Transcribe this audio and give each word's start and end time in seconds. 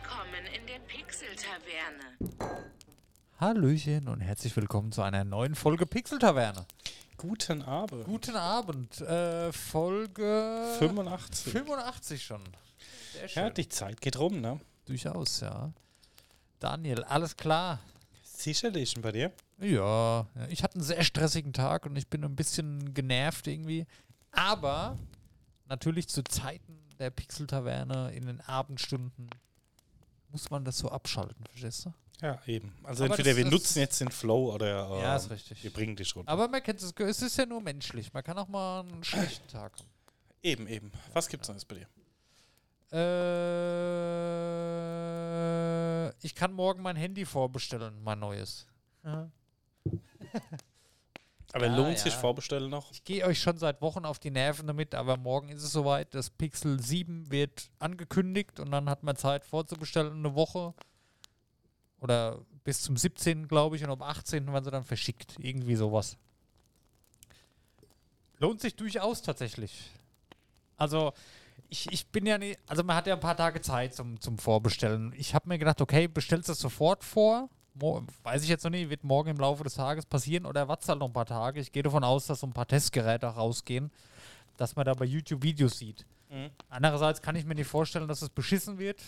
Willkommen 0.00 0.46
in 0.54 0.64
der 0.66 0.78
Pixel-Taverne. 0.86 2.62
Hallöchen 3.40 4.06
und 4.06 4.20
herzlich 4.20 4.54
willkommen 4.54 4.92
zu 4.92 5.02
einer 5.02 5.24
neuen 5.24 5.56
Folge 5.56 5.86
Pixel 5.86 6.20
Taverne. 6.20 6.66
Guten 7.16 7.62
Abend. 7.62 8.04
Guten 8.04 8.36
Abend, 8.36 9.00
äh, 9.00 9.52
Folge 9.52 10.76
85. 10.78 11.52
85 11.52 12.24
schon. 12.24 12.44
Sehr 13.12 13.28
schön. 13.28 13.42
Ja, 13.42 13.50
die 13.50 13.68
Zeit 13.68 14.00
geht 14.00 14.18
rum, 14.20 14.40
ne? 14.40 14.60
Durchaus, 14.84 15.40
ja. 15.40 15.72
Daniel, 16.60 17.02
alles 17.02 17.36
klar? 17.36 17.80
Sicherlich 18.22 18.94
und 18.94 19.02
bei 19.02 19.10
dir? 19.10 19.32
Ja, 19.58 20.20
ja, 20.20 20.46
ich 20.48 20.62
hatte 20.62 20.76
einen 20.76 20.84
sehr 20.84 21.02
stressigen 21.02 21.52
Tag 21.52 21.86
und 21.86 21.96
ich 21.96 22.06
bin 22.06 22.24
ein 22.24 22.36
bisschen 22.36 22.94
genervt 22.94 23.48
irgendwie. 23.48 23.84
Aber 24.30 24.96
natürlich 25.66 26.08
zu 26.08 26.22
Zeiten 26.22 26.78
der 27.00 27.10
Pixel 27.10 27.48
Taverne 27.48 28.12
in 28.12 28.26
den 28.26 28.40
Abendstunden 28.42 29.28
muss 30.30 30.50
man 30.50 30.64
das 30.64 30.78
so 30.78 30.88
abschalten, 30.90 31.44
verstehst 31.50 31.86
du? 31.86 31.92
Ja, 32.20 32.40
eben. 32.46 32.72
Also 32.82 33.04
Aber 33.04 33.12
entweder 33.14 33.30
das- 33.30 33.36
wir 33.36 33.44
das- 33.44 33.52
nutzen 33.52 33.78
jetzt 33.78 34.00
den 34.00 34.10
Flow 34.10 34.52
oder 34.54 34.90
äh, 34.90 35.02
Ja, 35.02 35.16
ist 35.16 35.30
richtig. 35.30 35.62
wir 35.62 35.72
bringen 35.72 35.94
dich 35.94 36.14
runter. 36.16 36.30
Aber 36.32 36.48
man 36.48 36.62
kennt 36.62 36.82
es, 36.82 36.92
es 36.92 37.22
ist 37.22 37.36
ja 37.38 37.46
nur 37.46 37.60
menschlich. 37.60 38.12
Man 38.12 38.24
kann 38.24 38.36
auch 38.38 38.48
mal 38.48 38.80
einen 38.80 39.04
schlechten 39.04 39.46
Tag 39.48 39.72
haben. 39.78 39.88
Eben, 40.42 40.66
eben. 40.66 40.90
Was 41.12 41.28
gibt's 41.28 41.48
Neues 41.48 41.64
bei 41.64 41.76
dir? 41.76 41.86
Äh, 45.28 46.08
ich 46.26 46.34
kann 46.34 46.52
morgen 46.52 46.82
mein 46.82 46.96
Handy 46.96 47.24
vorbestellen, 47.24 48.02
mein 48.02 48.18
neues. 48.18 48.66
Aber 51.52 51.66
Ja, 51.66 51.76
lohnt 51.76 51.98
sich 51.98 52.12
ja. 52.12 52.18
vorbestellen 52.18 52.70
noch? 52.70 52.90
Ich 52.92 53.04
gehe 53.04 53.24
euch 53.24 53.40
schon 53.40 53.56
seit 53.56 53.80
Wochen 53.80 54.04
auf 54.04 54.18
die 54.18 54.30
Nerven 54.30 54.66
damit, 54.66 54.94
aber 54.94 55.16
morgen 55.16 55.48
ist 55.48 55.62
es 55.62 55.72
soweit. 55.72 56.14
Das 56.14 56.30
Pixel 56.30 56.80
7 56.80 57.30
wird 57.30 57.70
angekündigt 57.78 58.60
und 58.60 58.70
dann 58.70 58.90
hat 58.90 59.02
man 59.02 59.16
Zeit 59.16 59.44
vorzubestellen, 59.44 60.12
eine 60.12 60.34
Woche. 60.34 60.74
Oder 62.00 62.38
bis 62.64 62.82
zum 62.82 62.96
17. 62.96 63.48
glaube 63.48 63.76
ich 63.76 63.84
und 63.84 63.90
am 63.90 64.02
18. 64.02 64.46
werden 64.52 64.64
sie 64.64 64.70
dann 64.70 64.84
verschickt. 64.84 65.36
Irgendwie 65.38 65.74
sowas. 65.74 66.18
Lohnt 68.38 68.60
sich 68.60 68.76
durchaus 68.76 69.22
tatsächlich. 69.22 69.90
Also, 70.76 71.12
ich, 71.70 71.90
ich 71.90 72.06
bin 72.08 72.24
ja 72.24 72.38
nicht, 72.38 72.58
also 72.66 72.84
man 72.84 72.94
hat 72.96 73.06
ja 73.06 73.14
ein 73.14 73.20
paar 73.20 73.36
Tage 73.36 73.60
Zeit 73.60 73.94
zum, 73.94 74.20
zum 74.20 74.38
Vorbestellen. 74.38 75.12
Ich 75.16 75.34
habe 75.34 75.48
mir 75.48 75.58
gedacht, 75.58 75.80
okay, 75.80 76.08
bestellst 76.08 76.48
du 76.48 76.52
das 76.52 76.60
sofort 76.60 77.02
vor? 77.04 77.48
Weiß 77.80 78.42
ich 78.42 78.48
jetzt 78.48 78.64
noch 78.64 78.70
nicht, 78.70 78.90
wird 78.90 79.04
morgen 79.04 79.30
im 79.30 79.38
Laufe 79.38 79.64
des 79.64 79.74
Tages 79.74 80.06
passieren 80.06 80.46
oder 80.46 80.68
wartest 80.68 80.88
halt 80.88 80.98
noch 80.98 81.06
ein 81.08 81.12
paar 81.12 81.26
Tage. 81.26 81.60
Ich 81.60 81.72
gehe 81.72 81.82
davon 81.82 82.04
aus, 82.04 82.26
dass 82.26 82.40
so 82.40 82.46
ein 82.46 82.52
paar 82.52 82.66
Testgeräte 82.66 83.26
rausgehen, 83.26 83.90
dass 84.56 84.76
man 84.76 84.84
da 84.84 84.94
bei 84.94 85.04
YouTube 85.04 85.42
Videos 85.42 85.78
sieht. 85.78 86.04
Mhm. 86.30 86.50
Andererseits 86.68 87.22
kann 87.22 87.36
ich 87.36 87.44
mir 87.44 87.54
nicht 87.54 87.68
vorstellen, 87.68 88.08
dass 88.08 88.22
es 88.22 88.28
beschissen 88.28 88.78
wird. 88.78 89.02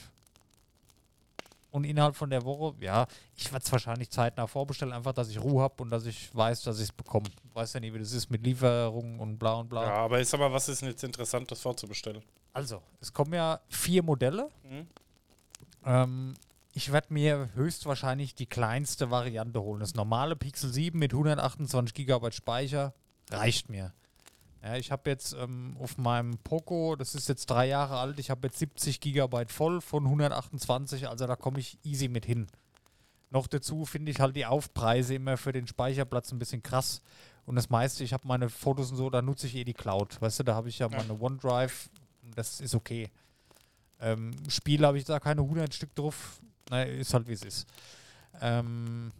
Und 1.70 1.84
innerhalb 1.84 2.16
von 2.16 2.30
der 2.30 2.44
Woche, 2.44 2.74
ja, 2.80 3.06
ich 3.36 3.52
werde 3.52 3.64
es 3.64 3.70
wahrscheinlich 3.70 4.10
zeitnah 4.10 4.48
vorbestellen, 4.48 4.92
einfach, 4.92 5.12
dass 5.12 5.28
ich 5.28 5.40
Ruhe 5.40 5.62
habe 5.62 5.82
und 5.82 5.90
dass 5.90 6.04
ich 6.04 6.34
weiß, 6.34 6.62
dass 6.62 6.78
ich 6.78 6.84
es 6.84 6.92
bekomme. 6.92 7.26
Weiß 7.54 7.72
ja 7.74 7.80
nicht, 7.80 7.94
wie 7.94 8.00
das 8.00 8.12
ist 8.12 8.28
mit 8.28 8.44
Lieferungen 8.44 9.20
und 9.20 9.38
bla 9.38 9.54
und 9.54 9.68
bla. 9.68 9.84
Ja, 9.84 9.94
aber 9.94 10.20
ich 10.20 10.28
sag 10.28 10.40
mal, 10.40 10.52
was 10.52 10.68
ist 10.68 10.82
denn 10.82 10.88
jetzt 10.88 11.04
interessant, 11.04 11.48
das 11.50 11.60
vorzubestellen? 11.60 12.22
Also, 12.52 12.82
es 13.00 13.12
kommen 13.12 13.34
ja 13.34 13.60
vier 13.68 14.02
Modelle. 14.02 14.48
Mhm. 14.64 14.88
Ähm, 15.84 16.34
ich 16.72 16.92
werde 16.92 17.12
mir 17.12 17.50
höchstwahrscheinlich 17.54 18.34
die 18.34 18.46
kleinste 18.46 19.10
Variante 19.10 19.60
holen. 19.60 19.80
Das 19.80 19.94
normale 19.94 20.36
Pixel 20.36 20.72
7 20.72 20.98
mit 20.98 21.12
128 21.12 21.94
GB 21.94 22.30
Speicher 22.32 22.94
reicht 23.30 23.68
mir. 23.68 23.92
Ja, 24.62 24.76
ich 24.76 24.90
habe 24.92 25.08
jetzt 25.08 25.32
ähm, 25.32 25.76
auf 25.80 25.96
meinem 25.96 26.36
Poco, 26.38 26.94
das 26.94 27.14
ist 27.14 27.28
jetzt 27.28 27.46
drei 27.46 27.66
Jahre 27.66 27.98
alt, 27.98 28.18
ich 28.18 28.28
habe 28.30 28.46
jetzt 28.46 28.58
70 28.58 29.00
GB 29.00 29.46
voll 29.48 29.80
von 29.80 30.04
128, 30.04 31.08
also 31.08 31.26
da 31.26 31.34
komme 31.34 31.60
ich 31.60 31.78
easy 31.82 32.08
mit 32.08 32.26
hin. 32.26 32.46
Noch 33.30 33.46
dazu 33.46 33.86
finde 33.86 34.10
ich 34.10 34.20
halt 34.20 34.36
die 34.36 34.44
Aufpreise 34.44 35.14
immer 35.14 35.36
für 35.38 35.52
den 35.52 35.66
Speicherplatz 35.66 36.30
ein 36.32 36.38
bisschen 36.38 36.62
krass. 36.62 37.00
Und 37.46 37.56
das 37.56 37.70
meiste, 37.70 38.04
ich 38.04 38.12
habe 38.12 38.28
meine 38.28 38.50
Fotos 38.50 38.90
und 38.90 38.96
so, 38.98 39.08
da 39.08 39.22
nutze 39.22 39.46
ich 39.46 39.54
eh 39.56 39.64
die 39.64 39.72
Cloud. 39.72 40.20
Weißt 40.20 40.40
du, 40.40 40.42
da 40.44 40.54
habe 40.54 40.68
ich 40.68 40.78
ja, 40.78 40.88
Ja. 40.90 40.96
meine 40.98 41.18
OneDrive, 41.18 41.88
das 42.34 42.60
ist 42.60 42.74
okay. 42.74 43.08
Ähm, 43.98 44.32
Spiele 44.48 44.86
habe 44.86 44.98
ich 44.98 45.04
da 45.04 45.20
keine 45.20 45.40
100 45.42 45.72
Stück 45.72 45.94
drauf. 45.94 46.40
Na, 46.70 46.82
ist 46.84 47.12
halt 47.12 47.26
wie 47.28 47.32
es 47.32 47.42
ist. 47.42 47.66
Ähm, 48.40 49.10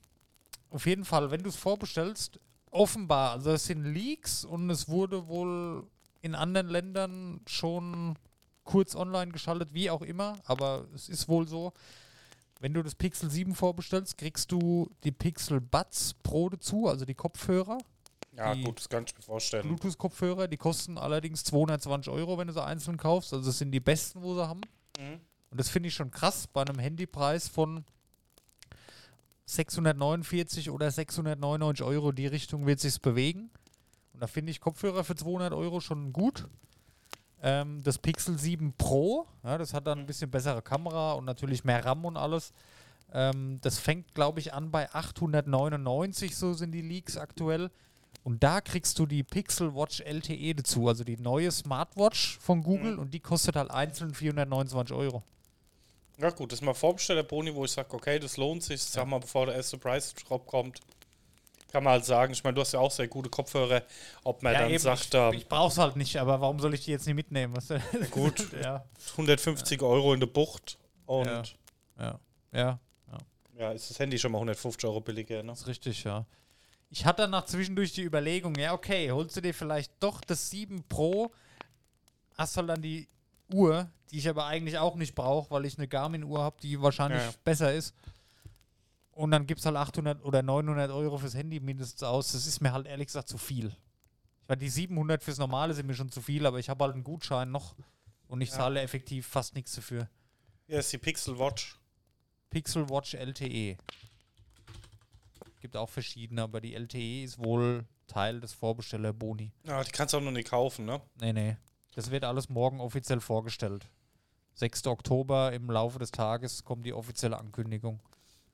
auf 0.70 0.86
jeden 0.86 1.04
Fall, 1.04 1.30
wenn 1.30 1.42
du 1.42 1.48
es 1.48 1.56
vorbestellst, 1.56 2.38
offenbar, 2.70 3.32
also 3.32 3.50
es 3.50 3.64
sind 3.66 3.84
Leaks 3.84 4.44
und 4.44 4.70
es 4.70 4.88
wurde 4.88 5.26
wohl 5.26 5.84
in 6.22 6.34
anderen 6.36 6.68
Ländern 6.68 7.40
schon 7.46 8.16
kurz 8.62 8.94
online 8.94 9.32
geschaltet, 9.32 9.74
wie 9.74 9.90
auch 9.90 10.02
immer, 10.02 10.38
aber 10.44 10.86
es 10.94 11.08
ist 11.08 11.28
wohl 11.28 11.48
so. 11.48 11.72
Wenn 12.60 12.72
du 12.74 12.82
das 12.82 12.94
Pixel 12.94 13.30
7 13.30 13.54
vorbestellst, 13.54 14.16
kriegst 14.18 14.52
du 14.52 14.88
die 15.02 15.10
Pixel 15.12 15.60
Buds 15.60 16.14
Pro 16.22 16.48
dazu, 16.50 16.86
also 16.88 17.04
die 17.04 17.14
Kopfhörer, 17.14 17.78
Ja, 18.36 18.54
Die- 18.54 18.62
gut, 18.62 18.78
das 18.78 18.88
kann 18.88 19.02
ich 19.04 19.14
mir 19.16 19.22
vorstellen. 19.22 19.66
Bluetooth-Kopfhörer, 19.66 20.46
die 20.46 20.56
kosten 20.56 20.98
allerdings 20.98 21.42
220 21.42 22.12
Euro, 22.12 22.38
wenn 22.38 22.46
du 22.46 22.52
sie 22.52 22.62
einzeln 22.64 22.96
kaufst. 22.96 23.32
Also 23.34 23.46
das 23.46 23.58
sind 23.58 23.72
die 23.72 23.80
besten, 23.80 24.22
wo 24.22 24.36
sie 24.36 24.46
haben. 24.46 24.60
Mhm. 25.00 25.20
Und 25.50 25.58
das 25.58 25.68
finde 25.68 25.88
ich 25.88 25.94
schon 25.94 26.10
krass 26.10 26.46
bei 26.46 26.62
einem 26.62 26.78
Handypreis 26.78 27.48
von 27.48 27.84
649 29.46 30.70
oder 30.70 30.90
699 30.90 31.84
Euro. 31.84 32.12
Die 32.12 32.26
Richtung 32.26 32.66
wird 32.66 32.80
sich 32.80 33.00
bewegen. 33.00 33.50
Und 34.12 34.20
da 34.20 34.26
finde 34.26 34.50
ich 34.52 34.60
Kopfhörer 34.60 35.02
für 35.04 35.16
200 35.16 35.52
Euro 35.52 35.80
schon 35.80 36.12
gut. 36.12 36.46
Ähm, 37.42 37.82
das 37.82 37.98
Pixel 37.98 38.38
7 38.38 38.74
Pro, 38.74 39.26
ja, 39.42 39.56
das 39.58 39.72
hat 39.72 39.86
dann 39.86 40.00
ein 40.00 40.06
bisschen 40.06 40.30
bessere 40.30 40.60
Kamera 40.62 41.14
und 41.14 41.24
natürlich 41.24 41.64
mehr 41.64 41.84
RAM 41.84 42.04
und 42.04 42.16
alles. 42.16 42.52
Ähm, 43.12 43.58
das 43.62 43.78
fängt, 43.78 44.14
glaube 44.14 44.40
ich, 44.40 44.52
an 44.52 44.70
bei 44.70 44.92
899, 44.92 46.36
so 46.36 46.52
sind 46.52 46.72
die 46.72 46.82
Leaks 46.82 47.16
aktuell. 47.16 47.70
Und 48.22 48.42
da 48.42 48.60
kriegst 48.60 48.98
du 48.98 49.06
die 49.06 49.22
Pixel 49.22 49.74
Watch 49.74 50.00
LTE 50.00 50.54
dazu, 50.54 50.86
also 50.86 51.02
die 51.02 51.16
neue 51.16 51.50
Smartwatch 51.50 52.38
von 52.38 52.62
Google 52.62 52.92
Mhm. 52.92 52.98
und 52.98 53.14
die 53.14 53.20
kostet 53.20 53.56
halt 53.56 53.70
einzeln 53.70 54.12
429 54.14 54.94
Euro. 54.94 55.22
Ja, 56.20 56.30
gut, 56.30 56.52
das 56.52 56.58
ist 56.58 56.64
mal 56.64 56.74
Vorbesteller 56.74 57.22
Boni, 57.22 57.54
wo 57.54 57.64
ich 57.64 57.70
sage, 57.70 57.94
okay, 57.94 58.18
das 58.18 58.36
lohnt 58.36 58.62
sich. 58.62 58.82
Sag 58.82 59.06
mal, 59.06 59.20
bevor 59.20 59.46
der 59.46 59.54
erste 59.54 59.78
Price-Drop 59.78 60.46
kommt, 60.46 60.80
kann 61.70 61.84
man 61.84 61.94
halt 61.94 62.04
sagen, 62.04 62.32
ich 62.32 62.44
meine, 62.44 62.54
du 62.54 62.60
hast 62.60 62.72
ja 62.72 62.80
auch 62.80 62.90
sehr 62.90 63.08
gute 63.08 63.30
Kopfhörer, 63.30 63.82
ob 64.24 64.42
man 64.42 64.52
dann 64.52 64.70
eben, 64.70 64.78
sagt, 64.78 65.14
ähm, 65.14 65.32
ich, 65.32 65.42
ich 65.42 65.48
brauch's 65.48 65.78
halt 65.78 65.96
nicht, 65.96 66.16
aber 66.16 66.40
warum 66.40 66.58
soll 66.58 66.74
ich 66.74 66.84
die 66.84 66.90
jetzt 66.90 67.06
nicht 67.06 67.14
mitnehmen? 67.14 67.56
Weißt 67.56 67.70
du? 67.70 67.80
Gut. 68.10 68.52
ja, 68.60 68.84
150 69.12 69.80
Euro 69.82 70.12
in 70.12 70.20
der 70.20 70.26
Bucht 70.26 70.78
und 71.06 71.26
Ja. 71.26 71.42
ja. 71.98 72.20
ja, 72.52 72.80
ja, 73.60 73.72
ist 73.72 73.90
das 73.90 73.98
Handy 73.98 74.18
schon 74.18 74.32
mal 74.32 74.38
150 74.38 74.88
Euro 74.88 75.00
billiger, 75.00 75.42
ne? 75.42 75.52
ist 75.52 75.66
richtig, 75.66 76.04
ja. 76.04 76.24
Ich 76.88 77.04
hatte 77.04 77.22
danach 77.22 77.44
zwischendurch 77.44 77.92
die 77.92 78.02
Überlegung, 78.02 78.54
ja, 78.56 78.72
okay, 78.72 79.10
holst 79.12 79.36
du 79.36 79.42
dir 79.42 79.54
vielleicht 79.54 79.92
doch 80.00 80.22
das 80.22 80.50
7 80.50 80.82
Pro, 80.88 81.30
hast 82.36 82.56
halt 82.56 82.68
dann 82.68 82.82
die 82.82 83.06
Uhr, 83.52 83.90
die 84.10 84.18
ich 84.18 84.28
aber 84.28 84.46
eigentlich 84.46 84.78
auch 84.78 84.96
nicht 84.96 85.14
brauche, 85.14 85.50
weil 85.50 85.64
ich 85.64 85.78
eine 85.78 85.88
Garmin-Uhr 85.88 86.40
habe, 86.40 86.56
die 86.62 86.80
wahrscheinlich 86.80 87.22
Ja, 87.22 87.32
besser 87.44 87.72
ist. 87.72 87.94
Und 89.12 89.30
dann 89.32 89.46
gibt's 89.46 89.66
halt 89.66 89.76
800 89.76 90.24
oder 90.24 90.42
900 90.42 90.90
Euro 90.90 91.18
fürs 91.18 91.34
Handy 91.34 91.60
mindestens 91.60 92.02
aus. 92.02 92.32
Das 92.32 92.46
ist 92.46 92.60
mir 92.60 92.72
halt 92.72 92.86
ehrlich 92.86 93.06
gesagt 93.08 93.28
zu 93.28 93.38
viel. 93.38 93.66
Ich 94.42 94.48
meine, 94.48 94.60
die 94.60 94.68
700 94.68 95.22
fürs 95.22 95.38
Normale 95.38 95.74
sind 95.74 95.86
mir 95.86 95.94
schon 95.94 96.10
zu 96.10 96.20
viel, 96.22 96.46
aber 96.46 96.58
ich 96.58 96.68
habe 96.68 96.84
halt 96.84 96.94
einen 96.94 97.04
Gutschein 97.04 97.50
noch 97.50 97.74
und 98.28 98.40
ich 98.40 98.48
Ja. 98.50 98.56
zahle 98.56 98.80
effektiv 98.80 99.26
fast 99.26 99.54
nichts 99.54 99.74
dafür. 99.74 100.08
Ja, 100.66 100.78
ist 100.78 100.92
die 100.92 100.98
Pixel 100.98 101.38
Watch. 101.38 101.76
Pixel 102.48 102.88
Watch 102.88 103.14
LTE. 103.14 103.76
Gibt 105.60 105.76
auch 105.76 105.88
verschiedene, 105.90 106.42
aber 106.42 106.60
die 106.60 106.74
LTE 106.74 107.22
ist 107.24 107.38
wohl 107.38 107.84
Teil 108.06 108.40
des 108.40 108.52
Vorbesteller-Boni. 108.54 109.52
Ja, 109.64 109.84
die 109.84 109.90
kannst 109.90 110.14
du 110.14 110.18
auch 110.18 110.22
noch 110.22 110.30
nicht 110.30 110.48
kaufen, 110.48 110.86
ne? 110.86 111.00
Nee, 111.20 111.32
nee. 111.32 111.56
Das 111.94 112.10
wird 112.10 112.24
alles 112.24 112.48
morgen 112.48 112.80
offiziell 112.80 113.20
vorgestellt. 113.20 113.88
6. 114.54 114.86
Oktober 114.86 115.52
im 115.52 115.70
Laufe 115.70 115.98
des 115.98 116.10
Tages 116.10 116.64
kommt 116.64 116.86
die 116.86 116.92
offizielle 116.92 117.38
Ankündigung. 117.38 118.00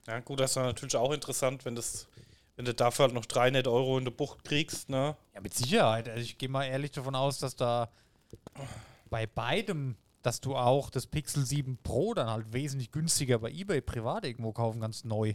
Ja, 0.06 0.20
gut, 0.20 0.40
das 0.40 0.52
ist 0.52 0.56
natürlich 0.56 0.96
auch 0.96 1.12
interessant, 1.12 1.64
wenn 1.64 1.74
das, 1.74 2.06
wenn 2.54 2.64
du 2.64 2.72
dafür 2.72 3.06
halt 3.06 3.14
noch 3.14 3.26
300 3.26 3.66
Euro 3.66 3.98
in 3.98 4.04
der 4.04 4.12
Bucht 4.12 4.44
kriegst, 4.44 4.88
ne? 4.88 5.16
Ja, 5.34 5.40
mit 5.40 5.54
Sicherheit. 5.54 6.08
Also 6.08 6.22
ich 6.22 6.38
gehe 6.38 6.48
mal 6.48 6.64
ehrlich 6.64 6.92
davon 6.92 7.14
aus, 7.14 7.38
dass 7.38 7.56
da 7.56 7.90
bei 9.10 9.26
beidem, 9.26 9.96
dass 10.22 10.40
du 10.40 10.56
auch 10.56 10.90
das 10.90 11.06
Pixel 11.06 11.44
7 11.44 11.78
Pro 11.82 12.14
dann 12.14 12.30
halt 12.30 12.52
wesentlich 12.52 12.92
günstiger 12.92 13.38
bei 13.40 13.50
eBay 13.50 13.80
privat 13.80 14.24
irgendwo 14.24 14.52
kaufen 14.52 14.80
kannst, 14.80 15.04
neu. 15.04 15.34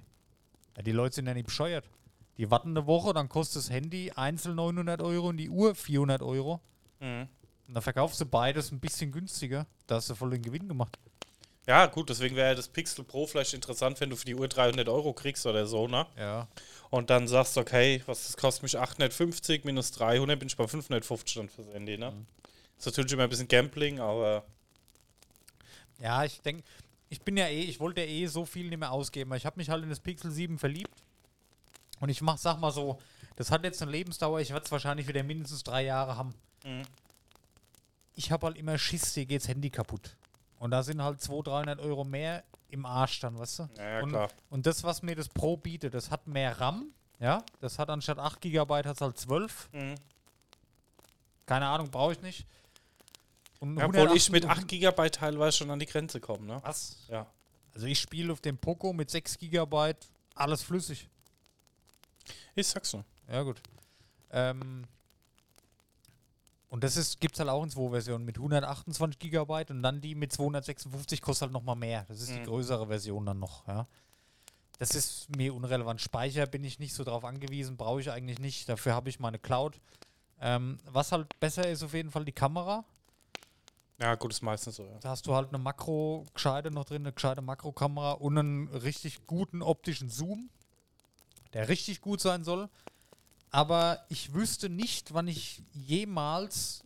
Ja, 0.77 0.83
die 0.83 0.91
Leute 0.91 1.15
sind 1.15 1.27
ja 1.27 1.33
nicht 1.33 1.47
bescheuert. 1.47 1.89
Die 2.37 2.49
warten 2.49 2.69
eine 2.69 2.87
Woche, 2.87 3.13
dann 3.13 3.27
kostet 3.29 3.57
das 3.57 3.69
Handy 3.69 4.11
einzeln 4.15 4.55
900 4.55 5.01
Euro 5.01 5.29
und 5.29 5.37
die 5.37 5.49
Uhr 5.49 5.75
400 5.75 6.21
Euro. 6.21 6.61
Mhm. 6.99 7.27
Und 7.71 7.75
dann 7.75 7.83
verkaufst 7.83 8.19
du 8.19 8.25
beides 8.25 8.69
ein 8.73 8.81
bisschen 8.81 9.13
günstiger. 9.13 9.65
Da 9.87 9.95
hast 9.95 10.09
du 10.09 10.15
voll 10.15 10.31
den 10.31 10.41
Gewinn 10.41 10.67
gemacht. 10.67 10.99
Ja, 11.65 11.85
gut, 11.85 12.09
deswegen 12.09 12.35
wäre 12.35 12.49
ja 12.49 12.55
das 12.55 12.67
Pixel 12.67 13.05
Pro 13.05 13.25
vielleicht 13.25 13.53
interessant, 13.53 14.01
wenn 14.01 14.09
du 14.09 14.17
für 14.17 14.25
die 14.25 14.35
Uhr 14.35 14.49
300 14.49 14.89
Euro 14.89 15.13
kriegst 15.13 15.45
oder 15.45 15.65
so, 15.65 15.87
ne? 15.87 16.05
Ja. 16.17 16.49
Und 16.89 17.09
dann 17.09 17.29
sagst, 17.29 17.57
okay, 17.57 18.03
was 18.07 18.25
das 18.25 18.35
kostet 18.35 18.63
mich 18.63 18.77
850 18.77 19.63
minus 19.63 19.91
300, 19.91 20.37
bin 20.37 20.49
ich 20.49 20.57
bei 20.57 20.67
550 20.67 21.35
dann 21.35 21.47
fürs 21.47 21.69
Handy, 21.69 21.97
ne? 21.97 22.11
Ist 22.77 22.87
natürlich 22.87 23.13
immer 23.13 23.23
ein 23.23 23.29
bisschen 23.29 23.47
Gambling, 23.47 24.01
aber 24.01 24.43
Ja, 25.97 26.25
ich 26.25 26.41
denke, 26.41 26.65
ich 27.07 27.21
bin 27.21 27.37
ja 27.37 27.45
eh, 27.45 27.61
ich 27.61 27.79
wollte 27.79 28.01
ja 28.01 28.07
eh 28.07 28.25
so 28.25 28.43
viel 28.45 28.67
nicht 28.67 28.79
mehr 28.79 28.91
ausgeben. 28.91 29.33
Ich 29.35 29.45
habe 29.45 29.55
mich 29.55 29.69
halt 29.69 29.81
in 29.81 29.89
das 29.89 30.01
Pixel 30.01 30.29
7 30.29 30.59
verliebt. 30.59 31.05
Und 32.01 32.09
ich 32.09 32.21
mach, 32.21 32.37
sag 32.37 32.59
mal 32.59 32.71
so, 32.71 32.99
das 33.37 33.49
hat 33.49 33.63
jetzt 33.63 33.81
eine 33.81 33.91
Lebensdauer, 33.91 34.41
ich 34.41 34.49
werde 34.49 34.65
es 34.65 34.71
wahrscheinlich 34.73 35.07
wieder 35.07 35.23
mindestens 35.23 35.63
drei 35.63 35.85
Jahre 35.85 36.17
haben. 36.17 36.33
Mhm. 36.65 36.83
Ich 38.23 38.31
habe 38.31 38.45
halt 38.45 38.55
immer 38.55 38.77
Schiss, 38.77 39.13
dir 39.15 39.25
geht's 39.25 39.47
Handy 39.47 39.71
kaputt. 39.71 40.15
Und 40.59 40.69
da 40.69 40.83
sind 40.83 41.01
halt 41.01 41.19
200, 41.19 41.47
300 41.47 41.79
Euro 41.79 42.03
mehr 42.03 42.43
im 42.69 42.85
Arsch 42.85 43.19
dann, 43.19 43.35
weißt 43.39 43.59
du? 43.59 43.69
Ja, 43.77 43.89
ja, 43.89 44.03
und, 44.03 44.09
klar. 44.09 44.29
und 44.51 44.67
das, 44.67 44.83
was 44.83 45.01
mir 45.01 45.15
das 45.15 45.27
Pro 45.27 45.57
bietet, 45.57 45.95
das 45.95 46.11
hat 46.11 46.27
mehr 46.27 46.61
RAM, 46.61 46.93
ja? 47.19 47.43
Das 47.61 47.79
hat 47.79 47.89
anstatt 47.89 48.19
8 48.19 48.39
GB 48.39 48.73
hat 48.75 48.85
es 48.85 49.01
halt 49.01 49.17
12. 49.17 49.69
Mhm. 49.71 49.95
Keine 51.47 51.65
Ahnung, 51.65 51.89
brauche 51.89 52.13
ich 52.13 52.21
nicht. 52.21 52.45
Und 53.59 53.79
Ja, 53.79 53.87
obwohl 53.87 54.15
ich 54.15 54.29
108 54.29 54.31
mit 54.31 54.45
8 54.45 54.67
GB 54.67 55.09
teilweise 55.09 55.57
schon 55.57 55.71
an 55.71 55.79
die 55.79 55.87
Grenze 55.87 56.19
komme, 56.19 56.45
ne? 56.45 56.59
Was? 56.61 57.07
Ja. 57.09 57.25
Also 57.73 57.87
ich 57.87 57.99
spiele 57.99 58.31
auf 58.31 58.41
dem 58.41 58.55
Poco 58.55 58.93
mit 58.93 59.09
6 59.09 59.39
GB, 59.39 59.95
alles 60.35 60.61
flüssig. 60.61 61.09
Ich 62.53 62.67
sag's 62.67 62.93
nur. 62.93 63.03
Ja, 63.27 63.41
gut. 63.41 63.59
Ähm, 64.29 64.83
und 66.71 66.83
das 66.83 66.97
ist, 66.97 67.19
gibt's 67.21 67.37
halt 67.39 67.49
auch 67.49 67.61
in 67.63 67.69
zwei 67.69 67.89
Versionen 67.91 68.25
mit 68.25 68.37
128 68.37 69.19
GB 69.19 69.65
und 69.69 69.83
dann 69.83 70.01
die 70.01 70.15
mit 70.15 70.31
256 70.33 71.21
kostet 71.21 71.43
halt 71.47 71.51
nochmal 71.53 71.75
mehr. 71.75 72.05
Das 72.07 72.19
ist 72.21 72.29
die 72.31 72.39
Mhm. 72.39 72.45
größere 72.45 72.87
Version 72.87 73.25
dann 73.27 73.39
noch, 73.39 73.67
ja. 73.67 73.85
Das 74.79 74.95
ist 74.95 75.35
mir 75.35 75.53
unrelevant. 75.53 76.01
Speicher 76.01 76.47
bin 76.47 76.63
ich 76.63 76.79
nicht 76.79 76.95
so 76.95 77.03
drauf 77.03 77.23
angewiesen, 77.23 77.77
brauche 77.77 78.01
ich 78.01 78.09
eigentlich 78.09 78.39
nicht. 78.39 78.67
Dafür 78.67 78.95
habe 78.95 79.09
ich 79.09 79.19
meine 79.19 79.37
Cloud. 79.37 79.79
Ähm, 80.39 80.79
was 80.85 81.11
halt 81.11 81.39
besser 81.39 81.69
ist, 81.69 81.83
auf 81.83 81.93
jeden 81.93 82.09
Fall 82.09 82.25
die 82.25 82.31
Kamera. 82.31 82.83
Ja, 83.99 84.15
gut, 84.15 84.31
ist 84.33 84.41
meistens 84.41 84.77
so, 84.77 84.85
ja. 84.85 84.97
Da 85.01 85.09
hast 85.09 85.27
du 85.27 85.35
halt 85.35 85.49
eine 85.49 85.59
Makro 85.59 86.25
gescheite 86.33 86.71
noch 86.71 86.85
drin, 86.85 87.03
eine 87.03 87.13
gescheite 87.13 87.43
Makrokamera 87.43 88.13
und 88.13 88.35
einen 88.39 88.67
richtig 88.69 89.27
guten 89.27 89.61
optischen 89.61 90.09
Zoom, 90.09 90.49
der 91.53 91.67
richtig 91.69 92.01
gut 92.01 92.19
sein 92.21 92.43
soll. 92.43 92.67
Aber 93.51 93.99
ich 94.07 94.33
wüsste 94.33 94.69
nicht, 94.69 95.13
wann 95.13 95.27
ich 95.27 95.61
jemals 95.73 96.83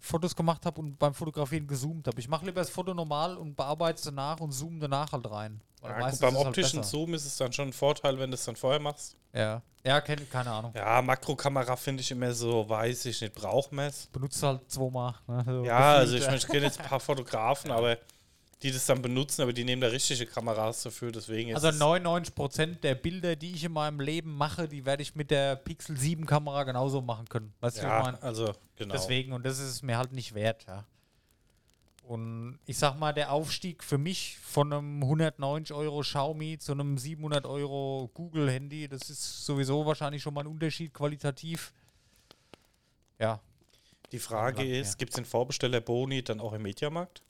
Fotos 0.00 0.34
gemacht 0.34 0.66
habe 0.66 0.80
und 0.80 0.98
beim 0.98 1.14
Fotografieren 1.14 1.66
gezoomt 1.68 2.08
habe. 2.08 2.18
Ich 2.18 2.28
mache 2.28 2.44
lieber 2.44 2.60
das 2.60 2.70
Foto 2.70 2.92
normal 2.92 3.36
und 3.36 3.54
bearbeite 3.54 3.98
es 3.98 4.02
danach 4.02 4.40
und 4.40 4.50
zoome 4.50 4.80
danach 4.80 5.12
halt 5.12 5.30
rein. 5.30 5.60
Ja 5.82 6.10
gut, 6.10 6.20
beim 6.20 6.36
halt 6.36 6.46
optischen 6.48 6.80
besser. 6.80 6.90
Zoom 6.90 7.14
ist 7.14 7.24
es 7.24 7.36
dann 7.36 7.52
schon 7.52 7.68
ein 7.68 7.72
Vorteil, 7.72 8.18
wenn 8.18 8.30
du 8.30 8.34
es 8.34 8.44
dann 8.44 8.56
vorher 8.56 8.80
machst. 8.80 9.16
Ja, 9.32 9.62
ja 9.84 10.00
kenn, 10.00 10.28
keine 10.28 10.50
Ahnung. 10.50 10.72
Ja, 10.74 11.00
Makrokamera 11.02 11.76
finde 11.76 12.02
ich 12.02 12.10
immer 12.10 12.32
so, 12.32 12.68
weiß 12.68 13.06
ich 13.06 13.20
nicht, 13.20 13.34
braucht 13.34 13.72
man 13.72 13.86
es. 13.86 14.06
Benutzt 14.06 14.42
halt 14.42 14.68
zweimal. 14.70 15.14
Ne? 15.28 15.44
So 15.46 15.64
Ja, 15.64 15.94
also 15.94 16.14
gefühlt, 16.14 16.22
ich, 16.22 16.28
mein, 16.28 16.38
ich 16.38 16.46
kenne 16.46 16.66
jetzt 16.66 16.80
ein 16.80 16.86
paar 16.86 17.00
Fotografen, 17.00 17.70
aber 17.70 17.96
die 18.62 18.70
das 18.72 18.86
dann 18.86 19.02
benutzen, 19.02 19.42
aber 19.42 19.52
die 19.52 19.64
nehmen 19.64 19.82
da 19.82 19.88
richtige 19.88 20.24
Kameras 20.26 20.82
dafür, 20.82 21.10
deswegen 21.12 21.50
ist 21.50 21.56
Also 21.56 21.68
es- 21.68 21.78
99% 21.78 22.82
der 22.84 22.94
Bilder, 22.94 23.34
die 23.36 23.52
ich 23.52 23.64
in 23.64 23.72
meinem 23.72 24.00
Leben 24.00 24.36
mache, 24.36 24.68
die 24.68 24.84
werde 24.86 25.02
ich 25.02 25.14
mit 25.14 25.30
der 25.30 25.56
Pixel 25.56 25.96
7 25.96 26.26
Kamera 26.26 26.64
genauso 26.64 27.00
machen 27.02 27.28
können. 27.28 27.52
Weißt 27.60 27.78
du, 27.78 27.82
wie 27.82 27.86
ich 27.86 27.90
ja, 27.92 28.02
meine? 28.02 28.22
also 28.22 28.54
genau. 28.76 28.92
Deswegen, 28.94 29.32
und 29.32 29.44
das 29.44 29.58
ist 29.58 29.68
es 29.70 29.82
mir 29.82 29.98
halt 29.98 30.12
nicht 30.12 30.34
wert, 30.34 30.64
ja. 30.68 30.84
Und 32.04 32.58
ich 32.66 32.76
sag 32.78 32.98
mal, 32.98 33.12
der 33.12 33.30
Aufstieg 33.32 33.82
für 33.84 33.96
mich 33.96 34.36
von 34.42 34.72
einem 34.72 35.02
190 35.02 35.74
Euro 35.74 36.00
Xiaomi 36.00 36.58
zu 36.58 36.72
einem 36.72 36.98
700 36.98 37.46
Euro 37.46 38.10
Google-Handy, 38.14 38.88
das 38.88 39.08
ist 39.08 39.46
sowieso 39.46 39.86
wahrscheinlich 39.86 40.20
schon 40.22 40.34
mal 40.34 40.40
ein 40.42 40.48
Unterschied 40.48 40.92
qualitativ. 40.92 41.72
Ja, 43.18 43.40
Die 44.10 44.18
Frage 44.18 44.62
Ja. 44.64 44.80
ist, 44.80 44.98
gibt 44.98 45.12
es 45.12 45.16
den 45.16 45.24
Vorbesteller 45.24 45.80
Boni 45.80 46.22
dann 46.22 46.38
auch 46.40 46.52
im 46.52 46.62
Mediamarkt? 46.62 47.22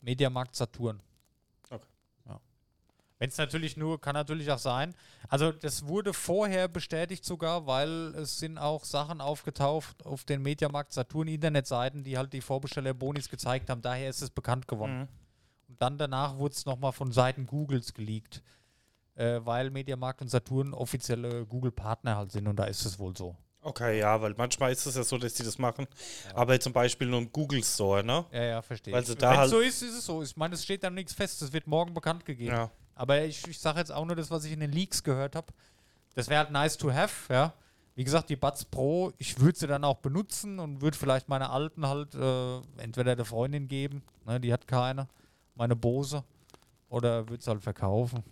Mediamarkt 0.00 0.56
Saturn. 0.56 1.00
Okay. 1.70 1.86
Ja. 2.26 2.40
Wenn 3.18 3.28
es 3.28 3.38
natürlich 3.38 3.76
nur, 3.76 4.00
kann 4.00 4.14
natürlich 4.14 4.50
auch 4.50 4.58
sein. 4.58 4.94
Also 5.28 5.52
das 5.52 5.86
wurde 5.86 6.12
vorher 6.12 6.68
bestätigt 6.68 7.24
sogar, 7.24 7.66
weil 7.66 8.14
es 8.14 8.38
sind 8.38 8.58
auch 8.58 8.84
Sachen 8.84 9.20
aufgetaucht 9.20 10.04
auf 10.06 10.24
den 10.24 10.42
Mediamarkt 10.42 10.92
Saturn 10.92 11.28
Internetseiten, 11.28 12.04
die 12.04 12.16
halt 12.16 12.32
die 12.32 12.40
Vorbesteller-Bonis 12.40 13.28
gezeigt 13.28 13.70
haben. 13.70 13.82
Daher 13.82 14.10
ist 14.10 14.22
es 14.22 14.30
bekannt 14.30 14.68
geworden. 14.68 15.00
Mhm. 15.00 15.08
Und 15.68 15.82
dann 15.82 15.98
danach 15.98 16.38
wurde 16.38 16.54
es 16.54 16.66
nochmal 16.66 16.92
von 16.92 17.12
Seiten 17.12 17.46
Googles 17.46 17.94
geleakt. 17.94 18.42
Äh, 19.14 19.44
weil 19.44 19.70
Mediamarkt 19.70 20.22
und 20.22 20.28
Saturn 20.28 20.72
offizielle 20.72 21.44
Google-Partner 21.44 22.16
halt 22.16 22.32
sind 22.32 22.48
und 22.48 22.56
da 22.56 22.64
ist 22.64 22.86
es 22.86 22.98
wohl 22.98 23.14
so. 23.16 23.36
Okay, 23.62 23.98
ja, 23.98 24.20
weil 24.22 24.34
manchmal 24.38 24.72
ist 24.72 24.86
es 24.86 24.94
ja 24.94 25.02
so, 25.02 25.18
dass 25.18 25.34
die 25.34 25.42
das 25.42 25.58
machen, 25.58 25.86
aber 26.34 26.58
zum 26.58 26.72
Beispiel 26.72 27.06
nur 27.08 27.20
im 27.20 27.30
Google 27.30 27.62
Store, 27.62 28.02
ne? 28.02 28.24
Ja, 28.32 28.42
ja, 28.42 28.62
verstehe. 28.62 28.94
Weil 28.94 29.04
sie 29.04 29.14
da 29.16 29.32
Wenn 29.32 29.38
halt- 29.38 29.50
so 29.50 29.60
ist, 29.60 29.82
ist 29.82 29.98
es 29.98 30.06
so. 30.06 30.22
Ich 30.22 30.34
meine, 30.36 30.54
es 30.54 30.64
steht 30.64 30.82
dann 30.82 30.94
nichts 30.94 31.12
fest. 31.12 31.42
Es 31.42 31.52
wird 31.52 31.66
morgen 31.66 31.92
bekannt 31.92 32.24
gegeben. 32.24 32.52
Ja. 32.54 32.70
Aber 32.94 33.22
ich, 33.22 33.46
ich 33.46 33.58
sage 33.58 33.78
jetzt 33.78 33.92
auch 33.92 34.04
nur 34.06 34.16
das, 34.16 34.30
was 34.30 34.44
ich 34.44 34.52
in 34.52 34.60
den 34.60 34.72
Leaks 34.72 35.02
gehört 35.02 35.36
habe. 35.36 35.48
Das 36.14 36.28
wäre 36.28 36.40
halt 36.40 36.50
nice 36.50 36.76
to 36.76 36.92
have, 36.92 37.32
ja. 37.32 37.52
Wie 37.94 38.04
gesagt, 38.04 38.30
die 38.30 38.36
Buds 38.36 38.64
Pro, 38.64 39.12
ich 39.18 39.38
würde 39.40 39.58
sie 39.58 39.66
dann 39.66 39.84
auch 39.84 39.98
benutzen 39.98 40.58
und 40.58 40.80
würde 40.80 40.96
vielleicht 40.96 41.28
meine 41.28 41.50
alten 41.50 41.86
halt 41.86 42.14
äh, 42.14 42.60
entweder 42.78 43.14
der 43.14 43.24
Freundin 43.26 43.68
geben, 43.68 44.02
ne, 44.24 44.40
die 44.40 44.52
hat 44.52 44.66
keine, 44.66 45.06
meine 45.54 45.76
Bose, 45.76 46.24
oder 46.88 47.28
würde 47.28 47.42
sie 47.42 47.50
halt 47.50 47.62
verkaufen. 47.62 48.22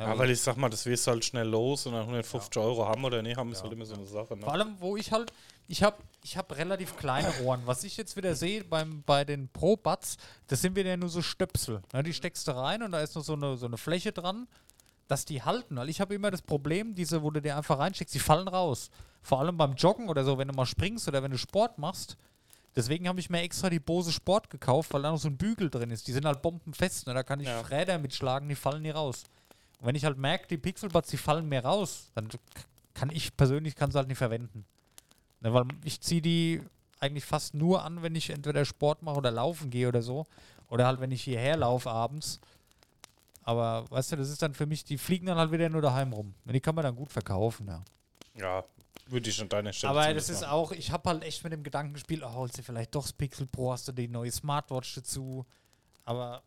Ja, 0.00 0.18
weil 0.18 0.30
ich 0.30 0.40
sag 0.40 0.56
mal, 0.56 0.70
das 0.70 0.86
wirst 0.86 1.06
du 1.06 1.10
halt 1.10 1.24
schnell 1.24 1.46
los 1.46 1.86
und 1.86 1.92
dann 1.92 2.02
150 2.02 2.56
Euro 2.62 2.86
haben 2.88 3.04
oder 3.04 3.20
nicht 3.22 3.36
haben, 3.36 3.52
ist 3.52 3.62
halt 3.62 3.72
immer 3.72 3.84
so 3.84 3.94
eine 3.94 4.06
Sache, 4.06 4.34
ne? 4.34 4.42
Vor 4.42 4.52
allem, 4.52 4.76
wo 4.78 4.96
ich 4.96 5.12
halt, 5.12 5.32
ich 5.68 5.82
habe 5.82 5.98
ich 6.24 6.36
hab 6.36 6.56
relativ 6.56 6.96
kleine 6.96 7.32
Ohren. 7.44 7.60
Was 7.66 7.84
ich 7.84 7.96
jetzt 7.96 8.16
wieder 8.16 8.34
sehe 8.34 8.64
beim, 8.64 9.02
bei 9.04 9.24
den 9.24 9.48
Pro-Buds, 9.48 10.16
das 10.46 10.62
sind 10.62 10.74
wieder 10.74 10.96
nur 10.96 11.08
so 11.08 11.20
Stöpsel. 11.22 11.82
Ne, 11.92 12.02
die 12.02 12.14
steckst 12.14 12.48
du 12.48 12.52
rein 12.52 12.82
und 12.82 12.92
da 12.92 13.00
ist 13.00 13.14
noch 13.14 13.22
so 13.24 13.34
eine, 13.34 13.56
so 13.56 13.66
eine 13.66 13.76
Fläche 13.76 14.12
dran, 14.12 14.48
dass 15.06 15.24
die 15.26 15.42
halten. 15.42 15.76
Weil 15.76 15.88
ich 15.90 16.00
habe 16.00 16.14
immer 16.14 16.30
das 16.30 16.42
Problem, 16.42 16.94
diese, 16.94 17.22
wo 17.22 17.30
du 17.30 17.42
dir 17.42 17.56
einfach 17.56 17.78
reinsteckst, 17.78 18.14
die 18.14 18.20
fallen 18.20 18.48
raus. 18.48 18.90
Vor 19.22 19.40
allem 19.40 19.56
beim 19.58 19.74
Joggen 19.74 20.08
oder 20.08 20.24
so, 20.24 20.38
wenn 20.38 20.48
du 20.48 20.54
mal 20.54 20.66
springst 20.66 21.08
oder 21.08 21.22
wenn 21.22 21.30
du 21.30 21.38
Sport 21.38 21.78
machst. 21.78 22.16
Deswegen 22.76 23.08
habe 23.08 23.18
ich 23.20 23.28
mir 23.28 23.40
extra 23.40 23.68
die 23.68 23.80
Bose 23.80 24.12
Sport 24.12 24.48
gekauft, 24.48 24.92
weil 24.94 25.02
da 25.02 25.10
noch 25.10 25.18
so 25.18 25.28
ein 25.28 25.36
Bügel 25.36 25.68
drin 25.70 25.90
ist. 25.90 26.06
Die 26.06 26.12
sind 26.12 26.24
halt 26.24 26.40
bombenfest. 26.40 27.06
Ne? 27.06 27.14
Da 27.14 27.22
kann 27.22 27.40
ich 27.40 27.46
Ja. 27.48 27.60
Räder 27.62 27.98
mitschlagen, 27.98 28.48
die 28.48 28.54
fallen 28.54 28.82
nie 28.82 28.90
raus. 28.90 29.24
Wenn 29.80 29.94
ich 29.94 30.04
halt 30.04 30.18
merke, 30.18 30.46
die 30.48 30.58
Pixelbuds, 30.58 31.08
die 31.08 31.16
fallen 31.16 31.48
mir 31.48 31.64
raus, 31.64 32.10
dann 32.14 32.28
kann 32.94 33.10
ich 33.10 33.36
persönlich 33.36 33.74
kann 33.74 33.90
sie 33.90 33.98
halt 33.98 34.08
nicht 34.08 34.18
verwenden. 34.18 34.64
Ne, 35.40 35.54
weil 35.54 35.64
ich 35.84 36.00
ziehe 36.00 36.20
die 36.20 36.62
eigentlich 36.98 37.24
fast 37.24 37.54
nur 37.54 37.82
an, 37.82 38.02
wenn 38.02 38.14
ich 38.14 38.30
entweder 38.30 38.64
Sport 38.64 39.02
mache 39.02 39.16
oder 39.16 39.30
laufen 39.30 39.70
gehe 39.70 39.88
oder 39.88 40.02
so. 40.02 40.26
Oder 40.68 40.86
halt, 40.86 41.00
wenn 41.00 41.10
ich 41.10 41.22
hierher 41.22 41.56
laufe 41.56 41.90
abends. 41.90 42.40
Aber 43.42 43.90
weißt 43.90 44.12
du, 44.12 44.16
das 44.16 44.28
ist 44.28 44.42
dann 44.42 44.54
für 44.54 44.66
mich, 44.66 44.84
die 44.84 44.98
fliegen 44.98 45.26
dann 45.26 45.38
halt 45.38 45.50
wieder 45.50 45.68
nur 45.68 45.82
daheim 45.82 46.12
rum. 46.12 46.34
Und 46.44 46.52
die 46.52 46.60
kann 46.60 46.74
man 46.74 46.84
dann 46.84 46.94
gut 46.94 47.10
verkaufen, 47.10 47.66
ja. 47.66 47.82
Ja, 48.34 48.64
würde 49.08 49.28
ich 49.28 49.40
an 49.40 49.48
deiner 49.48 49.72
Stelle 49.72 49.90
Aber 49.90 50.14
das 50.14 50.28
ist 50.28 50.42
machen. 50.42 50.52
auch, 50.52 50.72
ich 50.72 50.92
habe 50.92 51.08
halt 51.08 51.24
echt 51.24 51.42
mit 51.42 51.52
dem 51.52 51.62
Gedanken 51.62 51.94
gespielt, 51.94 52.22
oh, 52.24 52.32
holst 52.32 52.58
du 52.58 52.62
vielleicht 52.62 52.94
doch 52.94 53.02
das 53.02 53.12
Pixel 53.12 53.46
Pro, 53.46 53.72
hast 53.72 53.88
du 53.88 53.92
die 53.92 54.08
neue 54.08 54.30
Smartwatch 54.30 54.94
dazu. 54.94 55.44
Aber 56.04 56.42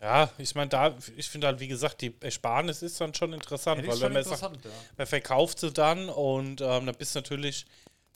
Ja, 0.00 0.30
ich 0.38 0.54
meine, 0.54 0.68
da, 0.68 0.96
ich 1.16 1.28
finde 1.28 1.48
halt, 1.48 1.60
wie 1.60 1.68
gesagt, 1.68 2.00
die 2.02 2.14
Ersparnis 2.20 2.82
ist 2.82 3.00
dann 3.00 3.14
schon 3.14 3.32
interessant, 3.32 3.86
weil 3.86 4.00
wenn 4.00 4.12
man 4.12 4.24
sagt, 4.24 4.42
ja. 4.42 4.70
man 4.96 5.06
verkauft 5.06 5.58
sie 5.58 5.72
dann 5.72 6.08
und 6.08 6.60
ähm, 6.60 6.86
dann 6.86 6.94
bist 6.94 7.14
du 7.14 7.18
natürlich 7.18 7.66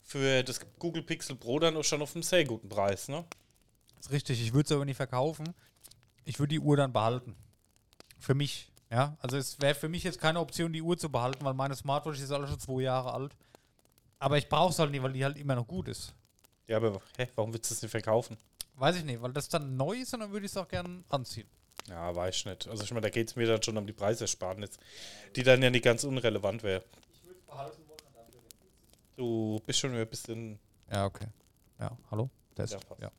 für 0.03 0.43
das 0.45 0.61
Google 0.79 1.03
Pixel 1.03 1.37
Pro 1.37 1.59
dann 1.59 1.77
auch 1.77 1.85
schon 1.85 2.01
auf 2.03 2.15
einem 2.15 2.23
sehr 2.23 2.45
guten 2.45 2.69
Preis, 2.69 3.09
ne? 3.09 3.25
Das 3.97 4.07
ist 4.07 4.13
richtig, 4.13 4.43
ich 4.43 4.53
würde 4.53 4.67
es 4.67 4.73
aber 4.73 4.85
nicht 4.85 4.97
verkaufen. 4.97 5.55
Ich 6.25 6.39
würde 6.39 6.51
die 6.51 6.61
Uhr 6.61 6.77
dann 6.77 6.93
behalten. 6.93 7.35
Für 8.19 8.35
mich. 8.35 8.71
Ja, 8.91 9.17
also 9.21 9.37
es 9.37 9.61
wäre 9.61 9.75
für 9.75 9.89
mich 9.89 10.05
jetzt 10.05 10.21
keine 10.21 10.39
Option, 10.39 10.73
die 10.73 10.83
Uhr 10.83 10.99
zu 10.99 11.11
behalten, 11.11 11.45
weil 11.45 11.55
meine 11.55 11.75
Smartwatch 11.75 12.21
ist 12.21 12.31
alle 12.31 12.47
schon 12.47 12.61
zwei 12.61 12.83
Jahre 12.83 13.13
alt. 13.15 13.35
Aber 14.19 14.39
ich 14.39 14.49
brauche 14.49 14.71
es 14.71 14.79
halt 14.79 14.91
nicht, 14.91 15.03
weil 15.03 15.13
die 15.13 15.25
halt 15.25 15.39
immer 15.39 15.57
noch 15.57 15.67
gut 15.67 15.89
ist. 15.89 16.15
Ja, 16.69 16.77
aber 16.77 17.01
hä, 17.17 17.29
warum 17.35 17.53
willst 17.53 17.71
du 17.71 17.75
es 17.75 17.83
nicht 17.83 17.91
verkaufen? 17.91 18.37
Weiß 18.83 18.97
ich 18.97 19.05
nicht, 19.05 19.23
weil 19.23 19.33
das 19.33 19.49
dann 19.49 19.77
neu 19.77 19.93
ist 19.93 20.13
und 20.13 20.19
dann 20.19 20.33
würde 20.33 20.45
ich 20.45 20.51
es 20.51 20.57
auch 20.57 20.67
gerne 20.67 21.05
anziehen. 21.09 21.47
Ja, 21.89 22.17
weiß 22.17 22.35
ich 22.35 22.47
nicht. 22.47 22.67
Also 22.67 22.83
ich 22.83 22.91
meine, 22.91 23.03
da 23.03 23.11
geht 23.11 23.29
es 23.29 23.37
mir 23.37 23.47
dann 23.47 23.63
schon 23.63 23.77
um 23.77 23.87
die 23.87 23.93
Preisersparnis, 23.93 24.71
die 25.37 25.45
dann 25.45 25.63
ja 25.63 25.71
nicht 25.71 25.85
ganz 25.85 26.03
unrelevant 26.03 26.65
wäre. 26.65 26.83
Du 29.15 29.63
bist 29.65 29.79
schon 29.79 29.95
ein 29.95 30.09
bisschen. 30.09 30.59
Ja, 30.91 31.07
okay. 31.07 31.29
Ja, 31.79 31.97
hallo? 32.11 32.29
Test. 32.57 32.73
Ja. 32.73 32.81
Ja. 33.03 33.13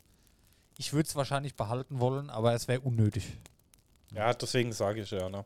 Ich 0.78 0.92
würde 0.92 1.08
es 1.08 1.16
wahrscheinlich 1.16 1.56
behalten 1.56 2.02
wollen, 2.02 2.30
aber 2.30 2.54
es 2.54 2.68
wäre 2.68 2.82
unnötig. 2.82 3.38
Ja, 4.12 4.34
deswegen 4.34 4.74
sage 4.74 5.04
ich 5.04 5.12
ja, 5.12 5.30
ne? 5.30 5.46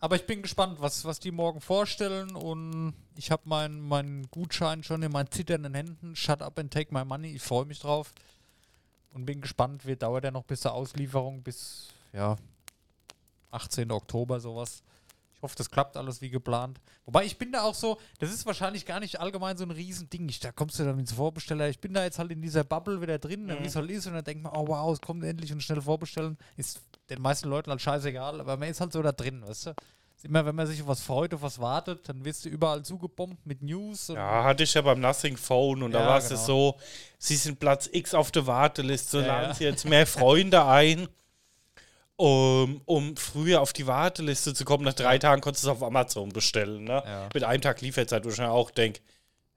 Aber 0.00 0.14
ich 0.16 0.26
bin 0.26 0.42
gespannt, 0.42 0.80
was, 0.80 1.04
was 1.04 1.18
die 1.18 1.32
morgen 1.32 1.60
vorstellen 1.60 2.36
und 2.36 2.94
ich 3.16 3.30
habe 3.32 3.48
meinen 3.48 3.80
mein 3.80 4.28
Gutschein 4.30 4.82
schon 4.84 5.02
in 5.02 5.10
meinen 5.10 5.30
zitternden 5.30 5.74
Händen. 5.74 6.14
Shut 6.14 6.40
up 6.40 6.58
and 6.58 6.72
take 6.72 6.94
my 6.94 7.04
money. 7.04 7.32
Ich 7.34 7.42
freue 7.42 7.64
mich 7.64 7.80
drauf 7.80 8.12
und 9.12 9.24
bin 9.26 9.40
gespannt, 9.40 9.86
wie 9.86 9.96
dauert 9.96 10.22
der 10.24 10.30
noch 10.30 10.44
bis 10.44 10.60
zur 10.60 10.72
Auslieferung, 10.72 11.42
bis 11.42 11.88
ja 12.12 12.36
18. 13.50 13.90
Oktober 13.90 14.38
sowas. 14.40 14.82
Ich 15.34 15.42
hoffe, 15.42 15.54
das 15.56 15.70
klappt 15.70 15.96
alles 15.96 16.20
wie 16.20 16.30
geplant. 16.30 16.80
Wobei 17.04 17.24
ich 17.24 17.38
bin 17.38 17.52
da 17.52 17.62
auch 17.62 17.74
so, 17.74 17.98
das 18.18 18.32
ist 18.32 18.44
wahrscheinlich 18.44 18.84
gar 18.86 18.98
nicht 18.98 19.20
allgemein 19.20 19.56
so 19.56 19.64
ein 19.64 19.70
Riesending. 19.70 20.28
Ich, 20.28 20.40
da 20.40 20.50
kommst 20.50 20.78
du 20.80 20.84
dann 20.84 20.98
ins 20.98 21.12
Vorbesteller. 21.12 21.68
Ich 21.68 21.78
bin 21.80 21.92
da 21.94 22.02
jetzt 22.02 22.18
halt 22.18 22.32
in 22.32 22.42
dieser 22.42 22.64
Bubble 22.64 23.00
wieder 23.00 23.18
drin, 23.18 23.46
Mhm. 23.46 23.58
wie 23.60 23.66
es 23.66 23.76
halt 23.76 23.88
ist, 23.90 24.06
und 24.08 24.14
dann 24.14 24.24
denkt 24.24 24.42
man, 24.42 24.52
oh 24.54 24.66
wow, 24.66 24.92
es 24.92 25.00
kommt 25.00 25.22
endlich 25.24 25.52
und 25.52 25.62
schnell 25.62 25.80
vorbestellen. 25.80 26.36
Ist 26.56 26.80
den 27.10 27.20
meisten 27.22 27.48
Leuten 27.48 27.70
halt 27.70 27.80
scheißegal, 27.80 28.40
aber 28.40 28.56
man 28.56 28.68
ist 28.68 28.80
halt 28.80 28.92
so 28.92 29.02
da 29.02 29.12
drin, 29.12 29.42
weißt 29.46 29.66
du? 29.66 29.74
Immer, 30.24 30.44
wenn 30.44 30.56
man 30.56 30.66
sich 30.66 30.82
auf 30.82 30.88
was 30.88 31.00
freut, 31.00 31.32
auf 31.32 31.42
was 31.42 31.60
wartet, 31.60 32.08
dann 32.08 32.24
wirst 32.24 32.44
du 32.44 32.48
überall 32.48 32.82
zugebombt 32.82 33.46
mit 33.46 33.62
News. 33.62 34.08
Ja, 34.08 34.42
hatte 34.42 34.64
ich 34.64 34.74
ja 34.74 34.82
beim 34.82 34.98
Nothing 35.00 35.36
Phone 35.36 35.82
und 35.84 35.92
da 35.92 36.00
Ja, 36.00 36.06
war 36.08 36.18
es 36.18 36.28
genau. 36.28 36.40
so, 36.40 36.76
sie 37.18 37.36
sind 37.36 37.60
Platz 37.60 37.88
X 37.92 38.14
auf 38.14 38.32
der 38.32 38.44
Warteliste, 38.46 39.10
so 39.10 39.20
Ja, 39.20 39.26
laden 39.26 39.54
sie 39.54 39.64
jetzt 39.64 39.84
mehr 39.84 40.08
Freunde 40.08 40.64
ein, 40.64 41.08
um, 42.16 42.80
um 42.84 43.16
früher 43.16 43.60
auf 43.60 43.72
die 43.72 43.86
Warteliste 43.86 44.54
zu 44.54 44.64
kommen. 44.64 44.82
Nach 44.84 44.92
drei 44.92 45.18
Tagen 45.18 45.40
konntest 45.40 45.64
du 45.64 45.68
es 45.70 45.76
auf 45.76 45.84
Amazon 45.84 46.30
bestellen. 46.30 46.82
Ne? 46.82 47.28
Mit 47.32 47.44
einem 47.44 47.62
Tag 47.62 47.80
Lieferzeit, 47.80 48.24
wo 48.24 48.30
ich 48.30 48.38
mir 48.38 48.50
auch 48.50 48.72
denke, 48.72 49.00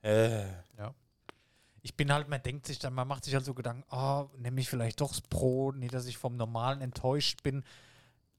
äh, 0.03 0.43
ich 1.83 1.95
bin 1.95 2.11
halt, 2.13 2.29
man 2.29 2.41
denkt 2.41 2.67
sich 2.67 2.79
dann, 2.79 2.93
man 2.93 3.07
macht 3.07 3.25
sich 3.25 3.33
halt 3.33 3.45
so 3.45 3.53
Gedanken, 3.53 3.83
oh, 3.91 4.29
nehme 4.37 4.61
ich 4.61 4.69
vielleicht 4.69 5.01
doch 5.01 5.09
das 5.09 5.21
Pro, 5.21 5.71
nicht, 5.71 5.93
dass 5.93 6.05
ich 6.05 6.17
vom 6.17 6.37
Normalen 6.37 6.81
enttäuscht 6.81 7.41
bin. 7.43 7.63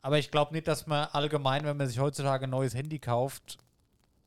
Aber 0.00 0.18
ich 0.18 0.30
glaube 0.30 0.52
nicht, 0.52 0.68
dass 0.68 0.86
man 0.86 1.08
allgemein, 1.08 1.64
wenn 1.64 1.76
man 1.76 1.88
sich 1.88 1.98
heutzutage 1.98 2.44
ein 2.44 2.50
neues 2.50 2.74
Handy 2.74 2.98
kauft, 2.98 3.58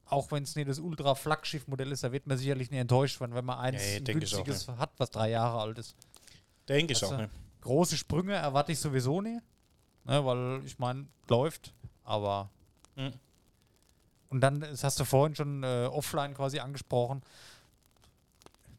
auch 0.05 0.31
wenn 0.31 0.43
es 0.43 0.55
nicht 0.55 0.69
das 0.69 0.79
Ultra-Flaggschiff-Modell 0.79 1.91
ist, 1.91 2.03
da 2.03 2.11
wird 2.11 2.27
man 2.27 2.37
sicherlich 2.37 2.71
nicht 2.71 2.79
enttäuscht 2.79 3.19
werden, 3.19 3.35
wenn 3.35 3.45
man 3.45 3.57
eins 3.57 3.81
ich 3.81 4.01
auch 4.01 4.05
günstiges 4.05 4.67
hat, 4.67 4.91
was 4.97 5.09
drei 5.09 5.29
Jahre 5.29 5.59
alt 5.59 5.77
ist. 5.77 5.95
denke 6.69 6.93
ich 6.93 7.01
Weißt 7.01 7.13
auch 7.13 7.17
nicht. 7.17 7.31
Große 7.61 7.97
Sprünge 7.97 8.33
erwarte 8.33 8.73
ich 8.73 8.79
sowieso 8.79 9.21
nie, 9.21 9.39
ne, 10.03 10.25
weil 10.25 10.61
ich 10.65 10.77
meine, 10.77 11.07
läuft, 11.27 11.73
aber. 12.03 12.49
Mhm. 12.95 13.13
Und 14.29 14.41
dann, 14.41 14.59
das 14.59 14.83
hast 14.83 14.99
du 14.99 15.05
vorhin 15.05 15.35
schon 15.35 15.63
äh, 15.63 15.87
offline 15.91 16.33
quasi 16.33 16.59
angesprochen. 16.59 17.23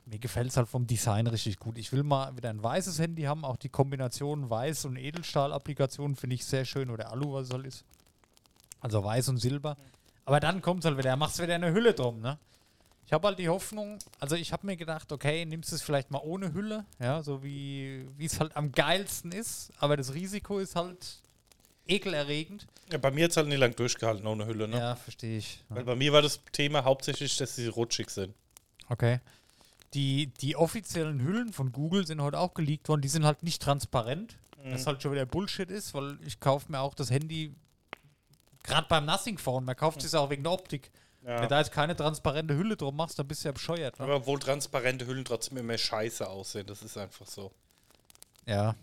Mir 0.07 0.19
gefällt 0.19 0.49
es 0.49 0.57
halt 0.57 0.69
vom 0.69 0.87
Design 0.87 1.27
richtig 1.27 1.59
gut. 1.59 1.77
Ich 1.79 1.93
will 1.93 2.05
mal 2.05 2.37
wieder 2.37 2.51
ein 2.51 2.63
weißes 2.63 2.99
Handy 2.99 3.23
haben. 3.23 3.45
Auch 3.45 3.57
die 3.57 3.69
Kombination 3.69 4.49
Weiß- 4.49 4.87
und 4.87 4.97
Edelstahl-Applikationen 4.97 6.17
finde 6.17 6.35
ich 6.35 6.45
sehr 6.45 6.65
schön. 6.65 6.91
Oder 6.91 7.11
Alu, 7.11 7.35
was 7.35 7.49
es 7.49 7.53
halt 7.53 7.67
ist. 7.67 7.85
Also 8.81 9.03
Weiß 9.03 9.29
und 9.29 9.39
Silber. 9.39 9.77
Aber 10.25 10.39
dann 10.39 10.63
kommt 10.63 10.81
es 10.81 10.87
halt 10.87 10.97
wieder. 10.97 11.11
Er 11.11 11.17
macht 11.17 11.37
wieder 11.41 11.57
eine 11.57 11.73
Hülle 11.73 11.93
drum, 11.93 12.21
ne? 12.21 12.39
Ich 13.07 13.13
habe 13.13 13.29
halt 13.29 13.39
die 13.39 13.49
Hoffnung, 13.49 14.01
also 14.19 14.35
ich 14.35 14.53
habe 14.53 14.67
mir 14.67 14.77
gedacht, 14.77 15.13
okay, 15.13 15.45
nimmst 15.45 15.71
du 15.71 15.77
es 15.77 15.83
vielleicht 15.83 16.11
mal 16.11 16.21
ohne 16.25 16.53
Hülle, 16.53 16.85
ja, 16.99 17.23
so 17.23 17.45
wie 17.45 18.05
wie 18.17 18.25
es 18.25 18.41
halt 18.41 18.57
am 18.57 18.73
geilsten 18.73 19.31
ist, 19.31 19.71
aber 19.79 19.97
das 19.97 20.13
Risiko 20.13 20.59
ist 20.59 20.75
halt 20.75 21.21
ekelerregend. 21.87 22.67
Ja, 22.91 22.99
bei 22.99 23.13
mir 23.13 23.25
hat 23.25 23.31
es 23.31 23.37
halt 23.37 23.47
nicht 23.47 23.59
lang 23.59 23.77
durchgehalten 23.77 24.27
ohne 24.27 24.47
Hülle. 24.47 24.67
Ne? 24.67 24.79
Ja, 24.79 24.97
verstehe 24.97 25.39
ich. 25.39 25.63
Ja. 25.71 25.77
Weil 25.77 25.85
bei 25.85 25.95
mir 25.95 26.13
war 26.13 26.21
das 26.21 26.41
Thema 26.51 26.83
hauptsächlich, 26.83 27.37
dass 27.37 27.55
sie 27.55 27.69
rutschig 27.69 28.11
sind. 28.11 28.35
Okay. 28.89 29.21
Die, 29.97 30.27
die 30.27 30.55
offiziellen 30.57 31.21
Hüllen 31.23 31.53
von 31.53 31.73
Google 31.73 32.07
sind 32.07 32.21
heute 32.21 32.39
auch 32.39 32.53
geleakt 32.55 32.89
worden. 32.89 33.01
Die 33.01 33.09
sind 33.09 33.25
halt 33.25 33.43
nicht 33.43 33.63
transparent. 33.63 34.37
Das 34.63 34.87
halt 34.87 35.01
schon 35.03 35.13
wieder 35.13 35.25
Bullshit 35.27 35.71
ist, 35.71 35.95
weil 35.95 36.19
ich 36.27 36.39
kaufe 36.41 36.71
mir 36.71 36.81
auch 36.81 36.95
das 36.95 37.11
Handy, 37.11 37.55
gerade 38.65 38.87
beim 38.89 39.07
Nothing 39.07 39.39
Phone, 39.39 39.65
man 39.65 39.77
kauft 39.77 40.03
es 40.05 40.13
auch 40.15 40.29
wegen 40.29 40.43
der 40.43 40.53
Optik. 40.53 40.91
Wenn 41.23 41.37
du 41.37 41.43
Ja. 41.43 41.47
da 41.49 41.59
jetzt 41.61 41.71
keine 41.73 41.95
transparente 41.97 42.55
Hülle 42.57 42.77
drum 42.77 42.97
machst, 42.97 43.19
dann 43.19 43.27
bist 43.29 43.45
du 43.45 43.49
ja 43.49 43.53
bescheuert. 43.53 43.99
Ne? 43.99 44.05
Aber 44.05 44.17
obwohl 44.17 44.39
transparente 44.39 45.07
Hüllen 45.07 45.25
trotzdem 45.25 45.57
immer 45.59 45.79
scheiße 45.79 46.29
aussehen, 46.29 46.67
das 46.67 46.83
ist 46.83 46.97
einfach 46.99 47.27
so. 47.27 47.53
Ja. 48.45 48.75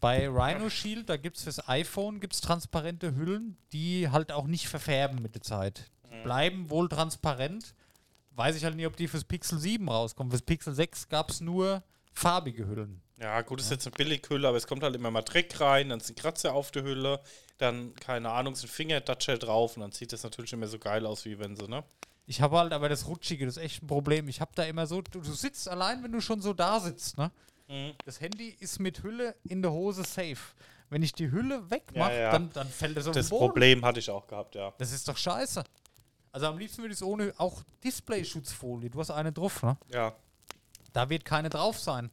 Bei 0.00 0.28
Rhino 0.28 0.68
Shield, 0.70 1.08
da 1.08 1.16
gibt 1.16 1.36
es 1.38 1.44
fürs 1.44 1.66
iPhone 1.68 2.20
gibt's 2.20 2.40
transparente 2.40 3.14
Hüllen, 3.14 3.56
die 3.72 4.08
halt 4.10 4.30
auch 4.32 4.46
nicht 4.46 4.68
verfärben 4.68 5.22
mit 5.22 5.34
der 5.34 5.42
Zeit. 5.42 5.88
Die 6.12 6.22
bleiben 6.22 6.68
wohl 6.68 6.88
transparent. 6.88 7.74
Weiß 8.36 8.54
ich 8.56 8.64
halt 8.64 8.76
nicht, 8.76 8.86
ob 8.86 8.96
die 8.96 9.08
fürs 9.08 9.24
Pixel 9.24 9.58
7 9.58 9.88
rauskommen. 9.88 10.30
Fürs 10.30 10.42
Pixel 10.42 10.74
6 10.74 11.08
gab 11.08 11.30
es 11.30 11.40
nur 11.40 11.82
farbige 12.12 12.66
Hüllen. 12.66 13.00
Ja, 13.18 13.40
gut, 13.40 13.60
ist 13.60 13.70
jetzt 13.70 13.86
eine 13.86 13.96
Billighülle, 13.96 14.46
aber 14.46 14.58
es 14.58 14.66
kommt 14.66 14.82
halt 14.82 14.94
immer 14.94 15.10
mal 15.10 15.22
Dreck 15.22 15.58
rein, 15.58 15.88
dann 15.88 16.00
sind 16.00 16.18
Kratzer 16.18 16.52
auf 16.52 16.70
der 16.70 16.82
Hülle, 16.82 17.20
dann, 17.56 17.94
keine 17.94 18.30
Ahnung, 18.30 18.54
sind 18.54 18.68
Fingerdatscher 18.70 19.38
drauf 19.38 19.76
und 19.76 19.80
dann 19.80 19.92
sieht 19.92 20.12
das 20.12 20.22
natürlich 20.22 20.52
immer 20.52 20.66
so 20.66 20.78
geil 20.78 21.06
aus, 21.06 21.24
wie 21.24 21.38
wenn 21.38 21.56
sie, 21.56 21.66
ne? 21.66 21.82
Ich 22.26 22.42
habe 22.42 22.58
halt 22.58 22.74
aber 22.74 22.90
das 22.90 23.06
Rutschige, 23.06 23.46
das 23.46 23.56
ist 23.56 23.62
echt 23.62 23.82
ein 23.82 23.86
Problem. 23.86 24.28
Ich 24.28 24.42
habe 24.42 24.50
da 24.54 24.64
immer 24.64 24.86
so, 24.86 25.00
du, 25.00 25.20
du 25.20 25.32
sitzt 25.32 25.66
allein, 25.66 26.02
wenn 26.04 26.12
du 26.12 26.20
schon 26.20 26.42
so 26.42 26.52
da 26.52 26.78
sitzt, 26.78 27.16
ne? 27.16 27.30
Mhm. 27.68 27.92
Das 28.04 28.20
Handy 28.20 28.54
ist 28.60 28.80
mit 28.80 29.02
Hülle 29.02 29.34
in 29.44 29.62
der 29.62 29.72
Hose 29.72 30.02
safe. 30.04 30.36
Wenn 30.90 31.02
ich 31.02 31.12
die 31.12 31.30
Hülle 31.30 31.70
wegmache, 31.70 32.12
Ja, 32.12 32.18
ja. 32.20 32.30
dann, 32.32 32.52
dann 32.52 32.68
fällt 32.68 32.96
es 32.98 33.06
auf 33.06 33.14
Das. 33.14 33.28
Problem 33.30 33.82
hatte 33.84 33.98
ich 34.00 34.10
auch 34.10 34.26
gehabt, 34.26 34.54
ja. 34.56 34.72
Das 34.78 34.92
ist 34.92 35.08
doch 35.08 35.16
scheiße. 35.16 35.64
Also 36.36 36.48
am 36.48 36.58
liebsten 36.58 36.82
würde 36.82 36.92
ich 36.92 37.00
es 37.00 37.02
ohne, 37.02 37.32
auch 37.38 37.62
Display-Schutzfolie, 37.82 38.90
du 38.90 39.00
hast 39.00 39.10
eine 39.10 39.32
drauf, 39.32 39.62
ne? 39.62 39.78
Ja. 39.90 40.14
Da 40.92 41.08
wird 41.08 41.24
keine 41.24 41.48
drauf 41.48 41.78
sein. 41.78 42.10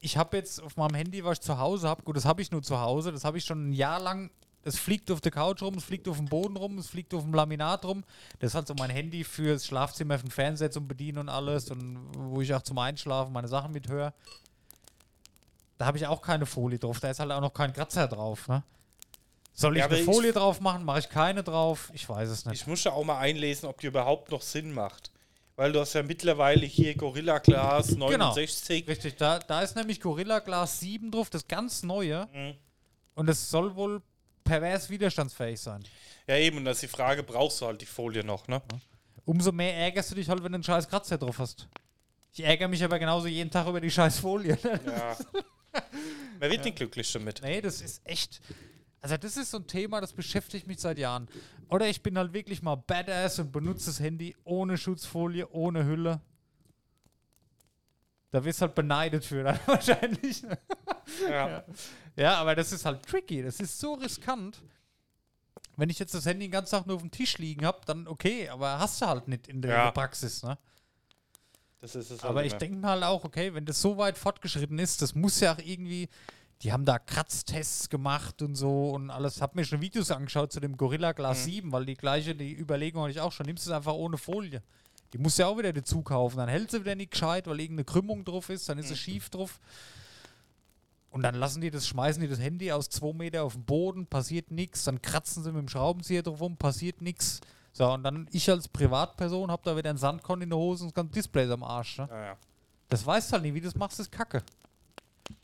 Ich 0.00 0.16
habe 0.16 0.36
jetzt 0.36 0.60
auf 0.60 0.76
meinem 0.76 0.96
Handy, 0.96 1.22
was 1.22 1.38
ich 1.38 1.42
zu 1.42 1.56
Hause 1.56 1.88
habe, 1.88 2.02
gut, 2.02 2.16
das 2.16 2.24
habe 2.24 2.42
ich 2.42 2.50
nur 2.50 2.64
zu 2.64 2.80
Hause, 2.80 3.12
das 3.12 3.22
habe 3.22 3.38
ich 3.38 3.44
schon 3.44 3.68
ein 3.68 3.72
Jahr 3.72 4.00
lang. 4.00 4.32
Es 4.64 4.80
fliegt 4.80 5.12
auf 5.12 5.20
der 5.20 5.30
Couch 5.30 5.62
rum, 5.62 5.74
es 5.74 5.84
fliegt 5.84 6.08
auf 6.08 6.16
dem 6.16 6.26
Boden 6.26 6.56
rum, 6.56 6.76
es 6.76 6.88
fliegt 6.88 7.14
auf 7.14 7.22
dem 7.22 7.32
Laminat 7.32 7.84
rum. 7.84 8.02
Das 8.40 8.50
ist 8.50 8.54
halt 8.56 8.66
so 8.66 8.74
mein 8.74 8.90
Handy 8.90 9.22
fürs 9.22 9.64
Schlafzimmer, 9.64 10.18
für 10.18 10.24
den 10.24 10.32
Fernseher 10.32 10.72
zum 10.72 10.88
Bedienen 10.88 11.18
und 11.18 11.28
alles 11.28 11.70
und 11.70 12.08
wo 12.16 12.40
ich 12.40 12.52
auch 12.52 12.62
zum 12.62 12.78
Einschlafen 12.78 13.32
meine 13.32 13.46
Sachen 13.46 13.70
mithöre. 13.70 14.12
Da 15.78 15.86
habe 15.86 15.98
ich 15.98 16.06
auch 16.08 16.20
keine 16.20 16.46
Folie 16.46 16.80
drauf, 16.80 16.98
da 16.98 17.10
ist 17.10 17.20
halt 17.20 17.30
auch 17.30 17.40
noch 17.40 17.54
kein 17.54 17.72
Kratzer 17.72 18.08
drauf, 18.08 18.48
ne? 18.48 18.64
Soll 19.56 19.76
ich 19.76 19.80
Ja, 19.80 19.86
eine 19.86 19.98
ich- 20.00 20.04
Folie 20.04 20.32
drauf 20.32 20.60
machen? 20.60 20.84
Mache 20.84 20.98
ich 21.00 21.08
keine 21.08 21.42
drauf? 21.44 21.90
Ich 21.94 22.08
weiß 22.08 22.28
es 22.28 22.44
nicht. 22.44 22.60
Ich 22.62 22.66
muss 22.66 22.82
ja 22.84 22.92
auch 22.92 23.04
mal 23.04 23.18
einlesen, 23.18 23.68
ob 23.68 23.80
die 23.80 23.86
überhaupt 23.86 24.30
noch 24.30 24.42
Sinn 24.42 24.72
macht. 24.74 25.10
Weil 25.56 25.70
du 25.72 25.78
hast 25.80 25.92
ja 25.92 26.02
mittlerweile 26.02 26.66
hier 26.66 26.96
Gorilla 26.96 27.38
Glass 27.38 27.92
69. 27.92 28.88
Richtig, 28.88 29.16
da, 29.16 29.38
da 29.38 29.62
ist 29.62 29.76
nämlich 29.76 30.00
Gorilla 30.00 30.40
Glass 30.40 30.80
7 30.80 31.12
drauf, 31.12 31.30
das 31.30 31.46
ganz 31.46 31.84
neue. 31.84 32.28
Mhm. 32.32 32.54
Und 33.14 33.28
es 33.28 33.48
soll 33.48 33.76
wohl 33.76 34.02
pervers 34.42 34.90
widerstandsfähig 34.90 35.60
sein. 35.60 35.84
Ja, 36.26 36.36
eben, 36.36 36.56
und 36.56 36.64
das 36.64 36.78
ist 36.78 36.82
die 36.82 36.96
Frage, 36.96 37.22
brauchst 37.22 37.60
du 37.60 37.66
halt 37.66 37.80
die 37.80 37.86
Folie 37.86 38.24
noch, 38.24 38.48
ne? 38.48 38.60
Umso 39.24 39.52
mehr 39.52 39.76
ärgerst 39.76 40.10
du 40.10 40.16
dich 40.16 40.28
halt, 40.28 40.42
wenn 40.42 40.50
du 40.50 40.56
einen 40.56 40.64
scheiß 40.64 40.88
Kratzer 40.88 41.16
drauf 41.16 41.38
hast. 41.38 41.68
Ich 42.32 42.42
ärgere 42.44 42.66
mich 42.66 42.82
aber 42.82 42.98
genauso 42.98 43.28
jeden 43.28 43.50
Tag 43.52 43.68
über 43.68 43.80
die 43.80 43.90
scheiß 43.92 44.18
Folie. 44.18 44.58
Ja. 44.84 45.16
Man 46.40 46.50
wird 46.50 46.64
nicht 46.64 46.76
glücklich 46.76 47.10
damit. 47.12 47.40
nee, 47.42 47.60
das 47.60 47.80
ist 47.80 48.00
echt. 48.04 48.40
Also, 49.04 49.18
das 49.18 49.36
ist 49.36 49.50
so 49.50 49.58
ein 49.58 49.66
Thema, 49.66 50.00
das 50.00 50.14
beschäftigt 50.14 50.66
mich 50.66 50.80
seit 50.80 50.96
Jahren. 50.96 51.28
Oder 51.68 51.88
ich 51.88 52.02
bin 52.02 52.16
halt 52.16 52.32
wirklich 52.32 52.62
mal 52.62 52.76
badass 52.76 53.38
und 53.38 53.52
benutze 53.52 53.86
das 53.90 54.00
Handy 54.00 54.34
ohne 54.44 54.78
Schutzfolie, 54.78 55.46
ohne 55.50 55.84
Hülle. 55.84 56.22
Da 58.30 58.42
wirst 58.42 58.62
du 58.62 58.66
halt 58.66 58.74
beneidet 58.74 59.22
für 59.22 59.44
dann 59.44 59.58
wahrscheinlich. 59.66 60.42
Ja. 61.28 61.64
Ja, 62.16 62.36
aber 62.36 62.54
das 62.54 62.72
ist 62.72 62.86
halt 62.86 63.04
tricky. 63.06 63.42
Das 63.42 63.60
ist 63.60 63.78
so 63.78 63.92
riskant. 63.92 64.62
Wenn 65.76 65.90
ich 65.90 65.98
jetzt 65.98 66.14
das 66.14 66.24
Handy 66.24 66.46
den 66.46 66.52
ganzen 66.52 66.70
Tag 66.76 66.86
nur 66.86 66.96
auf 66.96 67.02
dem 67.02 67.10
Tisch 67.10 67.36
liegen 67.36 67.66
habe, 67.66 67.80
dann 67.84 68.08
okay, 68.08 68.48
aber 68.48 68.78
hast 68.78 69.02
du 69.02 69.06
halt 69.06 69.28
nicht 69.28 69.48
in 69.48 69.60
der 69.60 69.70
Ja. 69.72 69.90
Praxis, 69.90 70.42
ne? 70.42 70.56
Das 71.80 71.94
ist 71.94 72.06
es 72.10 72.22
halt 72.22 72.30
Aber 72.30 72.42
ich 72.42 72.52
immer. 72.52 72.58
denke 72.58 72.76
mal 72.78 72.90
halt 72.92 73.02
auch, 73.04 73.24
okay, 73.24 73.52
wenn 73.52 73.66
das 73.66 73.82
so 73.82 73.98
weit 73.98 74.16
fortgeschritten 74.16 74.78
ist, 74.78 75.02
das 75.02 75.14
muss 75.14 75.40
ja 75.40 75.52
auch 75.54 75.58
irgendwie. 75.58 76.08
Die 76.62 76.72
haben 76.72 76.84
da 76.84 76.98
Kratztests 76.98 77.88
gemacht 77.90 78.40
und 78.40 78.54
so 78.54 78.90
und 78.90 79.10
alles. 79.10 79.42
Hab 79.42 79.54
mir 79.54 79.64
schon 79.64 79.80
Videos 79.82 80.10
angeschaut 80.10 80.52
zu 80.52 80.60
dem 80.60 80.76
Gorilla 80.76 81.12
Glass 81.12 81.40
Mhm. 81.46 81.50
7, 81.50 81.72
weil 81.72 81.84
die 81.84 81.94
gleiche, 81.94 82.34
die 82.34 82.54
Überlegung 82.54 83.02
hatte 83.02 83.10
ich 83.12 83.20
auch 83.20 83.32
schon. 83.32 83.46
Nimmst 83.46 83.66
du 83.66 83.70
es 83.70 83.76
einfach 83.76 83.92
ohne 83.94 84.16
Folie. 84.16 84.62
Die 85.12 85.18
musst 85.18 85.38
du 85.38 85.42
ja 85.42 85.48
auch 85.48 85.58
wieder 85.58 85.72
dazu 85.72 86.02
kaufen. 86.02 86.38
Dann 86.38 86.48
hält 86.48 86.70
sie 86.70 86.80
wieder 86.80 86.94
nicht 86.94 87.10
gescheit, 87.12 87.46
weil 87.46 87.60
irgendeine 87.60 87.84
Krümmung 87.84 88.24
drauf 88.24 88.48
ist, 88.48 88.68
dann 88.68 88.78
ist 88.78 88.86
Mhm. 88.86 88.94
sie 88.94 88.96
schief 88.96 89.30
drauf. 89.30 89.60
Und 91.10 91.22
dann 91.22 91.34
lassen 91.36 91.60
die 91.60 91.70
das, 91.70 91.86
schmeißen 91.86 92.20
die 92.20 92.28
das 92.28 92.40
Handy 92.40 92.72
aus 92.72 92.88
zwei 92.88 93.12
Meter 93.12 93.44
auf 93.44 93.52
den 93.52 93.64
Boden, 93.64 94.06
passiert 94.06 94.50
nichts, 94.50 94.82
dann 94.84 95.00
kratzen 95.00 95.44
sie 95.44 95.52
mit 95.52 95.60
dem 95.60 95.68
Schraubenzieher 95.68 96.22
drauf 96.24 96.40
rum, 96.40 96.56
passiert 96.56 97.00
nichts. 97.00 97.40
So, 97.72 97.88
und 97.92 98.02
dann 98.02 98.28
ich 98.32 98.50
als 98.50 98.66
Privatperson 98.68 99.50
hab 99.50 99.62
da 99.62 99.76
wieder 99.76 99.90
einen 99.90 99.98
Sandkorn 99.98 100.42
in 100.42 100.50
der 100.50 100.58
Hose 100.58 100.82
und 100.84 100.88
das 100.90 100.94
ganze 100.94 101.12
Display 101.12 101.44
ist 101.44 101.50
am 101.50 101.62
Arsch. 101.62 101.98
Ne? 101.98 102.08
Ja, 102.10 102.24
ja. 102.26 102.36
Das 102.88 103.04
weißt 103.06 103.30
du 103.30 103.32
halt 103.34 103.42
nicht, 103.44 103.54
wie 103.54 103.60
du 103.60 103.66
das 103.66 103.74
machst, 103.76 104.00
ist 104.00 104.10
Kacke. 104.10 104.42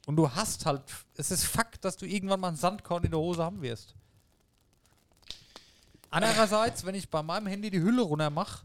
Und 0.06 0.16
du 0.16 0.30
hast 0.30 0.66
halt, 0.66 0.82
es 1.16 1.30
ist 1.30 1.44
Fakt, 1.44 1.84
dass 1.84 1.96
du 1.96 2.06
irgendwann 2.06 2.40
mal 2.40 2.48
einen 2.48 2.56
Sandkorn 2.56 3.04
in 3.04 3.10
der 3.10 3.20
Hose 3.20 3.42
haben 3.42 3.62
wirst. 3.62 3.94
Andererseits, 6.10 6.84
wenn 6.84 6.94
ich 6.94 7.08
bei 7.08 7.22
meinem 7.22 7.46
Handy 7.46 7.70
die 7.70 7.80
Hülle 7.80 8.02
runter 8.02 8.30
mache, 8.30 8.64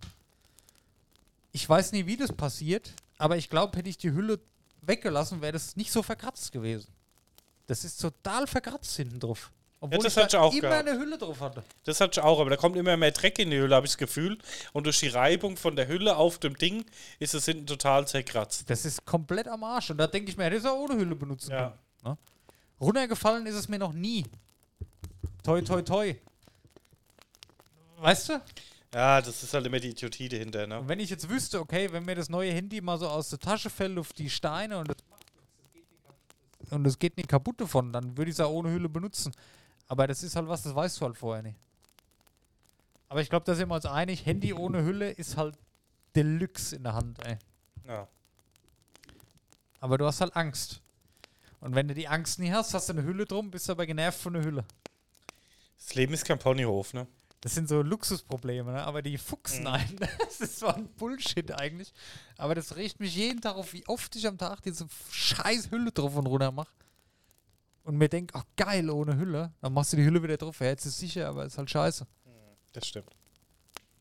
ich 1.52 1.68
weiß 1.68 1.92
nie, 1.92 2.06
wie 2.06 2.18
das 2.18 2.34
passiert, 2.34 2.92
aber 3.18 3.38
ich 3.38 3.50
glaube, 3.50 3.78
hätte 3.78 3.90
ich 3.90 3.98
die 3.98 4.12
Hülle 4.12 4.40
weggelassen, 4.82 5.42
wäre 5.42 5.54
das 5.54 5.76
nicht 5.76 5.92
so 5.92 6.04
verkratzt 6.04 6.52
gewesen. 6.52 6.88
Das 7.68 7.84
ist 7.84 7.98
total 8.02 8.48
verkratzt 8.48 8.96
hinten 8.96 9.20
drauf. 9.20 9.52
Obwohl 9.82 10.00
das 10.04 10.18
ich 10.18 10.24
hatte 10.24 10.38
da 10.38 10.42
auch 10.42 10.52
immer 10.54 10.62
gehabt. 10.62 10.88
eine 10.88 10.98
Hülle 11.00 11.18
drauf 11.18 11.40
hatte. 11.42 11.64
Das 11.84 12.00
hatte 12.02 12.20
ich 12.20 12.26
auch, 12.26 12.40
aber 12.40 12.50
da 12.50 12.56
kommt 12.58 12.76
immer 12.76 12.98
mehr 12.98 13.12
Dreck 13.12 13.38
in 13.40 13.52
die 13.52 13.58
Hülle, 13.60 13.76
habe 13.76 13.86
ich 13.86 13.92
das 13.92 13.98
Gefühl. 13.98 14.38
Und 14.74 14.86
durch 14.86 15.00
die 15.00 15.10
Reibung 15.10 15.58
von 15.58 15.76
der 15.76 15.88
Hülle 15.88 16.16
auf 16.18 16.40
dem 16.40 16.58
Ding 16.58 16.86
ist 17.20 17.34
es 17.36 17.46
hinten 17.46 17.68
total 17.68 18.08
zerkratzt. 18.08 18.70
Das 18.70 18.86
ist 18.86 19.06
komplett 19.06 19.48
am 19.48 19.64
Arsch. 19.64 19.92
Und 19.92 19.98
da 19.98 20.08
denke 20.08 20.32
ich 20.32 20.38
mir, 20.38 20.46
hätte 20.46 20.56
ich 20.56 20.64
es 20.64 20.70
auch 20.70 20.78
ohne 20.80 20.96
Hülle 20.96 21.16
benutzen 21.16 21.52
Ja. 21.52 21.78
können. 22.04 22.16
Ne? 22.16 22.18
Runtergefallen 22.82 23.46
ist 23.46 23.56
es 23.56 23.68
mir 23.70 23.78
noch 23.80 23.94
nie. 23.94 24.26
Toi, 25.44 25.62
toi, 25.62 25.82
toi. 25.82 26.16
weißt 27.98 28.30
du? 28.30 28.42
Ja, 28.94 29.22
das 29.22 29.44
ist 29.44 29.54
halt 29.54 29.66
immer 29.66 29.80
die 29.80 29.90
Idiotie 29.90 30.30
dahinter, 30.30 30.66
ne? 30.68 30.80
Und 30.80 30.88
wenn 30.88 31.00
ich 31.02 31.10
jetzt 31.10 31.30
wüsste, 31.30 31.60
okay, 31.60 31.92
wenn 31.92 32.06
mir 32.06 32.16
das 32.16 32.30
neue 32.30 32.52
Handy 32.54 32.80
mal 32.82 32.98
so 32.98 33.08
aus 33.10 33.30
der 33.30 33.40
Tasche 33.40 33.70
fällt 33.70 33.98
auf 34.00 34.14
die 34.14 34.30
Steine 34.30 34.78
und 34.78 34.88
das, 34.90 34.98
und 36.72 36.86
es 36.88 36.98
geht 36.98 37.18
nicht 37.18 37.28
kaputt 37.30 37.60
davon, 37.60 37.92
dann 37.92 38.18
würde 38.18 38.32
ich 38.32 38.36
es 38.38 38.40
auch 38.40 38.52
ohne 38.52 38.72
Hülle 38.72 38.88
benutzen. 38.90 39.34
Aber 39.88 40.08
das 40.08 40.24
ist 40.24 40.36
halt 40.36 40.48
was, 40.48 40.64
das 40.64 40.74
weißt 40.76 41.00
du 41.00 41.06
halt 41.06 41.18
vorher 41.18 41.44
nicht. 41.44 41.58
Aber 43.08 43.22
ich 43.22 43.30
glaube, 43.30 43.46
da 43.46 43.54
sind 43.56 43.70
wir 43.70 43.76
uns 43.76 43.86
einig, 43.86 44.26
Handy 44.26 44.54
ohne 44.54 44.84
Hülle 44.84 45.12
ist 45.12 45.38
halt 45.38 45.58
Deluxe 46.16 46.76
in 46.76 46.84
der 46.84 46.94
Hand, 46.94 47.24
ey. 47.26 47.38
Ja. 47.88 48.08
Aber 49.80 49.98
du 49.98 50.06
hast 50.06 50.22
halt 50.22 50.36
Angst. 50.36 50.82
Und 51.62 51.76
wenn 51.76 51.88
du 51.88 51.94
die 51.94 52.08
Angst 52.08 52.40
nie 52.40 52.52
hast, 52.52 52.74
hast 52.74 52.90
du 52.90 52.94
eine 52.94 53.04
Hülle 53.04 53.26
drum, 53.26 53.52
bist 53.52 53.70
aber 53.70 53.86
genervt 53.86 54.20
von 54.20 54.34
der 54.34 54.44
Hülle. 54.44 54.66
Das 55.78 55.94
Leben 55.96 56.14
ist 56.14 56.26
kein 56.26 56.40
Ponyhof, 56.40 56.94
ne? 56.94 57.08
Das 57.42 57.54
sind 57.54 57.70
so 57.70 57.84
Luxusprobleme, 57.84 58.72
ne? 58.72 58.84
aber 58.84 59.04
die 59.04 59.20
fuchsen 59.20 59.62
Mhm. 59.62 59.68
einen. 59.68 60.00
Das 60.26 60.42
ist 60.42 60.58
so 60.60 60.68
ein 60.68 60.88
Bullshit 60.96 61.52
eigentlich. 61.52 61.94
Aber 62.38 62.56
das 62.56 62.76
riecht 62.76 63.00
mich 63.00 63.16
jeden 63.16 63.40
Tag 63.40 63.56
auf, 63.56 63.72
wie 63.74 63.86
oft 63.88 64.16
ich 64.16 64.26
am 64.28 64.38
Tag 64.38 64.62
diese 64.64 64.88
scheiß 65.12 65.70
Hülle 65.70 65.92
drauf 65.92 66.16
und 66.16 66.26
runter 66.26 66.52
mache. 66.52 66.72
Und 67.86 67.98
mir 67.98 68.10
denke, 68.10 68.34
ach 68.36 68.44
geil, 68.58 68.90
ohne 68.90 69.16
Hülle. 69.18 69.54
Dann 69.62 69.72
machst 69.74 69.94
du 69.94 69.98
die 69.98 70.04
Hülle 70.04 70.22
wieder 70.22 70.38
drauf. 70.38 70.60
Ja, 70.60 70.68
jetzt 70.68 70.86
ist 70.86 70.98
sicher, 71.00 71.30
aber 71.30 71.46
ist 71.46 71.58
halt 71.58 71.70
scheiße. 71.70 72.06
Das 72.74 72.88
stimmt. 72.88 73.10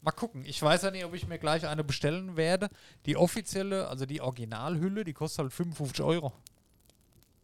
Mal 0.01 0.11
gucken. 0.11 0.45
Ich 0.45 0.61
weiß 0.61 0.83
ja 0.83 0.91
nicht, 0.91 1.05
ob 1.05 1.15
ich 1.15 1.27
mir 1.29 1.39
gleich 1.39 1.67
eine 1.67 1.85
bestellen 1.85 2.37
werde. 2.37 2.69
Die 3.07 3.17
offizielle, 3.17 3.89
also 3.89 4.05
die 4.07 4.21
Originalhülle, 4.21 5.05
die 5.05 5.13
kostet 5.13 5.41
halt 5.45 5.53
55 5.53 6.03
Euro. 6.05 6.33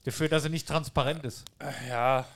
Dafür, 0.04 0.28
dass 0.28 0.42
sie 0.42 0.48
nicht 0.48 0.66
transparent 0.66 1.24
ist. 1.24 1.44
Äh, 1.58 1.88
Ja, 1.88 2.26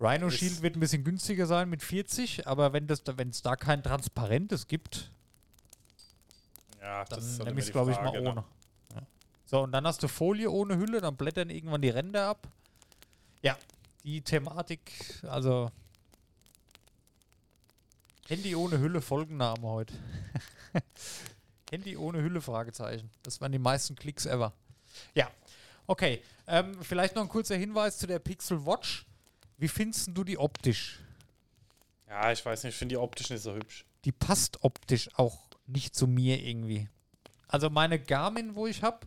Rhino 0.00 0.26
Ist- 0.26 0.38
Shield 0.38 0.62
wird 0.62 0.76
ein 0.76 0.80
bisschen 0.80 1.04
günstiger 1.04 1.46
sein 1.46 1.70
mit 1.70 1.80
40, 1.82 2.46
aber 2.48 2.72
wenn 2.72 2.88
es 2.90 3.42
da 3.42 3.54
kein 3.56 3.84
transparentes 3.84 4.66
gibt, 4.66 5.10
ja, 6.80 7.04
dann 7.04 7.20
halt 7.22 7.44
nehme 7.44 7.60
ich 7.60 7.66
es, 7.66 7.72
glaube 7.72 7.92
ich, 7.92 7.96
mal 7.98 8.10
ne? 8.20 8.30
ohne. 8.30 8.44
Ja. 8.94 9.02
So, 9.46 9.60
und 9.62 9.70
dann 9.72 9.86
hast 9.86 10.02
du 10.02 10.08
Folie 10.08 10.50
ohne 10.50 10.76
Hülle, 10.76 11.00
dann 11.00 11.16
blättern 11.16 11.50
irgendwann 11.50 11.82
die 11.82 11.90
Ränder 11.90 12.26
ab. 12.26 12.48
Ja, 13.42 13.58
die 14.04 14.20
Thematik, 14.22 14.80
also 15.28 15.70
Handy 18.28 18.54
ohne 18.54 18.78
Hülle, 18.78 19.00
Folgenname 19.02 19.62
heute. 19.62 19.94
Handy 21.70 21.96
ohne 21.96 22.22
Hülle, 22.22 22.40
Fragezeichen. 22.40 23.10
Das 23.22 23.40
waren 23.40 23.52
die 23.52 23.58
meisten 23.58 23.96
Klicks 23.96 24.26
ever. 24.26 24.52
Ja, 25.14 25.30
okay. 25.86 26.22
Ähm, 26.46 26.76
vielleicht 26.82 27.14
noch 27.14 27.22
ein 27.22 27.28
kurzer 27.28 27.56
Hinweis 27.56 27.98
zu 27.98 28.06
der 28.06 28.18
Pixel 28.18 28.64
Watch. 28.64 29.06
Wie 29.58 29.68
findest 29.68 30.10
du 30.12 30.24
die 30.24 30.38
optisch? 30.38 30.98
Ja, 32.08 32.30
ich 32.30 32.44
weiß 32.44 32.64
nicht, 32.64 32.74
ich 32.74 32.78
finde 32.78 32.94
die 32.94 32.98
optisch 32.98 33.30
nicht 33.30 33.42
so 33.42 33.54
hübsch. 33.54 33.84
die 34.04 34.12
passt 34.12 34.62
optisch 34.62 35.08
auch 35.16 35.38
nicht 35.66 35.94
zu 35.94 36.06
mir 36.06 36.42
irgendwie. 36.42 36.88
Also 37.48 37.70
meine 37.70 37.98
Garmin, 37.98 38.54
wo 38.54 38.66
ich 38.66 38.82
habe, 38.82 39.06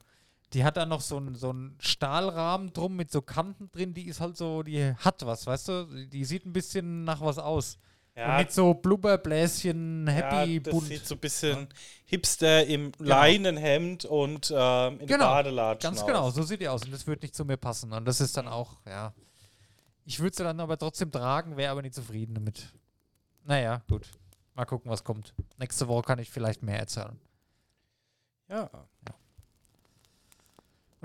die 0.53 0.63
hat 0.63 0.77
da 0.77 0.85
noch 0.85 1.01
so 1.01 1.17
einen 1.17 1.35
so 1.35 1.49
einen 1.49 1.75
Stahlrahmen 1.79 2.71
drum 2.73 2.95
mit 2.95 3.11
so 3.11 3.21
Kanten 3.21 3.69
drin, 3.71 3.93
die 3.93 4.07
ist 4.07 4.19
halt 4.19 4.37
so, 4.37 4.63
die 4.63 4.93
hat 4.95 5.25
was, 5.25 5.45
weißt 5.47 5.67
du? 5.67 6.07
Die 6.07 6.23
sieht 6.25 6.45
ein 6.45 6.53
bisschen 6.53 7.03
nach 7.03 7.21
was 7.21 7.37
aus. 7.37 7.77
Und 8.15 8.21
Ja, 8.21 8.37
mit 8.37 8.51
so 8.51 8.73
Blubberbläschen, 8.73 10.07
Happy 10.07 10.53
ja, 10.55 10.59
das 10.61 10.73
bunt. 10.73 10.87
sieht 10.87 11.05
so 11.05 11.15
ein 11.15 11.19
bisschen 11.19 11.67
Hipster 12.05 12.65
im 12.65 12.93
Leinenhemd 12.99 14.05
und 14.05 14.53
ähm, 14.55 14.99
in 15.01 15.07
Genau, 15.07 15.25
Badelatschen 15.25 15.89
Ganz 15.89 16.01
aus. 16.01 16.07
genau, 16.07 16.29
so 16.29 16.43
sieht 16.43 16.61
die 16.61 16.69
aus 16.69 16.83
und 16.85 16.93
das 16.93 17.05
würde 17.07 17.23
nicht 17.23 17.35
zu 17.35 17.43
mir 17.43 17.57
passen. 17.57 17.91
Und 17.91 18.05
das 18.05 18.21
ist 18.21 18.37
dann 18.37 18.47
auch, 18.47 18.77
ja. 18.85 19.13
Ich 20.05 20.19
würde 20.21 20.35
sie 20.37 20.43
dann 20.43 20.59
aber 20.61 20.77
trotzdem 20.77 21.11
tragen, 21.11 21.57
wäre 21.57 21.71
aber 21.71 21.81
nicht 21.81 21.95
zufrieden 21.95 22.35
damit. 22.35 22.71
Naja, 23.43 23.81
gut. 23.89 24.07
Mal 24.53 24.65
gucken, 24.65 24.89
was 24.89 25.03
kommt. 25.03 25.33
Nächste 25.57 25.87
Woche 25.89 26.03
kann 26.03 26.19
ich 26.19 26.29
vielleicht 26.29 26.63
mehr 26.63 26.79
erzählen. 26.79 27.19
Ja. 28.47 28.69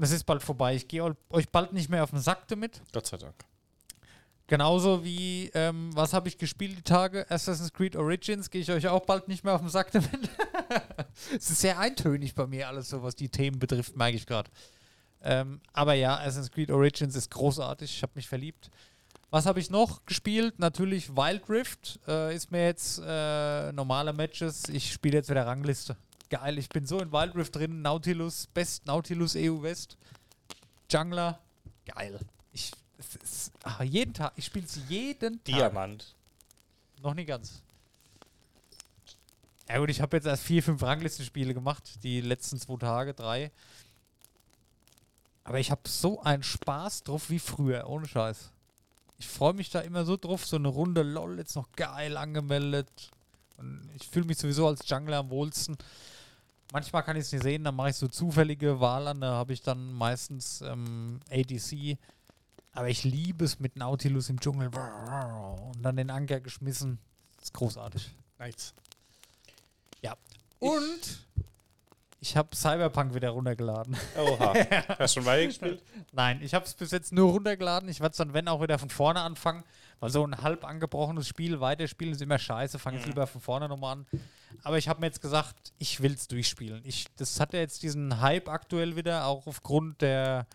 Und 0.00 0.04
es 0.04 0.12
ist 0.12 0.24
bald 0.24 0.42
vorbei. 0.42 0.74
Ich 0.74 0.88
gehe 0.88 1.14
euch 1.28 1.50
bald 1.50 1.74
nicht 1.74 1.90
mehr 1.90 2.02
auf 2.02 2.08
den 2.08 2.20
Sack 2.20 2.48
damit. 2.48 2.80
Gott 2.90 3.06
sei 3.06 3.18
Dank. 3.18 3.34
Genauso 4.46 5.04
wie, 5.04 5.50
ähm, 5.52 5.90
was 5.92 6.14
habe 6.14 6.26
ich 6.26 6.38
gespielt 6.38 6.78
die 6.78 6.82
Tage? 6.82 7.30
Assassin's 7.30 7.70
Creed 7.70 7.96
Origins 7.96 8.48
gehe 8.48 8.62
ich 8.62 8.70
euch 8.70 8.88
auch 8.88 9.04
bald 9.04 9.28
nicht 9.28 9.44
mehr 9.44 9.54
auf 9.54 9.60
den 9.60 9.68
Sack 9.68 9.92
damit. 9.92 10.30
es 11.36 11.50
ist 11.50 11.60
sehr 11.60 11.78
eintönig 11.78 12.34
bei 12.34 12.46
mir 12.46 12.68
alles 12.68 12.88
so, 12.88 13.02
was 13.02 13.14
die 13.14 13.28
Themen 13.28 13.58
betrifft, 13.58 13.94
merke 13.94 14.16
ich 14.16 14.24
gerade. 14.24 14.50
Ähm, 15.20 15.60
aber 15.74 15.92
ja, 15.92 16.16
Assassin's 16.16 16.50
Creed 16.50 16.70
Origins 16.70 17.14
ist 17.14 17.30
großartig. 17.30 17.94
Ich 17.94 18.02
habe 18.02 18.12
mich 18.14 18.26
verliebt. 18.26 18.70
Was 19.28 19.44
habe 19.44 19.60
ich 19.60 19.68
noch 19.68 20.06
gespielt? 20.06 20.58
Natürlich 20.58 21.14
Wild 21.14 21.46
Rift 21.50 22.00
äh, 22.08 22.34
ist 22.34 22.50
mir 22.50 22.64
jetzt 22.64 23.02
äh, 23.04 23.70
normale 23.72 24.14
Matches. 24.14 24.66
Ich 24.70 24.94
spiele 24.94 25.18
jetzt 25.18 25.28
wieder 25.28 25.44
Rangliste. 25.44 25.94
Geil, 26.30 26.58
ich 26.58 26.68
bin 26.68 26.86
so 26.86 27.00
in 27.00 27.10
Wild 27.12 27.34
Rift 27.34 27.56
drin. 27.56 27.82
Nautilus, 27.82 28.46
Best 28.46 28.86
Nautilus 28.86 29.34
EU 29.36 29.62
West. 29.62 29.98
Jungler. 30.88 31.40
Geil. 31.84 32.20
Ich, 32.52 32.70
es 32.98 33.16
ist, 33.16 33.52
ach, 33.64 33.82
jeden 33.82 34.14
Tag. 34.14 34.32
Ich 34.36 34.46
spiele 34.46 34.64
es 34.64 34.78
jeden 34.88 35.34
Tag. 35.34 35.44
Diamant. 35.44 36.14
Noch 37.02 37.14
nie 37.14 37.24
ganz. 37.24 37.62
Ja 39.68 39.78
gut, 39.78 39.90
ich 39.90 40.00
habe 40.00 40.16
jetzt 40.16 40.26
erst 40.26 40.44
vier, 40.44 40.62
fünf 40.62 40.82
Ranglistenspiele 40.82 41.54
gemacht, 41.54 42.02
die 42.02 42.20
letzten 42.20 42.58
zwei 42.58 42.76
Tage, 42.76 43.14
drei. 43.14 43.50
Aber 45.44 45.58
ich 45.58 45.70
habe 45.70 45.88
so 45.88 46.20
einen 46.22 46.42
Spaß 46.42 47.04
drauf 47.04 47.30
wie 47.30 47.38
früher, 47.38 47.88
ohne 47.88 48.06
Scheiß. 48.06 48.50
Ich 49.18 49.28
freue 49.28 49.52
mich 49.52 49.70
da 49.70 49.80
immer 49.80 50.04
so 50.04 50.16
drauf, 50.16 50.46
so 50.46 50.56
eine 50.56 50.68
Runde 50.68 51.02
LOL, 51.02 51.38
jetzt 51.38 51.56
noch 51.56 51.70
geil 51.72 52.16
angemeldet. 52.16 53.10
Und 53.58 53.88
ich 53.94 54.08
fühle 54.08 54.26
mich 54.26 54.38
sowieso 54.38 54.66
als 54.66 54.88
Jungler 54.88 55.18
am 55.18 55.30
wohlsten. 55.30 55.76
Manchmal 56.72 57.02
kann 57.02 57.16
ich 57.16 57.22
es 57.22 57.32
nicht 57.32 57.42
sehen, 57.42 57.64
dann 57.64 57.74
mache 57.74 57.90
ich 57.90 57.96
so 57.96 58.06
zufällige 58.06 58.80
Wahl 58.80 59.08
an, 59.08 59.20
da 59.20 59.32
habe 59.32 59.52
ich 59.52 59.62
dann 59.62 59.92
meistens 59.92 60.60
ähm, 60.62 61.20
ADC. 61.30 61.98
Aber 62.72 62.88
ich 62.88 63.02
liebe 63.02 63.44
es 63.44 63.58
mit 63.58 63.76
Nautilus 63.76 64.28
im 64.30 64.38
Dschungel 64.38 64.68
und 64.68 65.82
dann 65.82 65.96
den 65.96 66.10
Anker 66.10 66.40
geschmissen. 66.40 66.98
Das 67.36 67.46
ist 67.46 67.54
großartig. 67.54 68.14
Nice. 68.38 68.72
Und 70.60 71.26
ich 72.20 72.36
habe 72.36 72.54
Cyberpunk 72.54 73.14
wieder 73.14 73.30
runtergeladen. 73.30 73.96
Oha. 74.16 74.54
Hast 74.98 75.16
du 75.16 75.20
schon 75.20 75.24
weitergespielt? 75.24 75.82
Nein, 76.12 76.40
ich 76.42 76.52
habe 76.54 76.66
es 76.66 76.74
bis 76.74 76.90
jetzt 76.90 77.12
nur 77.12 77.32
runtergeladen. 77.32 77.88
Ich 77.88 78.00
werde 78.00 78.12
es 78.12 78.18
dann, 78.18 78.34
wenn, 78.34 78.46
auch 78.46 78.62
wieder 78.62 78.78
von 78.78 78.90
vorne 78.90 79.22
anfangen. 79.22 79.64
Weil 80.00 80.10
so 80.10 80.26
ein 80.26 80.36
halb 80.42 80.64
angebrochenes 80.64 81.28
Spiel 81.28 81.60
weiterspielen 81.60 82.14
ist 82.14 82.22
immer 82.22 82.38
scheiße. 82.38 82.78
Fange 82.78 82.96
ich 82.98 83.02
Mhm. 83.04 83.10
lieber 83.10 83.26
von 83.26 83.40
vorne 83.40 83.68
nochmal 83.68 83.96
an. 83.98 84.06
Aber 84.62 84.78
ich 84.78 84.88
habe 84.88 85.00
mir 85.00 85.06
jetzt 85.06 85.20
gesagt, 85.20 85.72
ich 85.78 86.00
will 86.02 86.12
es 86.12 86.26
durchspielen. 86.26 86.82
Ich, 86.84 87.04
das 87.16 87.38
hat 87.38 87.52
ja 87.52 87.60
jetzt 87.60 87.82
diesen 87.82 88.20
Hype 88.20 88.48
aktuell 88.48 88.96
wieder, 88.96 89.26
auch 89.26 89.46
aufgrund 89.46 90.00
der, 90.00 90.46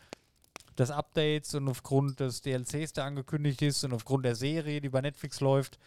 des 0.77 0.89
Updates 0.91 1.53
und 1.55 1.67
aufgrund 1.69 2.19
des 2.19 2.41
DLCs, 2.41 2.93
der 2.93 3.05
angekündigt 3.05 3.61
ist 3.61 3.83
und 3.83 3.93
aufgrund 3.93 4.25
der 4.25 4.35
Serie, 4.35 4.81
die 4.81 4.89
bei 4.89 5.01
Netflix 5.01 5.39
läuft. 5.39 5.77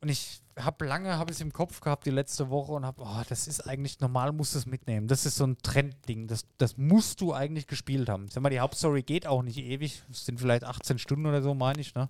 Und 0.00 0.08
ich 0.08 0.40
habe 0.58 0.86
lange, 0.86 1.18
habe 1.18 1.30
ich 1.30 1.36
es 1.36 1.40
im 1.40 1.52
Kopf 1.52 1.80
gehabt, 1.80 2.06
die 2.06 2.10
letzte 2.10 2.48
Woche 2.48 2.72
und 2.72 2.86
habe, 2.86 3.02
oh, 3.02 3.22
das 3.28 3.46
ist 3.46 3.60
eigentlich, 3.66 4.00
normal 4.00 4.32
musst 4.32 4.54
du 4.54 4.58
es 4.58 4.66
mitnehmen. 4.66 5.06
Das 5.06 5.26
ist 5.26 5.36
so 5.36 5.44
ein 5.44 5.58
Trendding. 5.62 6.28
Das, 6.28 6.46
das 6.56 6.76
musst 6.78 7.20
du 7.20 7.34
eigentlich 7.34 7.66
gespielt 7.66 8.08
haben. 8.08 8.28
Sag 8.28 8.42
mal, 8.42 8.50
die 8.50 8.60
Hauptstory 8.60 9.02
geht 9.02 9.26
auch 9.26 9.42
nicht 9.42 9.58
ewig. 9.58 10.02
Es 10.10 10.24
sind 10.24 10.40
vielleicht 10.40 10.64
18 10.64 10.98
Stunden 10.98 11.26
oder 11.26 11.42
so, 11.42 11.54
meine 11.54 11.80
ich, 11.80 11.94
ne? 11.94 12.08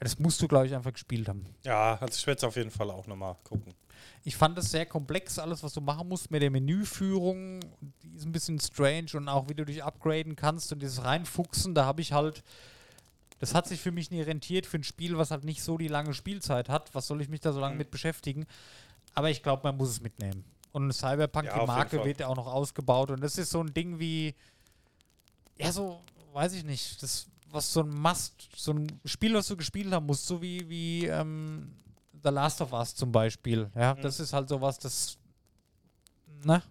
Das 0.00 0.18
musst 0.18 0.40
du, 0.40 0.48
glaube 0.48 0.66
ich, 0.66 0.74
einfach 0.74 0.92
gespielt 0.92 1.28
haben. 1.28 1.44
Ja, 1.64 1.98
also 2.00 2.14
ich 2.14 2.26
werde 2.26 2.38
es 2.38 2.44
auf 2.44 2.56
jeden 2.56 2.70
Fall 2.70 2.90
auch 2.90 3.06
nochmal 3.06 3.36
gucken. 3.44 3.74
Ich 4.24 4.36
fand 4.36 4.56
es 4.58 4.70
sehr 4.70 4.86
komplex, 4.86 5.38
alles, 5.38 5.62
was 5.62 5.72
du 5.72 5.80
machen 5.80 6.08
musst 6.08 6.30
mit 6.30 6.40
der 6.40 6.50
Menüführung. 6.50 7.60
Die 8.02 8.16
ist 8.16 8.24
ein 8.24 8.32
bisschen 8.32 8.60
strange 8.60 9.08
und 9.14 9.28
auch 9.28 9.48
wie 9.48 9.54
du 9.54 9.64
dich 9.64 9.82
upgraden 9.82 10.36
kannst 10.36 10.72
und 10.72 10.80
dieses 10.80 11.04
Reinfuchsen, 11.04 11.74
da 11.74 11.84
habe 11.84 12.00
ich 12.00 12.12
halt. 12.12 12.42
Das 13.38 13.54
hat 13.54 13.66
sich 13.68 13.80
für 13.80 13.92
mich 13.92 14.10
nie 14.10 14.20
rentiert 14.22 14.66
für 14.66 14.78
ein 14.78 14.84
Spiel, 14.84 15.16
was 15.16 15.30
halt 15.30 15.44
nicht 15.44 15.62
so 15.62 15.78
die 15.78 15.88
lange 15.88 16.12
Spielzeit 16.14 16.68
hat. 16.68 16.94
Was 16.94 17.06
soll 17.06 17.20
ich 17.20 17.28
mich 17.28 17.40
da 17.40 17.52
so 17.52 17.60
lange 17.60 17.74
Mhm. 17.74 17.78
mit 17.78 17.90
beschäftigen? 17.90 18.46
Aber 19.14 19.30
ich 19.30 19.42
glaube, 19.42 19.62
man 19.64 19.76
muss 19.76 19.90
es 19.90 20.00
mitnehmen. 20.00 20.44
Und 20.72 20.92
Cyberpunk, 20.92 21.46
Ja, 21.46 21.60
die 21.60 21.66
Marke, 21.66 22.04
wird 22.04 22.20
ja 22.20 22.26
auch 22.28 22.36
noch 22.36 22.46
ausgebaut. 22.46 23.10
Und 23.10 23.20
das 23.20 23.38
ist 23.38 23.50
so 23.50 23.60
ein 23.60 23.72
Ding 23.72 23.98
wie. 23.98 24.34
Ja, 25.56 25.72
so, 25.72 26.00
weiß 26.32 26.52
ich 26.54 26.64
nicht. 26.64 27.02
Das, 27.02 27.26
was 27.50 27.72
so 27.72 27.80
ein 27.80 27.88
Must, 27.90 28.48
so 28.54 28.72
ein 28.72 29.00
Spiel, 29.04 29.34
was 29.34 29.46
du 29.48 29.56
gespielt 29.56 29.92
haben 29.92 30.06
musst, 30.06 30.26
so 30.26 30.42
wie, 30.42 30.68
wie 30.68 31.06
ähm, 31.06 31.72
The 32.22 32.28
Last 32.30 32.60
of 32.60 32.72
Us 32.72 32.94
zum 32.94 33.10
Beispiel. 33.10 33.70
Ja, 33.74 33.94
Mhm. 33.94 34.02
das 34.02 34.20
ist 34.20 34.32
halt 34.32 34.48
sowas, 34.48 34.78
das. 34.78 35.16
Ne? 36.44 36.62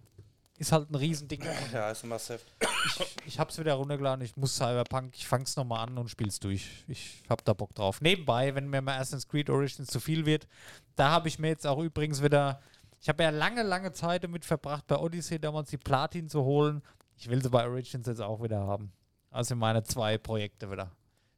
Ist 0.58 0.72
halt 0.72 0.90
ein 0.90 0.96
Riesending. 0.96 1.42
Ja, 1.72 1.90
ist 1.90 2.02
ein 2.02 2.08
Must-Have. 2.08 2.42
Ich, 2.84 3.16
ich 3.26 3.38
hab's 3.38 3.58
wieder 3.58 3.74
runtergeladen, 3.74 4.24
ich 4.24 4.36
muss 4.36 4.56
Cyberpunk, 4.56 5.14
ich 5.16 5.26
fang's 5.26 5.56
nochmal 5.56 5.86
an 5.86 5.96
und 5.96 6.08
spiel's 6.08 6.40
durch. 6.40 6.84
Ich 6.88 7.22
hab 7.28 7.44
da 7.44 7.52
Bock 7.52 7.74
drauf. 7.74 8.00
Nebenbei, 8.00 8.54
wenn 8.54 8.68
mir 8.68 8.82
mal 8.82 8.94
Assassin's 8.96 9.28
Creed 9.28 9.50
Origins 9.50 9.88
zu 9.88 10.00
viel 10.00 10.26
wird, 10.26 10.48
da 10.96 11.10
habe 11.10 11.28
ich 11.28 11.38
mir 11.38 11.48
jetzt 11.48 11.66
auch 11.66 11.78
übrigens 11.78 12.22
wieder. 12.22 12.60
Ich 13.00 13.08
habe 13.08 13.22
ja 13.22 13.30
lange, 13.30 13.62
lange 13.62 13.92
Zeit 13.92 14.24
damit 14.24 14.44
verbracht, 14.44 14.86
bei 14.88 14.96
Odyssey 14.96 15.38
damals 15.38 15.70
die 15.70 15.78
Platin 15.78 16.28
zu 16.28 16.42
holen. 16.42 16.82
Ich 17.16 17.28
will 17.30 17.40
sie 17.40 17.50
bei 17.50 17.64
Origins 17.64 18.08
jetzt 18.08 18.20
auch 18.20 18.42
wieder 18.42 18.58
haben. 18.58 18.92
Also 19.30 19.54
meine 19.54 19.84
zwei 19.84 20.18
Projekte 20.18 20.70
wieder. 20.70 20.90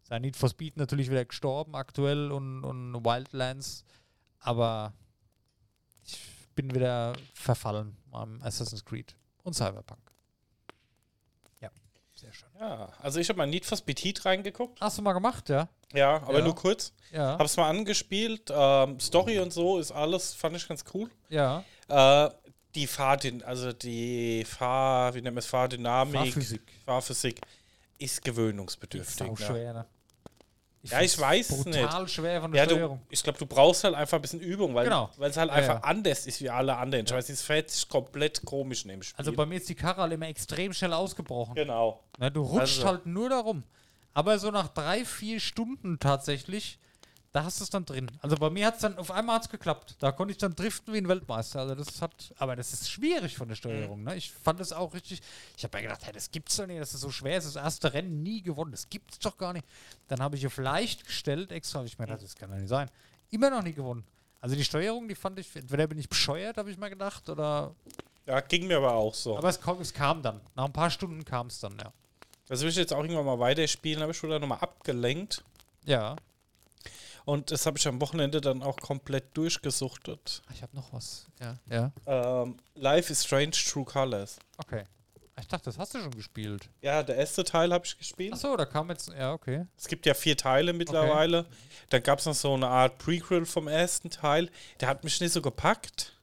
Sein 0.02 0.22
Need 0.22 0.36
for 0.36 0.48
Speed 0.48 0.78
natürlich 0.78 1.10
wieder 1.10 1.24
gestorben 1.24 1.74
aktuell 1.74 2.32
und, 2.32 2.64
und 2.64 3.04
Wildlands. 3.04 3.84
Aber 4.38 4.94
ich 6.06 6.18
bin 6.54 6.74
wieder 6.74 7.14
verfallen 7.34 7.96
am 8.12 8.40
Assassin's 8.42 8.84
Creed 8.84 9.14
und 9.42 9.54
Cyberpunk. 9.54 10.00
Ja, 11.60 11.70
sehr 12.14 12.32
schön. 12.32 12.48
Ja, 12.58 12.90
also 13.00 13.20
ich 13.20 13.28
habe 13.28 13.38
mal 13.38 13.46
Need 13.46 13.64
for 13.66 13.76
Speed 13.78 14.00
Heat 14.00 14.24
reingeguckt. 14.24 14.80
Hast 14.80 14.98
du 14.98 15.02
mal 15.02 15.12
gemacht, 15.12 15.48
ja? 15.48 15.68
Ja, 15.92 16.16
aber 16.22 16.38
Ja. 16.38 16.44
nur 16.44 16.54
kurz. 16.54 16.92
Ja. 17.12 17.38
Hab's 17.38 17.56
mal 17.56 17.68
angespielt. 17.68 18.50
Ähm, 18.52 19.00
Story 19.00 19.38
und 19.40 19.52
so 19.52 19.78
ist 19.78 19.90
alles, 19.92 20.34
fand 20.34 20.56
ich 20.56 20.66
ganz 20.68 20.84
cool. 20.94 21.10
ja. 21.28 21.64
Äh, 21.88 22.30
die 22.76 22.86
Fahrdyn, 22.86 23.42
also 23.42 23.72
die 23.72 24.44
Fahr, 24.44 25.12
wie 25.14 25.20
nennt 25.22 25.34
man 25.34 25.38
es, 25.38 25.46
Fahrdynamik, 25.46 26.14
Fahrphysik. 26.34 26.62
Fahrphysik 26.84 27.40
ist 27.98 28.22
gewöhnungsbedürftig. 28.22 29.16
Sau 29.16 29.32
Ne? 29.32 29.36
schwer, 29.36 29.72
ne? 29.72 29.86
Ja, 30.82 31.02
ich 31.02 31.18
weiß 31.18 31.50
es 31.50 31.62
brutal 31.64 32.08
schwer 32.08 32.40
von 32.40 32.52
der 32.52 32.62
Ja, 32.62 32.66
du, 32.66 32.74
Steuerung. 32.76 33.00
ich 33.10 33.22
glaube, 33.22 33.38
du 33.38 33.44
brauchst 33.44 33.84
halt 33.84 33.94
einfach 33.94 34.16
ein 34.16 34.22
bisschen 34.22 34.40
Übung, 34.40 34.74
weil 34.74 34.84
Genau. 34.84 35.10
es 35.20 35.36
halt 35.36 35.48
Ja, 35.50 35.54
einfach 35.54 35.74
ja. 35.74 35.80
anders 35.84 36.26
ist 36.26 36.40
wie 36.40 36.48
alle 36.48 36.74
anderen. 36.76 37.04
Ich 37.04 37.12
weiß, 37.12 37.28
es 37.28 37.42
fährt 37.42 37.68
sich 37.68 37.86
komplett 37.88 38.42
komisch 38.46 38.84
in 38.84 38.88
dem 38.90 39.02
Spiel. 39.02 39.18
Also 39.18 39.32
bei 39.32 39.44
mir 39.44 39.56
ist 39.56 39.68
die 39.68 39.74
Karre 39.74 40.00
halt 40.00 40.12
immer 40.12 40.28
extrem 40.28 40.72
schnell 40.72 40.94
ausgebrochen. 40.94 41.54
genau. 41.54 42.02
Ne, 42.18 42.30
du 42.30 42.40
rutscht 42.42 42.78
Also- 42.78 42.86
halt 42.86 43.06
nur 43.06 43.28
darum. 43.28 43.62
Aber 44.14 44.38
so 44.38 44.50
nach 44.50 44.68
drei, 44.68 45.04
vier 45.04 45.38
Stunden 45.38 45.98
tatsächlich, 45.98 46.78
da 47.32 47.44
hast 47.44 47.60
du 47.60 47.64
es 47.64 47.70
dann 47.70 47.84
drin. 47.84 48.10
Also 48.22 48.36
bei 48.36 48.50
mir 48.50 48.66
hat 48.66 48.74
es 48.74 48.80
dann, 48.80 48.98
auf 48.98 49.10
einmal 49.12 49.36
hat 49.36 49.42
es 49.44 49.48
geklappt. 49.48 49.94
Da 50.00 50.10
konnte 50.10 50.32
ich 50.32 50.38
dann 50.38 50.54
driften 50.56 50.92
wie 50.92 50.98
ein 50.98 51.06
Weltmeister. 51.08 51.60
Also 51.60 51.74
das 51.76 52.02
hat, 52.02 52.34
aber 52.38 52.56
das 52.56 52.72
ist 52.72 52.90
schwierig 52.90 53.36
von 53.36 53.48
der 53.48 53.54
Steuerung. 53.54 54.02
Ne? 54.02 54.16
Ich 54.16 54.32
fand 54.32 54.58
es 54.60 54.72
auch 54.72 54.92
richtig, 54.94 55.22
ich 55.56 55.62
habe 55.62 55.76
mir 55.78 55.84
gedacht, 55.84 56.00
hey, 56.04 56.12
das 56.12 56.30
gibt's 56.32 56.56
doch 56.56 56.66
nicht, 56.66 56.80
das 56.80 56.92
ist 56.92 57.00
so 57.02 57.10
schwer, 57.10 57.36
das 57.36 57.44
ist 57.46 57.54
das 57.56 57.62
erste 57.62 57.92
Rennen 57.92 58.22
nie 58.24 58.42
gewonnen, 58.42 58.72
das 58.72 58.88
gibt's 58.90 59.18
doch 59.20 59.38
gar 59.38 59.52
nicht. 59.52 59.64
Dann 60.08 60.20
habe 60.20 60.36
ich 60.36 60.44
auf 60.46 60.56
leicht 60.56 61.06
gestellt, 61.06 61.52
extra 61.52 61.78
habe 61.78 61.86
ich 61.88 61.98
mir 61.98 62.06
gedacht, 62.06 62.22
das 62.24 62.34
kann 62.34 62.50
doch 62.50 62.56
nicht 62.56 62.68
sein. 62.68 62.90
Immer 63.30 63.50
noch 63.50 63.62
nie 63.62 63.74
gewonnen. 63.74 64.04
Also 64.40 64.56
die 64.56 64.64
Steuerung, 64.64 65.06
die 65.06 65.14
fand 65.14 65.38
ich, 65.38 65.54
entweder 65.54 65.86
bin 65.86 65.98
ich 65.98 66.08
bescheuert, 66.08 66.56
habe 66.56 66.70
ich 66.70 66.78
mir 66.78 66.90
gedacht, 66.90 67.28
oder, 67.28 67.74
Ja, 68.26 68.40
ging 68.40 68.66
mir 68.66 68.78
aber 68.78 68.94
auch 68.94 69.14
so. 69.14 69.38
aber 69.38 69.50
es, 69.50 69.60
kam- 69.60 69.80
es 69.80 69.94
kam 69.94 70.20
dann. 70.22 70.40
Nach 70.56 70.64
ein 70.64 70.72
paar 70.72 70.90
Stunden 70.90 71.24
kam 71.24 71.46
es 71.46 71.60
dann, 71.60 71.76
ja. 71.78 71.92
das 72.48 72.62
will 72.62 72.70
ich 72.70 72.76
jetzt 72.76 72.92
auch 72.92 73.02
irgendwann 73.02 73.26
mal 73.26 73.38
weiterspielen, 73.38 74.00
habe 74.02 74.10
ich 74.10 74.18
schon 74.18 74.30
nochmal 74.30 74.58
abgelenkt. 74.58 75.44
Ja. 75.84 76.16
Und 77.24 77.50
das 77.50 77.66
habe 77.66 77.78
ich 77.78 77.86
am 77.86 78.00
Wochenende 78.00 78.40
dann 78.40 78.62
auch 78.62 78.76
komplett 78.76 79.36
durchgesuchtet. 79.36 80.42
Ich 80.54 80.62
habe 80.62 80.74
noch 80.76 80.92
was. 80.92 81.26
Ja. 81.40 81.56
Ja. 81.70 81.92
Ähm, 82.42 82.56
Life 82.74 83.12
is 83.12 83.24
Strange 83.24 83.50
True 83.52 83.84
Colors. 83.84 84.38
Okay. 84.58 84.84
Ich 85.40 85.48
dachte, 85.48 85.64
das 85.66 85.78
hast 85.78 85.94
du 85.94 86.00
schon 86.00 86.10
gespielt. 86.10 86.68
Ja, 86.82 87.02
der 87.02 87.16
erste 87.16 87.44
Teil 87.44 87.72
habe 87.72 87.86
ich 87.86 87.96
gespielt. 87.96 88.34
Achso, 88.34 88.54
da 88.56 88.66
kam 88.66 88.90
jetzt. 88.90 89.08
Ja, 89.08 89.32
okay. 89.32 89.66
Es 89.78 89.88
gibt 89.88 90.04
ja 90.04 90.12
vier 90.12 90.36
Teile 90.36 90.72
mittlerweile. 90.74 91.46
Dann 91.88 92.02
gab 92.02 92.18
es 92.18 92.26
noch 92.26 92.34
so 92.34 92.52
eine 92.52 92.68
Art 92.68 92.98
Prequel 92.98 93.46
vom 93.46 93.66
ersten 93.66 94.10
Teil. 94.10 94.50
Der 94.80 94.88
hat 94.88 95.02
mich 95.02 95.18
nicht 95.20 95.32
so 95.32 95.40
gepackt. 95.40 96.14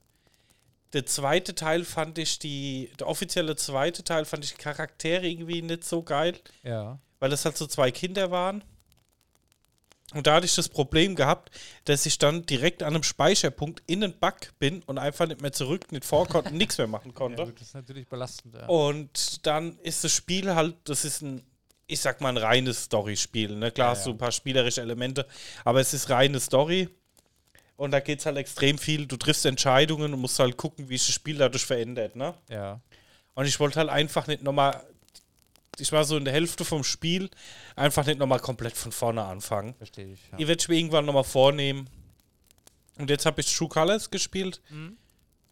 Der 0.94 1.06
zweite 1.06 1.56
Teil 1.56 1.84
fand 1.84 2.18
ich 2.20 2.38
die, 2.40 2.92
der 3.00 3.08
offizielle 3.08 3.56
zweite 3.56 4.04
Teil 4.04 4.24
fand 4.26 4.46
ich 4.46 4.52
die 4.52 4.62
Charaktere 4.62 5.28
irgendwie 5.28 5.62
nicht 5.62 5.84
so 5.84 6.02
geil, 6.04 6.40
Ja. 6.64 7.00
weil 7.20 7.34
es 7.34 7.44
halt 7.44 7.58
so 7.58 7.66
zwei 7.68 7.92
Kinder 7.92 8.30
waren. 8.32 8.64
Und 10.14 10.26
da 10.26 10.36
hatte 10.36 10.46
ich 10.46 10.56
das 10.56 10.70
Problem 10.70 11.16
gehabt, 11.16 11.52
dass 11.84 12.06
ich 12.06 12.18
dann 12.18 12.46
direkt 12.46 12.82
an 12.82 12.96
einem 12.96 13.04
Speicherpunkt 13.04 13.84
in 13.88 14.02
den 14.02 14.14
Bug 14.14 14.36
bin 14.58 14.82
und 14.84 14.98
einfach 14.98 15.28
nicht 15.28 15.42
mehr 15.42 15.52
zurück, 15.52 15.92
nicht 15.92 16.06
vor 16.06 16.28
konnte, 16.28 16.54
nichts 16.56 16.78
mehr 16.78 16.88
machen 16.88 17.10
ja 17.10 17.14
konnte. 17.14 17.44
gut, 17.44 17.60
das 17.60 17.68
ist 17.68 17.74
natürlich 17.74 18.08
belastend. 18.08 18.56
Ja. 18.56 18.68
Und 18.68 19.46
dann 19.46 19.78
ist 19.80 20.04
das 20.06 20.14
Spiel 20.14 20.56
halt, 20.56 20.76
das 20.86 21.04
ist 21.04 21.22
ein, 21.22 21.44
ich 21.88 22.00
sag 22.00 22.22
mal, 22.22 22.30
ein 22.30 22.38
reines 22.38 22.86
Story-Spiel. 22.86 23.56
Ne? 23.56 23.72
Klar 23.72 23.90
Ja, 23.90 23.92
hast 23.92 24.06
du 24.06 24.12
ja. 24.12 24.16
ein 24.16 24.18
paar 24.18 24.32
spielerische 24.32 24.82
Elemente, 24.82 25.28
aber 25.66 25.82
es 25.82 25.94
ist 25.94 26.10
reine 26.10 26.40
Story. 26.40 26.88
Und 27.76 27.92
da 27.92 28.00
geht 28.00 28.20
es 28.20 28.26
halt 28.26 28.38
extrem 28.38 28.78
viel. 28.78 29.06
Du 29.06 29.18
triffst 29.18 29.46
Entscheidungen 29.46 30.14
und 30.14 30.22
musst 30.22 30.40
halt 30.40 30.58
gucken, 30.58 30.90
wie 30.90 30.98
sich 30.98 31.08
das 31.08 31.16
Spiel 31.16 31.38
dadurch 31.38 31.66
verändert. 31.66 32.16
Ne? 32.16 32.34
ja. 32.50 32.80
Und 33.36 33.46
ich 33.46 33.60
wollte 33.60 33.78
halt 33.78 33.90
einfach 33.90 34.26
nicht 34.26 34.42
nochmal, 34.42 34.84
ich 35.80 35.92
war 35.92 36.04
so 36.06 36.18
in 36.18 36.26
der 36.26 36.34
Hälfte 36.34 36.66
vom 36.66 36.84
Spiel, 36.84 37.30
einfach 37.76 38.06
nicht 38.06 38.20
nochmal 38.20 38.40
komplett 38.40 38.76
von 38.78 38.92
vorne 38.92 39.24
anfangen. 39.24 39.74
Verstehe 39.76 40.14
ich. 40.14 40.20
Ja. 40.32 40.38
Ihr 40.40 40.48
werdet 40.48 40.68
mir 40.70 40.76
irgendwann 40.76 41.06
nochmal 41.06 41.24
vornehmen. 41.24 41.90
Und 42.98 43.10
jetzt 43.10 43.26
habe 43.26 43.42
ich 43.42 43.56
True 43.56 43.70
Colors 43.70 44.10
gespielt. 44.10 44.62
Mhm. 44.70 44.98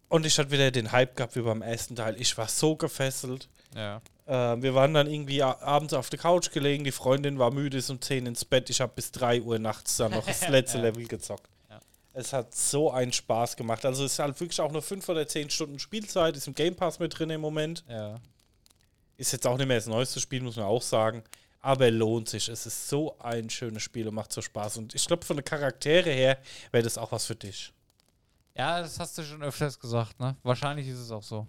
Und 0.10 0.26
ich 0.26 0.38
hatte 0.40 0.52
wieder 0.52 0.72
den 0.72 0.92
Hype 0.92 1.16
gehabt 1.16 1.36
wie 1.36 1.42
beim 1.42 1.62
ersten 1.62 1.96
Teil. 1.96 2.20
Ich 2.20 2.38
war 2.38 2.48
so 2.48 2.76
gefesselt. 2.76 3.50
ja. 3.76 4.02
Äh, 4.28 4.60
wir 4.64 4.74
waren 4.74 4.92
dann 4.96 5.06
irgendwie 5.06 5.44
abends 5.44 5.94
auf 5.94 6.10
der 6.10 6.18
Couch 6.18 6.50
gelegen, 6.52 6.84
die 6.84 6.92
Freundin 6.92 7.38
war 7.38 7.52
müde, 7.52 7.78
ist 7.78 7.92
um 7.92 8.02
10 8.02 8.26
ins 8.26 8.44
Bett. 8.44 8.72
Ich 8.72 8.82
habe 8.82 8.92
bis 8.96 9.12
3 9.12 9.42
Uhr 9.44 9.60
nachts 9.60 9.98
dann 9.98 10.14
noch 10.14 10.26
das 10.26 10.48
letzte 10.50 10.80
Ja. 10.80 10.86
Level 10.86 11.06
gezockt. 11.06 11.48
Ja. 11.70 11.80
Es 12.14 12.34
hat 12.34 12.56
so 12.56 12.90
einen 12.90 13.14
Spaß 13.14 13.56
gemacht. 13.56 13.86
Also 13.86 14.04
es 14.04 14.14
ist 14.14 14.20
halt 14.20 14.40
wirklich 14.40 14.60
auch 14.62 14.72
nur 14.72 14.82
5 14.82 15.08
oder 15.10 15.28
10 15.28 15.52
Stunden 15.52 15.78
Spielzeit, 15.78 16.36
ist 16.36 16.48
im 16.48 16.56
Game 16.56 16.76
Pass 16.76 16.98
mit 16.98 17.20
drin 17.20 17.30
im 17.30 17.42
Moment. 17.42 17.84
Ja. 17.88 18.20
Ist 19.17 19.32
jetzt 19.32 19.47
auch 19.47 19.58
nicht 19.58 19.67
mehr 19.67 19.78
das 19.78 19.88
neueste 19.88 20.19
Spiel, 20.19 20.41
muss 20.41 20.58
man 20.58 20.65
auch 20.65 20.82
sagen. 20.82 21.23
Aber 21.62 21.89
lohnt 21.89 22.30
sich. 22.30 22.47
Es 22.49 22.65
ist 22.65 22.89
so 22.89 23.17
ein 23.19 23.49
schönes 23.49 23.82
Spiel 23.82 24.08
und 24.08 24.13
macht 24.13 24.32
so 24.32 24.41
Spaß. 24.41 24.78
Und 24.78 24.93
ich 24.93 25.06
glaube, 25.06 25.25
von 25.25 25.38
den 25.38 25.45
Charaktere 25.45 26.12
her 26.12 26.38
wäre 26.71 26.84
das 26.84 26.97
auch 26.97 27.12
was 27.12 27.25
für 27.25 27.36
dich. 27.36 27.73
Ja, 28.56 28.82
das 28.82 28.99
hast 28.99 29.17
du 29.17 29.23
schon 29.23 29.43
öfters 29.43 29.80
gesagt, 29.80 30.19
ne? 30.19 30.36
Wahrscheinlich 30.43 30.88
ist 30.88 30.99
es 30.99 31.12
auch 31.12 31.23
so. 31.23 31.47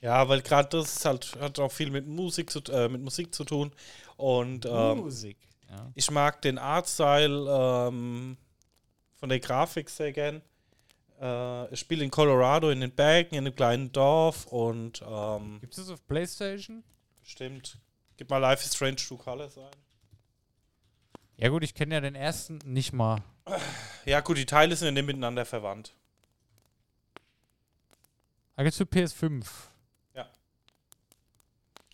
Ja, 0.00 0.28
weil 0.28 0.42
gerade 0.42 0.68
das 0.68 0.96
ist 0.96 1.04
halt, 1.04 1.36
hat 1.40 1.58
auch 1.58 1.70
viel 1.70 1.90
mit 1.90 2.06
Musik 2.06 2.50
zu, 2.50 2.60
äh, 2.70 2.88
mit 2.88 3.02
Musik 3.02 3.34
zu 3.34 3.44
tun. 3.44 3.72
Und 4.16 4.66
ähm, 4.66 4.98
Musik. 4.98 5.38
Ja. 5.68 5.90
Ich 5.94 6.10
mag 6.10 6.42
den 6.42 6.58
Artstyle 6.58 7.88
ähm, 7.88 8.36
von 9.16 9.28
der 9.28 9.40
Grafik 9.40 9.88
sehr 9.88 10.12
gern. 10.12 10.42
Äh, 11.20 11.72
ich 11.72 11.80
spiele 11.80 12.04
in 12.04 12.10
Colorado 12.10 12.70
in 12.70 12.80
den 12.80 12.90
Bergen, 12.90 13.34
in 13.34 13.46
einem 13.46 13.54
kleinen 13.54 13.92
Dorf 13.92 14.46
und 14.46 15.02
ähm, 15.06 15.58
Gibt 15.60 15.74
es 15.74 15.78
das 15.78 15.90
auf 15.90 16.06
PlayStation? 16.06 16.82
bestimmt. 17.22 17.78
Gib 18.16 18.28
mal 18.30 18.38
Life 18.38 18.64
is 18.64 18.74
Strange 18.74 18.96
True 18.96 19.18
Colors 19.18 19.56
ein. 19.56 19.70
Ja, 21.36 21.48
gut, 21.48 21.62
ich 21.62 21.74
kenne 21.74 21.94
ja 21.94 22.00
den 22.00 22.14
ersten 22.14 22.58
nicht 22.64 22.92
mal. 22.92 23.22
Ja, 24.04 24.20
gut, 24.20 24.36
die 24.36 24.46
Teile 24.46 24.76
sind 24.76 24.86
ja 24.86 24.92
nicht 24.92 25.06
miteinander 25.06 25.44
verwandt. 25.44 25.94
Da 28.56 28.62
gibt 28.62 28.72
es 28.72 28.78
für 28.78 28.84
PS5. 28.84 29.46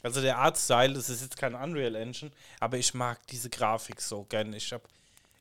Also 0.06 0.20
der 0.20 0.38
Artstyle, 0.38 0.94
das 0.94 1.08
ist 1.08 1.22
jetzt 1.22 1.36
kein 1.36 1.56
Unreal 1.56 1.96
Engine, 1.96 2.30
aber 2.60 2.78
ich 2.78 2.94
mag 2.94 3.26
diese 3.26 3.50
Grafik 3.50 4.00
so 4.00 4.22
gern. 4.22 4.52
Ich 4.52 4.72
hab, 4.72 4.82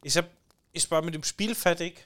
ich 0.02 0.18
hab, 0.18 0.28
ich 0.72 0.90
war 0.90 1.04
mit 1.04 1.14
dem 1.14 1.24
Spiel 1.24 1.54
fertig, 1.54 2.04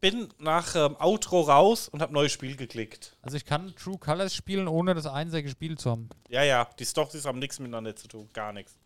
bin 0.00 0.28
nach 0.38 0.74
ähm, 0.76 0.96
Outro 1.00 1.40
raus 1.42 1.88
und 1.88 2.02
habe 2.02 2.12
neues 2.12 2.32
Spiel 2.32 2.56
geklickt. 2.56 3.16
Also 3.22 3.36
ich 3.36 3.44
kann 3.44 3.74
True 3.74 3.98
Colors 3.98 4.34
spielen, 4.34 4.68
ohne 4.68 4.94
das 4.94 5.06
Einser 5.06 5.42
gespielt 5.42 5.80
zu 5.80 5.90
haben. 5.90 6.08
Ja, 6.28 6.42
ja, 6.42 6.68
die 6.78 6.84
Storys 6.84 7.24
haben 7.24 7.38
nichts 7.38 7.58
miteinander 7.58 7.96
zu 7.96 8.08
tun, 8.08 8.28
gar 8.32 8.52
nichts. 8.52 8.76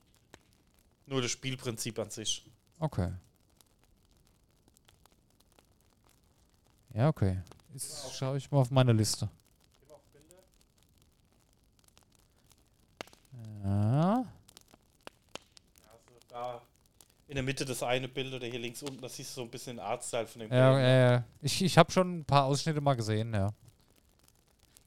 Nur 1.06 1.20
das 1.20 1.30
Spielprinzip 1.30 1.98
an 1.98 2.10
sich. 2.10 2.46
Okay. 2.78 3.12
Ja, 6.94 7.08
okay. 7.08 7.42
Jetzt 7.72 8.14
schaue 8.14 8.36
ich 8.36 8.50
mal 8.50 8.58
auf 8.58 8.70
meine 8.70 8.92
Liste. 8.92 9.28
Ja. 13.64 14.24
Also 15.88 16.14
da 16.28 16.62
in 17.32 17.36
der 17.36 17.42
Mitte 17.44 17.64
das 17.64 17.82
eine 17.82 18.08
Bild 18.08 18.34
oder 18.34 18.46
hier 18.46 18.58
links 18.58 18.82
unten, 18.82 19.00
das 19.00 19.16
siehst 19.16 19.30
du 19.30 19.34
so 19.36 19.42
ein 19.42 19.48
bisschen 19.50 19.76
den 19.78 19.84
Artstyle 19.86 20.26
von 20.26 20.40
dem 20.40 20.52
Ja, 20.52 20.72
Game. 20.72 20.80
ja, 20.82 21.10
ja. 21.12 21.24
Ich, 21.40 21.62
ich 21.62 21.78
habe 21.78 21.90
schon 21.90 22.18
ein 22.18 22.24
paar 22.26 22.44
Ausschnitte 22.44 22.82
mal 22.82 22.92
gesehen, 22.92 23.32
ja. 23.32 23.48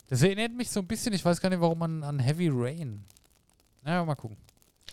Das 0.10 0.22
erinnert 0.22 0.52
mich 0.54 0.70
so 0.70 0.80
ein 0.80 0.86
bisschen, 0.86 1.12
ich 1.14 1.26
weiß 1.26 1.42
gar 1.42 1.50
nicht, 1.50 1.60
warum 1.60 1.82
an, 1.82 2.04
an 2.04 2.20
Heavy 2.20 2.50
Rain. 2.54 3.04
Ja, 3.84 4.06
mal 4.06 4.14
gucken. 4.14 4.38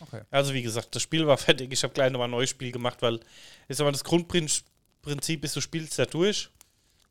Okay. 0.01 0.23
Also 0.31 0.55
wie 0.55 0.63
gesagt, 0.63 0.95
das 0.95 1.03
Spiel 1.03 1.27
war 1.27 1.37
fertig. 1.37 1.71
Ich 1.71 1.83
habe 1.83 1.93
gleich 1.93 2.11
nochmal 2.11 2.29
ein 2.29 2.31
neues 2.31 2.49
Spiel 2.49 2.73
gemacht, 2.73 3.03
weil 3.03 3.21
sag 3.69 3.85
mal, 3.85 3.93
das 3.93 4.03
Grundprinzip 4.03 5.45
ist, 5.45 5.55
du 5.55 5.61
spielst 5.61 5.99
da 5.99 6.07
durch 6.07 6.49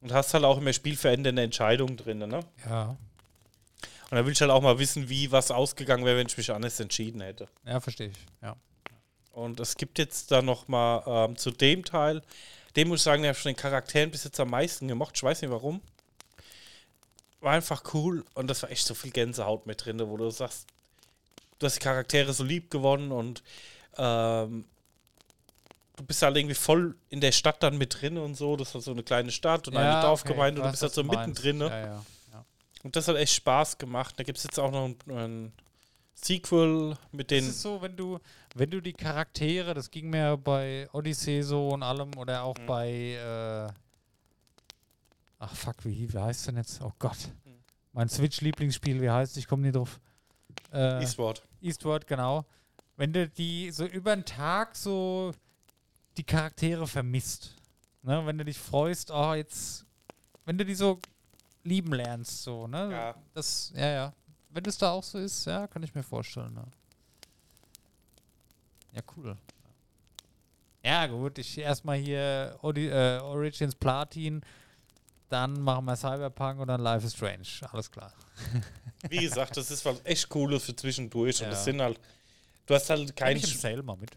und 0.01 0.11
hast 0.11 0.33
halt 0.33 0.43
auch 0.43 0.57
immer 0.57 0.73
spielverändernde 0.73 1.43
Entscheidungen 1.43 1.97
drin. 1.97 2.17
Ne? 2.17 2.25
Und 2.37 2.45
Ja. 2.67 2.97
da 4.09 4.25
will 4.25 4.33
ich 4.33 4.41
halt 4.41 4.49
auch 4.49 4.63
mal 4.63 4.79
wissen, 4.79 5.07
wie 5.07 5.31
was 5.31 5.51
ausgegangen 5.51 6.03
wäre, 6.03 6.17
wenn 6.17 6.25
ich 6.25 6.35
mich 6.35 6.51
anders 6.51 6.79
entschieden 6.79 7.21
hätte. 7.21 7.47
Ja, 7.63 7.79
verstehe 7.79 8.07
ich. 8.07 8.17
Ja. 8.41 8.55
Und 9.33 9.59
es 9.59 9.75
gibt 9.77 9.97
jetzt 9.97 10.31
da 10.31 10.41
nochmal 10.41 11.03
ähm, 11.05 11.37
zu 11.37 11.51
dem 11.51 11.85
Teil, 11.85 12.21
dem 12.75 12.87
muss 12.89 12.99
ich 12.99 13.03
sagen, 13.03 13.21
der 13.21 13.29
habe 13.29 13.37
ich 13.37 13.43
von 13.43 13.51
den 13.51 13.57
Charakteren 13.57 14.11
bis 14.11 14.23
jetzt 14.23 14.39
am 14.39 14.49
meisten 14.49 14.87
gemocht. 14.87 15.13
Ich 15.15 15.23
weiß 15.23 15.41
nicht 15.41 15.51
warum. 15.51 15.81
War 17.39 17.53
einfach 17.53 17.83
cool 17.93 18.23
und 18.33 18.47
das 18.47 18.61
war 18.63 18.71
echt 18.71 18.85
so 18.85 18.93
viel 18.93 19.11
Gänsehaut 19.11 19.65
mit 19.65 19.83
drin, 19.85 19.99
wo 20.07 20.15
du 20.15 20.29
sagst, 20.29 20.67
du 21.59 21.65
hast 21.65 21.75
die 21.75 21.79
Charaktere 21.79 22.33
so 22.33 22.43
lieb 22.43 22.69
gewonnen 22.69 23.11
und 23.11 23.41
ähm, 23.97 24.65
du 25.97 26.03
bist 26.03 26.21
halt 26.21 26.37
irgendwie 26.37 26.55
voll 26.55 26.95
in 27.09 27.19
der 27.19 27.31
Stadt 27.31 27.61
dann 27.63 27.77
mit 27.77 28.01
drin 28.01 28.17
und 28.17 28.35
so. 28.35 28.55
Das 28.55 28.69
ist 28.69 28.73
halt 28.75 28.83
so 28.83 28.91
eine 28.91 29.03
kleine 29.03 29.31
Stadt 29.31 29.67
und 29.67 29.75
eine 29.77 29.85
Ja, 29.89 30.01
Dorfgemeinde 30.01 30.61
okay, 30.61 30.67
und 30.67 30.67
du 30.67 30.71
bist 30.71 30.83
halt 30.83 30.93
so 30.93 31.03
meinst. 31.03 31.27
mittendrin. 31.27 31.57
Ne? 31.57 31.67
Ja, 31.69 31.79
ja. 32.33 32.45
Und 32.83 32.95
das 32.95 33.07
hat 33.07 33.15
echt 33.15 33.33
Spaß 33.33 33.77
gemacht. 33.77 34.15
Da 34.17 34.23
gibt 34.23 34.37
es 34.37 34.43
jetzt 34.43 34.59
auch 34.59 34.71
noch 34.71 34.85
ein, 34.85 34.97
ein 35.09 35.53
Sequel 36.13 36.95
mit 37.11 37.31
Das 37.31 37.39
den. 37.39 37.49
ist 37.49 37.61
so, 37.61 37.81
wenn 37.81 37.95
du, 37.95 38.19
wenn 38.55 38.69
du 38.69 38.81
die 38.81 38.93
Charaktere, 38.93 39.73
das 39.73 39.89
ging 39.89 40.09
mir 40.09 40.37
bei 40.37 40.87
Odyssey 40.93 41.41
so 41.41 41.69
und 41.69 41.83
allem 41.83 42.15
oder 42.17 42.43
auch 42.43 42.57
Mhm. 42.57 42.65
bei 42.65 42.89
äh, 43.13 43.73
Ach 45.39 45.55
fuck, 45.55 45.83
wie, 45.85 46.11
wie 46.13 46.17
heißt 46.19 46.47
denn 46.47 46.57
jetzt? 46.57 46.81
Oh 46.81 46.91
Gott. 46.99 47.17
Mhm. 47.45 47.51
Mein 47.93 48.09
Switch-Lieblingsspiel, 48.09 49.01
wie 49.01 49.09
heißt 49.09 49.37
Ich 49.37 49.47
komme 49.47 49.63
nie 49.63 49.71
drauf. 49.71 49.99
Äh, 50.71 51.01
Eastward. 51.01 51.41
Eastward, 51.61 52.05
genau. 52.05 52.45
Wenn 52.97 53.11
du 53.13 53.27
die 53.27 53.71
so 53.71 53.85
über 53.85 54.15
den 54.15 54.25
Tag 54.25 54.75
so 54.75 55.31
die 56.17 56.23
Charaktere 56.23 56.85
vermisst. 56.85 57.55
Ne? 58.03 58.23
Wenn 58.25 58.37
du 58.37 58.45
dich 58.45 58.57
freust, 58.59 59.09
oh, 59.11 59.33
jetzt, 59.33 59.85
wenn 60.45 60.57
du 60.57 60.65
die 60.65 60.75
so 60.75 60.99
lieben 61.63 61.93
lernst, 61.93 62.43
so, 62.43 62.67
ne? 62.67 62.91
Ja. 62.91 63.15
Das, 63.33 63.71
ja, 63.75 63.87
ja. 63.87 64.13
Wenn 64.53 64.63
das 64.63 64.77
da 64.77 64.91
auch 64.91 65.03
so 65.03 65.17
ist, 65.17 65.45
ja, 65.45 65.67
kann 65.67 65.83
ich 65.83 65.93
mir 65.95 66.03
vorstellen. 66.03 66.53
Ja, 66.55 66.65
ja 68.93 69.01
cool. 69.15 69.37
Ja, 70.83 71.07
gut, 71.07 71.37
ich 71.37 71.57
erstmal 71.57 71.97
hier 71.97 72.57
Odi 72.61 72.87
äh, 72.87 73.19
Origins 73.19 73.75
Platin, 73.75 74.41
dann 75.29 75.61
machen 75.61 75.85
wir 75.85 75.95
Cyberpunk 75.95 76.59
und 76.59 76.67
dann 76.67 76.81
Life 76.81 77.05
is 77.05 77.13
Strange. 77.13 77.47
Alles 77.71 77.89
klar. 77.89 78.11
Wie 79.09 79.19
gesagt, 79.19 79.55
das 79.57 79.71
ist 79.71 79.85
was 79.85 80.01
echt 80.03 80.27
Cooles 80.29 80.63
für 80.63 80.75
zwischendurch. 80.75 81.39
Und 81.39 81.45
Ja. 81.45 81.49
das 81.51 81.63
sind 81.63 81.81
halt. 81.81 81.99
Du 82.65 82.73
hast 82.75 82.89
halt 82.89 83.15
Kein 83.15 83.37
ich 83.37 83.59
Sale 83.59 83.83
mal 83.83 83.95
mit. 83.97 84.11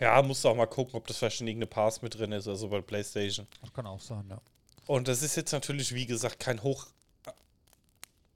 Ja, 0.00 0.20
musst 0.22 0.44
du 0.44 0.48
auch 0.48 0.56
mal 0.56 0.66
gucken, 0.66 0.94
ob 0.94 1.06
das 1.06 1.18
vielleicht 1.18 1.40
in 1.40 1.48
irgendeine 1.48 1.68
Pass 1.68 2.02
mit 2.02 2.16
drin 2.16 2.32
ist, 2.32 2.46
also 2.46 2.68
bei 2.68 2.80
PlayStation. 2.80 3.46
Das 3.60 3.72
kann 3.72 3.86
auch 3.86 4.00
sein, 4.00 4.24
ja. 4.28 4.40
Und 4.86 5.08
das 5.08 5.22
ist 5.22 5.36
jetzt 5.36 5.52
natürlich, 5.52 5.92
wie 5.94 6.06
gesagt, 6.06 6.38
kein 6.38 6.62
hoch 6.62 6.86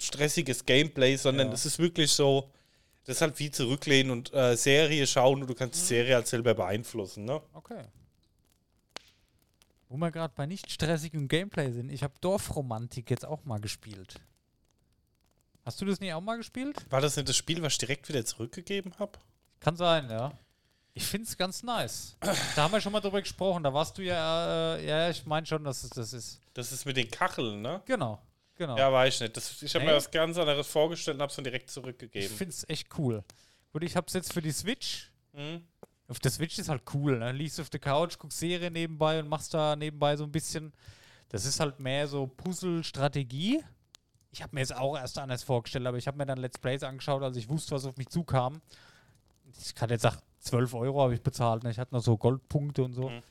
stressiges 0.03 0.65
Gameplay, 0.65 1.17
sondern 1.17 1.49
Ja. 1.49 1.53
es 1.55 1.67
ist 1.67 1.79
wirklich 1.79 2.11
so, 2.13 2.51
das 3.05 3.17
ist 3.17 3.23
halt 3.23 3.39
wie 3.39 3.51
zurücklehnen 3.51 4.13
und 4.13 4.33
äh, 4.33 4.57
Serie 4.57 5.07
schauen 5.07 5.43
und 5.43 5.49
du 5.49 5.55
kannst 5.55 5.81
die 5.81 5.87
Serie 5.87 6.15
halt 6.15 6.27
selber 6.29 6.55
beeinflussen, 6.55 7.25
ne? 7.25 7.41
Okay. 7.55 7.83
Wo 9.89 9.97
wir 9.97 10.11
gerade 10.11 10.33
bei 10.35 10.47
nicht 10.47 10.71
stressigem 10.71 11.29
Gameplay 11.29 11.71
sind, 11.71 11.91
ich 11.91 12.03
habe 12.03 12.15
Dorfromantik 12.21 13.11
jetzt 13.11 13.27
auch 13.27 13.45
mal 13.45 13.61
gespielt. 13.61 14.21
Hast 15.65 15.81
du 15.81 15.85
das 15.85 16.01
nie 16.01 16.13
auch 16.13 16.21
mal 16.21 16.37
gespielt? 16.39 16.85
War 16.91 17.01
das 17.01 17.17
nicht 17.17 17.29
das 17.29 17.37
Spiel, 17.37 17.63
was 17.63 17.75
ich 17.75 17.79
direkt 17.79 18.09
wieder 18.09 18.25
zurückgegeben 18.25 18.95
habe? 18.99 19.13
Kann 19.61 19.77
sein, 19.77 20.09
ja. 20.11 20.33
Ich 20.95 21.05
finde 21.07 21.27
es 21.29 21.37
ganz 21.37 21.63
nice. 21.63 22.17
da 22.21 22.63
haben 22.65 22.73
wir 22.73 22.81
schon 22.81 22.93
mal 22.93 23.01
drüber 23.01 23.21
gesprochen. 23.23 23.63
Da 23.63 23.73
warst 23.73 23.97
du 23.97 24.03
ja, 24.03 24.75
äh, 24.77 24.87
ja, 24.87 25.11
ich 25.11 25.25
meine 25.25 25.47
schon, 25.47 25.63
dass 25.65 25.85
es 25.85 25.91
das 25.91 26.13
ist. 26.13 26.41
Das 26.55 26.73
ist 26.73 26.85
mit 26.85 26.97
den 26.97 27.11
Kacheln, 27.11 27.63
ne? 27.63 27.81
Genau, 27.87 28.21
genau. 28.57 28.77
Ja, 28.77 28.93
weiß 28.93 29.15
ich 29.15 29.21
nicht. 29.21 29.37
Das, 29.37 29.63
ich 29.63 29.75
habe 29.75 29.85
mir 29.85 29.95
was 29.95 30.11
ganz 30.11 30.37
anderes 30.39 30.67
vorgestellt 30.67 31.17
und 31.17 31.23
habe 31.23 31.31
es 31.31 31.37
dann 31.37 31.45
direkt 31.45 31.69
ich 31.69 31.75
zurückgegeben. 31.75 32.37
finde 32.37 32.53
es 32.53 32.69
echt 32.69 32.89
cool. 32.99 33.25
Gut, 33.73 33.85
ich 33.85 33.97
habe 33.97 34.07
es 34.07 34.13
jetzt 34.13 34.33
für 34.33 34.43
die 34.43 34.53
Switch. 34.53 35.11
Hm? 35.35 35.65
Auf 36.09 36.19
der 36.19 36.31
Switch 36.31 36.59
ist 36.59 36.69
halt 36.69 36.83
cool, 36.95 37.19
ne? 37.19 37.33
Liegst 37.33 37.59
auf 37.61 37.71
der 37.71 37.81
Couch, 37.81 38.19
guckst 38.19 38.39
Serie 38.39 38.71
nebenbei 38.71 39.19
und 39.19 39.29
machst 39.29 39.55
da 39.55 39.77
nebenbei 39.77 40.17
so 40.17 40.25
ein 40.25 40.33
bisschen. 40.33 40.73
Das 41.31 41.47
ist 41.47 41.59
halt 41.59 41.81
mehr 41.81 42.07
so 42.07 42.27
Puzzle-Strategie. 42.27 43.65
Ich 44.31 44.43
habe 44.43 44.55
mir 44.55 44.61
jetzt 44.61 44.77
auch 44.77 44.97
erst 44.97 45.19
anders 45.19 45.43
vorgestellt, 45.43 45.87
aber 45.87 45.97
ich 45.97 46.07
habe 46.07 46.19
mir 46.19 46.27
dann 46.27 46.39
Let's 46.39 46.59
Plays 46.59 46.83
angeschaut, 46.83 47.23
als 47.23 47.37
ich 47.37 47.49
wusste, 47.49 47.75
was 47.75 47.87
auf 47.87 47.97
mich 47.97 48.09
zukam. 48.09 48.61
Ich 49.59 49.75
kann 49.75 49.91
jetzt 49.91 50.03
sagen, 50.03 50.19
12 50.41 50.75
Euro 50.75 51.03
habe 51.03 51.15
ich 51.15 51.23
bezahlt. 51.23 51.63
Ne? 51.65 51.71
Ich 51.71 51.79
hatte 51.79 51.95
noch 51.95 52.03
so 52.03 52.17
Goldpunkte 52.19 52.83
und 52.83 52.93
so. 52.93 53.09
Mhm. 53.09 53.23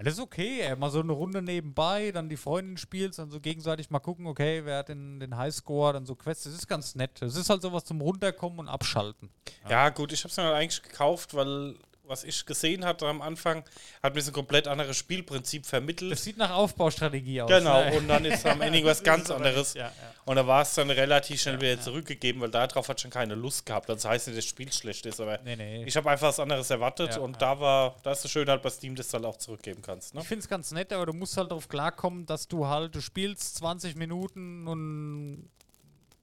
Ja, 0.00 0.04
das 0.04 0.14
ist 0.14 0.20
okay, 0.20 0.62
ey. 0.62 0.74
mal 0.76 0.88
so 0.90 1.00
eine 1.00 1.12
Runde 1.12 1.42
nebenbei, 1.42 2.10
dann 2.10 2.30
die 2.30 2.38
Freundin 2.38 2.78
spielst, 2.78 3.18
dann 3.18 3.30
so 3.30 3.38
gegenseitig 3.38 3.90
mal 3.90 3.98
gucken, 3.98 4.26
okay, 4.26 4.64
wer 4.64 4.78
hat 4.78 4.88
den, 4.88 5.20
den 5.20 5.36
Highscore, 5.36 5.92
dann 5.92 6.06
so 6.06 6.14
Quests. 6.14 6.44
Das 6.44 6.54
ist 6.54 6.68
ganz 6.68 6.94
nett. 6.94 7.10
Das 7.20 7.36
ist 7.36 7.50
halt 7.50 7.60
sowas 7.60 7.84
zum 7.84 8.00
Runterkommen 8.00 8.60
und 8.60 8.68
Abschalten. 8.68 9.28
Ja, 9.68 9.90
gut, 9.90 10.14
ich 10.14 10.20
habe 10.20 10.30
es 10.30 10.38
mir 10.38 10.44
halt 10.44 10.54
eigentlich 10.54 10.82
gekauft, 10.82 11.34
weil 11.34 11.74
was 12.10 12.24
ich 12.24 12.44
gesehen 12.44 12.84
hatte 12.84 13.06
am 13.06 13.22
Anfang, 13.22 13.64
hat 14.02 14.14
mir 14.14 14.20
so 14.20 14.30
ein 14.30 14.34
komplett 14.34 14.68
anderes 14.68 14.96
Spielprinzip 14.96 15.64
vermittelt. 15.64 16.12
Das 16.12 16.24
sieht 16.24 16.36
nach 16.36 16.50
Aufbaustrategie 16.50 17.40
aus. 17.42 17.48
Genau, 17.48 17.82
ne? 17.82 17.96
und 17.96 18.08
dann 18.08 18.24
ist 18.24 18.44
am 18.44 18.60
Ende 18.60 18.84
was 18.84 19.02
ganz 19.02 19.30
anderes. 19.30 19.74
Ja, 19.74 19.84
ja. 19.84 19.92
Und 20.26 20.36
da 20.36 20.46
war 20.46 20.62
es 20.62 20.74
dann 20.74 20.90
relativ 20.90 21.40
schnell 21.40 21.60
wieder 21.60 21.80
zurückgegeben, 21.80 22.42
weil 22.42 22.50
darauf 22.50 22.88
hat 22.88 23.00
schon 23.00 23.10
keine 23.10 23.34
Lust 23.34 23.64
gehabt. 23.64 23.88
Das 23.88 24.04
heißt 24.04 24.26
nicht, 24.26 24.36
dass 24.36 24.44
das 24.44 24.50
Spiel 24.50 24.72
schlecht 24.72 25.06
ist, 25.06 25.20
aber 25.20 25.38
Nee, 25.44 25.56
nee. 25.56 25.84
ich 25.84 25.96
habe 25.96 26.10
einfach 26.10 26.28
was 26.28 26.40
anderes 26.40 26.68
erwartet 26.68 27.16
und 27.16 27.40
da 27.40 27.58
war, 27.58 27.96
da 28.02 28.12
ist 28.12 28.24
es 28.24 28.30
schön 28.30 28.48
halt 28.48 28.62
bei 28.62 28.70
Steam, 28.70 28.94
dass 28.94 29.08
du 29.08 29.14
halt 29.14 29.24
auch 29.24 29.36
zurückgeben 29.36 29.80
kannst. 29.80 30.14
Ne? 30.14 30.20
Ich 30.20 30.26
finde 30.26 30.42
es 30.42 30.48
ganz 30.48 30.72
nett, 30.72 30.92
aber 30.92 31.06
du 31.06 31.12
musst 31.12 31.36
halt 31.36 31.50
darauf 31.50 31.68
klarkommen, 31.68 32.26
dass 32.26 32.48
du 32.48 32.66
halt, 32.66 32.94
du 32.94 33.00
spielst 33.00 33.56
20 33.56 33.96
Minuten 33.96 34.66
und 34.66 35.48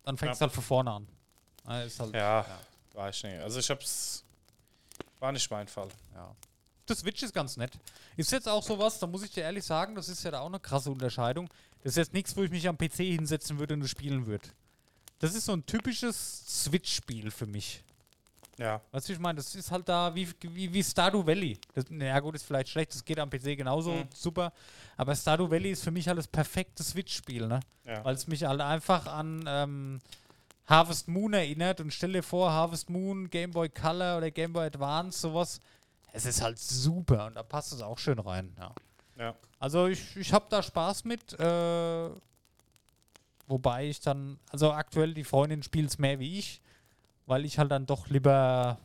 dann 0.04 0.18
fängst 0.18 0.42
du 0.42 0.46
halt 0.46 0.54
von 0.54 0.64
vorne 0.64 0.92
an. 0.92 1.08
Halt, 1.66 1.92
Ja, 2.14 2.46
war 2.94 3.10
ich 3.10 3.24
nicht. 3.24 3.40
Also 3.42 3.60
ich 3.60 3.70
hab's, 3.70 4.24
war 5.20 5.32
nicht 5.32 5.50
mein 5.52 5.68
Fall. 5.68 5.90
ja. 6.14 6.36
Das 6.86 7.00
Switch 7.00 7.22
ist 7.22 7.34
ganz 7.34 7.58
nett. 7.58 7.72
Ist 8.16 8.32
jetzt 8.32 8.48
auch 8.48 8.64
sowas, 8.64 8.98
da 8.98 9.08
muss 9.08 9.22
ich 9.22 9.32
dir 9.32 9.42
ehrlich 9.44 9.66
sagen, 9.66 9.94
das 9.94 10.08
ist 10.08 10.24
ja 10.24 10.32
da 10.32 10.40
auch 10.40 10.46
eine 10.46 10.60
krasse 10.62 10.90
Unterscheidung. 10.90 11.50
Das 11.84 11.92
ist 11.92 11.98
jetzt 11.98 12.14
nichts, 12.14 12.38
wo 12.38 12.44
ich 12.44 12.50
mich 12.50 12.66
am 12.66 12.78
PC 12.78 12.96
hinsetzen 13.00 13.60
würde 13.60 13.74
und 13.74 13.86
spielen 13.90 14.26
würde. 14.26 14.48
Das 15.20 15.36
ist 15.36 15.44
so 15.46 15.52
ein 15.52 15.66
typisches 15.66 16.64
Switch-Spiel 16.64 17.30
für 17.30 17.46
mich. 17.46 17.84
Ja, 18.58 18.80
Weißt 18.92 19.06
du, 19.08 19.10
wie 19.10 19.14
ich 19.16 19.20
meine, 19.20 19.36
das 19.36 19.54
ist 19.54 19.70
halt 19.70 19.90
da 19.90 20.16
wie, 20.16 20.30
wie, 20.42 20.72
wie 20.74 20.82
Stardew 20.84 21.26
Valley. 21.28 21.60
Das, 21.76 21.90
naja, 21.90 22.20
gut, 22.22 22.36
ist 22.36 22.44
vielleicht 22.44 22.70
schlecht, 22.70 22.94
das 22.94 23.04
geht 23.04 23.20
am 23.20 23.30
PC 23.30 23.58
genauso 23.58 23.92
Mhm. 23.92 24.08
super. 24.16 24.54
Aber 24.96 25.14
Stardew 25.14 25.52
Valley 25.52 25.72
ist 25.72 25.84
für 25.84 25.92
mich 25.92 26.08
halt 26.08 26.18
das 26.18 26.28
perfekte 26.28 26.84
Switch-Spiel, 26.84 27.48
ne? 27.48 27.60
ja. 27.84 28.04
Weil 28.06 28.16
es 28.16 28.28
mich 28.28 28.46
halt 28.46 28.62
einfach 28.62 29.06
an 29.08 29.44
ähm, 29.46 30.00
Harvest 30.68 31.08
Moon 31.08 31.34
erinnert. 31.34 31.82
Und 31.82 31.92
stell 31.92 32.14
dir 32.14 32.24
vor, 32.24 32.52
Harvest 32.52 32.90
Moon, 32.90 33.30
Game 33.30 33.52
Boy 33.52 33.70
Color 33.70 34.18
oder 34.18 34.30
Game 34.30 34.54
Boy 34.54 34.68
Advance, 34.68 35.20
sowas. 35.20 35.60
Es 36.12 36.26
ist 36.26 36.42
halt 36.42 36.60
super 36.60 37.28
und 37.28 37.36
da 37.36 37.44
passt 37.44 37.74
es 37.74 37.82
auch 37.82 37.98
schön 37.98 38.20
rein. 38.20 38.56
Ja. 38.58 38.76
ja. 39.18 39.36
Also 39.60 39.88
ich, 39.88 40.16
ich 40.16 40.34
habe 40.34 40.46
da 40.50 40.62
Spaß 40.62 41.06
mit. 41.06 41.34
Äh, 41.40 42.10
wobei 43.48 43.88
ich 43.88 44.02
dann, 44.02 44.40
also 44.50 44.72
aktuell 44.72 45.14
die 45.14 45.24
Freundin 45.24 45.64
spielt 45.64 45.90
es 45.90 45.98
mehr 45.98 46.20
wie 46.20 46.38
ich, 46.40 46.62
weil 47.26 47.46
ich 47.46 47.58
halt 47.58 47.72
dann 47.72 47.86
doch 47.86 48.08
lieber 48.10 48.78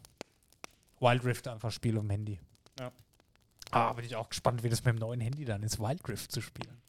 Wild 1.00 1.24
Rift 1.24 1.48
einfach 1.48 1.72
spiele 1.72 2.00
am 2.00 2.10
Handy. 2.10 2.38
Ja. 2.78 2.92
Ah, 3.70 3.92
bin 3.94 4.04
ich 4.04 4.14
auch 4.14 4.28
gespannt, 4.28 4.62
wie 4.62 4.68
das 4.68 4.84
mit 4.84 4.94
dem 4.94 4.98
neuen 5.00 5.20
Handy 5.20 5.44
dann 5.44 5.62
ist, 5.62 5.80
Wild 5.80 6.06
Rift 6.08 6.30
zu 6.30 6.40
spielen. 6.40 6.80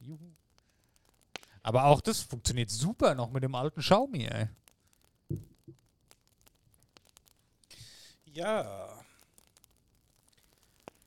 Juhu. 0.00 0.18
Aber 1.62 1.84
auch 1.84 2.00
das 2.00 2.20
funktioniert 2.20 2.70
super 2.70 3.14
noch 3.14 3.30
mit 3.30 3.42
dem 3.42 3.54
alten 3.54 3.80
Xiaomi, 3.80 4.24
ey. 4.26 4.48
Ja. 8.26 8.88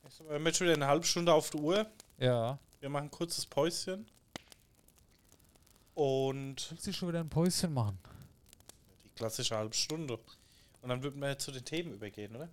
Jetzt 0.04 0.20
haben 0.20 0.30
wir 0.30 0.40
jetzt 0.40 0.58
schon 0.58 0.68
wieder 0.68 0.76
eine 0.76 0.88
halbe 0.88 1.06
Stunde 1.06 1.34
auf 1.34 1.50
der 1.50 1.60
Uhr. 1.60 1.86
Ja. 2.18 2.60
Wir 2.80 2.90
machen 2.90 3.06
ein 3.06 3.12
kurzes 3.12 3.46
Päuschen. 3.46 4.06
Und 5.96 6.70
Willst 6.72 6.88
du 6.88 6.94
schon 6.94 7.10
wieder 7.10 7.20
ein 7.20 7.30
Päuschen 7.30 7.74
machen? 7.74 7.98
die 9.06 9.10
klassische 9.16 9.56
halbe 9.56 9.74
Stunde. 9.74 10.20
Und 10.82 10.90
dann 10.90 11.02
würden 11.02 11.20
wir 11.22 11.30
jetzt 11.30 11.46
zu 11.46 11.52
den 11.52 11.66
Themen 11.66 11.94
übergehen, 11.94 12.36
oder? 12.36 12.50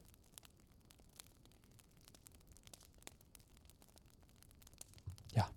Ja. 5.34 5.50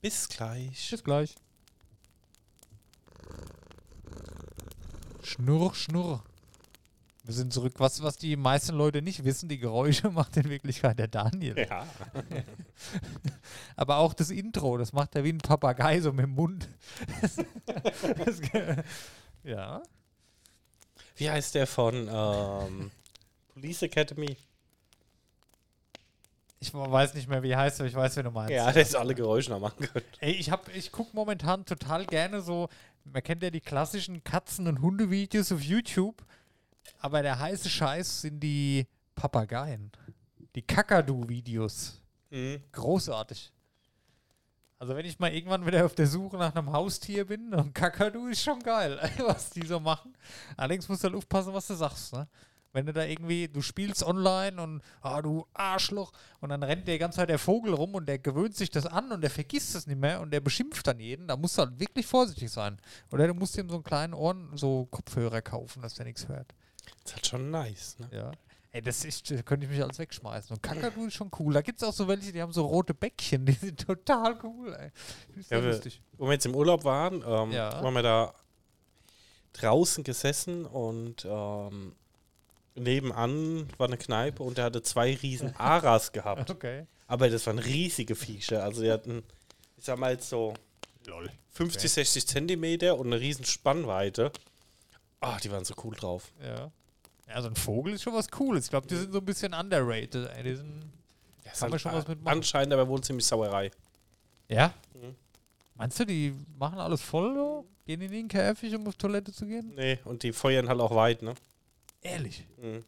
Bis 0.00 0.28
gleich. 0.28 0.90
Bis 0.90 1.04
gleich. 1.04 1.34
Schnurr, 5.22 5.74
schnurr. 5.74 6.22
Wir 7.24 7.34
sind 7.34 7.52
zurück. 7.52 7.74
Was, 7.76 8.02
was 8.02 8.16
die 8.16 8.34
meisten 8.36 8.74
Leute 8.74 9.02
nicht 9.02 9.24
wissen, 9.24 9.48
die 9.48 9.58
Geräusche 9.58 10.10
macht 10.10 10.36
in 10.36 10.48
Wirklichkeit 10.48 10.98
der 10.98 11.08
Daniel. 11.08 11.58
Ja. 11.58 11.86
Aber 13.76 13.98
auch 13.98 14.14
das 14.14 14.30
Intro, 14.30 14.78
das 14.78 14.92
macht 14.92 15.14
er 15.14 15.22
wie 15.22 15.32
ein 15.32 15.38
Papagei, 15.38 16.00
so 16.00 16.12
mit 16.12 16.24
dem 16.24 16.34
Mund. 16.34 16.68
Das, 17.20 17.36
das, 18.24 18.40
ja. 19.44 19.82
Wie 21.16 21.30
heißt 21.30 21.54
der 21.54 21.66
von 21.66 22.08
ähm, 22.10 22.90
Police 23.52 23.82
Academy? 23.82 24.36
Ich 26.62 26.74
weiß 26.74 27.14
nicht 27.14 27.26
mehr, 27.26 27.42
wie 27.42 27.56
heißt, 27.56 27.80
aber 27.80 27.88
ich 27.88 27.94
weiß, 27.94 28.16
wen 28.16 28.24
du 28.24 28.30
meinst. 28.30 28.52
Ja, 28.52 28.70
der 28.70 28.82
ist 28.82 28.94
alle 28.94 29.14
Geräusche 29.14 29.50
noch 29.50 29.60
machen 29.60 29.86
können. 29.86 30.04
Ey, 30.18 30.32
ich 30.32 30.50
hab, 30.50 30.68
ich 30.74 30.92
gucke 30.92 31.10
momentan 31.14 31.64
total 31.64 32.04
gerne 32.04 32.42
so, 32.42 32.68
man 33.04 33.22
kennt 33.22 33.42
ja 33.42 33.48
die 33.50 33.62
klassischen 33.62 34.22
Katzen- 34.22 34.68
und 34.68 34.82
Hundevideos 34.82 35.52
auf 35.52 35.62
YouTube, 35.62 36.22
aber 36.98 37.22
der 37.22 37.38
heiße 37.38 37.70
Scheiß 37.70 38.22
sind 38.22 38.40
die 38.40 38.86
Papageien. 39.14 39.90
Die 40.54 40.62
Kakadu-Videos. 40.62 42.02
Mhm. 42.28 42.62
Großartig. 42.72 43.52
Also 44.78 44.94
wenn 44.96 45.06
ich 45.06 45.18
mal 45.18 45.32
irgendwann 45.32 45.66
wieder 45.66 45.84
auf 45.84 45.94
der 45.94 46.06
Suche 46.06 46.36
nach 46.36 46.54
einem 46.54 46.72
Haustier 46.72 47.26
bin, 47.26 47.54
ein 47.54 47.72
Kakadu 47.72 48.28
ist 48.28 48.42
schon 48.42 48.60
geil, 48.60 48.98
was 49.18 49.50
die 49.50 49.66
so 49.66 49.80
machen. 49.80 50.14
Allerdings 50.56 50.88
musst 50.88 51.04
du 51.04 51.08
halt 51.08 51.16
aufpassen, 51.16 51.54
was 51.54 51.66
du 51.66 51.74
sagst, 51.74 52.12
ne? 52.12 52.28
Wenn 52.72 52.86
du 52.86 52.92
da 52.92 53.04
irgendwie, 53.04 53.48
du 53.48 53.62
spielst 53.62 54.02
online 54.04 54.62
und, 54.62 54.82
ah, 55.02 55.20
du 55.20 55.46
Arschloch, 55.54 56.12
und 56.40 56.50
dann 56.50 56.62
rennt 56.62 56.86
der 56.86 56.94
die 56.94 56.98
ganze 57.00 57.16
Zeit 57.16 57.28
der 57.28 57.38
Vogel 57.38 57.74
rum 57.74 57.94
und 57.94 58.06
der 58.06 58.18
gewöhnt 58.18 58.56
sich 58.56 58.70
das 58.70 58.86
an 58.86 59.10
und 59.10 59.22
der 59.22 59.30
vergisst 59.30 59.74
es 59.74 59.86
nicht 59.86 59.98
mehr 60.00 60.20
und 60.20 60.30
der 60.30 60.40
beschimpft 60.40 60.86
dann 60.86 61.00
jeden, 61.00 61.26
da 61.26 61.36
musst 61.36 61.58
du 61.58 61.62
halt 61.62 61.80
wirklich 61.80 62.06
vorsichtig 62.06 62.50
sein. 62.50 62.78
Oder 63.12 63.26
du 63.26 63.34
musst 63.34 63.56
ihm 63.58 63.68
so 63.68 63.74
einen 63.76 63.84
kleinen 63.84 64.14
Ohren, 64.14 64.50
so 64.56 64.86
Kopfhörer 64.86 65.42
kaufen, 65.42 65.82
dass 65.82 65.94
der 65.94 66.06
nichts 66.06 66.28
hört. 66.28 66.54
Das 67.02 67.12
ist 67.12 67.14
halt 67.16 67.26
schon 67.26 67.50
nice, 67.50 67.96
ne? 67.98 68.08
Ja. 68.12 68.30
Ey, 68.72 68.80
das 68.82 69.04
ist, 69.04 69.28
da 69.32 69.42
könnte 69.42 69.66
ich 69.66 69.72
mich 69.72 69.82
alles 69.82 69.98
wegschmeißen. 69.98 70.54
Und 70.54 70.62
Kakadu 70.62 71.06
ist 71.06 71.14
schon 71.14 71.28
cool. 71.40 71.52
Da 71.52 71.60
gibt 71.60 71.82
es 71.82 71.88
auch 71.88 71.92
so 71.92 72.06
welche, 72.06 72.30
die 72.30 72.40
haben 72.40 72.52
so 72.52 72.64
rote 72.64 72.94
Bäckchen, 72.94 73.44
die 73.44 73.52
sind 73.52 73.80
total 73.86 74.38
cool, 74.44 74.72
ey. 74.74 74.92
Ist 75.36 75.50
Ja, 75.50 75.58
lustig. 75.58 76.00
Wo 76.16 76.26
wir 76.26 76.34
jetzt 76.34 76.46
im 76.46 76.54
Urlaub 76.54 76.84
waren, 76.84 77.16
ähm, 77.26 77.50
Ja. 77.50 77.82
waren 77.82 77.94
wir 77.94 78.02
da 78.04 78.32
draußen 79.54 80.04
gesessen 80.04 80.64
und 80.66 81.26
ähm, 81.28 81.96
nebenan 82.74 83.68
war 83.78 83.86
eine 83.88 83.96
Kneipe 83.96 84.42
und 84.42 84.58
der 84.58 84.64
hatte 84.64 84.82
zwei 84.82 85.14
riesen 85.14 85.54
Aras 85.58 86.12
gehabt. 86.12 86.50
Okay. 86.50 86.86
Aber 87.06 87.28
das 87.28 87.46
waren 87.46 87.58
riesige 87.58 88.14
Viecher. 88.14 88.62
Also 88.64 88.82
die 88.82 88.90
hatten, 88.90 89.22
ich 89.76 89.84
sag 89.84 89.98
mal 89.98 90.12
jetzt 90.12 90.28
so 90.28 90.54
50, 91.52 91.90
60 91.90 92.26
Zentimeter 92.26 92.96
und 92.98 93.08
eine 93.08 93.20
riesen 93.20 93.44
Spannweite. 93.44 94.30
Ah, 95.20 95.38
die 95.38 95.50
waren 95.50 95.64
so 95.64 95.74
cool 95.84 95.94
drauf. 95.96 96.30
Ja. 96.42 96.70
Ja, 97.28 97.42
so 97.42 97.48
ein 97.48 97.54
Vogel 97.56 97.94
ist 97.94 98.02
schon 98.02 98.14
was 98.14 98.28
Cooles. 98.28 98.64
Ich 98.64 98.70
glaube, 98.70 98.86
die 98.86 98.96
sind 98.96 99.12
so 99.12 99.18
ein 99.18 99.24
bisschen 99.24 99.54
underrated. 99.54 100.28
Ey. 100.36 100.42
Die 100.42 100.54
sind, 100.56 100.90
Ja, 101.44 101.52
Kann 101.52 101.70
man 101.70 101.78
schon 101.78 101.92
was 101.92 102.08
mitmachen. 102.08 102.38
Anscheinend 102.38 102.72
aber 102.72 102.88
wohl 102.88 103.00
ziemlich 103.02 103.26
Sauerei. 103.26 103.70
ja? 104.48 104.72
Mhm. 104.94 105.14
Meinst 105.74 105.98
du, 105.98 106.04
die 106.04 106.34
machen 106.58 106.78
alles 106.78 107.00
voll? 107.00 107.34
So? 107.34 107.64
Gehen 107.86 108.00
die 108.00 108.06
in 108.06 108.12
den 108.12 108.28
Käfig, 108.28 108.74
um 108.74 108.86
auf 108.86 108.96
Toilette 108.96 109.32
zu 109.32 109.46
gehen? 109.46 109.72
Nee, 109.74 109.98
und 110.04 110.22
die 110.22 110.32
feuern 110.32 110.68
halt 110.68 110.80
auch 110.80 110.94
weit, 110.94 111.22
ne? 111.22 111.34
Ehrlich? 112.02 112.46
Mhm. 112.56 112.84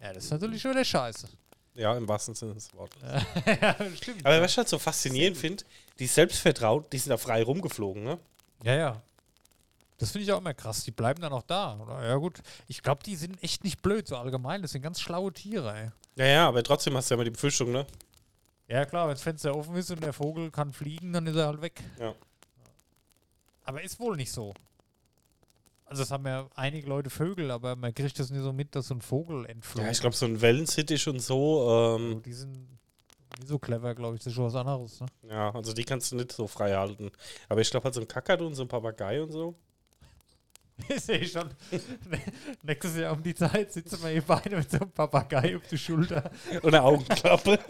Ja, 0.00 0.12
das 0.12 0.24
ist 0.24 0.30
natürlich 0.30 0.60
schon 0.60 0.72
wieder 0.72 0.84
scheiße. 0.84 1.28
Ja, 1.74 1.96
im 1.96 2.08
wahrsten 2.08 2.34
Sinne 2.34 2.54
des 2.54 2.72
Wortes. 2.74 3.02
ja, 3.46 3.76
stimmt. 3.96 4.24
Aber 4.24 4.40
was 4.40 4.50
ich 4.52 4.58
halt 4.58 4.68
so 4.68 4.78
faszinierend 4.78 5.36
finde, 5.36 5.64
die 5.98 6.06
selbstvertraut, 6.06 6.92
die 6.92 6.98
sind 6.98 7.10
da 7.10 7.16
frei 7.16 7.42
rumgeflogen, 7.42 8.02
ne? 8.02 8.18
Ja, 8.62 8.74
ja. 8.74 9.02
Das 9.98 10.10
finde 10.10 10.24
ich 10.24 10.32
auch 10.32 10.38
immer 10.38 10.54
krass. 10.54 10.84
Die 10.84 10.90
bleiben 10.90 11.20
dann 11.20 11.32
auch 11.32 11.42
da. 11.42 11.78
Oder? 11.78 12.06
Ja, 12.06 12.16
gut. 12.16 12.40
Ich 12.66 12.82
glaube, 12.82 13.02
die 13.02 13.16
sind 13.16 13.42
echt 13.42 13.64
nicht 13.64 13.82
blöd, 13.82 14.06
so 14.06 14.16
allgemein. 14.16 14.62
Das 14.62 14.72
sind 14.72 14.82
ganz 14.82 15.00
schlaue 15.00 15.32
Tiere, 15.32 15.74
ey. 15.74 15.90
Ja, 16.16 16.26
ja, 16.26 16.48
aber 16.48 16.62
trotzdem 16.62 16.96
hast 16.96 17.10
du 17.10 17.14
ja 17.14 17.16
immer 17.16 17.24
die 17.24 17.30
Befürchtung, 17.30 17.72
ne? 17.72 17.86
Ja, 18.68 18.84
klar, 18.84 19.06
wenn 19.06 19.14
das 19.14 19.22
Fenster 19.22 19.54
offen 19.54 19.76
ist 19.76 19.90
und 19.90 20.02
der 20.02 20.12
Vogel 20.12 20.50
kann 20.50 20.72
fliegen, 20.72 21.12
dann 21.12 21.26
ist 21.26 21.36
er 21.36 21.46
halt 21.46 21.62
weg. 21.62 21.82
Ja. 21.98 22.14
Aber 23.64 23.82
ist 23.82 23.98
wohl 24.00 24.16
nicht 24.16 24.32
so. 24.32 24.54
Also, 25.86 26.02
es 26.02 26.10
haben 26.10 26.26
ja 26.26 26.48
einige 26.54 26.88
Leute 26.88 27.10
Vögel, 27.10 27.50
aber 27.50 27.76
man 27.76 27.94
kriegt 27.94 28.18
das 28.18 28.30
nicht 28.30 28.42
so 28.42 28.52
mit, 28.52 28.74
dass 28.74 28.88
so 28.88 28.94
ein 28.94 29.00
Vogel 29.00 29.46
entflogen 29.46 29.86
Ja, 29.86 29.92
ich 29.92 30.00
glaube, 30.00 30.16
so 30.16 30.26
ein 30.26 30.40
Wellensittich 30.40 31.06
und 31.08 31.20
so, 31.20 31.68
Also, 31.68 32.04
ähm, 32.04 32.22
die 32.22 32.32
sind 32.32 32.52
nicht 33.38 33.48
so 33.48 33.58
clever, 33.58 33.94
glaube 33.94 34.16
ich. 34.16 34.20
Das 34.20 34.28
ist 34.28 34.34
schon 34.34 34.46
was 34.46 34.54
anderes, 34.54 35.00
ne? 35.00 35.06
ja, 35.28 35.54
also 35.54 35.72
die 35.72 35.84
kannst 35.84 36.10
du 36.12 36.16
nicht 36.16 36.32
so 36.32 36.46
frei 36.46 36.74
halten. 36.74 37.10
Aber 37.48 37.60
ich 37.60 37.70
glaube 37.70 37.84
halt 37.84 37.94
so 37.94 38.00
ein 38.00 38.08
Kakadu 38.08 38.46
und 38.46 38.54
so 38.54 38.62
ein 38.62 38.68
Papagei 38.68 39.22
und 39.22 39.30
so. 39.30 39.54
Ich 40.88 41.00
sehe 41.04 41.24
schon. 41.26 41.48
Nächstes 42.62 42.96
Jahr 42.98 43.12
um 43.14 43.22
die 43.22 43.34
Zeit 43.34 43.72
sitzen 43.72 44.02
wir 44.02 44.10
hier 44.10 44.22
beide 44.22 44.56
mit 44.56 44.70
so 44.70 44.78
einem 44.78 44.90
Papagei 44.90 45.56
auf 45.56 45.66
der 45.68 45.76
Schulter. 45.78 46.30
Und 46.62 46.74
eine 46.74 46.82
Augenklappe. 46.82 47.58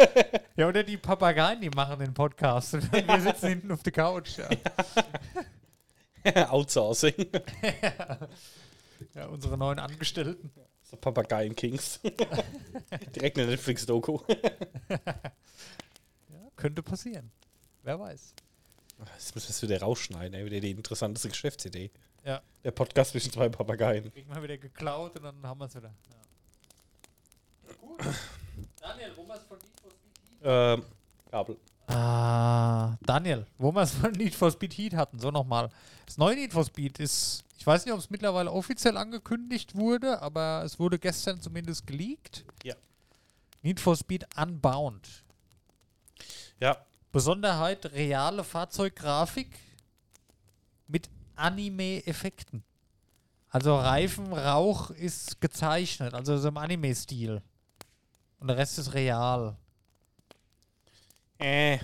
Ja, 0.56 0.68
oder 0.68 0.82
die 0.82 0.96
Papageien, 0.96 1.60
die 1.60 1.68
machen 1.68 1.98
den 1.98 2.14
Podcast. 2.14 2.72
Und 2.74 2.90
wir 2.90 3.20
sitzen 3.20 3.48
hinten 3.48 3.72
auf 3.72 3.82
der 3.82 3.92
Couch. 3.92 4.38
Ja. 4.38 4.48
Outsourcing. 6.50 7.14
ja, 9.14 9.26
unsere 9.26 9.56
neuen 9.56 9.78
Angestellten. 9.78 10.50
So 10.82 10.96
Papageien-Kings. 10.96 12.00
Direkt 13.14 13.38
eine 13.38 13.48
Netflix-Doku. 13.48 14.20
Ja, 14.88 16.50
könnte 16.56 16.82
passieren. 16.82 17.30
Wer 17.82 17.98
weiß. 17.98 18.34
Das 18.98 19.34
müssen 19.34 19.62
wir 19.62 19.68
wieder 19.68 19.84
rausschneiden, 19.84 20.34
ey. 20.34 20.44
Wieder 20.46 20.60
die 20.60 20.70
interessanteste 20.70 21.28
Geschäftsidee. 21.28 21.90
Ja. 22.24 22.40
Der 22.64 22.70
Podcast 22.70 23.12
zwischen 23.12 23.30
zwei 23.32 23.48
Papageien. 23.48 24.12
Kriegen 24.12 24.34
wir 24.34 24.42
wieder 24.42 24.58
geklaut 24.58 25.16
und 25.16 25.24
dann 25.24 25.42
haben 25.42 25.58
wir 25.58 25.66
es 25.66 25.74
wieder. 25.74 25.92
Ja. 26.08 27.74
Cool. 27.82 27.98
Daniel, 28.80 29.12
wo 29.16 29.24
wir 29.26 29.34
es 29.34 29.42
von 29.42 29.58
Speed 29.60 29.92
Ähm, 30.42 30.82
Kabel. 31.30 31.56
Ah, 31.86 32.96
Daniel, 33.02 33.46
wo 33.58 33.72
wir 33.72 33.82
es 33.82 33.92
von 33.92 34.12
Need 34.16 34.34
for 34.34 34.50
Speed 34.50 34.74
Heat 34.76 34.94
hatten, 34.94 35.18
so 35.18 35.30
nochmal. 35.30 35.70
Das 36.04 36.18
neue 36.18 36.34
Need 36.34 36.52
for 36.52 36.64
Speed 36.64 36.98
ist, 36.98 37.44
ich 37.58 37.66
weiß 37.66 37.84
nicht, 37.84 37.94
ob 37.94 38.00
es 38.00 38.10
mittlerweile 38.10 38.50
offiziell 38.50 38.96
angekündigt 38.96 39.74
wurde, 39.74 40.20
aber 40.20 40.62
es 40.64 40.78
wurde 40.78 40.98
gestern 40.98 41.40
zumindest 41.40 41.86
geleakt. 41.86 42.44
Ja. 42.64 42.74
Need 43.62 43.80
for 43.80 43.96
Speed 43.96 44.26
Unbound. 44.36 45.24
Ja, 46.58 46.76
Besonderheit, 47.12 47.86
reale 47.92 48.44
Fahrzeuggrafik 48.44 49.58
mit 50.88 51.08
Anime-Effekten. 51.36 52.64
Also 53.48 53.76
Reifenrauch 53.76 54.90
ist 54.90 55.40
gezeichnet, 55.40 56.14
also 56.14 56.36
so 56.36 56.48
im 56.48 56.56
Anime-Stil. 56.56 57.42
Und 58.38 58.48
der 58.48 58.56
Rest 58.56 58.78
ist 58.78 58.92
real. 58.92 59.56
Äh. 61.38 61.78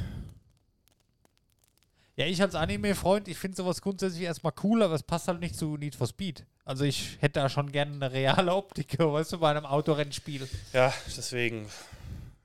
Ja, 2.15 2.27
ich 2.27 2.43
als 2.43 2.55
Anime-Freund, 2.55 3.27
ich 3.27 3.39
finde 3.39 3.57
sowas 3.57 3.81
grundsätzlich 3.81 4.23
erstmal 4.23 4.53
cool, 4.63 4.83
aber 4.83 4.95
es 4.95 5.03
passt 5.03 5.29
halt 5.29 5.41
nicht 5.41 5.57
zu 5.57 5.79
Need 5.79 5.95
for 5.95 6.07
Speed. 6.07 6.45
Also 6.65 6.85
ich 6.85 7.17
hätte 7.21 7.41
da 7.41 7.49
schon 7.49 7.73
gerne 7.73 7.95
eine 7.95 8.13
reale 8.13 8.55
Optik, 8.55 8.99
weißt 8.99 9.33
du, 9.33 9.39
bei 9.39 9.51
einem 9.51 9.65
Autorennspiel. 9.65 10.47
Ja, 10.75 10.93
deswegen. 11.07 11.67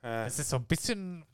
Äh, 0.02 0.24
Es 0.26 0.38
ist 0.38 0.48
so 0.48 0.56
ein 0.56 0.64
bisschen, 0.64 1.24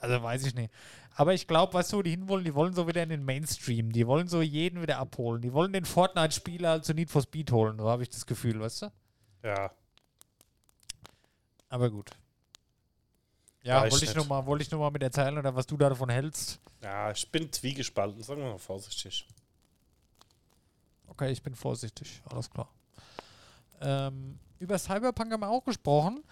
also 0.00 0.22
weiß 0.22 0.46
ich 0.46 0.54
nicht. 0.54 0.72
Aber 1.14 1.34
ich 1.34 1.46
glaube, 1.46 1.74
weißt 1.74 1.92
du, 1.92 1.98
wo 1.98 2.02
die 2.02 2.10
hinwollen, 2.12 2.44
die 2.44 2.54
wollen 2.54 2.72
so 2.72 2.88
wieder 2.88 3.02
in 3.02 3.10
den 3.10 3.24
Mainstream. 3.26 3.92
Die 3.92 4.06
wollen 4.06 4.26
so 4.26 4.40
jeden 4.40 4.80
wieder 4.80 4.96
abholen. 4.96 5.42
Die 5.42 5.52
wollen 5.52 5.74
den 5.74 5.84
Fortnite-Spieler 5.84 6.70
halt 6.70 6.84
zu 6.86 6.94
Need 6.94 7.10
for 7.10 7.20
Speed 7.20 7.52
holen, 7.52 7.78
so 7.78 7.90
habe 7.90 8.02
ich 8.02 8.08
das 8.08 8.24
Gefühl, 8.24 8.58
weißt 8.58 8.82
du? 8.82 8.92
ja. 9.42 9.70
Aber 11.68 11.90
gut. 11.90 12.10
Ja, 13.62 13.82
wollte 13.82 14.04
ich 14.04 14.28
mal, 14.28 14.46
wollte 14.46 14.62
ich 14.64 14.70
nur 14.70 14.80
mal 14.80 14.90
mit 14.90 15.02
erzählen 15.02 15.38
oder 15.38 15.54
was 15.54 15.66
du 15.66 15.76
da 15.76 15.88
davon 15.88 16.08
hältst. 16.08 16.60
Ja, 16.82 17.10
ich 17.12 17.30
bin 17.30 17.52
zwiegespalten, 17.52 18.22
sagen 18.22 18.42
wir 18.42 18.50
mal 18.50 18.58
vorsichtig. 18.58 19.26
Okay, 21.06 21.30
ich 21.30 21.42
bin 21.42 21.54
vorsichtig, 21.54 22.22
alles 22.30 22.50
klar. 22.50 22.68
Ähm, 23.80 24.38
über 24.58 24.78
Cyberpunk 24.78 25.32
haben 25.32 25.40
wir 25.40 25.50
auch 25.50 25.64
gesprochen. 25.64 26.24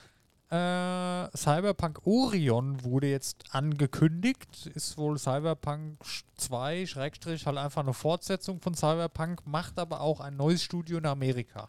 Äh, 0.50 1.36
Cyberpunk 1.36 2.04
Orion 2.04 2.82
wurde 2.82 3.08
jetzt 3.08 3.44
angekündigt. 3.54 4.66
Ist 4.66 4.98
wohl 4.98 5.16
Cyberpunk 5.16 6.00
2, 6.36 6.86
Schrägstrich, 6.86 7.46
halt 7.46 7.58
einfach 7.58 7.82
eine 7.82 7.94
Fortsetzung 7.94 8.60
von 8.60 8.74
Cyberpunk, 8.74 9.46
macht 9.46 9.78
aber 9.78 10.00
auch 10.00 10.18
ein 10.18 10.36
neues 10.36 10.64
Studio 10.64 10.98
in 10.98 11.06
Amerika. 11.06 11.68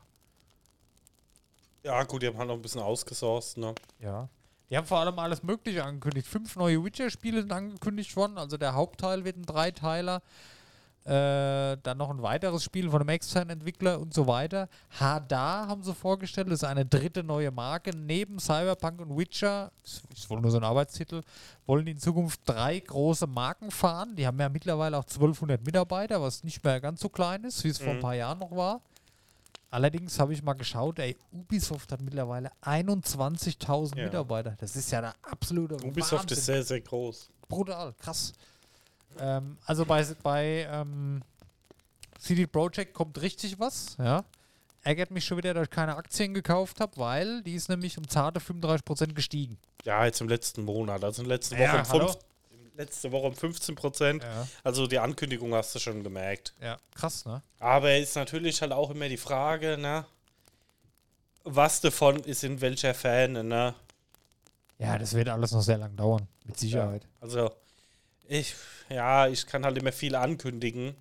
Ja, 1.83 2.03
gut, 2.03 2.23
die 2.23 2.27
haben 2.27 2.37
halt 2.37 2.47
noch 2.47 2.55
ein 2.55 2.61
bisschen 2.61 2.81
ausgesourced, 2.81 3.57
ne? 3.57 3.75
Ja. 3.99 4.29
Die 4.71 4.77
haben 4.77 4.87
vor 4.87 4.99
allem 4.99 5.19
alles 5.19 5.43
Mögliche 5.43 5.83
angekündigt. 5.83 6.25
Fünf 6.27 6.55
neue 6.55 6.83
Witcher-Spiele 6.83 7.41
sind 7.41 7.51
angekündigt 7.51 8.15
worden. 8.15 8.37
Also 8.37 8.55
der 8.57 8.73
Hauptteil 8.73 9.25
wird 9.25 9.35
ein 9.37 9.45
Dreiteiler. 9.45 10.21
Äh, 11.03 11.77
dann 11.81 11.97
noch 11.97 12.11
ein 12.11 12.21
weiteres 12.21 12.63
Spiel 12.63 12.89
von 12.89 13.01
einem 13.01 13.09
externen 13.09 13.49
Entwickler 13.49 13.99
und 13.99 14.13
so 14.13 14.27
weiter. 14.27 14.69
Hadar 14.99 15.67
haben 15.67 15.81
sie 15.83 15.95
vorgestellt. 15.95 16.47
Das 16.47 16.59
ist 16.61 16.63
eine 16.63 16.85
dritte 16.85 17.23
neue 17.23 17.49
Marke. 17.51 17.89
Neben 17.95 18.39
Cyberpunk 18.39 19.01
und 19.01 19.17
Witcher, 19.17 19.71
ist, 19.83 20.03
ist 20.15 20.29
wohl 20.29 20.39
nur 20.39 20.51
so 20.51 20.57
ein 20.57 20.63
Arbeitstitel, 20.63 21.23
wollen 21.65 21.85
die 21.85 21.93
in 21.93 21.97
Zukunft 21.97 22.41
drei 22.45 22.79
große 22.79 23.25
Marken 23.25 23.71
fahren. 23.71 24.15
Die 24.15 24.27
haben 24.27 24.39
ja 24.39 24.47
mittlerweile 24.47 24.95
auch 24.99 25.03
1200 25.03 25.65
Mitarbeiter, 25.65 26.21
was 26.21 26.43
nicht 26.43 26.63
mehr 26.63 26.79
ganz 26.79 27.01
so 27.01 27.09
klein 27.09 27.43
ist, 27.45 27.63
wie 27.63 27.69
es 27.69 27.79
vor 27.79 27.89
ein 27.89 27.97
Mhm. 27.97 28.01
paar 28.01 28.15
Jahren 28.15 28.37
noch 28.39 28.51
war. 28.55 28.79
Allerdings 29.71 30.19
habe 30.19 30.33
ich 30.33 30.43
mal 30.43 30.53
geschaut, 30.53 30.99
ey, 30.99 31.15
Ubisoft 31.31 31.91
hat 31.93 32.01
mittlerweile 32.01 32.51
21.000 32.61 33.97
Ja. 33.97 34.03
Mitarbeiter. 34.05 34.55
Das 34.59 34.75
ist 34.75 34.91
ja 34.91 34.99
der 35.01 35.15
absolute 35.23 35.75
Ubisoft 35.75 36.23
Wahnsinn. 36.23 36.37
ist 36.37 36.45
sehr, 36.45 36.63
sehr 36.63 36.81
groß. 36.81 37.29
brutal, 37.47 37.93
krass. 37.93 38.33
Ähm, 39.19 39.57
also 39.65 39.85
bei, 39.85 40.05
bei 40.23 40.67
ähm, 40.69 41.21
CD 42.19 42.47
Projekt 42.47 42.93
kommt 42.93 43.21
richtig 43.21 43.59
was, 43.59 43.95
ja. 43.97 44.23
Ärgert 44.83 45.11
mich 45.11 45.23
schon 45.25 45.37
wieder, 45.37 45.53
dass 45.53 45.65
ich 45.65 45.69
keine 45.69 45.95
Aktien 45.95 46.33
gekauft 46.33 46.79
habe, 46.79 46.97
weil 46.97 47.43
die 47.43 47.53
ist 47.53 47.69
nämlich 47.69 47.97
um 47.99 48.07
zarte 48.07 48.39
35% 48.39 49.13
gestiegen. 49.13 49.57
Ja, 49.85 50.05
jetzt 50.05 50.21
im 50.21 50.27
letzten 50.27 50.65
Monat. 50.65 51.03
Also 51.03 51.21
in 51.21 51.27
letzte 51.27 51.55
Woche, 51.55 51.63
Ja, 51.63 51.81
um, 51.81 51.89
hallo? 51.89 52.15
Letzte 52.75 53.11
Woche 53.11 53.27
um 53.27 53.35
15 53.35 53.75
Prozent. 53.75 54.23
Ja. 54.23 54.47
Also 54.63 54.87
die 54.87 54.99
Ankündigung 54.99 55.53
hast 55.53 55.75
du 55.75 55.79
schon 55.79 56.03
gemerkt. 56.03 56.53
ja, 56.61 56.77
krass, 56.95 57.25
ne? 57.25 57.41
Aber 57.59 57.95
ist 57.95 58.15
natürlich 58.15 58.61
halt 58.61 58.71
auch 58.71 58.89
immer 58.89 59.09
die 59.09 59.17
Frage, 59.17 59.77
ne? 59.77 60.05
Was 61.43 61.81
davon 61.81 62.17
ist 62.17 62.43
in 62.43 62.61
welcher 62.61 62.93
Fan, 62.93 63.33
ne? 63.47 63.73
Ja, 64.77 64.97
das 64.97 65.13
wird 65.13 65.29
alles 65.29 65.51
noch 65.51 65.61
sehr 65.61 65.77
lang 65.77 65.95
dauern, 65.95 66.27
mit 66.45 66.57
Sicherheit. 66.57 67.07
Also, 67.19 67.51
ich, 68.27 68.55
ja, 68.89 69.27
ich 69.27 69.45
kann 69.45 69.63
halt 69.63 69.77
immer 69.77 69.91
viel 69.91 70.15
ankündigen. 70.15 70.95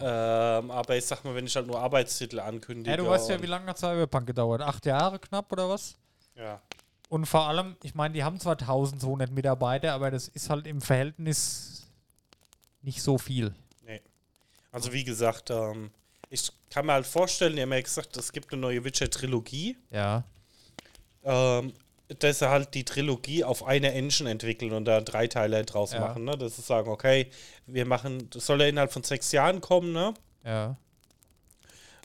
Ähm, 0.00 0.70
aber 0.70 0.96
ich 0.96 1.04
sag 1.04 1.24
mal, 1.24 1.34
wenn 1.34 1.46
ich 1.46 1.56
halt 1.56 1.66
nur 1.66 1.78
Arbeitstitel 1.80 2.38
ankündige. 2.38 2.90
Ja, 2.90 2.96
du 2.96 3.06
weißt 3.06 3.30
ja, 3.30 3.42
wie 3.42 3.46
lange 3.46 3.66
hat 3.66 3.78
Cyberpunk 3.78 4.28
gedauert? 4.28 4.62
Acht 4.62 4.86
Jahre 4.86 5.18
knapp 5.18 5.50
oder 5.52 5.68
was? 5.68 5.96
Ja. 6.36 6.60
Und 7.08 7.26
vor 7.26 7.46
allem, 7.48 7.76
ich 7.82 7.94
meine, 7.94 8.14
die 8.14 8.22
haben 8.24 8.38
zwar 8.38 8.58
1200 8.60 9.30
Mitarbeiter, 9.30 9.92
aber 9.94 10.10
das 10.10 10.28
ist 10.28 10.50
halt 10.50 10.66
im 10.66 10.80
Verhältnis 10.80 11.86
nicht 12.82 13.02
so 13.02 13.16
viel. 13.18 13.54
Nee. 13.84 14.02
Also 14.72 14.92
wie 14.92 15.04
gesagt, 15.04 15.50
ähm, 15.50 15.90
ich 16.28 16.50
kann 16.70 16.84
mir 16.86 16.92
halt 16.92 17.06
vorstellen, 17.06 17.56
die 17.56 17.62
haben 17.62 17.72
ja 17.72 17.80
gesagt, 17.80 18.16
es 18.18 18.30
gibt 18.32 18.52
eine 18.52 18.60
neue 18.60 18.84
Witcher-Trilogie. 18.84 19.76
Ja. 19.90 20.24
Ähm, 21.24 21.72
dass 22.20 22.38
sie 22.38 22.48
halt 22.48 22.72
die 22.74 22.84
Trilogie 22.84 23.44
auf 23.44 23.64
eine 23.64 23.92
Engine 23.92 24.30
entwickeln 24.30 24.72
und 24.72 24.84
da 24.86 25.00
drei 25.00 25.26
Teile 25.26 25.64
draus 25.64 25.92
Ja. 25.92 26.00
machen, 26.00 26.24
ne? 26.24 26.36
Dass 26.38 26.56
sie 26.56 26.62
sagen, 26.62 26.88
okay, 26.90 27.30
wir 27.66 27.84
machen, 27.86 28.28
das 28.30 28.46
soll 28.46 28.60
ja 28.62 28.68
innerhalb 28.68 28.92
von 28.92 29.02
sechs 29.02 29.32
Jahren 29.32 29.60
kommen, 29.60 29.92
ne? 29.92 30.14
Ja. 30.44 30.76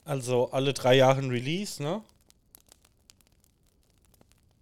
Also 0.06 0.52
alle 0.52 0.74
drei 0.74 0.96
Jahre 0.96 1.20
ein 1.22 1.30
Release, 1.30 1.82
ne? 1.82 2.02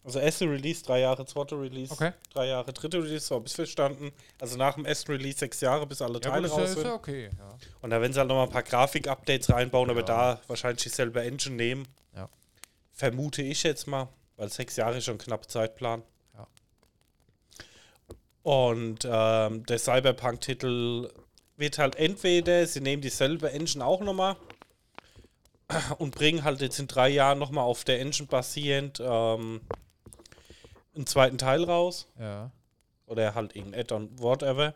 Also 0.03 0.17
erste 0.19 0.45
Release, 0.49 0.81
drei 0.83 1.01
Jahre, 1.01 1.25
zweite 1.27 1.59
Release, 1.61 1.91
Okay. 1.91 2.11
drei 2.33 2.47
Jahre, 2.47 2.73
dritte 2.73 2.97
Release, 3.03 3.27
so 3.27 3.35
habe 3.35 3.45
ich 3.47 3.53
verstanden. 3.53 4.11
Also 4.39 4.57
nach 4.57 4.73
dem 4.73 4.85
ersten 4.85 5.11
Release 5.11 5.37
sechs 5.37 5.61
Jahre, 5.61 5.85
bis 5.85 6.01
alle 6.01 6.15
Ja, 6.15 6.19
Teile 6.21 6.47
gut, 6.49 6.57
ja, 6.57 6.63
raus 6.63 6.69
ist 6.71 6.75
ja 6.77 6.81
sind. 6.83 6.91
okay. 6.91 7.29
Ja. 7.37 7.49
Und 7.81 7.89
da 7.91 8.01
werden 8.01 8.11
sie 8.11 8.17
halt 8.19 8.27
nochmal 8.29 8.47
ein 8.47 8.51
paar 8.51 8.63
Grafik-Updates 8.63 9.51
reinbauen, 9.51 9.89
aber 9.91 9.99
Ja. 9.99 10.05
da 10.05 10.41
wahrscheinlich 10.47 10.81
dieselbe 10.83 11.21
Engine 11.21 11.55
nehmen. 11.55 11.87
Ja. 12.15 12.27
Vermute 12.93 13.43
ich 13.43 13.61
jetzt 13.61 13.85
mal, 13.85 14.07
weil 14.37 14.49
sechs 14.49 14.75
Jahre 14.75 14.97
ist 14.97 15.05
schon 15.05 15.19
knapp 15.19 15.47
Zeitplan. 15.51 16.01
Ja. 16.33 16.47
Und 18.43 19.07
ähm, 19.09 19.65
der 19.67 19.77
Cyberpunk-Titel 19.77 21.09
wird 21.57 21.77
halt 21.77 21.95
entweder, 21.97 22.65
sie 22.65 22.81
nehmen 22.81 23.03
dieselbe 23.03 23.51
Engine 23.51 23.85
auch 23.85 24.01
nochmal 24.01 24.35
und 25.99 26.15
bringen 26.15 26.43
halt 26.43 26.59
jetzt 26.61 26.79
in 26.79 26.87
drei 26.87 27.09
Jahren 27.09 27.37
nochmal 27.37 27.65
auf 27.65 27.83
der 27.83 27.99
Engine 28.01 28.27
basierend 28.27 28.99
ähm, 28.99 29.61
einen 31.01 31.07
zweiten 31.07 31.37
Teil 31.37 31.63
raus. 31.63 32.07
ja. 32.19 32.51
Oder 33.07 33.35
halt 33.35 33.55
irgendein 33.57 33.81
Add-on, 33.81 34.09
whatever. 34.19 34.73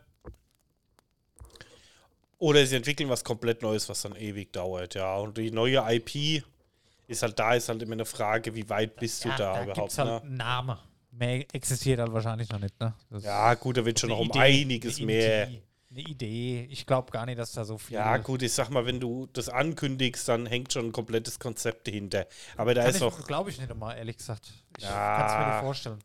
Oder 2.37 2.65
sie 2.65 2.75
entwickeln 2.75 3.09
was 3.09 3.23
komplett 3.23 3.61
Neues, 3.61 3.87
was 3.87 4.01
dann 4.01 4.15
ewig 4.15 4.51
dauert, 4.51 4.95
ja. 4.95 5.15
Und 5.17 5.37
die 5.37 5.51
neue 5.51 5.81
IP 5.87 6.43
ist 7.07 7.21
halt 7.23 7.39
da, 7.39 7.53
ist 7.53 7.69
halt 7.69 7.81
immer 7.81 7.93
eine 7.93 8.03
Frage, 8.05 8.53
wie 8.55 8.67
weit 8.69 8.97
bist 8.97 9.23
du 9.23 9.29
ja, 9.29 9.37
da, 9.37 9.53
da 9.53 9.63
überhaupt, 9.63 9.79
gibt's 9.79 9.97
halt 9.97 10.23
ne? 10.25 10.29
Namen. 10.35 10.77
Mehr 11.11 11.45
existiert 11.53 11.99
halt 12.01 12.11
wahrscheinlich 12.11 12.49
noch 12.49 12.59
nicht, 12.59 12.77
ne? 12.81 12.93
Das 13.09 13.23
Ja, 13.23 13.53
gut, 13.53 13.77
da 13.77 13.85
wird 13.85 13.99
schon 14.01 14.09
noch 14.09 14.19
um 14.19 14.27
Idee, 14.27 14.39
einiges 14.39 14.97
eine 14.97 15.05
mehr. 15.05 15.47
Idee, 15.47 15.61
Eine 15.91 16.01
Idee. 16.01 16.67
Ich 16.69 16.85
glaube 16.85 17.09
gar 17.11 17.25
nicht, 17.25 17.39
dass 17.39 17.53
da 17.53 17.63
so 17.63 17.77
viel. 17.77 17.95
Ja, 17.95 18.17
gut, 18.17 18.41
ich 18.41 18.51
sag 18.51 18.69
mal, 18.69 18.85
wenn 18.85 18.99
du 18.99 19.27
das 19.31 19.47
ankündigst, 19.47 20.27
dann 20.27 20.45
hängt 20.45 20.73
schon 20.73 20.87
ein 20.87 20.91
komplettes 20.91 21.39
Konzept 21.39 21.87
dahinter. 21.87 22.27
Aber 22.57 22.73
da 22.73 22.83
ist 22.83 23.01
auch, 23.01 23.25
Glaube 23.25 23.49
ich 23.49 23.59
nicht 23.59 23.71
immer, 23.71 23.95
ehrlich 23.95 24.17
gesagt. 24.17 24.51
Ich 24.77 24.83
Ja. 24.83 25.15
kann 25.17 25.25
es 25.27 25.33
mir 25.45 25.51
nicht 25.53 25.63
vorstellen. 25.63 25.99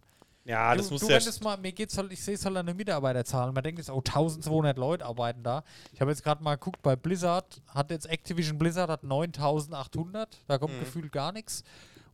Ja, 0.50 0.74
das 0.74 0.88
du, 0.88 0.94
muss 0.94 1.00
du, 1.02 1.08
ja. 1.08 1.18
mal, 1.42 1.56
mir 1.58 1.72
geht's 1.72 1.96
halt, 1.96 2.12
ich 2.12 2.22
sehe 2.22 2.34
es 2.34 2.44
halt 2.44 2.56
an 2.56 2.66
den 2.66 2.76
Mitarbeiterzahlen. 2.76 3.54
Man 3.54 3.62
denkt 3.62 3.78
jetzt, 3.78 3.90
oh, 3.90 3.98
1200 3.98 4.76
Leute 4.76 5.06
arbeiten 5.06 5.42
da. 5.42 5.62
Ich 5.92 6.00
habe 6.00 6.10
jetzt 6.10 6.24
gerade 6.24 6.42
mal 6.42 6.56
geguckt, 6.56 6.82
bei 6.82 6.96
Blizzard 6.96 7.62
hat 7.68 7.90
jetzt 7.90 8.06
Activision 8.06 8.58
Blizzard 8.58 8.90
hat 8.90 9.04
9800. 9.04 10.38
Da 10.48 10.58
kommt 10.58 10.74
Mhm. 10.74 10.80
gefühlt 10.80 11.12
gar 11.12 11.32
nichts. 11.32 11.62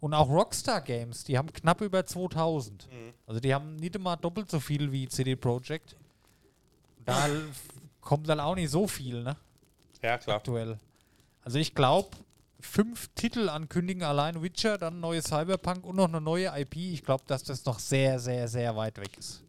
Und 0.00 0.12
auch 0.12 0.28
Rockstar 0.28 0.82
Games, 0.82 1.24
die 1.24 1.38
haben 1.38 1.50
knapp 1.52 1.80
über 1.80 2.04
2000. 2.04 2.86
Mhm. 2.92 3.14
Also 3.26 3.40
die 3.40 3.54
haben 3.54 3.76
nicht 3.76 3.96
immer 3.96 4.16
doppelt 4.16 4.50
so 4.50 4.60
viel 4.60 4.92
wie 4.92 5.08
CD 5.08 5.34
Projekt. 5.36 5.96
Da 7.04 7.26
kommt 8.02 8.28
dann 8.28 8.40
auch 8.40 8.54
nicht 8.54 8.70
so 8.70 8.86
viel, 8.86 9.22
ne? 9.22 9.36
Ja, 10.02 10.18
klar. 10.18 10.36
aktuell. 10.36 10.78
Also 11.42 11.58
ich 11.58 11.74
glaube, 11.74 12.10
fünf 12.60 13.08
Titel 13.14 13.48
ankündigen, 13.48 14.02
allein 14.02 14.42
Witcher, 14.42 14.78
dann 14.78 15.00
neue 15.00 15.22
Cyberpunk 15.22 15.84
und 15.84 15.96
noch 15.96 16.08
eine 16.08 16.20
neue 16.20 16.52
IP. 16.58 16.76
Ich 16.76 17.04
glaube, 17.04 17.24
dass 17.26 17.44
das 17.44 17.64
noch 17.64 17.78
sehr, 17.78 18.18
sehr, 18.18 18.48
sehr 18.48 18.74
weit 18.76 18.98
weg 18.98 19.16
ist. 19.18 19.42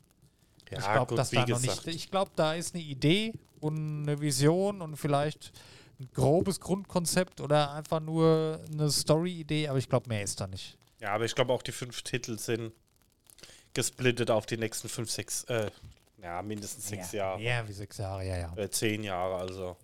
Ja, 0.69 0.79
ich 0.79 0.91
glaube, 0.91 1.15
dass 1.15 1.29
da 1.29 1.45
noch 1.45 1.61
nicht. 1.61 1.87
Ich 1.87 2.11
glaube, 2.11 2.31
da 2.35 2.53
ist 2.53 2.75
eine 2.75 2.83
Idee 2.83 3.33
und 3.59 4.03
eine 4.03 4.19
Vision 4.19 4.81
und 4.81 4.97
vielleicht 4.97 5.51
ein 5.99 6.09
grobes 6.13 6.59
Grundkonzept 6.59 7.41
oder 7.41 7.73
einfach 7.73 7.99
nur 7.99 8.59
eine 8.71 8.89
Story-Idee, 8.91 9.67
aber 9.67 9.79
ich 9.79 9.89
glaube, 9.89 10.09
mehr 10.09 10.23
ist 10.23 10.39
da 10.39 10.47
nicht. 10.47 10.77
Ja, 10.99 11.13
aber 11.13 11.25
ich 11.25 11.33
glaube 11.33 11.53
auch 11.53 11.63
die 11.63 11.71
fünf 11.71 12.01
Titel 12.01 12.37
sind 12.37 12.73
gesplittet 13.73 14.31
auf 14.31 14.45
die 14.45 14.57
nächsten 14.57 14.89
fünf, 14.89 15.09
sechs, 15.09 15.43
äh, 15.45 15.69
ja, 16.21 16.41
mindestens 16.41 16.87
sechs 16.87 17.11
ja, 17.11 17.19
Jahre. 17.19 17.39
Mehr 17.39 17.67
wie 17.67 17.73
sechs 17.73 17.97
Jahre, 17.97 18.25
ja, 18.25 18.37
ja. 18.37 18.57
Äh, 18.57 18.69
zehn 18.69 19.03
Jahre, 19.03 19.35
also. 19.35 19.77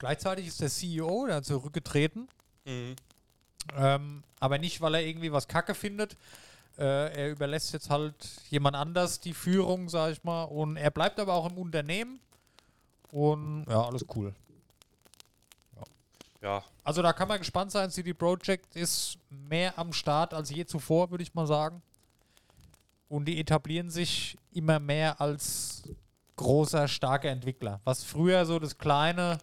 Gleichzeitig 0.00 0.46
ist 0.46 0.60
der 0.62 0.70
CEO 0.70 1.26
da 1.28 1.42
zurückgetreten. 1.42 2.26
Mhm. 2.64 2.96
Ähm, 3.76 4.24
aber 4.40 4.58
nicht, 4.58 4.80
weil 4.80 4.94
er 4.94 5.02
irgendwie 5.02 5.30
was 5.30 5.46
Kacke 5.46 5.74
findet. 5.74 6.16
Äh, 6.78 7.14
er 7.14 7.30
überlässt 7.30 7.74
jetzt 7.74 7.90
halt 7.90 8.14
jemand 8.48 8.76
anders 8.76 9.20
die 9.20 9.34
Führung, 9.34 9.90
sag 9.90 10.12
ich 10.12 10.24
mal. 10.24 10.44
Und 10.44 10.78
er 10.78 10.90
bleibt 10.90 11.20
aber 11.20 11.34
auch 11.34 11.50
im 11.50 11.58
Unternehmen. 11.58 12.18
Und 13.12 13.66
ja, 13.68 13.84
alles 13.84 14.04
cool. 14.16 14.34
Ja, 16.40 16.64
Also 16.84 17.02
da 17.02 17.12
kann 17.12 17.28
man 17.28 17.38
gespannt 17.38 17.70
sein. 17.70 17.90
CD 17.90 18.14
Projekt 18.14 18.74
ist 18.74 19.18
mehr 19.28 19.78
am 19.78 19.92
Start 19.92 20.32
als 20.32 20.48
je 20.48 20.64
zuvor, 20.64 21.10
würde 21.10 21.22
ich 21.22 21.34
mal 21.34 21.46
sagen. 21.46 21.82
Und 23.10 23.26
die 23.26 23.38
etablieren 23.38 23.90
sich 23.90 24.38
immer 24.52 24.78
mehr 24.80 25.20
als 25.20 25.82
großer, 26.36 26.88
starker 26.88 27.28
Entwickler. 27.28 27.80
Was 27.84 28.02
früher 28.04 28.46
so 28.46 28.58
das 28.58 28.78
kleine 28.78 29.36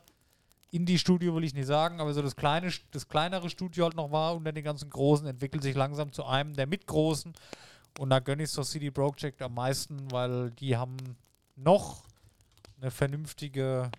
Indie-Studio 0.78 1.36
will 1.36 1.44
ich 1.44 1.54
nicht 1.54 1.68
sagen, 1.68 2.00
aber 2.00 2.14
so 2.14 2.22
das 2.22 2.36
kleine, 2.36 2.72
das 2.92 3.08
kleinere 3.08 3.50
Studio 3.50 3.86
halt 3.86 3.96
noch 3.96 4.12
war 4.12 4.36
unter 4.36 4.52
den 4.52 4.64
ganzen 4.64 4.90
Großen, 4.90 5.28
entwickelt 5.28 5.64
sich 5.64 5.76
langsam 5.76 6.12
zu 6.12 6.26
einem 6.26 6.54
der 6.54 6.68
mitgroßen. 6.68 7.34
Und 8.00 8.10
da 8.10 8.20
gönne 8.20 8.44
ich 8.44 8.50
so 8.50 8.64
CD 8.64 8.92
Projekt 8.92 9.42
am 9.42 9.56
meisten, 9.56 10.10
weil 10.12 10.52
die 10.52 10.78
haben 10.78 10.98
noch 11.56 12.04
eine 12.80 12.92
vernünftige 12.92 13.92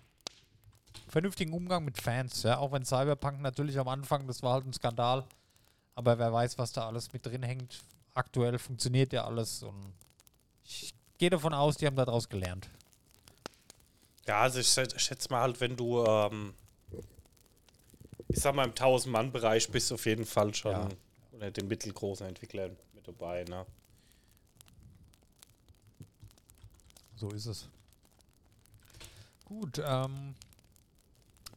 vernünftigen 1.08 1.52
Umgang 1.52 1.84
mit 1.84 2.00
Fans, 2.00 2.42
ja, 2.42 2.58
auch 2.58 2.72
wenn 2.72 2.84
Cyberpunk 2.84 3.40
natürlich 3.40 3.78
am 3.78 3.88
Anfang, 3.88 4.26
das 4.26 4.42
war 4.42 4.54
halt 4.54 4.66
ein 4.66 4.72
Skandal, 4.72 5.24
aber 5.94 6.18
wer 6.18 6.32
weiß, 6.32 6.58
was 6.58 6.72
da 6.72 6.86
alles 6.86 7.12
mit 7.12 7.24
drin 7.24 7.42
hängt. 7.42 7.82
Aktuell 8.14 8.58
funktioniert 8.58 9.12
ja 9.12 9.24
alles 9.24 9.62
und 9.62 9.92
ich 10.64 10.92
gehe 11.18 11.30
davon 11.30 11.54
aus, 11.54 11.76
die 11.76 11.86
haben 11.86 11.96
daraus 11.96 12.28
gelernt. 12.28 12.68
ja 14.26 14.42
also 14.42 14.60
ich 14.60 14.68
schätze 14.68 14.98
schätz 14.98 15.28
mal 15.30 15.42
halt, 15.42 15.60
wenn 15.60 15.76
du, 15.76 16.04
ähm, 16.04 16.54
ich 18.28 18.40
sag 18.40 18.54
mal, 18.54 18.64
im 18.66 18.72
1000-Mann-Bereich 18.74 19.70
bist 19.70 19.90
du 19.90 19.94
auf 19.94 20.06
jeden 20.06 20.26
Fall 20.26 20.54
schon 20.54 20.72
Ja. 20.72 20.88
unter 21.32 21.50
den 21.50 21.68
mittelgroßen 21.68 22.26
Entwicklern 22.26 22.76
mit 22.94 23.06
dabei, 23.08 23.44
ne? 23.44 23.64
So 27.16 27.30
ist 27.30 27.46
es. 27.46 27.68
Gut, 29.44 29.80
ähm, 29.84 30.34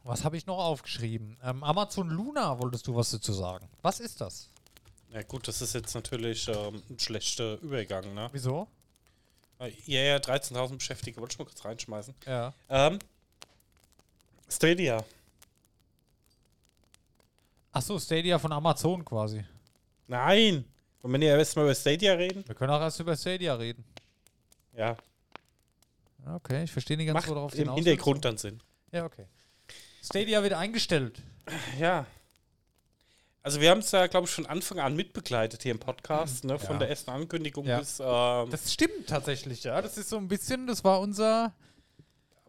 was 0.03 0.23
habe 0.23 0.37
ich 0.37 0.45
noch 0.45 0.57
aufgeschrieben? 0.57 1.37
Ähm, 1.43 1.63
Amazon 1.63 2.09
Luna 2.09 2.57
wolltest 2.59 2.87
du 2.87 2.95
was 2.95 3.11
dazu 3.11 3.33
sagen. 3.33 3.67
Was 3.81 3.99
ist 3.99 4.21
das? 4.21 4.47
Ja 5.11 5.21
gut, 5.23 5.47
das 5.47 5.61
ist 5.61 5.73
jetzt 5.73 5.93
natürlich 5.93 6.47
ähm, 6.47 6.81
ein 6.89 6.97
schlechter 6.97 7.59
Übergang, 7.59 8.13
ne? 8.13 8.29
Wieso? 8.31 8.67
Äh, 9.59 9.71
Ja, 9.85 10.01
ja, 10.01 10.15
13.000 10.17 10.77
Beschäftigte, 10.77 11.19
wollte 11.19 11.33
ich 11.33 11.39
mal 11.39 11.45
kurz 11.45 11.63
reinschmeißen. 11.65 12.15
Ja. 12.25 12.53
Ähm, 12.69 12.97
Stadia. 14.49 15.03
Achso, 17.71 17.97
Stadia 17.99 18.37
von 18.39 18.51
Amazon 18.51 19.03
quasi. 19.05 19.43
Nein! 20.07 20.65
Wollen 21.01 21.13
wir 21.13 21.17
nicht 21.19 21.27
erst 21.29 21.55
mal 21.55 21.63
über 21.63 21.73
Stadia 21.75 22.13
reden? 22.13 22.43
Wir 22.47 22.53
können 22.55 22.71
auch 22.71 22.81
erst 22.81 22.99
über 22.99 23.15
Stadia 23.15 23.55
reden. 23.55 23.83
Ja, 24.75 24.95
Okay, 26.35 26.63
ich 26.65 26.71
verstehe 26.71 26.97
nicht 26.97 27.07
ganz, 27.07 27.15
macht 27.15 27.29
worauf 27.29 27.51
du 27.51 27.57
im 27.57 27.63
hinaus 27.63 27.77
Hintergrund 27.77 28.23
dann 28.25 28.37
Sinn. 28.37 28.61
willst. 28.61 28.93
Ja, 28.93 29.05
okay. 29.05 29.25
Stadia 30.03 30.43
wird 30.43 30.53
eingestellt. 30.53 31.19
Ja. 31.79 32.05
Also 33.41 33.59
wir 33.59 33.71
haben 33.71 33.79
es 33.79 33.89
ja, 33.91 34.05
glaube 34.05 34.27
ich, 34.27 34.31
von 34.31 34.45
Anfang 34.45 34.79
an 34.79 34.95
mitbegleitet 34.95 35.63
hier 35.63 35.71
im 35.71 35.79
Podcast, 35.79 36.43
ne? 36.43 36.59
Von 36.59 36.73
Ja. 36.75 36.79
der 36.81 36.89
ersten 36.89 37.09
Ankündigung 37.09 37.65
Ja. 37.65 37.79
bis 37.79 37.99
ähm, 37.99 38.51
Das 38.51 38.71
stimmt 38.71 39.07
tatsächlich, 39.07 39.63
ja. 39.63 39.81
Das 39.81 39.97
ist 39.97 40.09
so 40.09 40.17
ein 40.17 40.27
bisschen, 40.27 40.67
das 40.67 40.83
war 40.83 40.99
unser. 40.99 41.53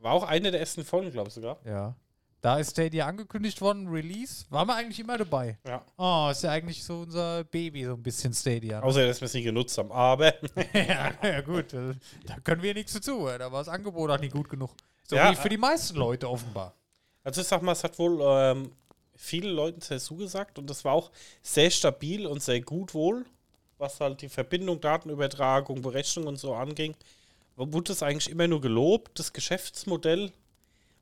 war 0.00 0.12
auch 0.12 0.24
eine 0.24 0.50
der 0.50 0.60
ersten 0.60 0.84
Folgen, 0.84 1.10
glaube 1.10 1.28
ich 1.28 1.34
sogar. 1.34 1.58
Ja. 1.64 1.94
Da 2.42 2.58
ist 2.58 2.72
Stadia 2.72 3.06
angekündigt 3.06 3.60
worden, 3.60 3.86
Release. 3.88 4.44
Waren 4.50 4.66
wir 4.66 4.74
eigentlich 4.74 4.98
immer 4.98 5.16
dabei. 5.16 5.58
Ja. 5.66 5.84
Oh, 5.96 6.28
ist 6.30 6.42
ja 6.42 6.50
eigentlich 6.50 6.82
so 6.82 7.00
unser 7.02 7.44
Baby, 7.44 7.84
so 7.84 7.92
ein 7.94 8.02
bisschen 8.02 8.34
Stadia. 8.34 8.80
Ne? 8.80 8.84
Außer 8.84 9.06
dass 9.06 9.20
wir 9.20 9.26
es 9.26 9.34
nie 9.34 9.42
genutzt 9.44 9.78
haben. 9.78 9.92
Aber 9.92 10.34
ja, 10.74 11.12
ja, 11.22 11.40
gut. 11.40 11.72
äh, 11.72 11.94
Da 12.26 12.36
können 12.42 12.60
wir 12.62 12.74
nichts 12.74 12.94
dazu. 12.94 13.28
äh, 13.28 13.38
Da 13.38 13.50
war 13.52 13.60
das 13.60 13.68
Angebot 13.68 14.10
auch 14.10 14.18
nicht 14.18 14.32
gut 14.32 14.48
genug. 14.48 14.70
So 15.08 15.14
Ja. 15.16 15.30
wie 15.30 15.36
für 15.36 15.48
die 15.48 15.56
meisten 15.56 15.96
Leute 15.96 16.28
offenbar. 16.28 16.74
also 17.22 17.40
ich 17.42 17.46
sag 17.46 17.62
mal, 17.62 17.72
es 17.72 17.84
hat 17.84 17.96
wohl 18.00 18.20
ähm, 18.22 18.72
vielen 19.14 19.54
Leuten 19.54 19.80
sehr 19.80 20.00
zugesagt 20.00 20.58
und 20.58 20.68
das 20.68 20.84
war 20.84 20.94
auch 20.94 21.12
sehr 21.42 21.70
stabil 21.70 22.26
und 22.26 22.42
sehr 22.42 22.60
gut 22.60 22.92
wohl, 22.92 23.24
was 23.78 24.00
halt 24.00 24.20
die 24.20 24.28
Verbindung, 24.28 24.80
Datenübertragung, 24.80 25.80
Berechnung 25.80 26.26
und 26.26 26.38
so 26.40 26.54
anging. 26.56 26.96
Wurde 27.54 27.92
es 27.92 28.02
eigentlich 28.02 28.30
immer 28.30 28.48
nur 28.48 28.60
gelobt, 28.60 29.16
das 29.20 29.32
Geschäftsmodell. 29.32 30.32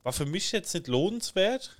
War 0.03 0.13
für 0.13 0.27
mich 0.27 0.53
jetzt 0.53 0.73
nicht 0.75 0.87
lohnenswert. 0.89 1.77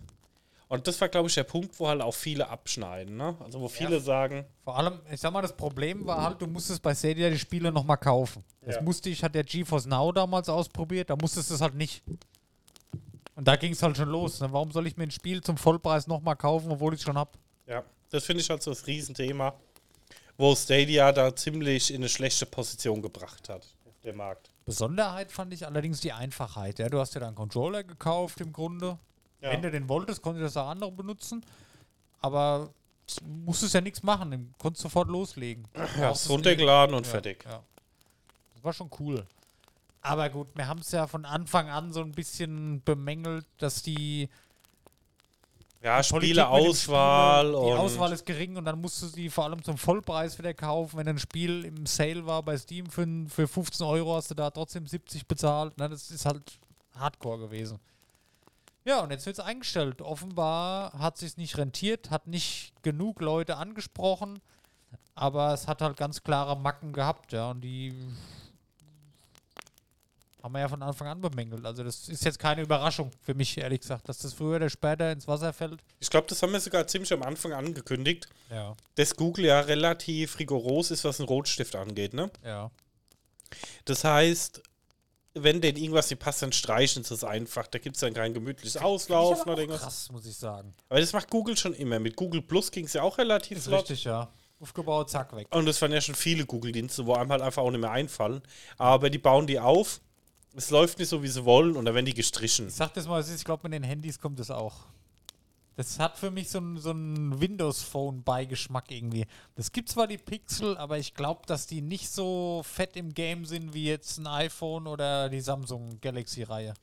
Und 0.69 0.87
das 0.87 1.01
war, 1.01 1.09
glaube 1.09 1.29
ich, 1.29 1.35
der 1.35 1.43
Punkt, 1.43 1.81
wo 1.81 1.89
halt 1.89 2.01
auch 2.01 2.15
viele 2.15 2.49
abschneiden. 2.49 3.17
Ne? 3.17 3.37
Also 3.41 3.61
wo 3.61 3.67
viele 3.69 3.99
sagen, 3.99 4.45
Vor 4.63 4.77
allem, 4.77 5.01
ich 5.11 5.21
sag 5.21 5.33
mal, 5.33 5.43
das 5.43 5.57
Problem 5.57 6.07
war 6.07 6.23
halt, 6.23 6.41
du 6.41 6.47
musstest 6.47 6.81
bei 6.81 6.95
Stadia 6.95 7.29
die 7.29 7.39
Spiele 7.41 7.73
nochmal 7.73 7.97
kaufen. 7.97 8.45
Das 8.61 8.77
Ja. 8.77 8.83
musste 8.83 9.11
ich, 9.11 9.25
hat 9.25 9.35
der 9.35 9.43
GeForce 9.43 9.87
Now 9.87 10.13
damals 10.13 10.49
ausprobiert, 10.49 11.11
da 11.11 11.17
musstest 11.17 11.51
du 11.51 11.55
es 11.55 11.61
halt 11.61 11.75
nicht. 11.75 12.05
Und 13.35 13.49
da 13.49 13.57
ging 13.57 13.73
es 13.73 13.83
halt 13.83 13.97
schon 13.97 14.11
los. 14.11 14.39
Ne? 14.41 14.53
Warum 14.53 14.71
soll 14.71 14.87
ich 14.87 14.97
mir 14.97 15.05
ein 15.05 15.11
Spiel 15.11 15.41
zum 15.41 15.57
Vollpreis 15.57 16.07
nochmal 16.07 16.37
kaufen, 16.37 16.71
obwohl 16.71 16.95
ich 16.95 17.01
es 17.01 17.05
schon 17.05 17.19
hab? 17.19 17.37
ja, 17.67 17.83
das 18.11 18.25
finde 18.25 18.43
ich 18.43 18.51
halt 18.51 18.63
so 18.63 18.71
das 18.71 18.87
Riesenthema, 18.87 19.55
wo 20.37 20.55
Stadia 20.55 21.11
da 21.13 21.35
ziemlich 21.35 21.91
in 21.91 21.97
eine 21.97 22.09
schlechte 22.09 22.47
Position 22.47 23.03
gebracht 23.03 23.49
hat 23.49 23.67
auf 23.89 24.01
dem 24.05 24.17
Markt. 24.17 24.51
Besonderheit 24.65 25.33
fand 25.33 25.53
ich 25.53 25.67
allerdings 25.67 26.01
die 26.01 26.13
Einfachheit. 26.13 26.79
Ja? 26.79 26.89
Du 26.89 27.01
hast 27.01 27.15
dir 27.15 27.21
da 27.21 27.27
einen 27.27 27.37
Controller 27.37 27.83
gekauft 27.85 28.41
im 28.41 28.53
Grunde. 28.53 28.99
Ja. 29.41 29.51
Wenn 29.53 29.63
du 29.63 29.71
den 29.71 29.89
wolltest, 29.89 30.23
konntest 30.23 30.41
du 30.41 30.45
das 30.45 30.57
auch 30.57 30.69
andere 30.69 30.93
benutzen. 30.93 31.45
Aber 32.21 32.71
musstest 33.45 33.75
ja 33.75 33.81
nichts 33.81 34.03
machen. 34.03 34.31
Du 34.31 34.39
konntest 34.59 34.83
sofort 34.83 35.09
loslegen. 35.09 35.67
Ja, 35.99 36.11
es 36.11 36.29
runtergeladen 36.29 36.95
und 36.95 37.07
Ja, 37.07 37.13
fertig. 37.13 37.45
Ja. 37.45 37.63
Das 38.55 38.65
war 38.65 38.73
schon 38.73 38.91
cool. 38.99 39.27
Aber 40.03 40.31
gut, 40.31 40.49
wir 40.55 40.67
haben 40.67 40.81
es 40.81 40.93
ja 40.93 41.07
von 41.07 41.25
Anfang 41.25 41.69
an 41.69 41.93
so 41.93 42.01
ein 42.01 42.13
bisschen 42.13 42.83
bemängelt, 42.85 43.47
dass 43.59 43.83
die 43.83 44.29
Ja, 45.83 46.03
Spieleauswahl 46.03 47.47
Spiele- 47.47 47.65
Die 47.65 47.73
Auswahl 47.73 48.13
ist 48.13 48.27
gering 48.27 48.57
und 48.57 48.65
dann 48.67 48.81
musst 48.81 49.01
du 49.03 49.07
sie 49.07 49.31
vor 49.31 49.45
allem 49.45 49.63
zum 49.63 49.79
Vollpreis 49.79 50.39
wieder 50.39 50.53
kaufen. 50.53 50.99
Wenn 50.99 51.09
ein 51.09 51.19
Spiel 51.19 51.65
im 51.65 51.87
Sale 51.87 52.27
war 52.27 52.43
bei 52.43 52.57
Steam 52.59 52.87
für, 52.87 53.07
für 53.29 53.49
15 53.49 53.87
Euro, 53.87 54.15
hast 54.17 54.31
du 54.31 54.35
da 54.35 54.51
trotzdem 54.51 54.87
70 54.87 55.27
bezahlt. 55.27 55.79
Ne? 55.79 55.89
Das 55.89 56.11
ist 56.11 56.27
halt 56.27 56.59
Hardcore 56.95 57.39
gewesen. 57.39 57.79
Ja, 58.85 59.01
und 59.01 59.11
jetzt 59.11 59.25
wird 59.27 59.39
es 59.39 59.45
eingestellt. 59.45 60.03
Offenbar 60.03 60.93
hat 60.99 61.17
sich 61.19 61.37
nicht 61.37 61.57
rentiert, 61.57 62.11
hat 62.11 62.27
nicht 62.27 62.73
genug 62.83 63.21
Leute 63.21 63.57
angesprochen, 63.57 64.41
aber 65.15 65.53
es 65.55 65.67
hat 65.69 65.81
halt 65.83 65.97
ganz 65.97 66.23
klare 66.23 66.57
Macken 66.59 66.93
gehabt, 66.93 67.33
ja. 67.33 67.51
Und 67.51 67.61
die 67.63 67.95
haben 70.43 70.53
wir 70.53 70.61
ja 70.61 70.69
von 70.69 70.83
Anfang 70.83 71.09
an 71.09 71.21
bemängelt. 71.21 71.65
Also 71.67 71.83
das 71.85 72.09
ist 72.09 72.25
jetzt 72.25 72.39
keine 72.39 72.63
Überraschung 72.63 73.11
für 73.23 73.35
mich, 73.35 73.57
ehrlich 73.59 73.81
gesagt, 73.81 74.09
dass 74.09 74.19
das 74.19 74.33
früher 74.35 74.57
oder 74.57 74.71
später 74.71 75.13
ins 75.13 75.27
Wasser 75.29 75.53
fällt. 75.53 75.81
ich 75.99 76.11
glaube, 76.11 76.27
das 76.29 76.43
haben 76.43 76.53
wir 76.53 76.61
sogar 76.61 76.87
ziemlich 76.87 77.13
am 77.13 77.23
Anfang 77.23 77.53
angekündigt, 77.53 78.27
Ja. 78.51 78.77
dass 78.95 79.15
Google 79.17 79.47
ja 79.47 79.61
relativ 79.61 80.39
rigoros 80.39 80.91
ist, 80.91 81.05
was 81.05 81.21
einen 81.21 81.29
Rotstift 81.29 81.77
angeht. 81.77 82.15
Ne? 82.15 82.31
Ja. 82.45 82.71
Das 83.85 84.05
heißt, 84.05 84.63
wenn 85.35 85.61
denen 85.61 85.79
irgendwas 85.79 86.11
nicht 86.11 86.19
passt, 86.21 86.43
dann 86.43 86.53
streichen 86.53 87.05
sie 87.05 87.15
es 87.15 87.25
einfach. 87.25 87.67
Da 87.69 87.79
gibt 87.79 87.97
es 87.97 88.01
dann 88.01 88.15
kein 88.15 88.35
gemütliches 88.35 88.77
Auslaufen 88.77 89.51
oder 89.51 89.61
irgendwas. 89.63 89.83
Krass, 89.83 90.13
muss 90.13 90.27
ich 90.27 90.37
sagen. 90.37 90.75
Aber 90.89 91.01
das 91.01 91.13
macht 91.13 91.31
Google 91.31 91.57
schon 91.57 91.75
immer. 91.75 91.99
Mit 92.01 92.17
Google 92.17 92.43
Plus 92.43 92.71
ging 92.71 92.87
es 92.87 92.95
ja 92.95 93.03
auch 93.03 93.19
relativ 93.19 93.59
Ist 93.59 93.69
flott. 93.69 93.83
richtig, 93.83 94.05
ja. 94.05 94.29
Aufgebaut, 94.61 95.09
zack, 95.09 95.35
weg. 95.35 95.47
Und 95.55 95.67
es 95.69 95.81
waren 95.81 95.93
ja 95.93 96.01
schon 96.03 96.15
viele 96.15 96.45
Google-Dienste, 96.45 97.07
wo 97.07 97.15
einem 97.15 97.31
halt 97.31 97.41
einfach 97.41 97.63
auch 97.63 97.71
nicht 97.71 97.81
mehr 97.81 97.93
einfallen. 97.93 98.43
Aber 98.77 99.09
die 99.09 99.19
bauen 99.19 99.47
die 99.47 99.59
auf. 99.59 100.01
Es 100.57 100.71
läuft 100.71 100.99
nicht 100.99 101.09
so, 101.09 101.23
wie 101.23 101.29
sie 101.29 101.45
wollen, 101.45 101.77
und 101.77 101.85
dann 101.85 101.95
werden 101.95 102.07
die 102.07 102.15
gestrichen. 102.15 102.69
Ich 102.69 102.75
sag 102.75 102.93
das 102.95 103.07
mal, 103.07 103.23
ich 103.23 103.45
glaube, 103.45 103.63
mit 103.69 103.73
den 103.75 103.83
Handys 103.85 104.19
kommt 104.19 104.39
das 104.41 104.51
auch. 104.51 104.75
Das 105.77 105.99
hat 105.99 106.19
für 106.19 106.31
mich 106.31 106.51
so 106.51 106.59
einen 106.59 106.77
so 106.79 106.91
Windows-Phone-Beigeschmack 107.41 108.91
irgendwie. 108.91 109.27
Das 109.55 109.73
gibt 109.73 109.89
zwar 109.89 110.07
die 110.07 110.19
Pixel, 110.19 110.77
aber 110.77 110.99
ich 110.99 111.15
glaube, 111.15 111.43
dass 111.47 111.67
die 111.67 111.81
nicht 111.81 112.11
so 112.11 112.63
fett 112.65 112.97
im 112.97 113.15
Game 113.15 113.45
sind 113.47 113.73
wie 113.73 113.87
jetzt 113.87 114.19
ein 114.19 114.27
iPhone 114.27 114.87
oder 114.87 115.29
die 115.29 115.41
Samsung 115.41 115.99
Galaxy-Reihe. 116.01 116.75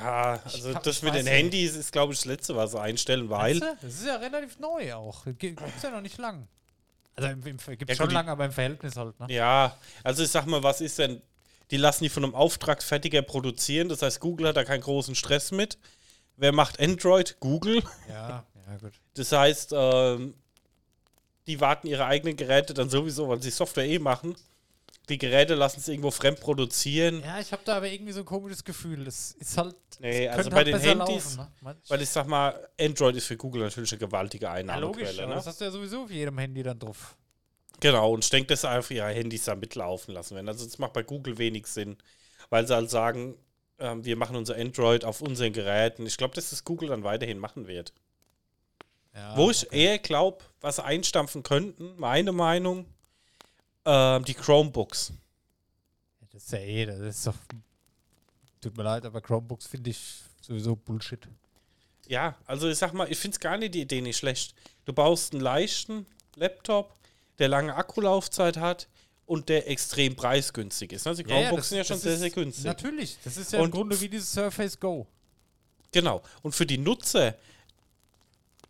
Ja, 0.00 0.40
also 0.44 0.74
hab- 0.74 0.82
das 0.84 1.02
mit 1.02 1.14
den 1.14 1.24
nicht. 1.24 1.32
Handys 1.34 1.76
ist, 1.76 1.92
glaube 1.92 2.12
ich, 2.14 2.20
das 2.20 2.24
Letzte, 2.24 2.56
was 2.56 2.70
sie 2.72 2.80
einstellen, 2.80 3.28
weil. 3.28 3.60
Das 3.60 3.82
ist 3.82 4.06
ja 4.06 4.16
relativ 4.16 4.58
neu 4.58 4.94
auch. 4.94 5.24
Gibt 5.38 5.60
es 5.60 5.82
ja 5.82 5.90
noch 5.90 6.00
nicht 6.00 6.16
lang. 6.18 6.48
Also 7.14 7.28
im, 7.30 7.46
im, 7.46 7.56
gibt 7.58 7.88
Ja, 7.90 7.96
schon 7.96 8.04
gut, 8.04 8.10
die- 8.10 8.14
lang, 8.14 8.28
aber 8.28 8.46
im 8.46 8.52
Verhältnis 8.52 8.96
halt. 8.96 9.18
Ne? 9.20 9.26
Ja, 9.30 9.76
also 10.02 10.22
ich 10.22 10.30
sag 10.30 10.46
mal, 10.46 10.62
was 10.62 10.80
ist 10.80 10.98
denn? 10.98 11.20
Die 11.70 11.76
lassen 11.76 12.04
die 12.04 12.10
von 12.10 12.24
einem 12.24 12.34
Auftragsfertiger 12.34 13.22
produzieren, 13.22 13.88
das 13.88 14.02
heißt, 14.02 14.20
Google 14.20 14.48
hat 14.48 14.56
da 14.56 14.64
keinen 14.64 14.82
großen 14.82 15.14
Stress 15.14 15.50
mit. 15.50 15.78
Wer 16.36 16.52
macht 16.52 16.78
Android? 16.80 17.36
Google. 17.40 17.82
Ja, 18.08 18.44
ja, 18.68 18.76
gut. 18.80 18.92
Das 19.14 19.32
heißt, 19.32 19.72
ähm, 19.74 20.34
die 21.46 21.60
warten 21.60 21.86
ihre 21.86 22.04
eigenen 22.06 22.36
Geräte 22.36 22.74
dann 22.74 22.90
sowieso, 22.90 23.28
weil 23.28 23.42
sie 23.42 23.50
Software 23.50 23.86
eh 23.86 23.98
machen. 23.98 24.36
Die 25.08 25.18
Geräte 25.18 25.54
lassen 25.54 25.78
es 25.78 25.86
irgendwo 25.86 26.10
fremd 26.10 26.40
produzieren. 26.40 27.20
Ja, 27.20 27.38
ich 27.38 27.52
habe 27.52 27.62
da 27.64 27.76
aber 27.76 27.88
irgendwie 27.88 28.12
so 28.12 28.20
ein 28.20 28.26
komisches 28.26 28.64
Gefühl. 28.64 29.04
Das 29.04 29.32
ist 29.38 29.56
halt. 29.56 29.76
Nee, 30.00 30.28
also 30.28 30.50
könnte 30.50 30.50
bei 30.50 30.72
halt 30.72 30.84
den 30.84 30.98
Handys, 31.06 31.36
laufen, 31.36 31.50
ne? 31.62 31.76
Weil 31.86 32.02
ich 32.02 32.08
sag 32.08 32.26
mal, 32.26 32.68
Android 32.80 33.14
ist 33.14 33.26
für 33.26 33.36
Google 33.36 33.62
natürlich 33.62 33.92
eine 33.92 34.00
gewaltige 34.00 34.46
Ja, 34.46 34.56
logisch, 34.58 35.10
Einnahmequelle. 35.10 35.28
ne? 35.28 35.34
das 35.36 35.46
hast 35.46 35.60
du 35.60 35.64
ja 35.64 35.70
sowieso 35.70 36.02
auf 36.02 36.10
jedem 36.10 36.36
Handy 36.38 36.62
dann 36.64 36.78
drauf. 36.78 37.16
Genau, 37.80 38.12
und 38.12 38.24
ich 38.24 38.30
denke, 38.30 38.48
dass 38.48 38.62
sie 38.62 38.68
einfach 38.68 38.90
ihre 38.90 39.08
Handys 39.08 39.44
da 39.44 39.54
mitlaufen 39.54 40.14
lassen 40.14 40.34
werden. 40.34 40.48
Also 40.48 40.64
das 40.64 40.78
macht 40.78 40.92
bei 40.94 41.02
Google 41.02 41.38
wenig 41.38 41.66
Sinn, 41.66 41.96
weil 42.48 42.66
sie 42.66 42.74
halt 42.74 42.90
sagen, 42.90 43.36
ähm, 43.78 44.04
wir 44.04 44.16
machen 44.16 44.36
unser 44.36 44.56
Android 44.56 45.04
auf 45.04 45.20
unseren 45.20 45.52
Geräten. 45.52 46.06
Ich 46.06 46.16
glaube, 46.16 46.34
dass 46.34 46.50
das 46.50 46.64
Google 46.64 46.88
dann 46.88 47.04
weiterhin 47.04 47.38
machen 47.38 47.66
wird. 47.66 47.92
Ja, 49.14 49.36
Wo 49.36 49.50
ich 49.50 49.70
eher 49.72 49.98
glaube, 49.98 50.44
was 50.60 50.76
sie 50.76 50.84
einstampfen 50.84 51.42
könnten, 51.42 51.94
meine 51.96 52.32
Meinung, 52.32 52.86
ähm, 53.84 54.24
die 54.24 54.34
Chromebooks. 54.34 55.12
Das 56.32 56.44
ist 56.44 56.52
ja 56.52 56.58
eh, 56.58 56.86
das 56.86 57.00
ist 57.00 57.26
doch. 57.26 57.34
Tut 58.60 58.76
mir 58.76 58.82
leid, 58.82 59.04
aber 59.06 59.20
Chromebooks 59.20 59.66
finde 59.66 59.90
ich 59.90 60.22
sowieso 60.40 60.76
Bullshit. 60.76 61.26
Ja, 62.08 62.36
also 62.46 62.68
ich 62.68 62.78
sag 62.78 62.92
mal, 62.92 63.10
ich 63.10 63.18
finde 63.18 63.34
es 63.36 63.40
gar 63.40 63.56
nicht 63.56 63.74
die 63.74 63.82
Idee 63.82 64.00
nicht 64.00 64.16
schlecht. 64.16 64.54
Du 64.84 64.92
baust 64.92 65.32
einen 65.32 65.42
leichten 65.42 66.06
Laptop, 66.36 66.95
der 67.38 67.48
lange 67.48 67.74
Akkulaufzeit 67.74 68.56
hat 68.56 68.88
und 69.26 69.48
der 69.48 69.68
extrem 69.70 70.14
preisgünstig 70.16 70.92
ist. 70.92 71.06
Also 71.06 71.22
die 71.22 71.28
Chromebooks 71.28 71.68
sind 71.70 71.78
ja 71.78 71.84
schon 71.84 71.98
sehr, 71.98 72.16
sehr 72.16 72.30
günstig. 72.30 72.64
Natürlich, 72.64 73.16
das 73.24 73.36
ist 73.36 73.52
ja 73.52 73.58
im 73.58 73.66
Und- 73.66 73.70
Grunde 73.72 74.00
wie 74.00 74.08
dieses 74.08 74.32
Surface 74.32 74.78
Go. 74.78 75.06
Genau. 75.92 76.22
Und 76.42 76.54
für 76.54 76.66
die 76.66 76.78
Nutzer, 76.78 77.34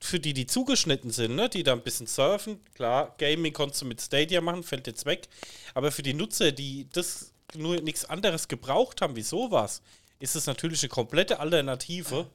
für 0.01 0.21
die, 0.21 0.35
die 0.35 0.47
zugeschnitten 0.47 1.11
sind, 1.11 1.35
ne, 1.35 1.49
die 1.49 1.63
da 1.63 1.73
ein 1.73 1.83
bisschen 1.83 2.07
surfen, 2.07 2.61
klar, 2.75 3.15
Gaming 3.19 3.53
konntest 3.53 3.83
du 3.83 3.87
mit 3.87 4.01
Stadia 4.01 4.41
machen, 4.41 4.63
fällt 4.63 4.87
jetzt 4.87 5.05
weg. 5.07 5.27
Aber 5.75 5.91
für 5.91 6.03
die 6.03 6.15
Nutzer, 6.15 6.53
die 6.53 6.87
das 6.93 7.33
nur 7.55 7.81
nichts 7.81 8.05
anderes 8.05 8.47
gebraucht 8.49 9.01
haben 9.01 9.17
wie 9.17 9.23
sowas, 9.23 9.83
ist 10.19 10.37
es 10.37 10.47
natürlich 10.47 10.83
eine 10.83 10.91
komplette 10.91 11.41
Alternative. 11.41 12.29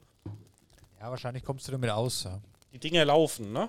Ja, 1.00 1.10
wahrscheinlich 1.10 1.44
kommst 1.44 1.66
du 1.68 1.72
damit 1.72 1.90
aus. 1.90 2.24
Ja. 2.24 2.40
Die 2.72 2.78
Dinger 2.78 3.04
laufen, 3.04 3.52
ne? 3.52 3.68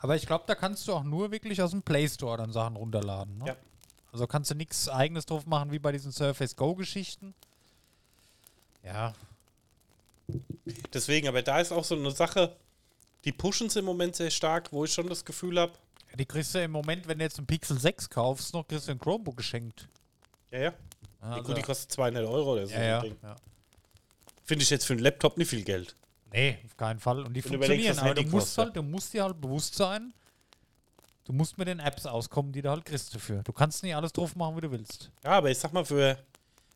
Aber 0.00 0.16
ich 0.16 0.26
glaube, 0.26 0.44
da 0.46 0.54
kannst 0.54 0.86
du 0.88 0.94
auch 0.94 1.04
nur 1.04 1.30
wirklich 1.30 1.62
aus 1.62 1.70
dem 1.70 1.82
Play 1.82 2.08
Store 2.08 2.36
dann 2.36 2.52
Sachen 2.52 2.76
runterladen. 2.76 3.38
Ne? 3.38 3.46
Ja. 3.46 3.56
Also 4.12 4.26
kannst 4.26 4.50
du 4.50 4.54
nichts 4.54 4.88
eigenes 4.88 5.24
drauf 5.24 5.46
machen 5.46 5.70
wie 5.70 5.78
bei 5.78 5.92
diesen 5.92 6.10
Surface 6.10 6.56
Go-Geschichten. 6.56 7.34
Ja, 8.82 9.14
Deswegen, 10.92 11.28
aber 11.28 11.42
da 11.42 11.60
ist 11.60 11.72
auch 11.72 11.84
so 11.84 11.94
eine 11.94 12.10
Sache, 12.10 12.56
die 13.24 13.32
pushen 13.32 13.66
es 13.68 13.76
im 13.76 13.84
Moment 13.84 14.16
sehr 14.16 14.30
stark, 14.30 14.72
wo 14.72 14.84
ich 14.84 14.92
schon 14.92 15.08
das 15.08 15.24
Gefühl 15.24 15.58
habe, 15.58 15.72
die 16.18 16.26
kriegst 16.26 16.54
du 16.54 16.62
im 16.62 16.72
Moment, 16.72 17.06
wenn 17.06 17.18
du 17.18 17.24
jetzt 17.24 17.38
einen 17.38 17.46
Pixel 17.46 17.78
6 17.78 18.10
kaufst, 18.10 18.52
noch 18.52 18.66
kriegst 18.66 18.88
du 18.88 18.92
ein 18.92 18.98
Chromebook 18.98 19.36
geschenkt. 19.36 19.88
ja, 20.50 20.60
ja, 20.60 20.72
Ja, 21.22 21.38
gut, 21.40 21.56
die 21.56 21.62
kostet 21.62 21.92
200 21.92 22.26
Euro 22.26 22.54
oder 22.54 22.66
so. 22.66 22.74
ja, 22.74 23.04
ja, 23.04 23.04
ja. 23.22 23.36
Finde 24.44 24.64
ich 24.64 24.70
jetzt 24.70 24.86
für 24.86 24.94
einen 24.94 25.02
Laptop 25.02 25.36
nicht 25.36 25.48
viel 25.48 25.62
Geld. 25.62 25.94
Nee, 26.32 26.58
auf 26.64 26.76
keinen 26.76 27.00
Fall. 27.00 27.24
Und 27.24 27.34
die 27.34 27.44
Wenn 27.44 27.52
funktionieren, 27.52 27.98
aber 27.98 28.14
du 28.14 28.22
musst, 28.24 28.56
halt, 28.56 28.76
du 28.76 28.82
musst 28.82 29.12
dir 29.12 29.24
halt 29.24 29.40
bewusst 29.40 29.74
sein, 29.74 30.12
du 31.24 31.32
musst 31.32 31.58
mit 31.58 31.68
den 31.68 31.80
Apps 31.80 32.06
auskommen, 32.06 32.52
die 32.52 32.62
du 32.62 32.70
halt 32.70 32.84
kriegst 32.84 33.14
dafür. 33.14 33.42
Du 33.42 33.52
kannst 33.52 33.82
nicht 33.82 33.94
alles 33.94 34.12
drauf 34.12 34.36
machen, 34.36 34.56
wie 34.56 34.60
du 34.60 34.70
willst. 34.70 35.10
Ja, 35.24 35.32
aber 35.32 35.50
ich 35.50 35.58
sag 35.58 35.72
mal, 35.72 35.84
für 35.84 36.18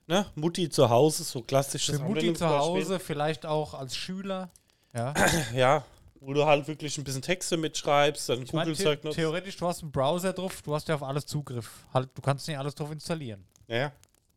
ne, 0.07 0.27
Mutti 0.35 0.69
zu 0.69 0.89
Hause, 0.89 1.25
so 1.25 1.43
klassisches 1.43 1.99
Für 1.99 2.05
Mutti 2.05 2.33
zu. 2.35 2.49
Hause, 2.49 2.99
vielleicht 2.99 3.47
auch 3.47 3.75
als 3.75 3.97
Schüler. 3.97 4.51
Ja. 4.93 5.15
Ja, 5.55 5.85
wo 6.21 6.33
du 6.33 6.47
halt 6.47 6.67
wirklich 6.67 6.97
ein 6.97 7.05
bisschen 7.05 7.23
Texte 7.23 7.57
mitschreibst, 7.57 8.29
dann 8.29 8.45
Google-Zeug 8.47 9.05
nutzt. 9.05 9.17
theoretisch, 9.17 9.57
du 9.57 9.67
hast 9.67 9.83
einen 9.83 9.93
Browser 9.93 10.33
drauf, 10.33 10.63
du 10.63 10.75
hast 10.75 10.89
ja 10.89 10.95
auf 10.95 11.03
alles 11.03 11.27
Zugriff. 11.27 11.85
Halt, 11.93 12.09
du 12.15 12.23
kannst 12.23 12.49
nicht 12.49 12.59
alles 12.59 12.75
drauf 12.75 12.91
installieren. 12.91 13.45
Ja, 13.69 13.77
ja. 13.77 13.93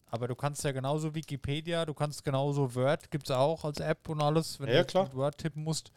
Aber 0.09 0.27
du 0.27 0.35
kannst 0.35 0.63
ja 0.63 0.71
genauso 0.71 1.13
Wikipedia, 1.13 1.85
du 1.85 1.93
kannst 1.93 2.23
genauso 2.23 2.73
Word, 2.75 3.11
gibt 3.11 3.25
es 3.29 3.31
auch 3.35 3.65
als 3.65 3.79
App 3.79 4.07
und 4.07 4.21
alles, 4.21 4.59
wenn 4.59 4.69
Ja, 4.69 4.83
du 4.83 4.97
ja, 4.97 5.03
mit 5.03 5.15
Word 5.15 5.37
tippen 5.37 5.63
musst. 5.63 5.91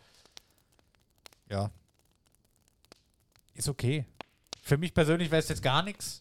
Ja. 1.48 1.70
Ist 3.54 3.68
okay. 3.68 4.04
Für 4.62 4.76
mich 4.76 4.92
persönlich 4.94 5.30
wäre 5.30 5.40
es 5.40 5.48
jetzt 5.48 5.62
gar 5.62 5.82
nichts. 5.82 6.20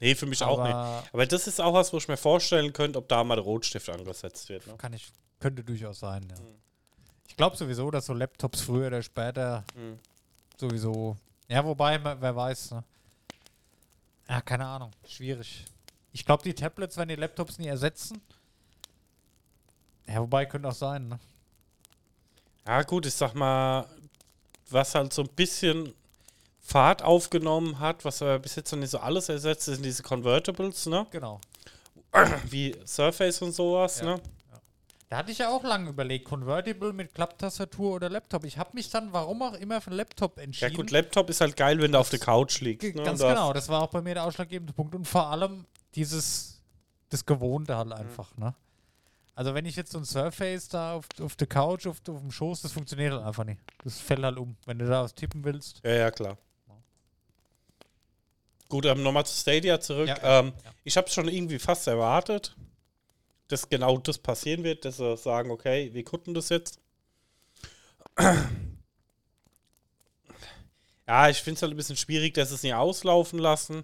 Nee, 0.00 0.14
für 0.14 0.26
mich 0.26 0.42
auch 0.42 0.62
nicht. 0.62 0.74
Aber 1.12 1.26
das 1.26 1.46
ist 1.46 1.60
auch 1.60 1.72
was, 1.74 1.92
wo 1.92 1.96
ich 1.96 2.06
mir 2.08 2.16
vorstellen 2.16 2.72
könnte, 2.72 2.98
ob 2.98 3.08
da 3.08 3.24
mal 3.24 3.34
der 3.36 3.44
Rotstift 3.44 3.88
angesetzt 3.88 4.48
wird. 4.48 4.66
Ne? 4.66 4.74
kann 4.76 4.92
ich, 4.92 5.10
könnte 5.40 5.64
durchaus 5.64 6.00
sein, 6.00 6.26
ja. 6.28 6.36
Mhm. 6.40 6.54
Ich 7.26 7.36
glaube 7.36 7.56
sowieso, 7.56 7.90
dass 7.90 8.06
so 8.06 8.14
Laptops 8.14 8.60
früher 8.60 8.88
oder 8.88 9.02
später 9.02 9.64
Mhm. 9.74 9.98
sowieso. 10.56 11.16
Ja, 11.48 11.64
wobei, 11.64 12.02
wer 12.02 12.36
weiß, 12.36 12.72
ne? 12.72 12.84
Ja, 14.28 14.40
keine 14.40 14.66
Ahnung. 14.66 14.90
Schwierig. 15.06 15.64
Ich 16.18 16.24
glaube, 16.24 16.42
die 16.42 16.52
Tablets 16.52 16.96
werden 16.96 17.10
die 17.10 17.14
Laptops 17.14 17.58
nie 17.60 17.68
ersetzen. 17.68 18.20
Ja, 20.08 20.20
wobei 20.20 20.46
könnte 20.46 20.68
auch 20.68 20.74
sein, 20.74 21.06
ne? 21.06 21.20
Ja, 22.66 22.82
gut, 22.82 23.06
ich 23.06 23.14
sag 23.14 23.34
mal, 23.34 23.86
was 24.68 24.96
halt 24.96 25.12
so 25.12 25.22
ein 25.22 25.28
bisschen 25.28 25.94
Fahrt 26.60 27.02
aufgenommen 27.02 27.78
hat, 27.78 28.04
was 28.04 28.20
aber 28.20 28.40
bis 28.40 28.56
jetzt 28.56 28.72
noch 28.72 28.80
nicht 28.80 28.90
so 28.90 28.98
alles 28.98 29.28
ersetzt, 29.28 29.66
sind 29.66 29.84
diese 29.84 30.02
Convertibles, 30.02 30.86
ne? 30.86 31.06
Genau. 31.12 31.40
Wie 32.50 32.74
Surface 32.84 33.40
und 33.42 33.52
sowas, 33.52 34.00
Ja. 34.00 34.16
ne? 34.16 34.20
Da 35.10 35.18
hatte 35.18 35.30
ich 35.30 35.38
ja 35.38 35.50
auch 35.50 35.62
lange 35.62 35.88
überlegt, 35.88 36.24
Convertible 36.26 36.92
mit 36.92 37.14
Klapptastatur 37.14 37.94
oder 37.94 38.10
Laptop. 38.10 38.44
Ich 38.44 38.58
habe 38.58 38.70
mich 38.74 38.90
dann, 38.90 39.12
warum 39.12 39.40
auch 39.40 39.54
immer, 39.54 39.80
für 39.80 39.90
einen 39.90 39.98
Laptop 39.98 40.36
Ja 40.36 40.42
entschieden. 40.42 40.74
gut, 40.74 40.90
Laptop 40.90 41.30
ist 41.30 41.40
halt 41.40 41.56
geil, 41.56 41.80
wenn 41.80 41.92
du 41.92 41.98
auf 42.00 42.10
der 42.10 42.18
Couch 42.18 42.60
liegst. 42.60 42.94
Ne? 42.96 43.04
Ganz 43.04 43.20
genau, 43.20 43.52
das 43.52 43.68
war 43.68 43.82
auch 43.84 43.88
bei 43.90 44.02
mir 44.02 44.14
der 44.14 44.24
ausschlaggebende 44.24 44.72
Punkt. 44.74 44.94
Und 44.96 45.06
vor 45.06 45.28
allem 45.28 45.64
dieses, 45.98 46.60
das 47.10 47.26
Gewohnte 47.26 47.76
halt 47.76 47.92
einfach, 47.92 48.36
ne? 48.36 48.54
Also 49.34 49.54
wenn 49.54 49.66
ich 49.66 49.76
jetzt 49.76 49.92
so 49.92 49.98
ein 49.98 50.04
Surface 50.04 50.68
da 50.68 50.94
auf, 50.94 51.06
auf 51.20 51.36
der 51.36 51.46
Couch, 51.46 51.86
auf, 51.86 51.98
auf 52.08 52.20
dem 52.20 52.30
Schoß, 52.30 52.62
das 52.62 52.72
funktioniert 52.72 53.12
halt 53.12 53.24
einfach 53.24 53.44
nicht. 53.44 53.60
Das 53.84 54.00
fällt 54.00 54.22
halt 54.22 54.36
um. 54.36 54.56
Wenn 54.66 54.78
du 54.80 54.86
da 54.86 55.04
was 55.04 55.14
tippen 55.14 55.44
willst. 55.44 55.80
Ja, 55.84 55.92
ja, 55.92 56.10
klar. 56.10 56.38
Gut, 58.68 58.84
ähm, 58.84 59.02
nochmal 59.02 59.24
zu 59.24 59.34
Stadia 59.34 59.80
zurück. 59.80 60.08
Ja, 60.08 60.40
ähm, 60.40 60.52
ja. 60.64 60.70
Ich 60.84 60.96
habe 60.96 61.08
schon 61.08 61.28
irgendwie 61.28 61.58
fast 61.58 61.86
erwartet, 61.86 62.56
dass 63.46 63.68
genau 63.68 63.96
das 63.98 64.18
passieren 64.18 64.64
wird, 64.64 64.84
dass 64.84 64.96
sie 64.96 65.16
sagen, 65.16 65.50
okay, 65.50 65.94
wir 65.94 66.04
gucken 66.04 66.34
das 66.34 66.48
jetzt. 66.48 66.80
Ja, 71.08 71.30
ich 71.30 71.38
finde 71.38 71.56
es 71.56 71.62
halt 71.62 71.72
ein 71.72 71.76
bisschen 71.76 71.96
schwierig, 71.96 72.34
dass 72.34 72.50
sie 72.50 72.56
es 72.56 72.62
nicht 72.62 72.74
auslaufen 72.74 73.38
lassen 73.38 73.82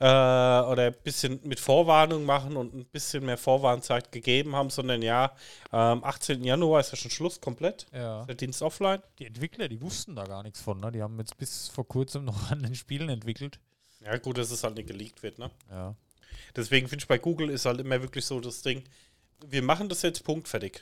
äh, 0.00 0.04
oder 0.04 0.88
ein 0.88 0.96
bisschen 1.04 1.38
mit 1.44 1.60
Vorwarnung 1.60 2.24
machen 2.24 2.56
und 2.56 2.74
ein 2.74 2.84
bisschen 2.86 3.24
mehr 3.24 3.38
Vorwarnzeit 3.38 4.10
gegeben 4.10 4.56
haben, 4.56 4.70
sondern 4.70 5.00
ja, 5.00 5.36
am 5.70 6.02
18. 6.02 6.42
Januar 6.42 6.80
ist 6.80 6.90
ja 6.90 6.96
schon 6.96 7.12
Schluss 7.12 7.40
komplett. 7.40 7.86
Ja. 7.92 8.24
Der 8.24 8.34
Dienst 8.34 8.60
offline. 8.60 9.00
Die 9.20 9.26
Entwickler, 9.26 9.68
die 9.68 9.80
wussten 9.80 10.16
da 10.16 10.24
gar 10.24 10.42
nichts 10.42 10.60
von, 10.60 10.80
ne? 10.80 10.90
Die 10.90 11.00
haben 11.00 11.16
jetzt 11.20 11.36
bis 11.36 11.68
vor 11.68 11.86
kurzem 11.86 12.24
noch 12.24 12.50
an 12.50 12.64
den 12.64 12.74
Spielen 12.74 13.08
entwickelt. 13.08 13.60
Ja, 14.04 14.18
gut, 14.18 14.36
dass 14.36 14.50
es 14.50 14.64
halt 14.64 14.74
nicht 14.74 14.88
geleakt 14.88 15.22
wird, 15.22 15.38
ne? 15.38 15.52
Ja. 15.70 15.94
Deswegen 16.56 16.88
finde 16.88 17.04
ich 17.04 17.08
bei 17.08 17.18
Google 17.18 17.50
ist 17.50 17.66
halt 17.66 17.80
immer 17.80 18.02
wirklich 18.02 18.26
so 18.26 18.40
das 18.40 18.62
Ding, 18.62 18.82
wir 19.46 19.62
machen 19.62 19.88
das 19.88 20.02
jetzt 20.02 20.24
punktfertig. 20.24 20.80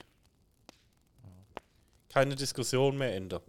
Keine 2.09 2.35
Diskussion 2.35 2.97
mehr, 2.97 3.15
Ende. 3.15 3.43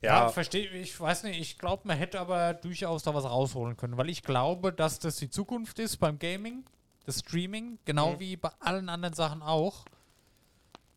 Ja, 0.00 0.24
Ja, 0.24 0.28
verstehe 0.28 0.68
ich. 0.70 0.98
weiß 1.00 1.24
nicht, 1.24 1.40
ich 1.40 1.58
glaube, 1.58 1.82
man 1.88 1.96
hätte 1.96 2.20
aber 2.20 2.54
durchaus 2.54 3.02
da 3.02 3.14
was 3.14 3.24
rausholen 3.24 3.76
können, 3.76 3.96
weil 3.96 4.08
ich 4.08 4.22
glaube, 4.22 4.72
dass 4.72 4.98
das 4.98 5.16
die 5.16 5.28
Zukunft 5.30 5.78
ist 5.78 5.96
beim 5.98 6.18
Gaming, 6.18 6.64
das 7.04 7.20
Streaming, 7.20 7.78
genau 7.84 8.12
Mhm. 8.12 8.20
wie 8.20 8.36
bei 8.36 8.50
allen 8.60 8.88
anderen 8.88 9.14
Sachen 9.14 9.42
auch. 9.42 9.84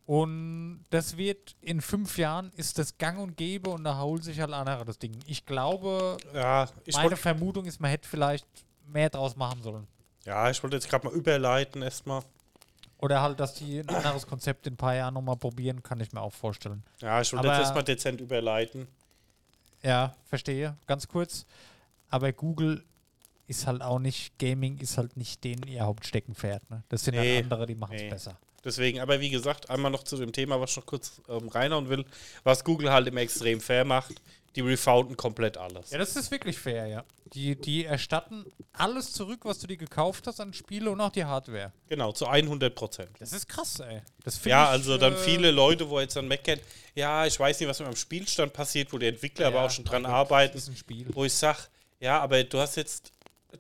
Und 0.06 0.84
das 0.90 1.16
wird 1.16 1.56
in 1.62 1.80
fünf 1.80 2.18
Jahren 2.18 2.52
ist 2.58 2.78
das 2.78 2.98
Gang 2.98 3.20
und 3.20 3.38
Gäbe 3.38 3.70
und 3.70 3.84
da 3.84 4.00
holt 4.00 4.24
sich 4.24 4.40
halt 4.42 4.52
andere 4.52 4.84
das 4.84 4.98
Ding. 5.00 5.18
Ich 5.26 5.46
glaube, 5.46 6.18
ja, 6.34 6.68
ich 6.86 6.96
meine 6.96 7.16
Vermutung 7.16 7.66
ist, 7.66 7.80
man 7.80 7.92
hätte 7.92 8.10
vielleicht 8.10 8.46
mehr 8.88 9.10
draus 9.10 9.36
machen 9.36 9.62
sollen. 9.62 9.88
ja, 10.26 10.50
ich 10.50 10.62
wollte 10.64 10.76
jetzt 10.76 10.90
gerade 10.90 11.06
mal 11.08 11.14
überleiten 11.16 11.82
erstmal. 11.82 12.24
Oder 13.02 13.22
halt, 13.22 13.40
dass 13.40 13.56
die 13.56 13.80
ein 13.80 13.90
anderes 13.90 14.28
Konzept 14.28 14.68
in 14.68 14.74
ein 14.74 14.78
paar 14.78 14.96
Jahren 14.96 15.16
nochmal 15.16 15.36
probieren, 15.36 15.82
kann 15.84 16.00
ich 16.00 16.12
mir 16.14 16.22
auch 16.22 16.34
vorstellen. 16.34 16.84
Ja, 17.00 17.20
ich 17.20 17.34
wollte 17.34 17.48
jetzt 17.48 17.60
erstmal 17.60 17.84
dezent 17.84 18.22
überleiten. 18.22 18.88
Ja, 19.84 20.16
verstehe. 20.28 20.78
Ganz 20.86 21.08
kurz. 21.08 21.46
Aber 22.10 22.32
Google 22.32 22.84
ist 23.48 23.66
halt 23.66 23.82
auch 23.82 24.00
nicht, 24.00 24.38
Gaming 24.38 24.78
ist 24.78 24.98
halt 24.98 25.18
nicht 25.18 25.44
den 25.44 25.64
ihr 25.64 25.82
Hauptsteckenpferd. 25.84 26.70
Ne? 26.70 26.84
Das 26.90 27.04
sind 27.04 27.16
Nee, 27.16 27.36
halt 27.36 27.46
andere, 27.46 27.66
die 27.66 27.76
machen 27.76 27.96
es 27.96 28.02
nee. 28.04 28.10
besser. 28.10 28.38
Deswegen, 28.64 29.00
aber 29.00 29.20
wie 29.20 29.32
gesagt, 29.32 29.72
einmal 29.72 29.90
noch 29.90 30.04
zu 30.04 30.18
dem 30.18 30.32
Thema, 30.32 30.62
was 30.62 30.72
ich 30.72 30.78
noch 30.78 30.86
kurz 30.86 31.20
ähm, 31.28 31.50
reinhauen 31.50 31.90
will, 31.90 32.06
was 32.44 32.64
Google 32.64 32.92
halt 32.92 33.08
immer 33.08 33.22
extrem 33.22 33.60
fair 33.60 33.84
macht, 33.84 34.22
die 34.56 34.62
refounden 34.62 35.16
komplett 35.16 35.58
alles. 35.58 35.92
Ja, 35.92 35.98
das 35.98 36.16
ist 36.16 36.30
wirklich 36.32 36.60
fair, 36.60 36.88
ja. 36.88 37.04
Die, 37.34 37.56
die 37.56 37.86
erstatten 37.86 38.46
alles 38.74 39.14
zurück, 39.14 39.42
was 39.44 39.60
du 39.60 39.68
dir 39.68 39.78
gekauft 39.78 40.28
hast 40.28 40.42
an 40.42 40.54
Spiele 40.54 40.92
und 40.92 41.00
auch 41.00 41.12
die 41.12 41.24
Hardware. 41.24 41.72
Genau, 41.88 42.12
zu 42.12 42.28
100 42.28 42.76
Prozent. 42.76 43.10
Das 43.20 43.32
ist 43.32 43.48
krass, 43.48 43.80
ey. 43.80 44.02
Das 44.24 44.44
Ja, 44.44 44.66
ich, 44.66 44.70
also 44.72 44.98
dann 44.98 45.14
äh, 45.14 45.18
viele 45.18 45.52
Leute, 45.52 45.90
wo 45.90 46.00
jetzt 46.00 46.18
dann 46.18 46.28
meckern, 46.28 46.60
ja, 46.94 47.26
ich 47.26 47.40
weiß 47.40 47.60
nicht, 47.60 47.70
was 47.70 47.80
mit 47.80 47.88
meinem 47.88 47.96
Spielstand 47.96 48.52
passiert, 48.52 48.92
wo 48.92 48.98
die 48.98 49.08
Entwickler 49.08 49.48
aber 49.48 49.58
ja, 49.58 49.66
auch 49.66 49.72
schon 49.72 49.86
dran 49.86 50.06
arbeiten, 50.06 50.54
Das 50.54 50.64
ist 50.64 50.70
ein 50.70 50.76
Spiel. 50.76 51.08
wo 51.14 51.24
ich 51.24 51.34
sage, 51.34 51.60
ja, 52.02 52.20
aber 52.20 52.44
du 52.44 52.60
hast 52.60 52.76
jetzt, 52.76 53.14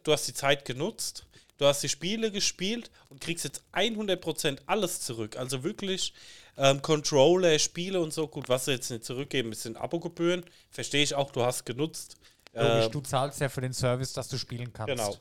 du 0.03 0.11
hast 0.11 0.27
die 0.27 0.33
Zeit 0.33 0.65
genutzt, 0.65 1.25
du 1.61 1.67
hast 1.67 1.83
die 1.83 1.89
Spiele 1.89 2.31
gespielt 2.31 2.89
und 3.09 3.21
kriegst 3.21 3.45
jetzt 3.45 3.63
100% 3.73 4.57
alles 4.65 5.01
zurück. 5.01 5.37
Also 5.37 5.63
wirklich 5.63 6.13
ähm, 6.57 6.81
Controller, 6.81 7.59
Spiele 7.59 8.01
und 8.01 8.11
so, 8.11 8.27
gut, 8.27 8.49
was 8.49 8.65
sie 8.65 8.71
jetzt 8.71 8.89
nicht 8.89 9.05
zurückgeben, 9.05 9.53
sind 9.53 9.77
Abogebühren, 9.77 10.43
verstehe 10.71 11.03
ich 11.03 11.13
auch, 11.13 11.31
du 11.31 11.43
hast 11.43 11.65
genutzt. 11.65 12.17
Logisch, 12.53 12.85
Ähm, 12.85 12.91
du 12.91 13.01
zahlst 13.01 13.39
ja 13.39 13.47
für 13.47 13.61
den 13.61 13.73
Service, 13.73 14.11
dass 14.13 14.27
du 14.27 14.37
spielen 14.37 14.73
kannst. 14.73 14.89
Genau. 14.89 15.15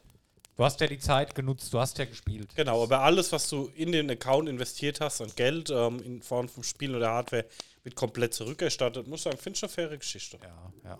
Du 0.56 0.64
hast 0.64 0.80
ja 0.80 0.86
die 0.86 0.98
Zeit 0.98 1.34
genutzt, 1.34 1.72
du 1.72 1.78
hast 1.78 1.98
ja 1.98 2.06
gespielt. 2.06 2.54
Genau, 2.56 2.82
aber 2.82 3.00
alles, 3.00 3.32
was 3.32 3.48
du 3.48 3.70
in 3.74 3.92
den 3.92 4.10
Account 4.10 4.48
investiert 4.48 5.00
hast 5.00 5.20
an 5.20 5.30
Geld 5.36 5.70
ähm, 5.70 6.02
in 6.02 6.22
Form 6.22 6.48
von 6.48 6.64
Spielen 6.64 6.94
oder 6.94 7.10
Hardware, 7.10 7.46
wird 7.82 7.94
komplett 7.94 8.34
zurückerstattet. 8.34 9.06
Muss 9.06 9.20
ich 9.20 9.24
sagen, 9.24 9.38
finde 9.38 9.56
ich 9.56 9.62
eine 9.62 9.72
faire 9.72 9.96
Geschichte. 9.96 10.38
Ja, 10.42 10.72
ja. 10.84 10.98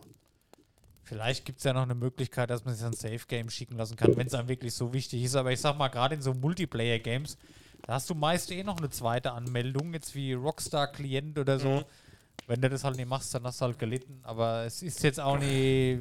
Vielleicht 1.10 1.44
gibt 1.44 1.58
es 1.58 1.64
ja 1.64 1.72
noch 1.72 1.82
eine 1.82 1.96
Möglichkeit, 1.96 2.50
dass 2.50 2.64
man 2.64 2.72
sich 2.72 2.86
ein 2.86 2.92
Safe-Game 2.92 3.50
schicken 3.50 3.76
lassen 3.76 3.96
kann, 3.96 4.16
wenn 4.16 4.28
es 4.28 4.34
einem 4.34 4.46
wirklich 4.46 4.72
so 4.72 4.92
wichtig 4.92 5.24
ist. 5.24 5.34
Aber 5.34 5.50
ich 5.50 5.60
sag 5.60 5.76
mal, 5.76 5.88
gerade 5.88 6.14
in 6.14 6.22
so 6.22 6.32
Multiplayer-Games, 6.34 7.36
da 7.82 7.94
hast 7.94 8.08
du 8.10 8.14
meist 8.14 8.52
eh 8.52 8.62
noch 8.62 8.78
eine 8.78 8.90
zweite 8.90 9.32
Anmeldung, 9.32 9.92
jetzt 9.92 10.14
wie 10.14 10.34
Rockstar-Klient 10.34 11.36
oder 11.36 11.58
so. 11.58 11.68
Mhm. 11.68 11.84
Wenn 12.46 12.60
du 12.60 12.70
das 12.70 12.84
halt 12.84 12.94
nicht 12.94 13.08
machst, 13.08 13.34
dann 13.34 13.42
hast 13.42 13.60
du 13.60 13.64
halt 13.64 13.80
gelitten. 13.80 14.20
Aber 14.22 14.62
es 14.66 14.82
ist 14.82 15.02
jetzt 15.02 15.18
auch 15.18 15.36
nicht 15.36 15.98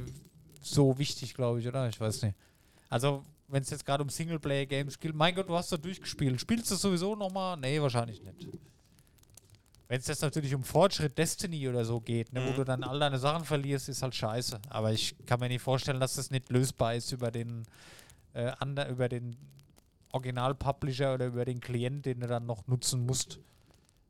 so 0.62 0.96
wichtig, 0.96 1.34
glaube 1.34 1.58
ich, 1.58 1.66
oder? 1.66 1.88
Ich 1.88 2.00
weiß 2.00 2.22
nicht. 2.22 2.36
Also, 2.88 3.24
wenn 3.48 3.62
es 3.64 3.70
jetzt 3.70 3.84
gerade 3.84 4.04
um 4.04 4.10
Singleplayer-Games 4.10 5.00
geht, 5.00 5.12
mein 5.12 5.34
Gott, 5.34 5.48
du 5.48 5.56
hast 5.56 5.72
da 5.72 5.76
durchgespielt. 5.76 6.40
Spielst 6.40 6.70
du 6.70 6.76
sowieso 6.76 7.16
nochmal? 7.16 7.56
Nee, 7.56 7.82
wahrscheinlich 7.82 8.22
nicht. 8.22 8.46
Wenn 9.90 9.98
es 9.98 10.06
jetzt 10.06 10.22
natürlich 10.22 10.54
um 10.54 10.62
Fortschritt 10.62 11.18
Destiny 11.18 11.68
oder 11.68 11.84
so 11.84 12.00
geht, 12.00 12.32
ne, 12.32 12.46
wo 12.46 12.50
Mhm. 12.52 12.54
du 12.54 12.64
dann 12.64 12.84
all 12.84 13.00
deine 13.00 13.18
Sachen 13.18 13.44
verlierst, 13.44 13.88
ist 13.88 14.02
halt 14.02 14.14
scheiße. 14.14 14.60
Aber 14.68 14.92
ich 14.92 15.16
kann 15.26 15.40
mir 15.40 15.48
nicht 15.48 15.62
vorstellen, 15.62 15.98
dass 15.98 16.14
das 16.14 16.30
nicht 16.30 16.48
lösbar 16.48 16.94
ist 16.94 17.10
über 17.10 17.32
den, 17.32 17.66
äh, 18.32 18.52
ander, 18.60 18.88
über 18.88 19.08
den 19.08 19.36
Original-Publisher 20.12 21.14
oder 21.14 21.26
über 21.26 21.44
den 21.44 21.60
Klient, 21.60 22.06
den 22.06 22.20
du 22.20 22.28
dann 22.28 22.46
noch 22.46 22.68
nutzen 22.68 23.04
musst. 23.04 23.40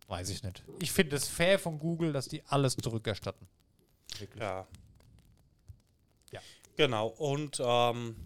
Weiß 0.06 0.28
ich 0.28 0.42
nicht. 0.42 0.62
Ich 0.80 0.92
finde 0.92 1.16
es 1.16 1.26
fair 1.26 1.58
von 1.58 1.78
Google, 1.78 2.12
dass 2.12 2.28
die 2.28 2.42
alles 2.48 2.76
zurückerstatten. 2.76 3.48
Wirklich. 4.18 4.42
Ja. 4.42 4.66
Ja. 6.30 6.40
Genau, 6.76 7.06
und 7.06 7.58
ähm, 7.64 8.16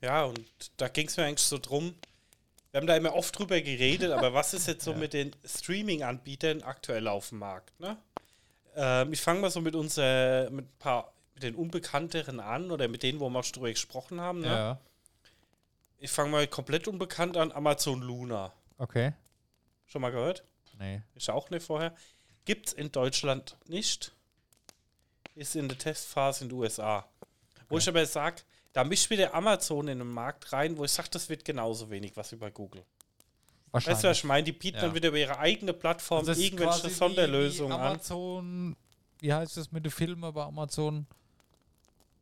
ja, 0.00 0.22
und 0.24 0.40
da 0.76 0.86
ging 0.86 1.08
es 1.08 1.16
mir 1.16 1.24
eigentlich 1.24 1.40
so 1.48 1.58
drum. 1.58 1.96
Wir 2.76 2.80
haben 2.82 2.86
da 2.88 2.96
immer 2.98 3.14
oft 3.14 3.38
drüber 3.38 3.58
geredet, 3.62 4.12
aber 4.12 4.34
was 4.34 4.52
ist 4.52 4.66
jetzt 4.68 4.84
so 4.84 4.90
Ja. 4.92 4.98
mit 4.98 5.14
den 5.14 5.34
Streaming-Anbietern 5.46 6.60
aktuell 6.62 7.08
auf 7.08 7.30
dem 7.30 7.38
Markt? 7.38 7.72
Ne? 7.80 7.96
Ähm, 8.74 9.14
ich 9.14 9.22
fange 9.22 9.40
mal 9.40 9.50
so 9.50 9.62
mit 9.62 9.74
unser, 9.74 10.50
mit 10.50 10.66
ein 10.66 10.78
paar, 10.78 11.10
mit 11.32 11.42
den 11.42 11.54
Unbekannteren 11.54 12.38
an 12.38 12.70
oder 12.70 12.86
mit 12.88 13.02
denen, 13.02 13.18
wo 13.18 13.30
wir 13.30 13.42
schon 13.44 13.54
drüber 13.54 13.70
gesprochen 13.70 14.20
haben. 14.20 14.40
Ne? 14.40 14.48
Ja, 14.48 14.78
Ich 16.00 16.10
fange 16.10 16.28
mal 16.28 16.46
komplett 16.46 16.86
unbekannt 16.86 17.38
an, 17.38 17.50
Amazon 17.50 18.02
Luna. 18.02 18.52
okay. 18.76 19.14
Schon 19.86 20.02
mal 20.02 20.10
gehört? 20.10 20.44
Nee. 20.78 21.00
Ist 21.14 21.30
auch 21.30 21.48
nicht 21.48 21.64
vorher. 21.64 21.94
Gibt 22.44 22.66
es 22.66 22.72
in 22.74 22.92
Deutschland 22.92 23.56
nicht. 23.68 24.12
Ist 25.34 25.56
in 25.56 25.68
der 25.70 25.78
Testphase 25.78 26.44
in 26.44 26.50
den 26.50 26.58
USA. 26.58 27.08
Wo 27.70 27.76
Okay. 27.76 27.78
ich 27.78 27.88
aber 27.88 28.04
sage, 28.04 28.42
da 28.76 28.84
mischt 28.84 29.08
wieder 29.08 29.32
Amazon 29.32 29.88
in 29.88 29.98
den 30.00 30.08
Markt 30.12 30.52
rein, 30.52 30.76
wo 30.76 30.84
ich 30.84 30.90
sage, 30.92 31.08
das 31.10 31.30
wird 31.30 31.46
genauso 31.46 31.88
wenig 31.88 32.14
was 32.14 32.34
bei 32.38 32.50
Google. 32.50 32.84
Weißt 33.72 33.86
du, 33.86 34.08
was 34.08 34.18
ich 34.18 34.24
meine? 34.24 34.42
Die 34.44 34.52
bieten 34.52 34.76
Ja. 34.76 34.82
dann 34.82 34.94
wieder 34.94 35.08
über 35.08 35.16
ihre 35.16 35.38
eigene 35.38 35.72
Plattform 35.72 36.18
Also 36.28 36.38
irgendwelche 36.38 36.84
wie- 36.84 36.90
Sonderlösungen 36.90 37.72
wie 37.72 37.74
an. 37.80 37.80
Amazon, 37.92 38.76
wie 39.20 39.32
heißt 39.32 39.56
das 39.56 39.72
mit 39.72 39.82
den 39.86 39.90
Filmen 39.90 40.30
bei 40.30 40.42
Amazon? 40.42 41.06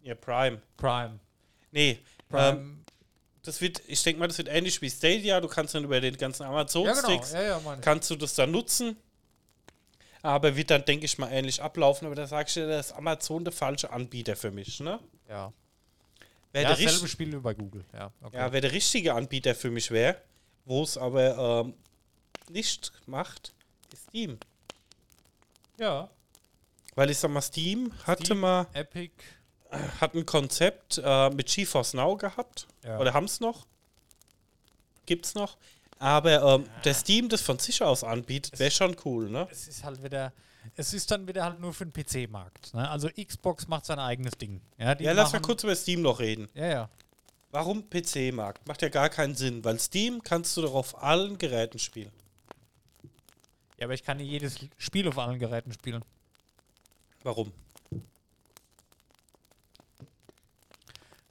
Ja, 0.04 0.14
Prime. 0.14 0.62
Prime. 0.76 1.18
Nee, 1.72 1.98
Prime. 2.28 2.58
Ähm, 2.60 2.84
das 3.42 3.60
wird, 3.60 3.82
ich 3.88 4.00
denke 4.04 4.20
mal, 4.20 4.28
das 4.28 4.38
wird 4.38 4.46
ähnlich 4.48 4.80
wie 4.80 4.88
Stadia. 4.90 5.40
Du 5.40 5.48
kannst 5.48 5.74
dann 5.74 5.82
über 5.82 6.00
den 6.00 6.16
ganzen 6.16 6.42
ja, 6.44 6.48
genau. 6.50 6.60
Amazon-Sticks 6.60 7.32
Ja, 7.32 7.42
ja, 7.42 7.60
meine 7.64 7.78
ich. 7.80 7.84
kannst 7.84 8.08
du 8.10 8.14
das 8.16 8.36
dann 8.36 8.52
nutzen. 8.52 8.96
Aber 10.22 10.54
wird 10.54 10.70
dann, 10.70 10.84
denke 10.84 11.04
ich 11.06 11.18
mal, 11.18 11.30
ähnlich 11.32 11.60
ablaufen. 11.60 12.06
Aber 12.06 12.14
da 12.14 12.28
sagst 12.28 12.54
du 12.54 12.60
dir, 12.60 12.68
das 12.68 12.86
ist 12.90 12.92
Amazon 12.92 13.42
der 13.44 13.52
falsche 13.52 13.90
Anbieter 13.90 14.36
für 14.36 14.52
mich. 14.52 14.78
Ne? 14.78 15.00
Ja. 15.28 15.52
Wer, 16.54 16.62
ja, 16.62 16.72
richt- 16.72 17.08
Spiel 17.08 17.32
wie 17.32 17.36
bei 17.40 17.52
Google. 17.52 17.84
Ja, 17.92 18.12
okay. 18.22 18.36
ja, 18.36 18.52
wer 18.52 18.60
der 18.60 18.70
richtige 18.72 19.12
Anbieter 19.12 19.54
für 19.56 19.70
mich 19.70 19.90
wäre, 19.90 20.16
wo 20.64 20.84
es 20.84 20.96
aber 20.96 21.62
ähm, 21.66 21.74
nicht 22.48 22.92
macht, 23.06 23.52
ist 23.92 24.04
Steam. 24.08 24.38
ja. 25.78 26.08
Weil 26.96 27.10
ich 27.10 27.18
sag 27.18 27.32
mal, 27.32 27.40
Steam 27.42 27.92
hatte 28.04 28.24
Steam. 28.24 28.38
mal 28.38 28.68
Epic. 28.72 29.10
hat 30.00 30.14
ein 30.14 30.24
Konzept 30.24 31.00
äh, 31.04 31.30
mit 31.30 31.48
GeForce 31.48 31.94
Now 31.94 32.16
gehabt. 32.16 32.68
Ja. 32.84 33.00
Oder 33.00 33.12
haben 33.14 33.24
es 33.24 33.40
noch. 33.40 33.66
Gibt's 35.06 35.34
noch. 35.34 35.56
Aber 35.98 36.54
ähm, 36.54 36.68
der 36.84 36.94
Steam 36.94 37.28
das 37.28 37.40
von 37.40 37.58
sich 37.58 37.82
aus 37.82 38.04
anbietet, 38.04 38.56
wäre 38.60 38.70
schon 38.70 38.96
cool, 39.04 39.28
ne? 39.28 39.48
Es 39.50 39.66
ist 39.66 39.82
halt 39.82 40.04
wieder, 40.04 40.32
es 40.76 40.94
ist 40.94 41.10
dann 41.10 41.26
wieder 41.28 41.44
halt 41.44 41.60
nur 41.60 41.72
für 41.72 41.86
den 41.86 41.92
PC-Markt. 41.92 42.74
Ne? 42.74 42.88
Also 42.88 43.08
Xbox 43.08 43.68
macht 43.68 43.86
sein 43.86 43.98
eigenes 43.98 44.34
Ding. 44.38 44.60
Ja, 44.78 44.98
Ja, 44.98 45.12
lass 45.12 45.32
mal 45.32 45.40
kurz 45.40 45.62
über 45.64 45.74
Steam 45.76 46.02
noch 46.02 46.20
reden. 46.20 46.48
Ja, 46.54 46.66
ja. 46.66 46.90
Warum 47.50 47.88
PC-Markt? 47.88 48.66
Macht 48.66 48.82
ja 48.82 48.88
gar 48.88 49.08
keinen 49.08 49.36
Sinn, 49.36 49.64
weil 49.64 49.78
Steam 49.78 50.22
kannst 50.22 50.56
du 50.56 50.62
doch 50.62 50.74
auf 50.74 51.00
allen 51.02 51.38
Geräten 51.38 51.78
spielen. 51.78 52.10
Ja, 53.78 53.86
aber 53.86 53.94
ich 53.94 54.02
kann 54.02 54.16
nicht 54.16 54.28
jedes 54.28 54.58
Spiel 54.76 55.06
auf 55.06 55.18
allen 55.18 55.38
Geräten 55.38 55.72
spielen. 55.72 56.04
Warum? 57.22 57.52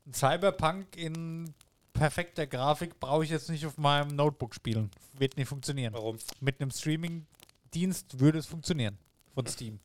Ein 0.05 0.13
Cyberpunk 0.13 0.95
in 0.95 1.53
perfekter 1.93 2.47
Grafik 2.47 2.99
brauche 2.99 3.23
ich 3.23 3.29
jetzt 3.29 3.49
nicht 3.49 3.65
auf 3.65 3.77
meinem 3.77 4.15
Notebook 4.15 4.55
spielen. 4.55 4.91
Wird 5.13 5.37
nicht 5.37 5.47
funktionieren. 5.47 5.93
Warum? 5.93 6.17
Mit 6.39 6.59
einem 6.59 6.71
Streaming-Dienst 6.71 8.19
würde 8.19 8.39
es 8.39 8.45
funktionieren. 8.45 8.97
Von 9.33 9.47
Steam. 9.47 9.79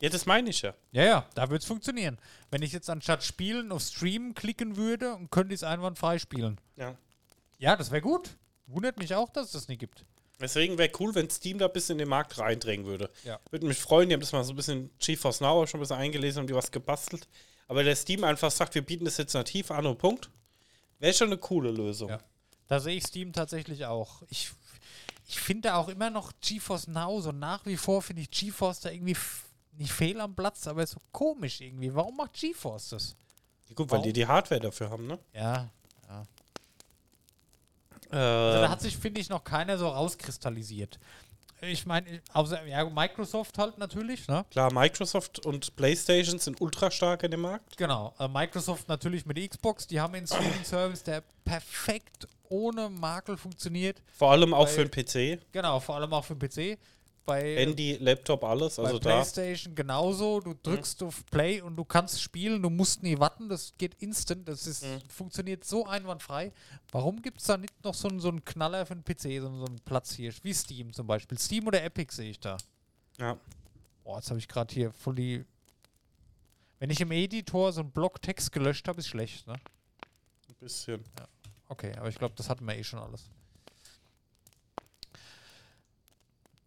Ja, 0.00 0.08
das 0.08 0.24
meine 0.26 0.50
ich 0.50 0.62
ja. 0.62 0.74
Ja, 0.92 1.04
ja, 1.04 1.26
da 1.34 1.50
würde 1.50 1.58
es 1.58 1.66
funktionieren. 1.66 2.18
Wenn 2.50 2.62
ich 2.62 2.72
jetzt 2.72 2.88
anstatt 2.88 3.22
Spielen 3.22 3.70
auf 3.70 3.82
Stream 3.82 4.34
klicken 4.34 4.76
würde 4.76 5.14
und 5.14 5.30
könnte 5.30 5.54
ich 5.54 5.60
es 5.60 5.64
einwandfrei 5.64 6.18
spielen. 6.18 6.60
ja. 6.76 6.96
Ja, 7.58 7.76
das 7.76 7.90
wäre 7.90 8.00
gut. 8.00 8.38
Wundert 8.66 8.96
mich 8.98 9.14
auch, 9.14 9.28
dass 9.28 9.48
es 9.48 9.52
das 9.52 9.68
nicht 9.68 9.80
gibt. 9.80 10.06
Deswegen 10.40 10.78
wäre 10.78 10.90
cool, 10.98 11.14
wenn 11.14 11.28
Steam 11.28 11.58
da 11.58 11.66
ein 11.66 11.72
bisschen 11.74 11.96
in 11.96 11.98
den 11.98 12.08
Markt 12.08 12.38
reindrängen 12.38 12.86
würde. 12.86 13.10
Ja. 13.22 13.38
Würde 13.50 13.66
mich 13.66 13.76
freuen, 13.76 14.08
die 14.08 14.14
haben 14.14 14.20
das 14.20 14.32
mal 14.32 14.42
so 14.44 14.54
ein 14.54 14.56
bisschen 14.56 14.90
GeForce 14.98 15.42
Now 15.42 15.66
schon 15.66 15.78
ein 15.78 15.82
bisschen 15.82 15.98
eingelesen 15.98 16.40
und 16.40 16.46
die 16.46 16.54
was 16.54 16.70
gebastelt. 16.70 17.28
Aber 17.68 17.84
der 17.84 17.94
Steam 17.96 18.24
einfach 18.24 18.50
sagt, 18.50 18.74
wir 18.74 18.80
bieten 18.80 19.04
das 19.04 19.18
jetzt 19.18 19.34
nativ 19.34 19.70
an 19.70 19.84
und 19.84 19.98
Punkt. 19.98 20.30
Wäre 21.00 21.12
schon 21.12 21.26
eine 21.26 21.36
coole 21.36 21.70
Lösung. 21.70 22.08
Ja. 22.08 22.18
Da 22.66 22.80
sehe 22.80 22.96
ich 22.96 23.04
Steam 23.04 23.34
tatsächlich 23.34 23.84
auch. 23.84 24.22
Ich, 24.30 24.50
ich 25.30 25.38
finde 25.38 25.74
auch 25.76 25.88
immer 25.88 26.10
noch 26.10 26.32
GeForce 26.40 26.88
Now, 26.88 27.20
so 27.20 27.30
nach 27.30 27.64
wie 27.64 27.76
vor 27.76 28.02
finde 28.02 28.22
ich 28.22 28.30
GeForce 28.30 28.80
da 28.80 28.90
irgendwie 28.90 29.16
nicht 29.78 29.92
fehl 29.92 30.20
am 30.20 30.34
Platz, 30.34 30.66
aber 30.66 30.84
so 30.84 30.98
komisch 31.12 31.60
irgendwie. 31.60 31.94
Warum 31.94 32.16
macht 32.16 32.32
GeForce 32.32 32.88
das? 32.90 33.16
Gut, 33.76 33.88
weil 33.90 33.98
Warum? 33.98 34.02
die 34.02 34.12
die 34.12 34.26
Hardware 34.26 34.60
dafür 34.60 34.90
haben, 34.90 35.06
ne? 35.06 35.18
Ja. 35.32 35.70
Äh, 38.10 38.16
Also 38.16 38.60
da 38.60 38.68
hat 38.68 38.80
sich, 38.80 38.96
finde 38.96 39.20
ich, 39.20 39.28
noch 39.28 39.44
keiner 39.44 39.78
so 39.78 39.86
rauskristallisiert. 39.88 40.98
Ich 41.60 41.86
meine, 41.86 42.22
außer 42.32 42.66
ja, 42.66 42.84
Microsoft 42.88 43.56
halt 43.58 43.78
natürlich, 43.78 44.26
ne? 44.26 44.44
klar, 44.50 44.72
Microsoft 44.72 45.46
und 45.46 45.76
PlayStation 45.76 46.40
sind 46.40 46.60
ultra 46.60 46.90
stark 46.90 47.22
in 47.22 47.30
dem 47.30 47.42
Markt. 47.42 47.76
Genau. 47.76 48.14
Äh, 48.18 48.26
Microsoft 48.26 48.88
natürlich 48.88 49.26
mit 49.26 49.38
Xbox, 49.48 49.86
die 49.86 50.00
haben 50.00 50.14
einen 50.14 50.26
Streaming-Service, 50.26 51.04
der 51.04 51.22
perfekt 51.44 52.26
ohne 52.50 52.90
Makel 52.90 53.38
funktioniert. 53.38 54.02
Vor 54.12 54.32
allem 54.32 54.52
auch 54.52 54.66
Bei- 54.66 54.70
für 54.72 54.86
den 54.86 54.90
PC. 54.90 55.40
Genau, 55.52 55.80
vor 55.80 55.96
allem 55.96 56.12
auch 56.12 56.24
für 56.24 56.36
den 56.36 56.48
PC. 56.48 56.78
Bei, 57.26 57.54
Handy, 57.56 57.96
Laptop, 58.00 58.42
alles. 58.42 58.76
bei 58.76 58.82
Also 58.84 58.98
da. 58.98 59.10
PlayStation 59.10 59.74
genauso. 59.74 60.40
Du 60.40 60.54
drückst 60.60 61.02
auf 61.04 61.24
Play 61.26 61.60
und 61.60 61.76
du 61.76 61.84
kannst 61.84 62.20
spielen. 62.20 62.60
Du 62.60 62.70
musst 62.70 63.02
nie 63.04 63.18
warten. 63.18 63.48
Das 63.48 63.72
geht 63.78 63.94
instant. 64.02 64.48
Das 64.48 64.66
ist, 64.66 64.82
Mhm. 64.84 65.00
funktioniert 65.08 65.62
so 65.64 65.86
einwandfrei. 65.86 66.50
Warum 66.90 67.22
gibt 67.22 67.38
es 67.40 67.46
da 67.46 67.56
nicht 67.56 67.72
noch 67.84 67.94
so, 67.94 68.08
einen- 68.08 68.20
so 68.20 68.28
einen 68.30 68.44
Knaller 68.44 68.84
für 68.84 68.96
den 68.96 69.04
PC, 69.04 69.38
so, 69.38 69.48
so 69.58 69.66
einen 69.66 69.78
Platz 69.84 70.12
hier? 70.14 70.32
Wie 70.42 70.52
Steam 70.52 70.92
zum 70.92 71.06
Beispiel. 71.06 71.38
Steam 71.38 71.66
oder 71.68 71.82
Epic 71.84 72.12
sehe 72.14 72.30
ich 72.30 72.40
da. 72.40 72.56
Ja. 73.18 73.36
Boah, 74.02 74.16
jetzt 74.16 74.30
habe 74.30 74.40
ich 74.40 74.48
gerade 74.48 74.74
hier 74.74 74.90
voll 74.92 75.14
die. 75.14 75.44
Wenn 76.80 76.90
ich 76.90 77.00
im 77.00 77.12
Editor 77.12 77.72
so 77.72 77.82
einen 77.82 77.90
Block 77.92 78.20
Text 78.22 78.50
gelöscht 78.50 78.88
habe, 78.88 78.98
ist 78.98 79.08
schlecht, 79.08 79.46
ne? 79.46 79.52
Ein 80.48 80.54
bisschen. 80.58 81.04
Okay, 81.70 81.94
aber 81.96 82.08
ich 82.08 82.16
glaube, 82.18 82.34
das 82.36 82.48
hatten 82.50 82.64
wir 82.66 82.74
eh 82.76 82.82
schon 82.82 82.98
alles. 82.98 83.30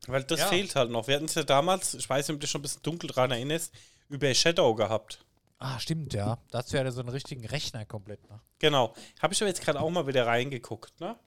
Weil 0.07 0.23
das 0.23 0.39
Ja. 0.39 0.47
fehlt 0.47 0.75
halt 0.75 0.91
noch. 0.91 1.07
Wir 1.07 1.15
hatten 1.15 1.25
es 1.25 1.35
ja 1.35 1.43
damals, 1.43 1.93
ich 1.93 2.09
weiß 2.09 2.27
nicht, 2.27 2.35
ob 2.35 2.41
du 2.41 2.47
schon 2.47 2.59
ein 2.59 2.63
bisschen 2.63 2.81
dunkel 2.83 3.09
dran 3.09 3.29
erinnerst, 3.31 3.73
über 4.07 4.33
Shadow 4.33 4.73
gehabt. 4.75 5.19
Ah, 5.59 5.77
stimmt, 5.79 6.13
ja. 6.13 6.37
Dazu 6.51 6.77
hat 6.77 6.85
er 6.85 6.91
so 6.93 7.01
einen 7.01 7.09
richtigen 7.09 7.45
Rechner 7.45 7.85
komplett, 7.85 8.29
ne? 8.29 8.39
Genau. 8.59 8.93
Habe 9.21 9.33
ich 9.33 9.41
aber 9.41 9.49
jetzt 9.49 9.61
gerade 9.61 9.79
auch 9.81 9.89
mal 9.89 10.07
wieder 10.07 10.25
reingeguckt, 10.25 10.99
ne? 11.01 11.17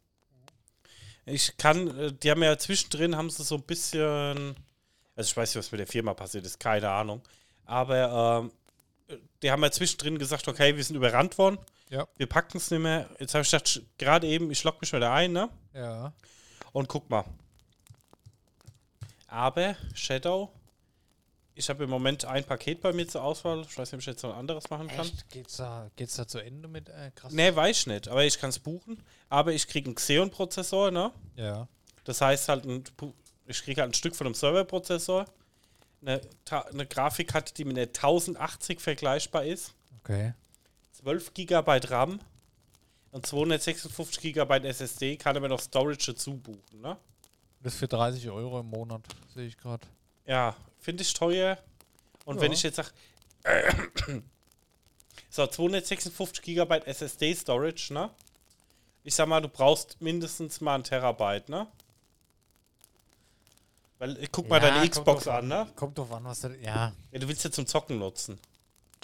Ich 1.26 1.56
kann, 1.58 1.98
äh, 1.98 2.12
die 2.12 2.30
haben 2.30 2.42
ja 2.42 2.56
zwischendrin, 2.56 3.14
haben 3.16 3.28
sie 3.30 3.44
so 3.44 3.56
ein 3.56 3.62
bisschen, 3.62 4.56
also 5.14 5.28
ich 5.30 5.36
weiß 5.36 5.50
nicht, 5.54 5.58
was 5.64 5.70
mit 5.72 5.80
der 5.80 5.86
Firma 5.86 6.14
passiert 6.14 6.46
ist, 6.46 6.58
keine 6.60 6.88
Ahnung. 6.90 7.22
Aber 7.64 8.40
ähm, 8.42 8.48
äh, 8.48 8.52
die 9.42 9.50
haben 9.50 9.62
ja 9.62 9.70
zwischendrin 9.70 10.18
gesagt, 10.18 10.48
okay, 10.48 10.76
wir 10.76 10.82
sind 10.84 10.96
überrannt 10.96 11.38
worden, 11.38 11.58
Ja. 11.90 12.06
wir 12.16 12.26
packen 12.26 12.56
es 12.58 12.70
nicht 12.70 12.80
mehr. 12.80 13.08
Jetzt 13.20 13.34
habe 13.34 13.42
ich 13.42 13.50
gedacht, 13.50 13.82
gerade 13.98 14.26
eben, 14.26 14.50
ich 14.50 14.64
logge 14.64 14.78
mich 14.80 14.92
wieder 14.92 15.12
ein, 15.12 15.32
ne? 15.32 15.48
Ja. 15.74 16.12
Und 16.72 16.88
guck 16.88 17.08
mal. 17.08 17.24
Aber 19.28 19.76
Shadow, 19.94 20.50
ich 21.54 21.68
habe 21.68 21.84
im 21.84 21.90
Moment 21.90 22.24
ein 22.24 22.44
Paket 22.44 22.80
bei 22.80 22.92
mir 22.92 23.08
zur 23.08 23.22
Auswahl. 23.22 23.62
Ich 23.62 23.76
weiß 23.76 23.88
nicht, 23.90 23.94
ob 23.94 24.00
ich 24.00 24.06
jetzt 24.06 24.22
noch 24.22 24.32
ein 24.32 24.38
anderes 24.40 24.68
machen 24.70 24.88
kann. 24.88 25.00
Echt? 25.06 25.28
Geht's 25.30 25.56
da, 25.56 25.90
geht's 25.96 26.16
da 26.16 26.26
zu 26.28 26.38
Ende 26.38 26.68
mit 26.68 26.88
äh, 26.88 27.10
krass? 27.14 27.32
Nee, 27.32 27.54
weiß 27.54 27.78
ich 27.80 27.86
nicht, 27.86 28.08
aber 28.08 28.24
ich 28.24 28.38
kann 28.38 28.50
es 28.50 28.58
buchen. 28.58 29.02
Aber 29.28 29.52
ich 29.52 29.66
kriege 29.66 29.86
einen 29.86 29.94
Xeon-Prozessor, 29.94 30.90
ne? 30.90 31.12
Ja. 31.36 31.66
Das 32.04 32.20
heißt 32.20 32.48
halt, 32.48 32.64
ein, 32.66 32.84
ich 33.46 33.62
kriege 33.62 33.80
halt 33.80 33.90
ein 33.90 33.94
Stück 33.94 34.14
von 34.14 34.26
einem 34.26 34.34
Serverprozessor. 34.34 35.24
Eine, 36.02 36.20
eine 36.72 36.86
Grafikkarte, 36.86 37.54
die 37.54 37.64
mit 37.64 37.76
der 37.76 37.86
1080 37.86 38.80
vergleichbar 38.80 39.44
ist. 39.44 39.74
Okay. 40.00 40.34
12 40.92 41.34
GB 41.34 41.80
RAM 41.88 42.20
und 43.10 43.26
256 43.26 44.32
GB 44.34 44.66
SSD 44.68 45.16
kann 45.16 45.36
aber 45.36 45.48
noch 45.48 45.60
Storage 45.60 46.12
dazu 46.12 46.36
buchen, 46.36 46.80
ne? 46.80 46.96
Das 47.62 47.74
für 47.74 47.88
30 47.88 48.28
Euro 48.30 48.60
im 48.60 48.66
Monat, 48.66 49.02
sehe 49.34 49.46
ich 49.46 49.56
gerade. 49.56 49.86
Ja, 50.26 50.54
finde 50.78 51.02
ich 51.02 51.12
teuer. 51.14 51.58
Und 52.24 52.36
Ja. 52.36 52.42
wenn 52.42 52.52
ich 52.52 52.62
jetzt 52.62 52.76
sage, 52.76 52.90
so 55.30 55.46
256 55.46 56.42
GB 56.42 56.78
SSD 56.84 57.34
Storage, 57.34 57.92
ne? 57.92 58.10
Ich 59.02 59.14
sag 59.14 59.28
mal, 59.28 59.40
du 59.40 59.48
brauchst 59.48 60.00
mindestens 60.00 60.60
mal 60.60 60.74
ein 60.76 60.84
Terabyte, 60.84 61.48
ne? 61.48 61.66
Weil, 63.98 64.16
äh, 64.22 64.28
guck 64.30 64.48
mal 64.48 64.60
deine 64.60 64.80
kommt 64.80 64.90
Xbox 64.90 65.28
an, 65.28 65.48
ne? 65.48 65.66
Kommt 65.74 65.96
drauf 65.96 66.12
an, 66.12 66.24
was 66.24 66.40
da. 66.40 66.50
Ja. 66.50 66.92
Ja, 67.12 67.18
du 67.18 67.28
willst 67.28 67.44
ja 67.44 67.50
zum 67.50 67.66
Zocken 67.66 67.98
nutzen. 67.98 68.38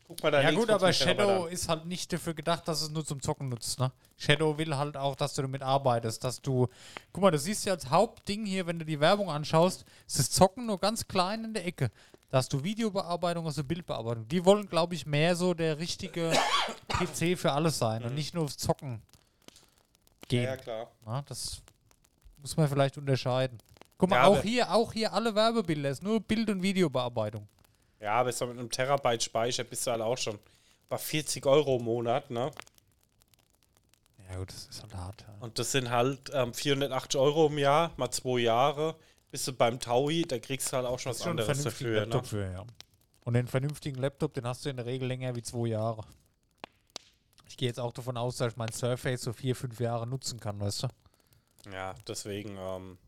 Guck 0.06 0.22
mal 0.22 0.30
deine 0.30 0.44
Ja, 0.44 0.50
gut, 0.50 0.68
Xbox 0.68 0.82
aber 0.82 0.92
Shadow 0.92 1.46
ist 1.46 1.68
halt 1.68 1.86
nicht 1.86 2.12
dafür 2.12 2.34
gedacht, 2.34 2.68
dass 2.68 2.82
es 2.82 2.90
nur 2.90 3.04
zum 3.04 3.22
Zocken 3.22 3.48
nutzt, 3.48 3.78
ne? 3.78 3.90
Shadow 4.18 4.58
will 4.58 4.76
halt 4.76 4.96
auch, 4.96 5.16
dass 5.16 5.34
du 5.34 5.42
damit 5.42 5.62
arbeitest, 5.62 6.22
dass 6.24 6.42
du. 6.42 6.68
Guck 7.12 7.22
mal, 7.22 7.30
du 7.30 7.38
siehst 7.38 7.64
ja 7.64 7.72
als 7.72 7.88
Hauptding 7.88 8.44
hier, 8.44 8.66
wenn 8.66 8.78
du 8.78 8.84
die 8.84 9.00
Werbung 9.00 9.30
anschaust, 9.30 9.84
ist 10.06 10.18
das 10.18 10.30
Zocken 10.30 10.66
nur 10.66 10.78
ganz 10.78 11.08
klein 11.08 11.44
in 11.44 11.54
der 11.54 11.64
Ecke. 11.66 11.90
Da 12.30 12.38
hast 12.38 12.52
du 12.52 12.62
Videobearbeitung, 12.62 13.46
hast 13.46 13.58
du 13.58 13.64
Bildbearbeitung. 13.64 14.26
Die 14.28 14.44
wollen, 14.44 14.68
glaube 14.68 14.94
ich, 14.94 15.06
mehr 15.06 15.36
so 15.36 15.54
der 15.54 15.78
richtige 15.78 16.32
PC 16.88 17.38
für 17.38 17.52
alles 17.52 17.78
sein 17.78 18.04
und 18.04 18.14
nicht 18.14 18.34
nur 18.34 18.44
aufs 18.44 18.56
Zocken 18.56 19.02
gehen. 20.28 20.40
Mhm. 20.42 20.46
Ja, 20.46 20.56
klar. 20.56 20.90
Na, 21.04 21.22
das 21.22 21.62
muss 22.38 22.56
man 22.56 22.68
vielleicht 22.68 22.98
unterscheiden. 22.98 23.58
Guck 24.02 24.10
mal, 24.10 24.16
Ja, 24.16 24.26
auch 24.26 24.42
hier, 24.42 24.74
auch 24.74 24.92
hier 24.92 25.12
alle 25.12 25.32
Werbebilder, 25.32 25.88
ist 25.90 26.02
nur 26.02 26.20
Bild- 26.20 26.50
und 26.50 26.60
Videobearbeitung. 26.60 27.46
Ja, 28.00 28.14
aber 28.14 28.32
so 28.32 28.48
mit 28.48 28.58
einem 28.58 28.68
Terabyte 28.68 29.22
Speicher 29.22 29.62
bist 29.62 29.86
du 29.86 29.92
halt 29.92 30.00
auch 30.00 30.18
schon 30.18 30.40
bei 30.88 30.98
40 30.98 31.46
Euro 31.46 31.76
im 31.76 31.84
Monat, 31.84 32.28
ne? 32.28 32.50
Ja 34.28 34.38
gut, 34.38 34.48
das 34.48 34.66
ist 34.66 34.82
halt 34.82 34.92
hart. 34.96 35.20
Ja. 35.20 35.34
Und 35.38 35.56
das 35.56 35.70
sind 35.70 35.88
halt 35.88 36.18
ähm, 36.34 36.52
480 36.52 37.20
Euro 37.20 37.46
im 37.46 37.58
Jahr, 37.58 37.92
mal 37.96 38.10
zwei 38.10 38.40
Jahre. 38.40 38.96
Bist 39.30 39.46
du 39.46 39.52
beim 39.52 39.78
Taui, 39.78 40.22
da 40.22 40.40
kriegst 40.40 40.72
du 40.72 40.78
halt 40.78 40.86
auch 40.86 40.98
schon 40.98 41.10
was 41.10 41.22
Schon 41.22 41.30
anderes 41.38 41.62
dafür. 41.62 42.00
Laptop 42.00 42.22
Ne? 42.22 42.28
für, 42.28 42.52
ja. 42.52 42.64
Und 43.22 43.34
den 43.34 43.46
vernünftigen 43.46 44.00
Laptop, 44.00 44.34
den 44.34 44.48
hast 44.48 44.64
du 44.64 44.70
in 44.70 44.78
der 44.78 44.86
Regel 44.86 45.06
länger 45.06 45.36
wie 45.36 45.42
zwei 45.42 45.68
Jahre. 45.68 46.02
Ich 47.46 47.56
gehe 47.56 47.68
jetzt 47.68 47.78
auch 47.78 47.92
davon 47.92 48.16
aus, 48.16 48.38
dass 48.38 48.50
ich 48.50 48.56
mein 48.56 48.72
Surface 48.72 49.22
so 49.22 49.32
vier, 49.32 49.54
fünf 49.54 49.78
Jahre 49.78 50.08
nutzen 50.08 50.40
kann, 50.40 50.58
weißt 50.58 50.82
du? 50.82 50.88
Ja, 51.72 51.94
deswegen, 52.08 52.56
ähm, 52.58 52.98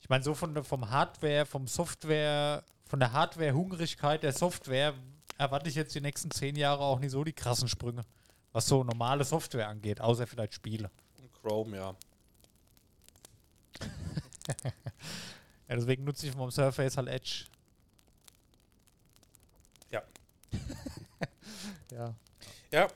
Ich 0.00 0.08
meine, 0.08 0.24
so 0.24 0.34
von 0.34 0.54
der, 0.54 0.64
vom 0.64 0.88
Hardware, 0.90 1.44
vom 1.46 1.66
Software, 1.66 2.62
von 2.86 3.00
der 3.00 3.12
Hardware-Hungrigkeit 3.12 4.22
der 4.22 4.32
Software 4.32 4.94
erwarte 5.36 5.68
ich 5.68 5.74
jetzt 5.74 5.94
die 5.94 6.00
nächsten 6.00 6.30
zehn 6.30 6.56
Jahre 6.56 6.82
auch 6.82 6.98
nicht 6.98 7.10
so 7.10 7.24
die 7.24 7.32
krassen 7.32 7.68
Sprünge, 7.68 8.04
was 8.52 8.66
so 8.66 8.84
normale 8.84 9.24
Software 9.24 9.68
angeht, 9.68 10.00
außer 10.00 10.26
vielleicht 10.26 10.54
Spiele. 10.54 10.90
Chrome, 11.42 11.76
ja. 11.76 11.94
Ja, 15.68 15.76
deswegen 15.76 16.04
nutze 16.04 16.26
ich 16.26 16.32
vom 16.32 16.50
Surface 16.50 16.96
halt 16.96 17.08
Edge. 17.08 17.44
Ja. 19.90 20.02
ja. 21.92 22.14
Ja, 22.70 22.88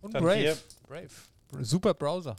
Und 0.00 0.12
Brave. 0.12 0.56
Brave. 0.86 1.10
Super 1.60 1.92
Browser. 1.92 2.36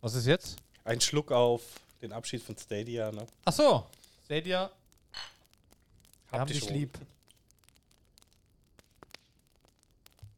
Was 0.00 0.14
ist 0.14 0.26
jetzt? 0.26 0.56
ein 0.84 1.00
Schluck 1.00 1.30
auf 1.32 1.62
den 2.02 2.12
Abschied 2.12 2.42
von 2.42 2.56
Stadia, 2.56 3.10
ne? 3.12 3.26
Ach 3.44 3.52
so. 3.52 3.86
Stadia. 4.24 4.70
Wir 6.30 6.32
Hab 6.32 6.40
haben 6.40 6.48
dich 6.52 6.68
lieb. 6.70 6.98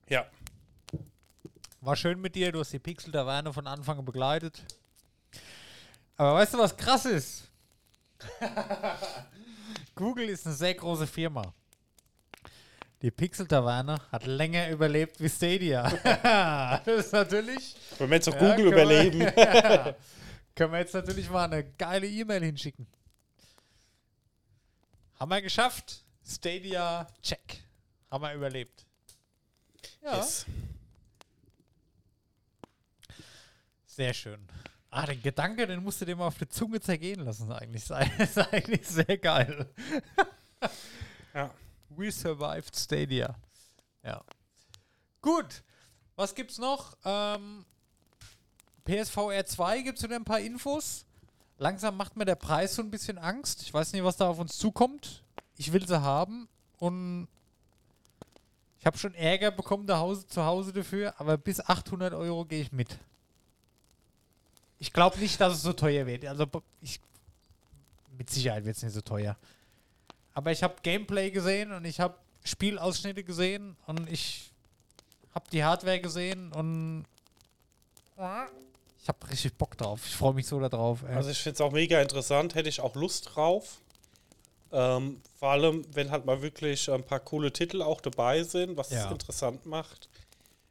Ja. 0.09 0.27
War 1.81 1.97
schön 1.97 2.21
mit 2.21 2.35
dir. 2.35 2.53
Du 2.53 2.61
hast 2.61 2.73
die 2.73 2.79
Pixel 2.79 3.13
der 3.13 3.27
Weine 3.27 3.53
von 3.53 3.67
Anfang 3.67 3.99
an 3.99 4.05
begleitet. 4.05 4.63
Aber 6.17 6.35
weißt 6.35 6.55
du, 6.55 6.59
was 6.59 6.77
krass 6.77 7.05
ist? 7.07 7.49
Google 9.95 10.29
ist 10.29 10.47
eine 10.47 10.55
sehr 10.55 10.75
große 10.75 11.07
Firma. 11.07 11.53
Die 13.03 13.11
Pixel-Taverne 13.11 14.01
hat 14.13 14.27
länger 14.27 14.71
überlebt 14.71 15.21
wie 15.21 15.29
Stadia. 15.29 15.89
das 16.85 17.07
ist 17.07 17.13
natürlich. 17.13 17.75
Wenn 17.99 18.11
wir 18.11 18.17
jetzt 18.17 18.29
auch 18.29 18.35
Ja, 18.41 18.55
Google 18.55 18.67
wir- 18.67 18.73
überleben. 18.73 19.33
Können 20.55 20.73
wir 20.73 20.81
jetzt 20.81 20.95
natürlich 20.95 21.31
mal 21.31 21.45
eine 21.45 21.65
geile 21.65 22.07
E-Mail 22.07 22.45
hinschicken. 22.45 22.87
Haben 25.19 25.31
wir 25.31 25.43
geschafft. 25.43 26.05
Stadia, 26.27 27.07
check. 27.23 27.63
Haben 28.11 28.23
wir 28.23 28.35
überlebt. 28.35 28.85
Ja, 30.03 30.17
Yes. 30.17 30.47
sehr 33.87 34.15
schön. 34.15 34.47
Ah, 34.91 35.07
den 35.07 35.23
Gedanke, 35.23 35.67
den 35.67 35.83
musst 35.83 36.01
du 36.01 36.05
dir 36.05 36.17
mal 36.17 36.27
auf 36.27 36.39
die 36.39 36.49
Zunge 36.49 36.81
zergehen 36.81 37.21
lassen, 37.25 37.51
eigentlich. 37.51 37.85
Das 37.89 38.03
ist 38.19 38.39
eigentlich 38.39 38.87
sehr 38.87 39.19
geil. 39.19 39.69
Ja. 41.35 41.51
We 41.89 42.13
survived 42.13 42.77
Stadia. 42.77 43.35
Ja. 44.05 44.23
Gut. 45.23 45.63
Was 46.15 46.35
gibt's 46.35 46.59
noch? 46.59 46.95
Ähm, 47.07 47.65
PSVR 48.85 49.47
2 49.47 49.83
gibt's 49.83 50.03
wieder 50.03 50.16
ein 50.16 50.24
paar 50.24 50.41
Infos. 50.41 51.05
Langsam 51.59 51.97
macht 51.97 52.16
mir 52.16 52.24
der 52.24 52.35
Preis 52.35 52.74
so 52.74 52.83
ein 52.83 52.91
bisschen 52.91 53.18
Angst. 53.18 53.62
Ich 53.62 53.72
weiß 53.72 53.93
nicht, 53.93 54.03
was 54.03 54.16
da 54.16 54.28
auf 54.28 54.39
uns 54.39 54.59
zukommt. 54.59 55.22
Ich 55.57 55.72
will 55.72 55.87
sie 55.87 56.01
haben 56.03 56.49
und 56.78 57.28
ich 58.80 58.87
habe 58.87 58.99
schon 58.99 59.14
Ärger 59.14 59.53
bekommen 59.53 59.87
zu 59.87 59.97
Hause, 59.97 60.26
zu 60.26 60.45
Hause 60.45 60.72
dafür, 60.72 61.14
aber 61.18 61.39
bis 61.39 61.61
800 61.61 62.14
Euro 62.14 62.45
gehe 62.45 62.62
ich 62.62 62.72
mit. 62.72 62.99
Ich 64.80 64.93
glaube 64.93 65.20
nicht, 65.20 65.41
dass 65.41 65.55
es 65.55 65.62
so 65.62 65.72
teuer 65.72 66.07
wird. 66.07 66.24
Also 66.24 66.47
ich, 66.80 66.99
mit 68.18 68.28
Sicherheit 68.28 68.64
wird 68.64 68.76
es 68.76 68.83
nicht 68.83 68.95
so 68.95 69.01
teuer. 69.01 69.37
Aber 70.35 70.51
ich 70.51 70.64
habe 70.64 70.74
Gameplay 70.83 71.30
gesehen 71.30 71.70
und 71.70 71.85
ich 71.85 72.01
habe 72.01 72.16
Spielausschnitte 72.43 73.22
gesehen 73.22 73.76
und 73.87 74.11
ich 74.11 74.51
habe 75.33 75.49
die 75.53 75.62
Hardware 75.62 76.01
gesehen 76.01 76.51
und 76.53 77.05
ich 79.03 79.09
habe 79.09 79.19
richtig 79.31 79.55
Bock 79.59 79.77
drauf. 79.77 80.01
Ich 80.07 80.15
freue 80.15 80.33
mich 80.35 80.47
so 80.47 80.61
darauf. 80.61 81.05
Also 81.05 81.31
ich 81.31 81.39
finde 81.39 81.55
es 81.55 81.61
auch 81.61 81.73
mega 81.73 82.01
interessant, 82.01 82.55
hätte 82.55 82.69
ich 82.69 82.81
auch 82.81 82.95
Lust 82.95 83.31
drauf. 83.35 83.79
Ähm, 84.71 85.21
vor 85.39 85.51
allem, 85.51 85.85
wenn 85.93 86.11
halt 86.11 86.25
mal 86.25 86.41
wirklich 86.41 86.89
ein 86.91 87.03
paar 87.05 87.21
coole 87.21 87.53
Titel 87.53 87.83
auch 87.83 88.01
dabei 88.01 88.43
sind, 88.45 88.77
was 88.77 88.91
Ja. 88.91 89.07
es 89.07 89.11
interessant 89.13 89.67
macht. 89.67 90.09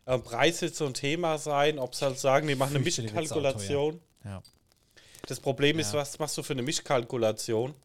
Ähm, 0.08 0.24
Preis 0.24 0.62
wird 0.62 0.76
so 0.76 0.86
ein 0.88 0.94
Thema 0.94 1.38
sein, 1.38 1.78
ob 1.78 1.94
sie 1.94 2.06
halt 2.06 2.18
sagen, 2.20 2.48
die 2.48 2.56
machen 2.56 2.76
eine 2.76 2.84
Mischkalkulation. 2.84 4.00
ja. 4.24 4.42
Das 5.28 5.40
Problem 5.40 5.78
ist, 5.78 5.94
Ja. 5.94 6.00
was 6.00 6.18
machst 6.18 6.36
du 6.38 6.42
für 6.42 6.54
eine 6.54 6.64
Mischkalkulation? 6.64 7.76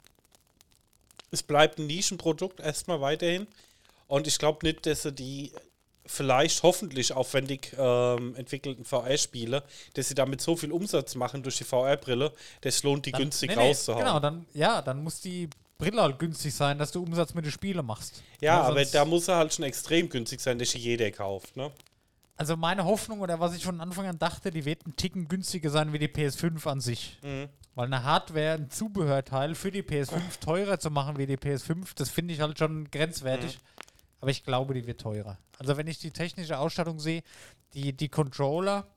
Es 1.30 1.42
bleibt 1.42 1.78
ein 1.78 1.86
Nischenprodukt 1.86 2.60
erstmal 2.60 3.00
weiterhin. 3.02 3.46
Und 4.08 4.26
ich 4.26 4.38
glaube 4.38 4.64
nicht, 4.64 4.86
dass 4.86 5.02
sie 5.02 5.12
die 5.12 5.52
vielleicht 6.06 6.62
hoffentlich 6.62 7.12
aufwendig 7.12 7.74
ähm, 7.78 8.34
entwickelten 8.36 8.84
VR-Spiele, 8.84 9.62
dass 9.94 10.08
sie 10.08 10.14
damit 10.14 10.40
so 10.40 10.56
viel 10.56 10.72
Umsatz 10.72 11.14
machen 11.14 11.42
durch 11.42 11.56
die 11.58 11.64
VR-Brille, 11.64 12.32
das 12.60 12.82
lohnt 12.82 13.06
die 13.06 13.12
Dann- 13.12 13.22
günstig 13.22 13.50
nee, 13.50 13.56
nee, 13.56 13.68
rauszuhauen. 13.68 14.04
Genau, 14.04 14.20
dann, 14.20 14.46
ja, 14.54 14.82
dann 14.82 15.02
muss 15.02 15.20
die 15.20 15.48
Brille 15.78 16.00
halt 16.00 16.18
günstig 16.18 16.54
sein, 16.54 16.78
dass 16.78 16.90
du 16.92 17.02
Umsatz 17.02 17.34
mit 17.34 17.44
den 17.44 17.52
Spielen 17.52 17.84
machst. 17.84 18.22
ja, 18.40 18.54
Ja, 18.56 18.62
aber 18.62 18.80
sonst- 18.80 18.94
da 18.94 19.04
muss 19.04 19.28
er 19.28 19.36
halt 19.36 19.52
schon 19.54 19.64
extrem 19.64 20.08
günstig 20.08 20.40
sein, 20.40 20.58
dass 20.58 20.70
sie 20.70 20.78
jeder 20.78 21.10
kauft. 21.10 21.56
Ne? 21.56 21.70
Also 22.38 22.56
meine 22.56 22.84
Hoffnung 22.84 23.20
oder 23.20 23.40
was 23.40 23.54
ich 23.54 23.64
von 23.64 23.80
Anfang 23.80 24.06
an 24.06 24.18
dachte, 24.18 24.50
die 24.50 24.64
wird 24.64 24.86
ein 24.86 24.94
Ticken 24.96 25.26
günstiger 25.28 25.70
sein 25.70 25.92
wie 25.92 25.98
die 25.98 26.08
PS5 26.08 26.66
an 26.66 26.80
sich. 26.80 27.18
Mhm. 27.22 27.48
Weil 27.74 27.86
eine 27.86 28.02
Hardware, 28.04 28.52
ein 28.54 28.70
Zubehörteil 28.70 29.54
für 29.54 29.70
die 29.70 29.82
PS5 29.82 30.38
teurer 30.40 30.78
zu 30.78 30.90
machen 30.90 31.18
wie 31.18 31.26
die 31.26 31.36
PS5, 31.36 31.94
das 31.94 32.08
finde 32.10 32.32
ich 32.34 32.40
halt 32.40 32.58
schon 32.58 32.90
grenzwertig. 32.90 33.58
Aber 34.26 34.32
ich 34.32 34.42
glaube, 34.42 34.74
die 34.74 34.88
wird 34.88 35.00
teurer. 35.00 35.38
Also 35.56 35.76
wenn 35.76 35.86
ich 35.86 36.00
die 36.00 36.10
technische 36.10 36.58
Ausstattung 36.58 36.98
sehe, 36.98 37.22
die, 37.74 37.92
die 37.92 38.08
Controller, 38.08 38.88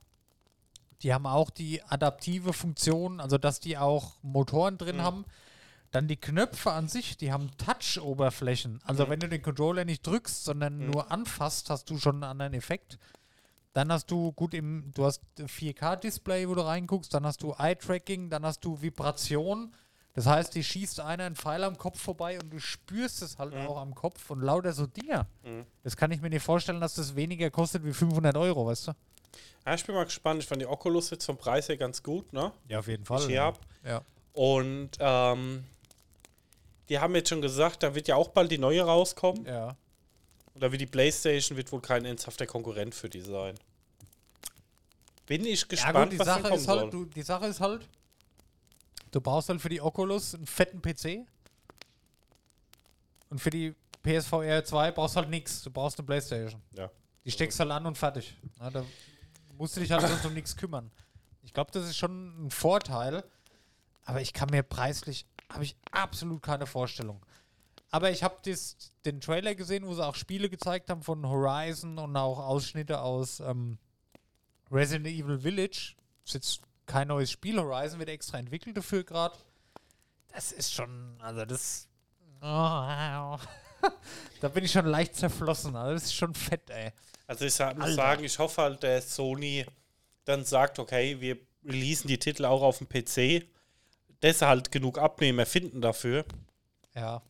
die 1.02 1.14
haben 1.14 1.24
auch 1.24 1.50
die 1.50 1.80
adaptive 1.84 2.52
Funktion, 2.52 3.20
also 3.20 3.38
dass 3.38 3.60
die 3.60 3.78
auch 3.78 4.14
Motoren 4.22 4.76
drin 4.76 5.02
haben. 5.02 5.24
Dann 5.92 6.08
die 6.08 6.16
Knöpfe 6.16 6.72
an 6.72 6.88
sich, 6.88 7.16
die 7.16 7.30
haben 7.30 7.48
Touch-Oberflächen. 7.58 8.80
Also 8.82 9.08
wenn 9.08 9.20
du 9.20 9.28
den 9.28 9.40
Controller 9.40 9.84
nicht 9.84 10.04
drückst, 10.04 10.42
sondern 10.42 10.90
nur 10.90 11.12
anfasst, 11.12 11.70
hast 11.70 11.88
du 11.90 11.98
schon 11.98 12.16
einen 12.16 12.24
anderen 12.24 12.54
Effekt. 12.54 12.98
Dann 13.72 13.92
hast 13.92 14.10
du 14.10 14.32
gut 14.32 14.52
im, 14.52 14.90
du 14.94 15.04
hast 15.04 15.22
4K-Display, 15.38 16.48
wo 16.48 16.56
du 16.56 16.62
reinguckst, 16.62 17.14
dann 17.14 17.24
hast 17.24 17.44
du 17.44 17.54
Eye-Tracking, 17.56 18.30
dann 18.30 18.44
hast 18.44 18.64
du 18.64 18.82
Vibration. 18.82 19.72
Das 20.14 20.26
heißt, 20.26 20.54
die 20.54 20.64
schießt 20.64 21.00
einer 21.00 21.24
einen 21.24 21.36
Pfeil 21.36 21.62
am 21.62 21.78
Kopf 21.78 22.00
vorbei 22.00 22.38
und 22.40 22.50
du 22.50 22.58
spürst 22.58 23.22
es 23.22 23.38
halt 23.38 23.54
auch 23.54 23.76
am 23.78 23.94
Kopf 23.94 24.28
und 24.30 24.40
lauter 24.40 24.72
so 24.72 24.86
Dinger. 24.86 25.26
Das 25.84 25.96
kann 25.96 26.10
ich 26.10 26.20
mir 26.20 26.30
nicht 26.30 26.42
vorstellen, 26.44 26.80
dass 26.80 26.94
das 26.94 27.14
weniger 27.14 27.50
kostet 27.50 27.84
wie 27.84 27.92
500 27.92 28.36
Euro, 28.36 28.66
weißt 28.66 28.88
du? 28.88 28.92
Ja, 29.66 29.74
ich 29.74 29.84
bin 29.84 29.94
mal 29.94 30.04
gespannt. 30.04 30.42
Ich 30.42 30.48
fand 30.48 30.60
die 30.60 30.66
Oculus 30.66 31.10
jetzt 31.10 31.24
vom 31.26 31.36
Preis 31.36 31.68
her 31.68 31.76
ganz 31.76 32.02
gut. 32.02 32.32
Ne? 32.32 32.50
Ja, 32.68 32.80
auf 32.80 32.88
jeden 32.88 33.04
Ich 33.14 33.26
hier 33.26 33.42
hab. 33.42 33.60
Ja. 33.84 34.02
Und 34.32 34.90
ähm, 34.98 35.64
die 36.88 36.98
haben 36.98 37.14
jetzt 37.14 37.28
schon 37.28 37.40
gesagt, 37.40 37.82
da 37.82 37.94
wird 37.94 38.08
ja 38.08 38.16
auch 38.16 38.28
bald 38.28 38.50
die 38.50 38.58
neue 38.58 38.82
rauskommen. 38.82 39.44
Ja. 39.46 39.76
Oder 40.56 40.72
wie 40.72 40.78
die 40.78 40.86
PlayStation 40.86 41.56
wird 41.56 41.70
wohl 41.70 41.80
kein 41.80 42.04
ernsthafter 42.04 42.46
Konkurrent 42.46 42.94
für 42.94 43.08
die 43.08 43.20
sein. 43.20 43.54
Bin 45.26 45.44
ich 45.46 45.60
Ja, 45.62 45.66
gespannt, 45.68 46.10
gut, 46.10 46.12
die 46.14 46.18
was 46.18 46.26
Sache, 46.26 46.42
kommen 46.42 46.54
ist 46.54 46.68
halt, 46.68 46.80
soll. 46.80 46.90
du, 46.90 47.04
die 47.04 47.22
Sache 47.22 47.46
ist 47.46 47.60
halt, 47.60 47.88
du 49.10 49.20
brauchst 49.20 49.48
halt 49.48 49.60
für 49.60 49.68
die 49.68 49.80
Oculus 49.80 50.34
einen 50.34 50.46
fetten 50.46 50.82
PC. 50.82 51.26
Und 53.28 53.38
für 53.38 53.50
die 53.50 53.74
PSVR 54.02 54.64
2 54.64 54.92
brauchst 54.92 55.16
du 55.16 55.20
halt 55.20 55.30
nichts. 55.30 55.62
Du 55.62 55.70
brauchst 55.70 55.98
eine 55.98 56.06
Playstation. 56.06 56.60
Ja. 56.76 56.90
Die 57.24 57.30
steckst 57.30 57.60
halt 57.60 57.70
an 57.70 57.86
und 57.86 57.96
fertig. 57.96 58.36
Na, 58.58 58.70
da 58.70 58.84
musst 59.56 59.76
du 59.76 59.80
dich 59.80 59.90
halt 59.90 60.06
sonst 60.06 60.24
um 60.24 60.34
nichts 60.34 60.56
kümmern. 60.56 60.90
Ich 61.42 61.52
glaube, 61.52 61.70
das 61.70 61.84
ist 61.84 61.96
schon 61.96 62.46
ein 62.46 62.50
Vorteil. 62.50 63.24
Aber 64.04 64.20
ich 64.20 64.32
kann 64.32 64.48
mir 64.50 64.62
preislich, 64.62 65.26
habe 65.48 65.64
ich 65.64 65.76
absolut 65.92 66.42
keine 66.42 66.66
Vorstellung. 66.66 67.24
Aber 67.90 68.10
ich 68.10 68.22
habe 68.22 68.36
den 69.04 69.20
Trailer 69.20 69.54
gesehen, 69.54 69.86
wo 69.86 69.94
sie 69.94 70.04
auch 70.04 70.14
Spiele 70.14 70.48
gezeigt 70.48 70.90
haben 70.90 71.02
von 71.02 71.28
Horizon 71.28 71.98
und 71.98 72.16
auch 72.16 72.38
Ausschnitte 72.38 73.00
aus 73.00 73.40
ähm, 73.40 73.78
Resident 74.70 75.06
Evil 75.06 75.40
Village. 75.40 75.94
Ist 76.24 76.34
jetzt 76.34 76.60
kein 76.90 77.08
neues 77.08 77.30
Spiel. 77.30 77.58
Horizon 77.58 78.00
wird 78.00 78.08
extra 78.08 78.38
entwickelt 78.38 78.76
dafür 78.76 79.04
gerade. 79.04 79.36
Das 80.32 80.50
ist 80.50 80.72
schon, 80.72 81.16
also 81.20 81.44
das. 81.44 81.88
Oh, 82.42 82.44
da 84.40 84.48
bin 84.48 84.64
ich 84.64 84.72
schon 84.72 84.86
leicht 84.86 85.14
zerflossen. 85.14 85.76
Also 85.76 85.94
das 85.94 86.04
ist 86.04 86.14
schon 86.14 86.34
fett, 86.34 86.68
ey. 86.70 86.92
Also 87.28 87.44
ich 87.44 87.52
muss 87.52 87.84
Alter. 87.84 87.94
sagen, 87.94 88.24
ich 88.24 88.38
hoffe 88.38 88.62
halt, 88.62 88.82
dass 88.82 89.14
Sony 89.14 89.64
dann 90.24 90.44
sagt, 90.44 90.80
okay, 90.80 91.20
wir 91.20 91.38
releasen 91.64 92.08
die 92.08 92.18
Titel 92.18 92.44
auch 92.44 92.62
auf 92.62 92.78
dem 92.78 92.88
PC, 92.88 93.46
dass 94.20 94.42
halt 94.42 94.72
genug 94.72 94.98
Abnehmer 94.98 95.46
finden 95.46 95.80
dafür. 95.80 96.24
Ja. 96.94 97.22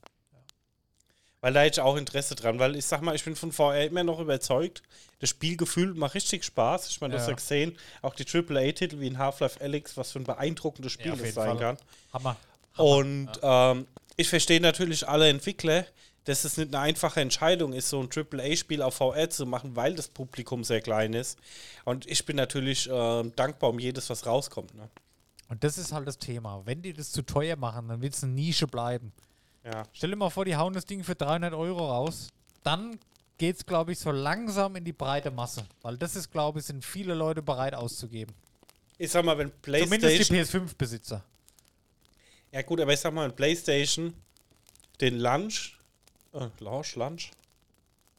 Weil 1.40 1.54
da 1.54 1.60
hätte 1.60 1.80
ich 1.80 1.84
auch 1.84 1.96
Interesse 1.96 2.34
dran, 2.34 2.58
weil 2.58 2.76
ich 2.76 2.84
sag 2.84 3.00
mal, 3.00 3.14
ich 3.14 3.24
bin 3.24 3.34
von 3.34 3.50
VR 3.50 3.84
immer 3.84 4.04
noch 4.04 4.20
überzeugt. 4.20 4.82
Das 5.20 5.30
Spielgefühl 5.30 5.94
macht 5.94 6.14
richtig 6.14 6.44
Spaß. 6.44 6.88
Ich 6.90 7.00
meine, 7.00 7.14
das 7.14 7.24
Ja. 7.24 7.30
ja 7.30 7.36
gesehen, 7.36 7.78
auch 8.02 8.14
die 8.14 8.26
AAA-Titel 8.26 9.00
wie 9.00 9.06
in 9.06 9.18
Half-Life 9.18 9.60
Alyx, 9.60 9.96
was 9.96 10.12
für 10.12 10.18
ein 10.18 10.24
beeindruckendes 10.24 10.92
Spiel 10.92 11.12
auf 11.12 11.20
das 11.20 11.34
sein 11.34 11.56
Fall. 11.56 11.58
kann. 11.58 11.78
Hammer. 12.12 12.36
Und 12.76 13.30
ähm, 13.42 13.86
ich 14.16 14.28
verstehe 14.28 14.60
natürlich 14.60 15.08
alle 15.08 15.28
Entwickler, 15.28 15.86
dass 16.24 16.44
es 16.44 16.58
nicht 16.58 16.74
eine 16.74 16.84
einfache 16.84 17.20
Entscheidung 17.20 17.72
ist, 17.72 17.88
so 17.88 18.00
ein 18.00 18.10
AAA-Spiel 18.14 18.82
auf 18.82 18.96
VR 18.96 19.30
zu 19.30 19.46
machen, 19.46 19.74
weil 19.76 19.94
das 19.94 20.08
Publikum 20.08 20.64
sehr 20.64 20.82
klein 20.82 21.14
ist. 21.14 21.38
Und 21.84 22.06
ich 22.06 22.26
bin 22.26 22.36
natürlich 22.36 22.88
ähm, 22.92 23.32
dankbar 23.36 23.70
um 23.70 23.78
jedes, 23.78 24.10
was 24.10 24.26
rauskommt. 24.26 24.74
Ne? 24.74 24.88
Und 25.48 25.64
das 25.64 25.78
ist 25.78 25.92
halt 25.92 26.06
das 26.06 26.18
Thema. 26.18 26.62
Wenn 26.66 26.82
die 26.82 26.92
das 26.92 27.10
zu 27.10 27.22
teuer 27.22 27.56
machen, 27.56 27.88
dann 27.88 28.02
wird 28.02 28.14
es 28.14 28.22
eine 28.22 28.32
Nische 28.32 28.66
bleiben. 28.66 29.12
Ja. 29.64 29.84
Stell 29.92 30.10
dir 30.10 30.16
mal 30.16 30.30
vor, 30.30 30.44
die 30.44 30.56
hauen 30.56 30.72
das 30.72 30.86
Ding 30.86 31.04
für 31.04 31.14
300 31.14 31.52
Euro 31.54 31.86
raus. 31.86 32.28
Dann 32.62 32.98
geht 33.38 33.56
es, 33.56 33.66
glaube 33.66 33.92
ich, 33.92 33.98
so 33.98 34.10
langsam 34.10 34.76
in 34.76 34.84
die 34.84 34.92
breite 34.92 35.30
Masse. 35.30 35.66
Weil 35.82 35.96
das 35.96 36.16
ist, 36.16 36.30
glaube 36.30 36.60
ich, 36.60 36.66
sind 36.66 36.84
viele 36.84 37.14
Leute 37.14 37.42
bereit 37.42 37.74
auszugeben. 37.74 38.34
Ich 38.98 39.10
sag 39.10 39.24
mal, 39.24 39.36
wenn 39.38 39.50
Zumindest 39.62 40.00
PlayStation. 40.00 40.60
die 40.62 40.70
PS5-Besitzer. 40.70 41.24
Ja, 42.52 42.62
gut, 42.62 42.80
aber 42.80 42.92
ich 42.92 43.00
sag 43.00 43.14
mal, 43.14 43.28
wenn 43.28 43.36
PlayStation 43.36 44.14
den 45.00 45.18
Lunch. 45.18 45.78
Äh, 46.32 46.48
Launch, 46.58 46.96
Lunch? 46.96 47.30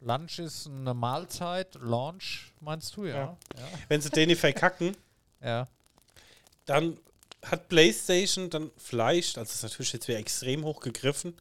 Lunch 0.01 0.39
ist 0.39 0.67
eine 0.67 0.93
Mahlzeit. 0.93 1.75
Launch, 1.75 2.51
meinst 2.59 2.95
du, 2.95 3.05
ja? 3.05 3.15
Ja. 3.15 3.37
Ja. 3.57 3.67
Wenn 3.87 4.01
sie 4.01 4.09
den 4.09 4.29
nicht 4.29 4.39
verkacken, 4.39 4.97
ja. 5.41 5.67
dann 6.65 6.97
hat 7.45 7.69
PlayStation 7.69 8.49
dann 8.49 8.71
vielleicht, 8.77 9.37
also 9.37 9.47
das 9.49 9.55
ist 9.55 9.63
natürlich 9.63 9.93
jetzt 9.93 10.07
wieder 10.07 10.19
extrem 10.19 10.63
hoch 10.63 10.79
gegriffen, 10.79 11.35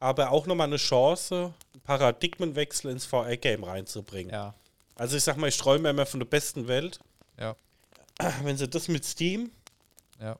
aber 0.00 0.30
auch 0.30 0.46
nochmal 0.46 0.66
eine 0.68 0.76
Chance, 0.76 1.52
einen 1.72 1.80
Paradigmenwechsel 1.82 2.90
ins 2.90 3.04
VR-Game 3.06 3.64
reinzubringen. 3.64 4.32
ja. 4.32 4.54
Also 4.96 5.16
ich 5.16 5.24
sag 5.24 5.36
mal, 5.36 5.48
ich 5.48 5.56
träume 5.58 5.90
immer 5.90 6.06
von 6.06 6.20
der 6.20 6.26
besten 6.26 6.68
Welt. 6.68 7.00
Ja. 7.38 7.56
Wenn 8.44 8.56
sie 8.56 8.68
das 8.68 8.86
mit 8.86 9.04
Steam 9.04 9.50
Ja. 10.20 10.38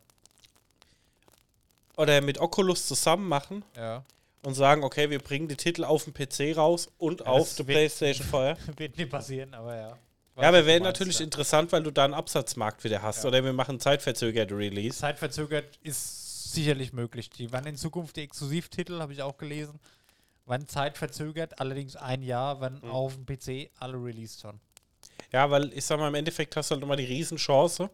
oder 1.97 2.21
mit 2.21 2.39
Oculus 2.39 2.87
zusammen 2.87 3.29
machen 3.29 3.65
Ja. 3.77 4.05
und 4.45 4.55
sagen, 4.55 4.85
okay, 4.85 5.11
wir 5.11 5.19
bringen 5.19 5.49
die 5.49 5.57
Titel 5.57 5.85
auf 5.85 6.05
dem 6.05 6.15
PC 6.15 6.57
raus 6.57 6.89
und 6.99 7.27
auf 7.27 7.55
der 7.57 7.65
PlayStation 7.65 8.27
vorher. 8.31 8.57
Wird 8.77 8.97
nicht 8.97 9.11
passieren, 9.11 9.55
aber 9.55 9.77
ja. 9.77 9.99
Ja, 10.37 10.49
aber 10.49 10.67
wäre 10.67 10.81
natürlich 10.81 11.21
ja. 11.21 11.25
interessant, 11.25 11.71
weil 11.73 11.83
du 11.83 11.91
da 11.93 12.05
einen 12.05 12.15
Absatzmarkt 12.15 12.83
wieder 12.83 13.03
hast. 13.03 13.23
Ja. 13.23 13.29
Oder 13.29 13.45
wir 13.45 13.53
machen 13.53 13.79
zeitverzögerte 13.79 14.57
Release. 14.57 14.99
Zeitverzögert 14.99 15.79
ist 15.83 16.53
sicherlich 16.53 16.93
möglich. 16.93 17.31
Die 17.31 17.53
werden 17.53 17.67
in 17.69 17.77
Zukunft 17.77 18.17
die 18.17 18.23
Exklusivtitel, 18.23 19.01
habe 19.01 19.13
ich 19.13 19.23
auch 19.23 19.37
gelesen, 19.37 19.79
werden 20.47 20.67
zeitverzögert, 20.69 21.61
allerdings 21.61 21.95
ein 21.97 22.23
Jahr, 22.23 22.61
wenn 22.61 22.75
Mhm. 22.81 22.91
auf 22.91 23.15
dem 23.15 23.27
PC 23.27 23.71
alle 23.79 23.95
released 23.97 24.43
werden. 24.45 24.61
Ja, 25.33 25.51
weil 25.51 25.73
ich 25.73 25.85
sag 25.85 25.99
mal, 25.99 26.09
im 26.09 26.15
Endeffekt 26.15 26.57
hast 26.57 26.71
du 26.71 26.75
halt 26.75 26.83
immer 26.85 26.97
die 26.97 27.05
Riesenchance. 27.05 27.89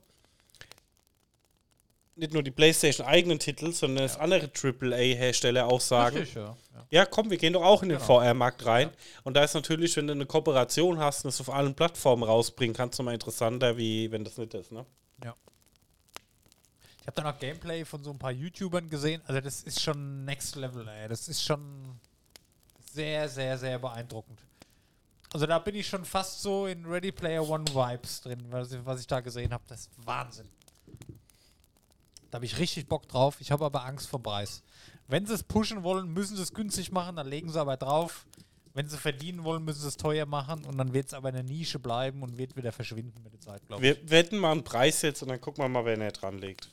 Nicht 2.16 2.32
nur 2.32 2.42
die 2.42 2.50
PlayStation 2.50 3.06
eigenen 3.06 3.38
Titel, 3.38 3.72
sondern 3.72 4.04
dass 4.04 4.18
andere 4.18 4.50
AAA-Hersteller 4.52 5.66
auch 5.66 5.80
sagen, 5.80 6.18
Richtig, 6.18 6.34
ja. 6.34 6.56
ja. 6.74 6.86
ja 6.90 7.06
komm, 7.06 7.30
wir 7.30 7.38
gehen 7.38 7.52
doch 7.54 7.62
auch 7.64 7.82
in 7.82 7.88
den 7.88 7.98
Genau. 7.98 8.20
VR-Markt 8.20 8.66
rein. 8.66 8.90
Und 9.24 9.34
da 9.34 9.44
ist 9.44 9.54
natürlich, 9.54 9.96
wenn 9.96 10.06
du 10.06 10.12
eine 10.12 10.26
Kooperation 10.26 10.98
hast 10.98 11.24
und 11.24 11.30
es 11.30 11.40
auf 11.40 11.48
allen 11.50 11.74
Plattformen 11.74 12.22
rausbringen 12.24 12.74
kannst, 12.74 12.98
nochmal 12.98 13.14
interessanter, 13.14 13.76
wie 13.76 14.10
wenn 14.10 14.24
das 14.24 14.36
nicht 14.36 14.52
ist, 14.54 14.72
ne? 14.72 14.84
Ich 17.00 17.06
habe 17.06 17.22
da 17.22 17.32
noch 17.32 17.38
Gameplay 17.38 17.84
von 17.84 18.04
so 18.04 18.10
ein 18.10 18.18
paar 18.18 18.30
YouTubern 18.30 18.88
gesehen. 18.90 19.22
Also 19.26 19.40
das 19.40 19.62
ist 19.62 19.80
schon 19.80 20.24
Next 20.26 20.54
Level, 20.56 20.86
ey. 20.86 21.08
Das 21.08 21.28
ist 21.28 21.42
schon 21.42 21.98
sehr, 22.92 23.28
sehr, 23.28 23.56
sehr 23.56 23.78
beeindruckend. 23.78 24.38
Also 25.32 25.46
da 25.46 25.58
bin 25.58 25.74
ich 25.76 25.86
schon 25.88 26.04
fast 26.04 26.42
so 26.42 26.66
in 26.66 26.84
Ready 26.84 27.10
Player 27.10 27.48
One 27.48 27.64
Vibes 27.66 28.20
drin, 28.20 28.44
was 28.50 28.72
ich, 28.72 28.84
was 28.84 29.00
ich 29.00 29.06
da 29.06 29.20
gesehen 29.20 29.52
habe. 29.52 29.64
Das 29.68 29.80
ist 29.82 29.90
Wahnsinn. 30.04 30.48
Da 32.30 32.36
habe 32.36 32.46
ich 32.46 32.58
richtig 32.58 32.88
Bock 32.88 33.08
drauf. 33.08 33.40
Ich 33.40 33.50
habe 33.50 33.64
aber 33.64 33.84
Angst 33.84 34.08
vor 34.08 34.22
Preis. 34.22 34.62
Wenn 35.08 35.26
sie 35.26 35.34
es 35.34 35.42
pushen 35.42 35.82
wollen, 35.82 36.12
müssen 36.12 36.36
sie 36.36 36.42
es 36.42 36.54
günstig 36.54 36.92
machen, 36.92 37.16
dann 37.16 37.26
legen 37.26 37.50
sie 37.50 37.60
aber 37.60 37.76
drauf. 37.76 38.26
Wenn 38.72 38.88
sie 38.88 38.96
verdienen 38.96 39.42
wollen, 39.42 39.64
müssen 39.64 39.80
sie 39.80 39.88
es 39.88 39.96
teuer 39.96 40.26
machen 40.26 40.64
und 40.64 40.78
dann 40.78 40.92
wird 40.92 41.08
es 41.08 41.14
aber 41.14 41.30
in 41.30 41.34
der 41.34 41.44
Nische 41.44 41.80
bleiben 41.80 42.22
und 42.22 42.38
wird 42.38 42.54
wieder 42.56 42.70
verschwinden 42.70 43.20
mit 43.24 43.32
der 43.32 43.40
Zeit, 43.40 43.66
glaube 43.66 43.84
ich. 43.84 43.96
Wir 43.96 44.10
wetten 44.10 44.38
mal 44.38 44.52
einen 44.52 44.62
Preis 44.62 45.02
jetzt 45.02 45.22
und 45.22 45.28
dann 45.28 45.40
gucken 45.40 45.64
wir 45.64 45.68
mal, 45.68 45.84
wer 45.84 45.96
näher 45.96 46.12
dran 46.12 46.38
legt. 46.38 46.68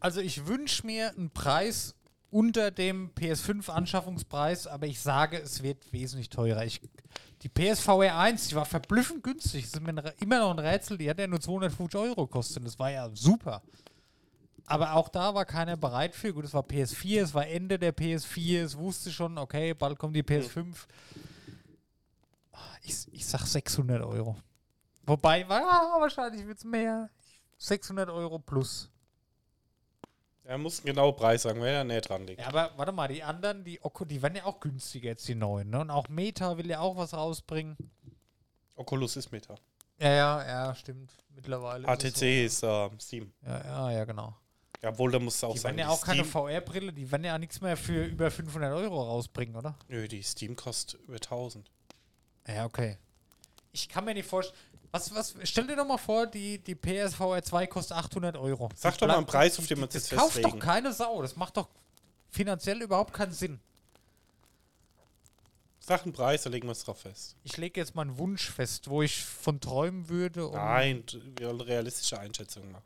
Also 0.00 0.20
ich 0.20 0.46
wünsche 0.46 0.86
mir 0.86 1.10
einen 1.10 1.30
Preis 1.30 1.94
unter 2.30 2.70
dem 2.70 3.10
PS5-Anschaffungspreis, 3.14 4.66
aber 4.66 4.86
ich 4.86 5.00
sage, 5.00 5.38
es 5.38 5.62
wird 5.62 5.90
wesentlich 5.92 6.28
teurer. 6.28 6.64
Ich, 6.64 6.82
die 7.42 7.48
PSVR 7.48 8.18
1, 8.18 8.48
die 8.48 8.54
war 8.56 8.64
verblüffend 8.64 9.22
günstig. 9.22 9.70
Das 9.70 9.80
ist 9.80 10.22
immer 10.22 10.38
noch 10.40 10.50
ein 10.50 10.58
Rätsel. 10.58 10.98
Die 10.98 11.08
hat 11.08 11.18
ja 11.18 11.26
nur 11.26 11.40
250 11.40 12.00
Euro 12.00 12.26
gekostet. 12.26 12.64
Das 12.64 12.78
war 12.78 12.90
ja 12.90 13.08
super. 13.14 13.62
Aber 14.66 14.94
auch 14.94 15.08
da 15.08 15.34
war 15.34 15.44
keiner 15.44 15.76
bereit 15.76 16.14
für. 16.14 16.34
Gut, 16.34 16.44
es 16.44 16.52
war 16.52 16.62
PS4, 16.62 17.22
es 17.22 17.34
war 17.34 17.46
Ende 17.46 17.78
der 17.78 17.96
PS4. 17.96 18.64
Es 18.64 18.76
wusste 18.76 19.10
schon, 19.10 19.38
okay, 19.38 19.72
bald 19.72 19.98
kommt 19.98 20.14
die 20.14 20.22
PS5. 20.22 20.74
Ich, 22.82 23.06
ich 23.12 23.26
sag 23.26 23.46
600 23.46 24.02
Euro. 24.02 24.36
Wobei, 25.06 25.40
ja, 25.40 25.96
wahrscheinlich 25.98 26.46
wird 26.46 26.58
es 26.58 26.64
mehr. 26.64 27.08
600 27.56 28.10
Euro 28.10 28.38
plus. 28.38 28.90
Er 30.48 30.56
muss 30.56 30.78
einen 30.78 30.86
genauen 30.86 31.14
Preis 31.14 31.42
sagen, 31.42 31.60
wer 31.60 31.74
da 31.74 31.84
näher 31.84 32.00
dran 32.00 32.26
liegt. 32.26 32.40
Ja, 32.40 32.46
aber 32.46 32.70
warte 32.78 32.90
mal, 32.90 33.06
die 33.06 33.22
anderen, 33.22 33.64
die 33.64 33.82
Oco, 33.82 34.06
die 34.06 34.22
werden 34.22 34.34
ja 34.34 34.46
auch 34.46 34.60
günstiger 34.60 35.10
jetzt, 35.10 35.28
die 35.28 35.34
neuen, 35.34 35.68
ne? 35.68 35.80
Und 35.80 35.90
auch 35.90 36.08
Meta 36.08 36.56
will 36.56 36.70
ja 36.70 36.80
auch 36.80 36.96
was 36.96 37.12
rausbringen. 37.12 37.76
Oculus 38.74 39.16
ist 39.16 39.30
Meta. 39.30 39.56
Ja, 39.98 40.08
ja, 40.08 40.46
ja, 40.46 40.74
stimmt. 40.74 41.12
Mittlerweile. 41.34 41.86
ist 41.92 42.02
es 42.02 42.14
HTC 42.14 42.44
ist 42.46 42.62
äh, 42.62 42.88
Steam. 42.98 43.30
So. 43.42 43.50
Ja, 43.50 43.62
ja, 43.62 43.90
ja, 43.90 44.04
genau. 44.06 44.34
Ja, 44.82 44.88
obwohl, 44.88 45.12
da 45.12 45.18
musst 45.18 45.42
du 45.42 45.48
auch 45.48 45.52
Die 45.52 45.58
sagen, 45.58 45.76
werden 45.76 45.86
ja 45.86 45.92
auch 45.92 46.00
keine 46.00 46.24
Steam, 46.24 46.48
VR-Brille, 46.48 46.94
die 46.94 47.12
werden 47.12 47.24
ja 47.24 47.36
nichts 47.36 47.60
mehr 47.60 47.76
für 47.76 48.04
über 48.04 48.30
500 48.30 48.72
Euro 48.72 49.02
rausbringen, 49.02 49.54
oder? 49.54 49.76
Nö, 49.88 50.08
die 50.08 50.22
Steam 50.22 50.56
kostet 50.56 50.98
über 51.02 51.16
1000. 51.16 51.70
Ja, 52.46 52.64
okay. 52.64 52.96
Ich 53.78 53.88
kann 53.88 54.04
mir 54.04 54.14
nicht 54.14 54.28
vorstellen. 54.28 54.58
Was, 54.90 55.14
was, 55.14 55.34
stell 55.44 55.66
dir 55.66 55.76
doch 55.76 55.86
mal 55.86 55.98
vor, 55.98 56.26
die, 56.26 56.58
die 56.58 56.74
PSVR 56.74 57.42
2 57.42 57.66
kostet 57.66 57.96
800 57.96 58.36
Euro. 58.38 58.70
Sag 58.74 58.96
doch 58.98 59.06
mal 59.06 59.16
einen 59.18 59.26
Preis, 59.26 59.58
auf 59.58 59.66
den 59.66 59.76
die- 59.76 59.82
uns 59.84 59.94
jetzt 59.94 60.10
Das 60.12 60.18
kauft 60.18 60.32
festlegen. 60.34 60.58
doch 60.58 60.64
keine 60.66 60.92
Sau. 60.92 61.20
Das 61.22 61.36
macht 61.36 61.56
doch 61.58 61.68
finanziell 62.30 62.80
überhaupt 62.82 63.12
keinen 63.12 63.32
Sinn. 63.32 63.60
Sag 65.80 66.02
einen 66.04 66.12
Preis, 66.12 66.42
da 66.42 66.50
legen 66.50 66.66
wir 66.68 66.72
es 66.72 66.84
drauf 66.84 67.00
fest. 67.00 67.36
Ich 67.44 67.56
lege 67.56 67.80
jetzt 67.80 67.94
meinen 67.94 68.18
Wunsch 68.18 68.50
fest, 68.50 68.88
wo 68.90 69.02
ich 69.02 69.22
von 69.24 69.60
träumen 69.60 70.08
würde. 70.08 70.46
um- 70.46 70.54
Nein, 70.54 71.04
wir 71.36 71.48
wollen 71.48 71.60
realistische 71.60 72.18
Einschätzungen 72.18 72.72
machen. 72.72 72.84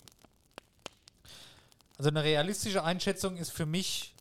Also 1.98 2.10
eine 2.10 2.22
realistische 2.24 2.82
Einschätzung 2.82 3.36
ist 3.36 3.50
für 3.50 3.66
mich 3.66 4.14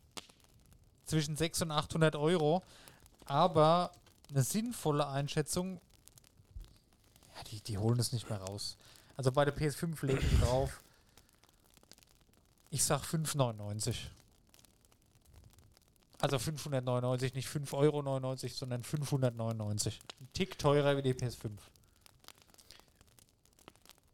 zwischen 1.04 1.36
600 1.36 1.76
und 1.76 1.84
800 1.84 2.16
Euro, 2.16 2.62
aber 3.26 3.90
eine 4.30 4.42
sinnvolle 4.42 5.06
Einschätzung, 5.08 5.80
ja, 7.36 7.42
die, 7.44 7.60
die 7.60 7.78
holen 7.78 7.98
es 7.98 8.12
nicht 8.12 8.28
mehr 8.28 8.40
raus. 8.40 8.76
Also 9.16 9.32
bei 9.32 9.44
der 9.44 9.56
PS5 9.56 10.04
legen 10.06 10.26
die 10.30 10.40
drauf. 10.40 10.82
Ich 12.70 12.82
sag 12.84 13.02
5,99. 13.02 13.94
Also 16.20 16.38
599, 16.38 17.34
nicht 17.34 17.48
5,99 17.48 17.74
Euro, 17.74 18.36
sondern 18.48 18.84
599. 18.84 20.00
Ein 20.20 20.28
Tick 20.32 20.58
teurer 20.58 20.96
wie 20.96 21.02
die 21.02 21.14
PS5. 21.14 21.50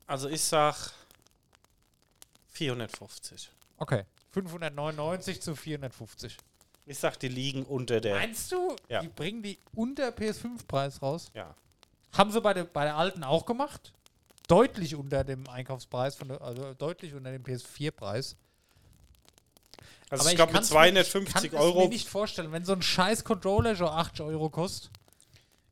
Also 0.06 0.28
ich 0.28 0.42
sag 0.42 0.90
450. 2.52 3.50
Okay. 3.76 4.04
599 4.32 5.40
zu 5.42 5.54
450. 5.54 6.36
Ich 6.86 6.98
sag, 6.98 7.18
die 7.20 7.28
liegen 7.28 7.64
unter 7.64 8.00
der. 8.00 8.16
Meinst 8.16 8.50
du, 8.50 8.74
Ja. 8.88 9.00
die 9.02 9.08
bringen 9.08 9.42
die 9.42 9.58
unter 9.74 10.08
PS5-Preis 10.08 11.02
raus? 11.02 11.30
Ja. 11.34 11.54
Haben 12.16 12.32
sie 12.32 12.40
bei 12.40 12.54
der, 12.54 12.64
bei 12.64 12.84
der 12.84 12.96
alten 12.96 13.22
auch 13.24 13.46
gemacht? 13.46 13.92
Deutlich 14.48 14.94
unter 14.94 15.24
dem 15.24 15.46
Einkaufspreis, 15.48 16.16
von 16.16 16.28
der, 16.28 16.40
also 16.40 16.72
deutlich 16.74 17.14
unter 17.14 17.30
dem 17.30 17.42
PS4-Preis. 17.42 18.36
Also 20.10 20.28
ich 20.30 20.36
glaube 20.36 20.52
mit 20.52 20.62
kann's 20.62 20.70
mir 20.72 20.80
nicht- 20.92 21.10
250 21.10 21.50
kann 21.52 21.60
mir 21.60 21.64
Euro. 21.64 21.88
nicht 21.88 22.08
vorstellen, 22.08 22.50
wenn 22.50 22.64
so 22.64 22.72
ein 22.72 22.80
scheiß 22.80 23.24
Controller 23.24 23.76
schon 23.76 23.88
80 23.88 24.22
Euro 24.24 24.48
kostet. 24.48 24.90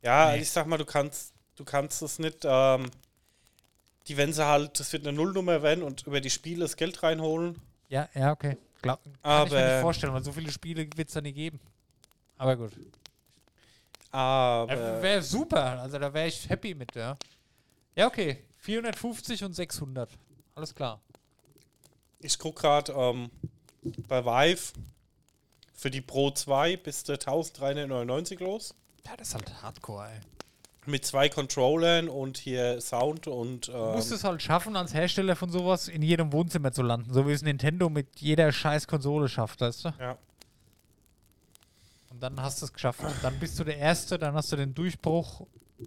Ja, 0.02 0.32
Nee. 0.32 0.42
ich 0.42 0.50
sag 0.50 0.66
mal, 0.66 0.76
du 0.76 0.84
kannst, 0.84 1.32
du 1.56 1.64
kannst 1.64 2.02
es 2.02 2.18
nicht. 2.18 2.40
Ähm, 2.44 2.90
die, 4.08 4.16
wenn 4.18 4.32
sie 4.34 4.46
halt, 4.46 4.78
das 4.78 4.92
wird 4.92 5.06
eine 5.06 5.16
Nullnummer 5.16 5.62
werden 5.62 5.82
und 5.82 6.06
über 6.06 6.20
die 6.20 6.30
Spiele 6.30 6.60
das 6.60 6.76
Geld 6.76 7.02
reinholen. 7.02 7.58
Ja, 7.88 8.08
ja, 8.14 8.30
okay. 8.32 8.56
Glaub, 8.82 9.02
kann 9.02 9.12
ich 9.14 9.52
mir 9.52 9.58
Aber- 9.58 9.72
nicht 9.72 9.80
vorstellen, 9.80 10.12
weil 10.12 10.22
so 10.22 10.32
viele 10.32 10.52
Spiele 10.52 10.86
wird 10.96 11.08
es 11.08 11.14
da 11.14 11.20
nicht 11.22 11.34
geben. 11.34 11.58
Aber 12.36 12.56
gut. 12.56 12.72
Aber 14.16 15.02
Wäre 15.02 15.22
super. 15.22 15.80
Also 15.80 15.98
da 15.98 16.12
wäre 16.14 16.28
ich 16.28 16.48
happy 16.48 16.74
mit, 16.74 16.94
ja. 16.94 17.16
Ja, 17.94 18.06
okay. 18.06 18.38
450 18.58 19.44
und 19.44 19.52
600. 19.54 20.10
Alles 20.54 20.74
klar. 20.74 21.00
ich 22.20 22.38
guck 22.38 22.56
gerade 22.56 22.92
ähm, 22.92 23.30
bei 24.08 24.24
Vive 24.24 24.72
für 25.74 25.90
die 25.90 26.00
Pro 26.00 26.30
2 26.30 26.78
bist 26.78 27.08
du 27.08 27.12
1399 27.12 28.40
los. 28.40 28.74
Ja, 29.06 29.16
das 29.16 29.28
ist 29.28 29.34
halt 29.34 29.62
Hardcore, 29.62 30.08
ey. 30.08 30.20
Mit 30.86 31.04
zwei 31.04 31.28
Controllern 31.28 32.08
und 32.08 32.38
hier 32.38 32.80
Sound 32.80 33.26
und. 33.26 33.68
Du 33.68 33.72
Ähm, 33.72 33.92
musst 33.92 34.12
es 34.12 34.24
halt 34.24 34.40
schaffen, 34.40 34.76
als 34.76 34.94
Hersteller 34.94 35.34
von 35.36 35.50
sowas 35.50 35.88
in 35.88 36.00
jedem 36.00 36.32
Wohnzimmer 36.32 36.72
zu 36.72 36.82
landen, 36.82 37.12
so 37.12 37.26
wie 37.28 37.32
es 37.32 37.42
Nintendo 37.42 37.88
mit 37.90 38.20
jeder 38.20 38.50
scheiß 38.52 38.86
Konsole 38.86 39.28
schafft, 39.28 39.60
weißt 39.60 39.84
du? 39.84 39.88
ja. 40.00 40.16
Und 42.16 42.22
dann 42.22 42.40
hast 42.40 42.62
du 42.62 42.64
es 42.64 42.72
geschafft. 42.72 43.02
Dann 43.20 43.38
bist 43.38 43.58
du 43.58 43.64
der 43.64 43.76
Erste, 43.76 44.18
dann 44.18 44.32
hast 44.32 44.50
du 44.50 44.56
den 44.56 44.72
Durchbruch 44.72 45.46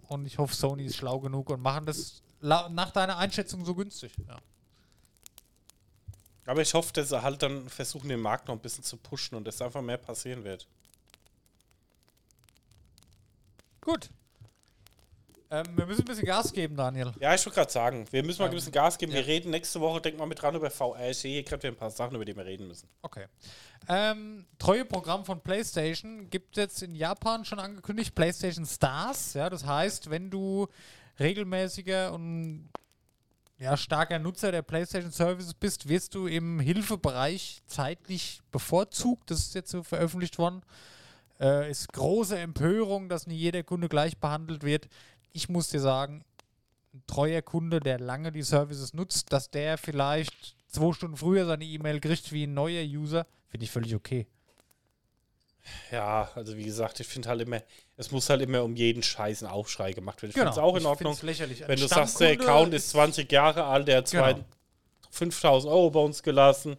und 0.09 0.27
ich 0.27 0.38
hoffe, 0.38 0.53
Sony 0.53 0.86
ist 0.86 0.95
schlau 0.95 1.19
genug 1.19 1.49
und 1.49 1.59
machen 1.59 1.88
das 1.88 2.21
nach 2.39 2.91
deiner 2.91 3.17
Einschätzung 3.17 3.65
so 3.65 3.73
günstig. 3.73 4.13
Ja. 4.27 4.38
Aber 6.45 6.61
ich 6.61 6.71
hoffe, 6.75 6.93
dass 6.93 7.09
sie 7.09 7.19
halt 7.19 7.41
dann 7.41 7.67
versuchen, 7.67 8.09
den 8.09 8.19
Markt 8.19 8.47
noch 8.47 8.53
ein 8.53 8.59
bisschen 8.59 8.84
zu 8.84 8.97
pushen 8.97 9.38
und 9.38 9.47
dass 9.47 9.59
einfach 9.59 9.82
mehr 9.82 9.97
passieren 9.97 10.43
wird. 10.43 10.67
Gut. 13.82 14.11
Ähm, 15.52 15.66
wir 15.76 15.86
müssen 15.88 16.02
ein 16.02 16.06
bisschen 16.06 16.26
Gas 16.26 16.54
geben, 16.54 16.76
Daniel. 16.76 17.12
Ja, 17.20 17.34
ich 17.34 17.43
wollte 17.45 17.56
gerade 17.56 17.72
sagen, 17.72 18.06
wir 18.12 18.24
müssen 18.24 18.39
mal 18.39 18.45
ein 18.45 18.52
Ähm, 18.52 18.58
bisschen 18.58 18.72
Gas 18.72 18.97
geben. 18.97 19.12
ja. 19.12 19.18
Wir 19.18 19.26
reden 19.28 19.50
nächste 19.50 19.80
Woche, 19.82 20.00
denk 20.00 20.18
mal 20.18 20.28
mit 20.28 20.39
dran 20.39 20.54
über 20.56 20.70
sehe 21.22 21.34
hier 21.34 21.43
gerade 21.43 21.68
ein 21.70 21.76
paar 21.76 21.89
Sachen, 21.89 22.16
über 22.16 22.26
die 22.26 22.36
wir 22.36 22.45
reden 22.45 22.68
müssen. 22.68 22.88
Okay. 23.02 23.26
Ähm, 23.88 24.45
treue 24.60 24.86
Programm 24.86 25.26
von 25.26 25.41
PlayStation 25.41 26.30
gibt 26.30 26.56
jetzt 26.58 26.84
in 26.84 26.93
Japan 26.93 27.45
schon 27.45 27.60
angekündigt, 27.60 28.14
PlayStation 28.14 28.66
Stars. 28.66 29.34
Ja, 29.34 29.50
das 29.50 29.66
heißt, 29.66 30.12
wenn 30.12 30.30
du 30.30 30.68
regelmäßiger 31.20 32.14
und 32.14 32.70
ja, 33.58 33.76
starker 33.76 34.20
Nutzer 34.20 34.52
der 34.52 34.62
PlayStation 34.62 35.12
Services 35.12 35.54
bist, 35.54 35.89
wirst 35.89 36.14
du 36.16 36.28
im 36.28 36.60
Hilfebereich 36.60 37.62
zeitlich 37.66 38.41
bevorzugt. 38.52 39.32
Das 39.32 39.39
ist 39.39 39.56
jetzt 39.56 39.72
so 39.72 39.82
veröffentlicht 39.84 40.38
worden. 40.38 40.62
Äh, 41.39 41.72
ist 41.72 41.91
große 41.91 42.38
Empörung, 42.38 43.10
dass 43.10 43.28
nicht 43.28 43.39
jeder 43.39 43.64
Kunde 43.64 43.89
gleich 43.89 44.18
behandelt 44.18 44.64
wird. 44.64 44.88
Ich 45.32 45.49
muss 45.49 45.69
dir 45.69 45.80
sagen, 45.80 46.23
ein 46.93 47.03
treuer 47.07 47.41
Kunde, 47.41 47.80
der 47.80 47.99
lange 47.99 48.32
die 48.32 48.41
Services 48.41 48.93
nutzt, 48.93 49.32
dass 49.32 49.49
der 49.51 49.77
vielleicht 49.77 50.55
zwei 50.67 50.91
Stunden 50.93 51.17
früher 51.17 51.45
seine 51.45 51.65
E-Mail 51.65 51.99
kriegt 51.99 52.32
wie 52.32 52.45
ein 52.45 52.53
neuer 52.53 52.84
User, 52.84 53.25
finde 53.49 53.63
ich 53.65 53.71
völlig 53.71 53.95
okay. 53.95 54.27
Ja, 55.91 56.30
also 56.36 56.55
wie 56.57 56.63
gesagt, 56.63 56.99
ich 56.99 57.07
finde 57.07 57.30
halt 57.30 57.41
immer, 57.41 57.61
es 57.95 58.11
muss 58.11 58.30
halt 58.30 58.41
immer 58.41 58.63
um 58.63 58.75
jeden 58.75 59.03
Scheiß 59.03 59.43
ein 59.43 59.49
Aufschrei 59.49 59.93
gemacht 59.93 60.21
werden. 60.21 60.32
Ich 60.32 60.36
finde 60.36 60.49
es 60.49 60.55
Genau. 60.55 60.67
auch 60.67 60.75
in 60.75 60.86
Ordnung, 60.86 61.15
lächerlich. 61.21 61.67
Wenn 61.67 61.80
du 61.80 61.88
sagst, 61.88 62.19
der 62.19 62.32
Account 62.32 62.73
ist 62.73 62.89
20 62.91 63.32
Jahre 63.32 63.65
alt, 63.65 63.88
der 63.88 63.97
hat 63.97 64.09
Genau. 64.09 64.39
5000 65.11 65.71
Euro 65.71 65.91
bei 65.91 65.99
uns 65.99 66.23
gelassen. 66.23 66.75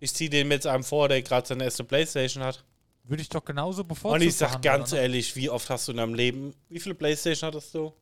Ich 0.00 0.12
ziehe 0.14 0.28
den 0.28 0.48
mit 0.48 0.66
einem 0.66 0.84
vor, 0.84 1.08
der 1.08 1.22
gerade 1.22 1.46
seine 1.46 1.64
erste 1.64 1.84
Playstation 1.84 2.42
hat. 2.44 2.64
Würde 3.06 3.22
ich 3.22 3.28
doch 3.28 3.44
genauso 3.44 3.84
bevorzugen. 3.84 4.22
Und 4.22 4.28
ich 4.28 4.36
sag 4.36 4.62
ganz 4.62 4.92
ehrlich, 4.92 5.36
wie 5.36 5.50
oft 5.50 5.68
hast 5.68 5.86
du 5.88 5.92
in 5.92 5.98
deinem 5.98 6.14
Leben, 6.14 6.54
wie 6.70 6.80
viele 6.80 6.94
Playstation 6.94 7.48
hattest 7.48 7.74
du? 7.74 7.92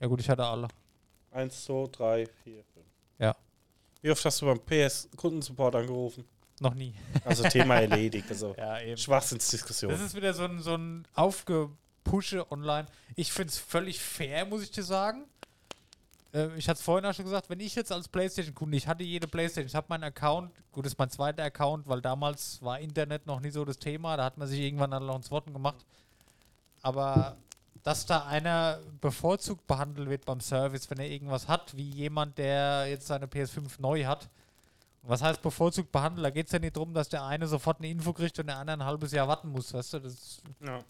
Ja 0.00 0.06
gut, 0.08 0.20
ich 0.20 0.28
hatte 0.28 0.44
alle. 0.44 0.66
Eins, 1.30 1.64
zwei, 1.64 1.86
drei, 1.92 2.26
vier, 2.42 2.64
fünf. 2.74 2.86
Ja. 3.18 3.36
Wie 4.02 4.10
oft 4.10 4.24
hast 4.24 4.40
du 4.42 4.46
beim 4.46 4.58
PS-Kundensupport 4.58 5.76
angerufen? 5.76 6.24
Noch 6.60 6.74
nie. 6.74 6.94
Also 7.24 7.48
Thema 7.48 7.80
erledigt. 7.80 8.26
Also 8.28 8.54
Ja, 8.58 8.80
eben. 8.80 8.96
Schwachsinnsdiskussion. 8.96 9.90
Das 9.92 10.00
ist 10.00 10.14
wieder 10.14 10.34
so 10.34 10.44
ein, 10.44 10.60
so 10.60 10.74
ein 10.74 11.06
Aufgepusche 11.14 12.50
online. 12.50 12.86
Ich 13.14 13.32
finde 13.32 13.50
es 13.50 13.58
völlig 13.58 14.00
fair, 14.00 14.44
muss 14.46 14.62
ich 14.62 14.70
dir 14.72 14.82
sagen. 14.82 15.26
Äh, 16.32 16.56
ich 16.56 16.68
hatte 16.68 16.78
es 16.78 16.84
vorhin 16.84 17.04
auch 17.06 17.14
schon 17.14 17.24
gesagt, 17.24 17.50
wenn 17.50 17.60
ich 17.60 17.74
jetzt 17.74 17.92
als 17.92 18.08
Playstation-Kunde, 18.08 18.76
ich 18.76 18.86
hatte 18.86 19.02
jede 19.02 19.26
Playstation, 19.26 19.66
ich 19.66 19.74
habe 19.74 19.86
meinen 19.88 20.04
Account, 20.04 20.52
gut, 20.72 20.84
das 20.84 20.92
ist 20.92 20.98
mein 20.98 21.10
zweiter 21.10 21.44
Account, 21.44 21.88
weil 21.88 22.00
damals 22.00 22.62
war 22.62 22.78
Internet 22.78 23.26
noch 23.26 23.40
nie 23.40 23.50
so 23.50 23.64
das 23.64 23.78
Thema, 23.78 24.16
da 24.16 24.24
hat 24.24 24.38
man 24.38 24.48
sich 24.48 24.60
irgendwann 24.60 24.90
dann 24.90 25.06
noch 25.06 25.16
ins 25.16 25.30
Worten 25.30 25.52
gemacht. 25.52 25.84
Aber 26.82 27.36
dass 27.82 28.06
da 28.06 28.26
einer 28.26 28.80
bevorzugt 29.00 29.66
behandelt 29.66 30.08
wird 30.08 30.24
beim 30.24 30.40
Service, 30.40 30.90
wenn 30.90 30.98
er 30.98 31.08
irgendwas 31.08 31.48
hat, 31.48 31.76
wie 31.76 31.88
jemand, 31.88 32.38
der 32.38 32.86
jetzt 32.88 33.06
seine 33.06 33.26
PS5 33.26 33.80
neu 33.80 34.04
hat. 34.04 34.28
Was 35.02 35.22
heißt 35.22 35.40
bevorzugt 35.40 35.90
behandelt? 35.90 36.26
Da 36.26 36.30
geht 36.30 36.46
es 36.46 36.52
ja 36.52 36.58
nicht 36.58 36.76
darum, 36.76 36.92
dass 36.92 37.08
der 37.08 37.24
eine 37.24 37.46
sofort 37.46 37.78
eine 37.78 37.88
Info 37.88 38.12
kriegt 38.12 38.38
und 38.38 38.48
der 38.48 38.58
andere 38.58 38.76
ein 38.76 38.84
halbes 38.84 39.12
Jahr 39.12 39.28
warten 39.28 39.48
muss, 39.48 39.72
weißt 39.72 39.94
du? 39.94 39.98
Das, 40.00 40.42
ja. 40.62 40.80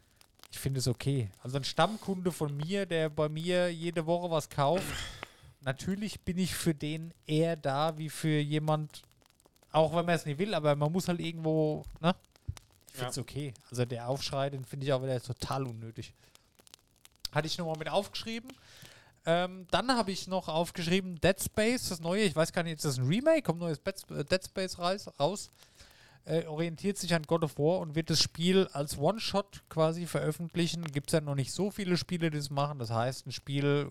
ich 0.50 0.58
finde 0.58 0.80
es 0.80 0.88
okay. 0.88 1.30
Also 1.44 1.58
ein 1.58 1.64
Stammkunde 1.64 2.32
von 2.32 2.56
mir, 2.56 2.86
der 2.86 3.08
bei 3.08 3.28
mir 3.28 3.72
jede 3.72 4.04
Woche 4.06 4.28
was 4.28 4.48
kauft, 4.48 4.82
natürlich 5.60 6.20
bin 6.20 6.38
ich 6.38 6.54
für 6.54 6.74
den 6.74 7.12
eher 7.26 7.56
da 7.56 7.98
wie 7.98 8.10
für 8.10 8.38
jemand, 8.38 9.02
auch 9.72 9.94
wenn 9.94 10.06
man 10.06 10.14
es 10.14 10.26
nicht 10.26 10.38
will, 10.38 10.54
aber 10.54 10.74
man 10.76 10.92
muss 10.92 11.08
halt 11.08 11.20
irgendwo, 11.20 11.84
ne? 12.00 12.14
Ich 12.88 12.96
finde 12.96 13.10
es 13.10 13.18
okay. 13.18 13.54
Also 13.70 13.84
der 13.84 14.08
Aufschrei, 14.08 14.50
den 14.50 14.64
finde 14.64 14.86
ich 14.86 14.92
auch 14.92 15.02
wieder 15.02 15.20
total 15.22 15.64
unnötig. 15.66 16.12
Hatte 17.32 17.46
ich 17.46 17.56
nochmal 17.56 17.78
mit 17.78 17.88
aufgeschrieben. 17.88 18.50
Ähm, 19.26 19.66
dann 19.70 19.92
habe 19.92 20.10
ich 20.10 20.26
noch 20.26 20.48
aufgeschrieben 20.48 21.20
Dead 21.20 21.40
Space, 21.40 21.90
das 21.90 22.00
neue, 22.00 22.22
ich 22.22 22.34
weiß 22.34 22.52
gar 22.52 22.62
nicht, 22.62 22.76
ist 22.76 22.84
das 22.84 22.98
ein 22.98 23.06
Remake? 23.06 23.42
Kommt 23.42 23.60
neues 23.60 23.78
äh, 23.78 24.24
Dead 24.24 24.44
Space 24.44 24.78
raus? 24.78 25.08
raus 25.20 25.50
äh, 26.24 26.46
orientiert 26.46 26.98
sich 26.98 27.14
an 27.14 27.22
God 27.24 27.44
of 27.44 27.58
War 27.58 27.78
und 27.80 27.94
wird 27.94 28.10
das 28.10 28.20
Spiel 28.20 28.68
als 28.72 28.98
One-Shot 28.98 29.62
quasi 29.68 30.06
veröffentlichen. 30.06 30.84
Gibt 30.84 31.10
es 31.10 31.12
ja 31.12 31.20
noch 31.20 31.34
nicht 31.34 31.52
so 31.52 31.70
viele 31.70 31.96
Spiele, 31.96 32.30
die 32.30 32.38
das 32.38 32.50
machen. 32.50 32.78
Das 32.78 32.90
heißt, 32.90 33.26
ein 33.26 33.32
Spiel 33.32 33.88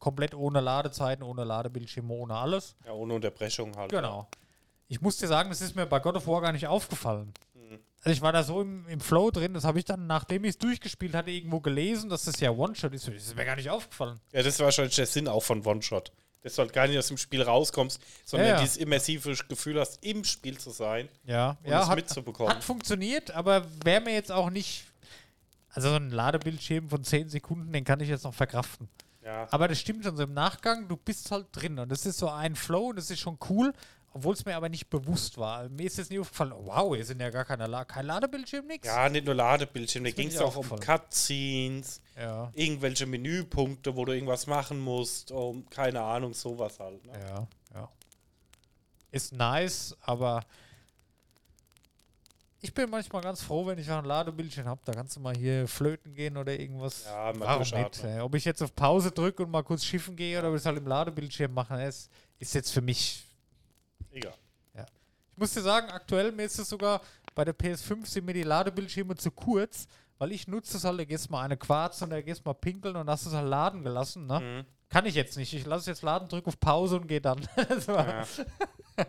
komplett 0.00 0.34
ohne 0.34 0.60
Ladezeiten, 0.60 1.22
ohne 1.22 1.44
Ladebildschirme, 1.44 2.12
ohne 2.12 2.34
alles. 2.34 2.74
ja, 2.84 2.92
ohne 2.92 3.14
Unterbrechung 3.14 3.76
halt. 3.76 3.90
Genau. 3.92 4.28
Ich 4.88 5.00
muss 5.00 5.18
dir 5.18 5.28
sagen, 5.28 5.50
das 5.50 5.60
ist 5.60 5.76
mir 5.76 5.86
bei 5.86 6.00
God 6.00 6.16
of 6.16 6.26
War 6.26 6.40
gar 6.40 6.50
nicht 6.52 6.66
aufgefallen. 6.66 7.32
Also 8.02 8.10
ich 8.14 8.22
war 8.22 8.32
da 8.32 8.42
so 8.42 8.62
im, 8.62 8.88
im 8.88 8.98
Flow 8.98 9.30
drin, 9.30 9.52
das 9.52 9.64
habe 9.64 9.78
ich 9.78 9.84
dann, 9.84 10.06
nachdem 10.06 10.44
ich 10.44 10.50
es 10.50 10.58
durchgespielt 10.58 11.14
hatte, 11.14 11.30
irgendwo 11.30 11.60
gelesen, 11.60 12.08
dass 12.08 12.24
das 12.24 12.40
ja 12.40 12.50
One-Shot 12.50 12.94
ist. 12.94 13.06
Das 13.06 13.14
ist 13.14 13.36
mir 13.36 13.44
gar 13.44 13.56
nicht 13.56 13.68
aufgefallen. 13.68 14.18
Ja, 14.32 14.42
das 14.42 14.54
ist 14.54 14.60
wahrscheinlich 14.60 14.96
der 14.96 15.04
Sinn 15.06 15.28
auch 15.28 15.42
von 15.42 15.64
One-Shot. 15.64 16.10
Dass 16.42 16.54
du 16.54 16.62
halt 16.62 16.72
gar 16.72 16.88
nicht 16.88 16.96
aus 16.98 17.08
dem 17.08 17.18
Spiel 17.18 17.42
rauskommst, 17.42 18.00
sondern 18.24 18.48
Ja, 18.48 18.54
ja. 18.54 18.60
dieses 18.62 18.78
immersive 18.78 19.34
Gefühl 19.50 19.78
hast, 19.78 20.02
im 20.02 20.24
Spiel 20.24 20.56
zu 20.56 20.70
sein 20.70 21.10
Ja, 21.26 21.58
und 21.62 21.70
ja 21.70 21.82
es 21.82 21.88
hat, 21.88 21.96
mitzubekommen. 21.96 22.50
hat 22.54 22.64
funktioniert, 22.64 23.32
aber 23.32 23.66
wäre 23.84 24.00
mir 24.00 24.14
jetzt 24.14 24.32
auch 24.32 24.48
nicht. 24.48 24.86
Also 25.68 25.90
so 25.90 25.96
ein 25.96 26.10
Ladebildschirm 26.10 26.88
von 26.88 27.04
10 27.04 27.28
Sekunden, 27.28 27.70
den 27.70 27.84
kann 27.84 28.00
ich 28.00 28.08
jetzt 28.08 28.24
noch 28.24 28.32
verkraften. 28.34 28.88
Ja. 29.24 29.46
Aber 29.50 29.68
das 29.68 29.78
stimmt 29.80 30.04
schon 30.04 30.16
so 30.16 30.22
im 30.22 30.32
Nachgang, 30.32 30.88
du 30.88 30.96
bist 30.96 31.30
halt 31.30 31.46
drin 31.52 31.78
und 31.78 31.90
das 31.90 32.06
ist 32.06 32.18
so 32.18 32.28
ein 32.28 32.56
Flow 32.56 32.88
und 32.88 32.96
das 32.96 33.10
ist 33.10 33.20
schon 33.20 33.38
cool, 33.48 33.72
obwohl 34.12 34.34
es 34.34 34.44
mir 34.44 34.56
aber 34.56 34.68
nicht 34.68 34.88
bewusst 34.90 35.38
war. 35.38 35.68
Mir 35.68 35.86
ist 35.86 35.98
jetzt 35.98 36.10
nie 36.10 36.18
aufgefallen, 36.18 36.52
oh, 36.52 36.66
wow, 36.66 36.94
hier 36.94 37.04
sind 37.04 37.20
ja 37.20 37.30
gar 37.30 37.44
keine 37.44 37.66
La 37.66 37.84
kein 37.84 38.06
Ladebildschirm, 38.06 38.66
nix. 38.66 38.86
ja, 38.86 39.08
nicht 39.08 39.26
nur 39.26 39.34
Ladebildschirm, 39.34 40.04
da 40.04 40.10
ging 40.10 40.28
es 40.28 40.38
auch 40.38 40.56
um. 40.56 40.68
Cutscenes, 40.80 42.00
Ja, 42.16 42.50
irgendwelche 42.54 43.06
Menüpunkte, 43.06 43.94
wo 43.94 44.04
du 44.04 44.12
irgendwas 44.12 44.46
machen 44.46 44.80
musst, 44.80 45.30
um, 45.30 45.68
keine 45.70 46.00
Ahnung, 46.00 46.34
sowas 46.34 46.80
halt. 46.80 47.04
Ne? 47.04 47.12
ja, 47.20 47.46
ja. 47.74 47.88
Ist 49.12 49.32
nice, 49.32 49.96
aber 50.02 50.44
ich 52.60 52.74
bin 52.74 52.90
manchmal 52.90 53.22
ganz 53.22 53.42
froh, 53.42 53.66
wenn 53.66 53.78
ich 53.78 53.86
noch 53.88 53.98
ein 53.98 54.04
Ladebildschirm 54.04 54.66
habe. 54.66 54.80
Da 54.84 54.92
kannst 54.92 55.16
du 55.16 55.20
mal 55.20 55.34
hier 55.34 55.66
flöten 55.66 56.14
gehen 56.14 56.36
oder 56.36 56.58
irgendwas. 56.58 57.04
Ja, 57.04 57.32
Warum 57.38 57.62
nicht? 57.62 58.04
ey? 58.04 58.20
Ob 58.20 58.34
ich 58.34 58.44
jetzt 58.44 58.62
auf 58.62 58.74
Pause 58.74 59.10
drücke 59.10 59.42
und 59.44 59.50
mal 59.50 59.62
kurz 59.62 59.84
schiffen 59.84 60.16
gehe 60.16 60.38
oder 60.38 60.48
ob 60.48 60.54
ich 60.54 60.60
es 60.60 60.66
halt 60.66 60.78
im 60.78 60.86
Ladebildschirm 60.86 61.52
mache, 61.52 61.82
ist, 61.82 62.10
ist 62.38 62.54
jetzt 62.54 62.70
für 62.70 62.80
mich 62.82 63.24
Egal. 64.12 64.34
Ich 64.74 65.36
muss 65.42 65.54
dir 65.54 65.62
sagen, 65.62 65.88
aktuell 65.90 66.32
mir 66.32 66.44
ist 66.44 66.58
es 66.58 66.68
sogar 66.68 67.00
bei 67.34 67.44
der 67.44 67.56
PS5 67.56 68.04
sind 68.06 68.26
mir 68.26 68.34
die 68.34 68.42
Ladebildschirme 68.42 69.14
zu 69.16 69.30
kurz, 69.30 69.86
weil 70.18 70.32
ich 70.32 70.46
nutze 70.46 70.76
es 70.76 70.84
halt, 70.84 71.00
da 71.00 71.04
gehst 71.04 71.30
mal 71.30 71.42
eine 71.42 71.56
Quarz 71.56 72.02
und 72.02 72.10
da 72.10 72.20
gehst 72.20 72.44
mal 72.44 72.52
pinkeln 72.52 72.96
und 72.96 73.08
hast 73.08 73.24
es 73.24 73.32
halt 73.32 73.48
laden 73.48 73.82
gelassen, 73.82 74.26
ne? 74.26 74.40
Mhm. 74.40 74.66
Kann 74.90 75.06
ich 75.06 75.14
jetzt 75.14 75.38
nicht. 75.38 75.54
Ich 75.54 75.64
lasse 75.64 75.82
es 75.82 75.86
jetzt 75.86 76.02
laden, 76.02 76.28
drücke 76.28 76.48
auf 76.48 76.60
Pause 76.60 76.96
und 76.96 77.06
gehe 77.06 77.20
dann. 77.20 77.40
Ja. 77.86 78.26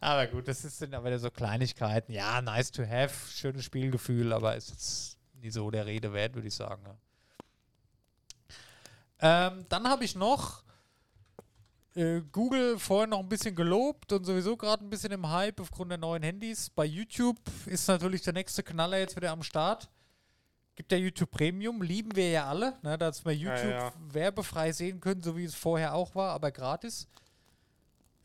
Aber 0.00 0.26
gut, 0.26 0.48
das 0.48 0.64
ist- 0.64 0.78
sind 0.78 0.94
aber 0.94 1.06
wieder 1.06 1.18
so 1.18 1.30
Kleinigkeiten. 1.30 2.12
Ja, 2.12 2.40
nice 2.40 2.70
to 2.70 2.82
have, 2.86 3.14
schönes 3.30 3.64
Spielgefühl, 3.64 4.32
aber 4.32 4.56
ist 4.56 4.70
jetzt 4.70 5.18
nie 5.34 5.50
so 5.50 5.70
der 5.70 5.84
Rede 5.86 6.12
wert, 6.12 6.34
würde 6.34 6.48
ich 6.48 6.54
sagen. 6.54 6.82
Ja. 6.84 6.96
Ähm, 9.22 9.66
dann 9.68 9.86
habe 9.88 10.04
ich 10.04 10.14
noch 10.14 10.62
äh, 11.94 12.20
Google 12.32 12.78
vorher 12.78 13.08
noch 13.08 13.18
ein 13.18 13.28
bisschen 13.28 13.54
gelobt 13.54 14.12
und 14.12 14.24
sowieso 14.24 14.56
gerade 14.56 14.84
ein 14.84 14.90
bisschen 14.90 15.12
im 15.12 15.28
Hype 15.28 15.60
aufgrund 15.60 15.90
der 15.90 15.98
neuen 15.98 16.22
Handys. 16.22 16.70
Bei 16.70 16.84
YouTube 16.84 17.36
ist 17.66 17.86
natürlich 17.88 18.22
der 18.22 18.32
nächste 18.32 18.62
Knaller 18.62 18.98
jetzt 18.98 19.16
wieder 19.16 19.32
am 19.32 19.42
Start. 19.42 19.90
Gibt 20.76 20.92
ja 20.92 20.98
YouTube 20.98 21.30
Premium, 21.32 21.82
lieben 21.82 22.14
wir 22.16 22.30
ja 22.30 22.46
alle, 22.48 22.78
ne, 22.82 22.96
dass 22.96 23.24
wir 23.26 23.32
Ja, 23.32 23.54
YouTube 23.56 23.70
ja. 23.72 23.92
werbefrei 24.14 24.72
sehen 24.72 25.00
können, 25.00 25.20
so 25.22 25.36
wie 25.36 25.44
es 25.44 25.54
vorher 25.54 25.92
auch 25.94 26.14
war, 26.14 26.30
aber 26.30 26.50
gratis. 26.52 27.06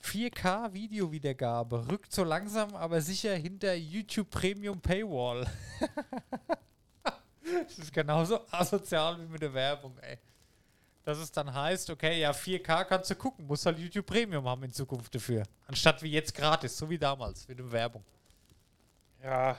4K 0.05 0.73
Videowiedergabe 0.73 1.87
rückt 1.89 2.13
so 2.13 2.23
langsam, 2.23 2.75
aber 2.75 3.01
sicher 3.01 3.35
hinter 3.35 3.73
YouTube 3.73 4.29
Premium 4.29 4.79
Paywall. 4.79 5.47
das 7.43 7.79
ist 7.79 7.93
genauso 7.93 8.39
asozial 8.51 9.19
wie 9.19 9.25
mit 9.25 9.41
der 9.41 9.53
Werbung, 9.53 9.97
ey. 9.99 10.17
Dass 11.03 11.17
es 11.17 11.31
dann 11.31 11.53
heißt, 11.53 11.89
okay, 11.89 12.19
ja, 12.19 12.31
4K 12.31 12.85
kannst 12.85 13.09
du 13.09 13.15
gucken, 13.15 13.45
muss 13.45 13.65
halt 13.65 13.79
YouTube 13.79 14.05
Premium 14.05 14.47
haben 14.47 14.63
in 14.63 14.71
Zukunft 14.71 15.13
dafür. 15.13 15.43
Anstatt 15.67 16.01
wie 16.01 16.11
jetzt 16.11 16.33
gratis, 16.33 16.77
so 16.77 16.89
wie 16.89 16.97
damals, 16.97 17.47
mit 17.47 17.59
der 17.59 17.71
Werbung. 17.71 18.03
Ja. 19.23 19.57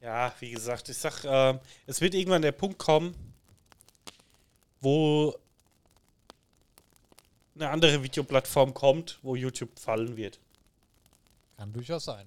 Ja, 0.00 0.32
wie 0.38 0.50
gesagt, 0.50 0.88
ich 0.88 0.96
sag, 0.96 1.24
ähm, 1.24 1.58
es 1.86 2.00
wird 2.00 2.14
irgendwann 2.14 2.42
der 2.42 2.52
Punkt 2.52 2.78
kommen, 2.78 3.14
wo 4.80 5.34
eine 7.60 7.70
andere 7.70 8.02
Videoplattform 8.02 8.74
kommt, 8.74 9.18
wo 9.22 9.34
YouTube 9.36 9.78
fallen 9.78 10.16
wird. 10.16 10.38
Kann 11.56 11.72
durchaus 11.72 12.04
sein. 12.04 12.26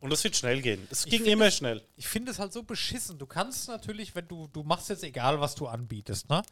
Und 0.00 0.10
das 0.10 0.24
wird 0.24 0.34
schnell 0.36 0.60
gehen. 0.62 0.86
Es 0.90 1.04
ging 1.04 1.24
immer 1.26 1.46
es- 1.46 1.56
schnell. 1.56 1.82
Ich 1.96 2.08
finde 2.08 2.32
es 2.32 2.38
halt 2.38 2.52
so 2.52 2.62
beschissen. 2.62 3.18
Du 3.18 3.26
kannst 3.26 3.68
natürlich, 3.68 4.14
wenn 4.14 4.26
du, 4.26 4.48
du 4.52 4.62
machst 4.64 4.88
jetzt 4.88 5.04
egal, 5.04 5.40
was 5.40 5.54
du 5.54 5.66
anbietest, 5.68 6.28
ne? 6.28 6.42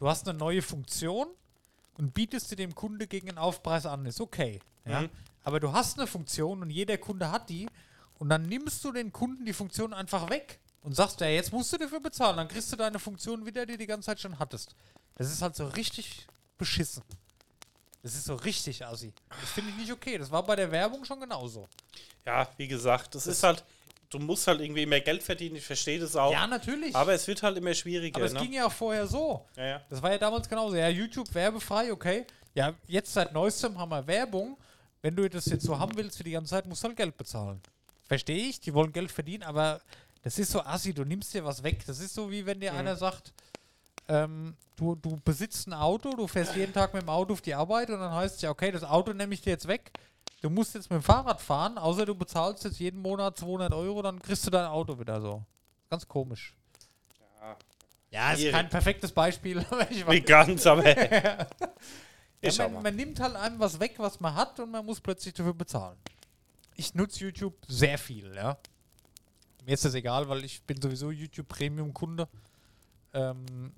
Du 0.00 0.08
hast 0.08 0.28
eine 0.28 0.36
neue 0.38 0.62
Funktion 0.62 1.28
und 1.96 2.14
bietest 2.14 2.48
sie 2.48 2.56
dem 2.56 2.74
Kunde 2.74 3.06
gegen 3.06 3.28
einen 3.28 3.38
Aufpreis 3.38 3.86
an. 3.86 4.06
Ist 4.06 4.20
okay. 4.20 4.60
Ja? 4.84 5.02
Mhm. 5.02 5.10
Aber 5.44 5.60
du 5.60 5.72
hast 5.72 5.98
eine 5.98 6.06
Funktion 6.06 6.62
und 6.62 6.70
jeder 6.70 6.98
Kunde 6.98 7.30
hat 7.30 7.48
die 7.50 7.68
und 8.18 8.28
dann 8.28 8.42
nimmst 8.42 8.84
du 8.84 8.92
den 8.92 9.12
Kunden 9.12 9.44
die 9.44 9.52
Funktion 9.52 9.92
einfach 9.94 10.28
weg 10.30 10.58
und 10.82 10.94
sagst, 10.94 11.20
ja, 11.20 11.28
jetzt 11.28 11.52
musst 11.52 11.72
du 11.72 11.76
dafür 11.78 12.00
bezahlen. 12.00 12.36
Dann 12.36 12.48
kriegst 12.48 12.72
du 12.72 12.76
deine 12.76 12.98
Funktion 12.98 13.46
wieder, 13.46 13.64
die 13.66 13.72
du 13.72 13.78
die 13.78 13.86
ganze 13.86 14.06
Zeit 14.06 14.20
schon 14.20 14.38
hattest. 14.38 14.74
Das 15.16 15.30
ist 15.32 15.42
halt 15.42 15.54
so 15.56 15.66
richtig 15.68 16.26
beschissen. 16.58 17.02
Das 18.02 18.14
ist 18.14 18.24
so 18.24 18.34
richtig 18.34 18.84
assi. 18.84 19.12
Das 19.28 19.50
finde 19.50 19.70
ich 19.70 19.76
nicht 19.76 19.92
okay. 19.92 20.18
Das 20.18 20.30
war 20.30 20.42
bei 20.42 20.56
der 20.56 20.70
Werbung 20.70 21.04
schon 21.04 21.20
genauso. 21.20 21.68
Ja, 22.24 22.48
wie 22.56 22.68
gesagt, 22.68 23.14
das 23.14 23.26
ist 23.26 23.42
halt, 23.42 23.64
du 24.10 24.18
musst 24.18 24.46
halt 24.46 24.60
irgendwie 24.60 24.86
mehr 24.86 25.00
Geld 25.00 25.22
verdienen, 25.22 25.56
ich 25.56 25.64
verstehe 25.64 25.98
das 25.98 26.14
auch. 26.14 26.32
Ja, 26.32 26.46
natürlich. 26.46 26.94
aber 26.94 27.12
es 27.12 27.26
wird 27.26 27.42
halt 27.42 27.56
immer 27.56 27.74
schwieriger. 27.74 28.16
Aber 28.16 28.26
es 28.26 28.32
ne? 28.32 28.40
ging 28.40 28.52
ja 28.52 28.66
auch 28.66 28.72
vorher 28.72 29.06
so. 29.06 29.44
ja, 29.56 29.64
ja. 29.64 29.82
Das 29.88 30.00
war 30.00 30.12
ja 30.12 30.18
damals 30.18 30.48
genauso. 30.48 30.76
Ja, 30.76 30.88
YouTube 30.88 31.32
werbefrei, 31.34 31.92
okay. 31.92 32.26
Ja, 32.54 32.74
jetzt 32.86 33.12
seit 33.12 33.32
neuestem 33.32 33.78
haben 33.78 33.90
wir 33.90 34.06
Werbung. 34.06 34.56
Wenn 35.00 35.14
du 35.14 35.28
das 35.28 35.46
jetzt 35.46 35.64
so 35.64 35.78
haben 35.78 35.96
willst 35.96 36.16
für 36.16 36.24
die 36.24 36.32
ganze 36.32 36.50
Zeit, 36.50 36.66
musst 36.66 36.82
du 36.82 36.88
halt 36.88 36.96
Geld 36.96 37.16
bezahlen. 37.16 37.60
Verstehe 38.06 38.48
ich, 38.48 38.60
die 38.60 38.74
wollen 38.74 38.92
Geld 38.92 39.12
verdienen, 39.12 39.44
aber 39.44 39.80
das 40.22 40.38
ist 40.38 40.50
so 40.50 40.60
assi, 40.62 40.92
du 40.92 41.04
nimmst 41.04 41.34
dir 41.34 41.44
was 41.44 41.62
weg. 41.62 41.84
Das 41.86 42.00
ist 42.00 42.14
so 42.14 42.30
wie 42.30 42.46
wenn 42.46 42.58
dir 42.58 42.74
einer 42.74 42.96
sagt, 42.96 43.32
ähm, 44.08 44.56
du, 44.76 44.94
du 44.94 45.18
besitzt 45.24 45.66
ein 45.68 45.74
Auto, 45.74 46.14
du 46.14 46.26
fährst 46.26 46.56
jeden 46.56 46.72
Tag 46.72 46.94
mit 46.94 47.02
dem 47.02 47.08
Auto 47.08 47.34
auf 47.34 47.40
die 47.40 47.54
Arbeit 47.54 47.90
und 47.90 48.00
dann 48.00 48.12
heißt 48.12 48.36
es 48.36 48.42
ja, 48.42 48.50
okay, 48.50 48.70
das 48.70 48.84
Auto 48.84 49.12
nehme 49.12 49.34
ich 49.34 49.40
dir 49.40 49.50
jetzt 49.50 49.68
weg. 49.68 49.92
Du 50.40 50.50
musst 50.50 50.74
jetzt 50.74 50.90
mit 50.90 51.00
dem 51.00 51.02
Fahrrad 51.02 51.40
fahren, 51.40 51.78
außer 51.78 52.06
du 52.06 52.14
bezahlst 52.14 52.64
jetzt 52.64 52.78
jeden 52.78 53.00
Monat 53.00 53.36
200 53.38 53.72
Euro, 53.74 54.02
dann 54.02 54.20
kriegst 54.20 54.46
du 54.46 54.50
dein 54.50 54.66
Auto 54.66 54.98
wieder 54.98 55.20
so. 55.20 55.44
Ganz 55.90 56.06
komisch. 56.06 56.54
Ja, 57.40 57.56
Ja, 58.10 58.32
ist 58.32 58.50
kein 58.50 58.68
perfektes 58.68 59.12
Beispiel, 59.12 59.64
Nicht 60.08 60.26
ganz, 60.26 60.66
aber. 60.66 60.84
Ja, 62.40 62.68
man, 62.68 62.82
man 62.84 62.94
nimmt 62.94 63.18
halt 63.18 63.34
einem 63.34 63.58
was 63.58 63.80
weg, 63.80 63.94
was 63.96 64.20
man 64.20 64.32
hat 64.32 64.60
und 64.60 64.70
man 64.70 64.86
muss 64.86 65.00
plötzlich 65.00 65.34
dafür 65.34 65.54
bezahlen. 65.54 65.98
Ich 66.76 66.94
nutze 66.94 67.24
YouTube 67.24 67.56
sehr 67.66 67.98
viel, 67.98 68.32
ja. 68.32 68.56
Mir 69.64 69.74
ist 69.74 69.84
das 69.84 69.94
egal, 69.94 70.28
weil 70.28 70.44
ich 70.44 70.62
bin 70.62 70.80
sowieso 70.80 71.10
YouTube 71.10 71.48
Premium 71.48 71.92
Kunde. 71.92 72.28
Ähm, 73.12 73.72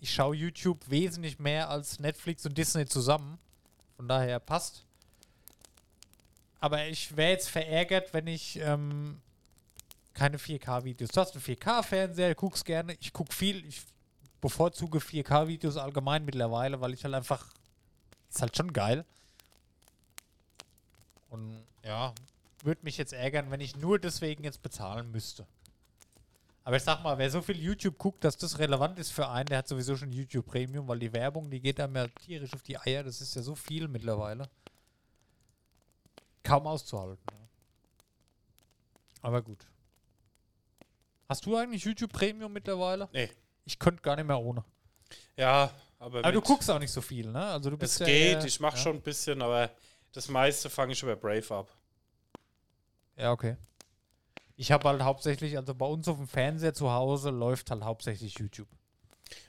ich 0.00 0.12
schaue 0.12 0.36
YouTube 0.36 0.88
wesentlich 0.88 1.38
mehr 1.38 1.68
als 1.70 1.98
Netflix 1.98 2.46
und 2.46 2.56
Disney 2.56 2.86
zusammen. 2.86 3.38
Von 3.96 4.08
daher 4.08 4.38
passt. 4.38 4.84
Aber 6.60 6.86
ich 6.86 7.16
wäre 7.16 7.32
jetzt 7.32 7.48
verärgert, 7.48 8.12
wenn 8.12 8.26
ich 8.26 8.58
ähm, 8.60 9.20
keine 10.14 10.38
4K-Videos. 10.38 11.10
Du 11.10 11.20
hast 11.20 11.34
einen 11.34 11.44
4K-Fernseher, 11.44 12.34
guckst 12.34 12.64
gerne. 12.64 12.96
Ich 13.00 13.12
gucke 13.12 13.32
viel. 13.32 13.64
Ich 13.66 13.82
bevorzuge 14.40 14.98
4K-Videos 14.98 15.76
allgemein 15.76 16.24
mittlerweile, 16.24 16.80
weil 16.80 16.94
ich 16.94 17.04
halt 17.04 17.14
einfach. 17.14 17.46
Ist 18.28 18.42
halt 18.42 18.56
schon 18.56 18.72
geil. 18.72 19.04
Und 21.30 21.64
ja, 21.84 22.12
würde 22.62 22.80
mich 22.84 22.98
jetzt 22.98 23.12
ärgern, 23.12 23.50
wenn 23.50 23.60
ich 23.60 23.76
nur 23.76 23.98
deswegen 23.98 24.44
jetzt 24.44 24.62
bezahlen 24.62 25.10
müsste. 25.10 25.46
Aber 26.68 26.76
ich 26.76 26.82
sag 26.82 27.02
mal, 27.02 27.16
wer 27.16 27.30
so 27.30 27.40
viel 27.40 27.58
YouTube 27.58 27.96
guckt, 27.96 28.22
dass 28.22 28.36
das 28.36 28.58
relevant 28.58 28.98
ist 28.98 29.10
für 29.10 29.26
einen, 29.26 29.46
der 29.46 29.56
hat 29.56 29.68
sowieso 29.68 29.96
schon 29.96 30.12
YouTube 30.12 30.44
Premium, 30.44 30.86
weil 30.86 30.98
die 30.98 31.10
Werbung, 31.14 31.50
die 31.50 31.60
geht 31.60 31.80
einem 31.80 31.96
ja 31.96 32.06
tierisch 32.08 32.52
auf 32.52 32.60
die 32.60 32.78
Eier. 32.78 33.02
Das 33.02 33.22
ist 33.22 33.34
ja 33.34 33.40
so 33.40 33.54
viel 33.54 33.88
mittlerweile. 33.88 34.50
Kaum 36.42 36.66
auszuhalten. 36.66 37.24
Aber 39.22 39.40
gut. 39.40 39.66
Hast 41.26 41.46
du 41.46 41.56
eigentlich 41.56 41.84
YouTube 41.84 42.12
Premium 42.12 42.52
mittlerweile? 42.52 43.08
Nee. 43.14 43.30
Ich 43.64 43.78
könnte 43.78 44.02
gar 44.02 44.16
nicht 44.16 44.26
mehr 44.26 44.38
ohne. 44.38 44.62
Ja, 45.38 45.70
aber. 45.98 46.18
Aber 46.18 46.32
du 46.32 46.42
guckst 46.42 46.70
auch 46.70 46.78
nicht 46.78 46.92
so 46.92 47.00
viel, 47.00 47.30
ne? 47.32 47.46
Also 47.46 47.70
du 47.70 47.76
Es 47.76 47.80
bist 47.80 48.00
ja 48.00 48.06
geht, 48.06 48.44
ich 48.44 48.60
mache 48.60 48.76
ja. 48.76 48.82
schon 48.82 48.96
ein 48.96 49.02
bisschen, 49.02 49.40
aber 49.40 49.70
das 50.12 50.28
meiste 50.28 50.68
fange 50.68 50.92
ich 50.92 51.02
über 51.02 51.16
Brave 51.16 51.50
ab. 51.50 51.74
Ja, 53.16 53.32
okay. 53.32 53.56
Ich 54.58 54.72
habe 54.72 54.88
halt 54.88 55.02
hauptsächlich, 55.02 55.56
also 55.56 55.72
bei 55.72 55.86
uns 55.86 56.08
auf 56.08 56.16
dem 56.16 56.26
Fernseher 56.26 56.74
zu 56.74 56.90
Hause 56.90 57.30
läuft 57.30 57.70
halt 57.70 57.84
hauptsächlich 57.84 58.36
YouTube. 58.40 58.66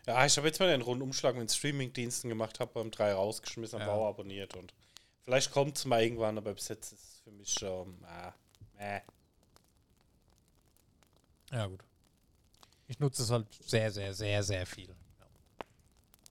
Ja, 0.06 0.23
ich 0.23 0.38
habe 0.38 0.45
jetzt 0.45 0.60
mal 0.60 0.68
den 0.68 0.84
Rundumschlag 0.84 1.36
mit 1.36 1.52
Streaming-Diensten 1.52 2.30
gemacht, 2.30 2.60
habe 2.60 2.72
beim 2.76 2.91
3 2.91 3.14
rausgeschmissen, 3.14 3.81
am 3.81 3.88
Ja. 3.88 3.94
Bau 3.94 4.07
abonniert 4.07 4.56
und 4.56 4.72
vielleicht 5.23 5.52
kommt 5.52 5.77
es 5.77 5.86
mal 5.86 6.03
irgendwann, 6.03 6.38
aber 6.38 6.53
bis 6.53 6.68
jetzt 6.68 6.94
ist 6.94 7.02
es 7.02 7.22
für 7.23 7.31
mich 7.31 7.52
schon. 7.52 7.98
Ah, 8.06 8.34
äh. 8.77 8.99
Ja, 11.52 11.65
gut. 11.65 11.84
Ich 12.86 12.99
nutze 12.99 13.23
es 13.23 13.31
halt 13.31 13.48
sehr, 13.65 13.90
sehr, 13.90 14.14
sehr, 14.14 14.44
sehr 14.44 14.68
viel. 14.68 14.90
Ja. 14.90 15.26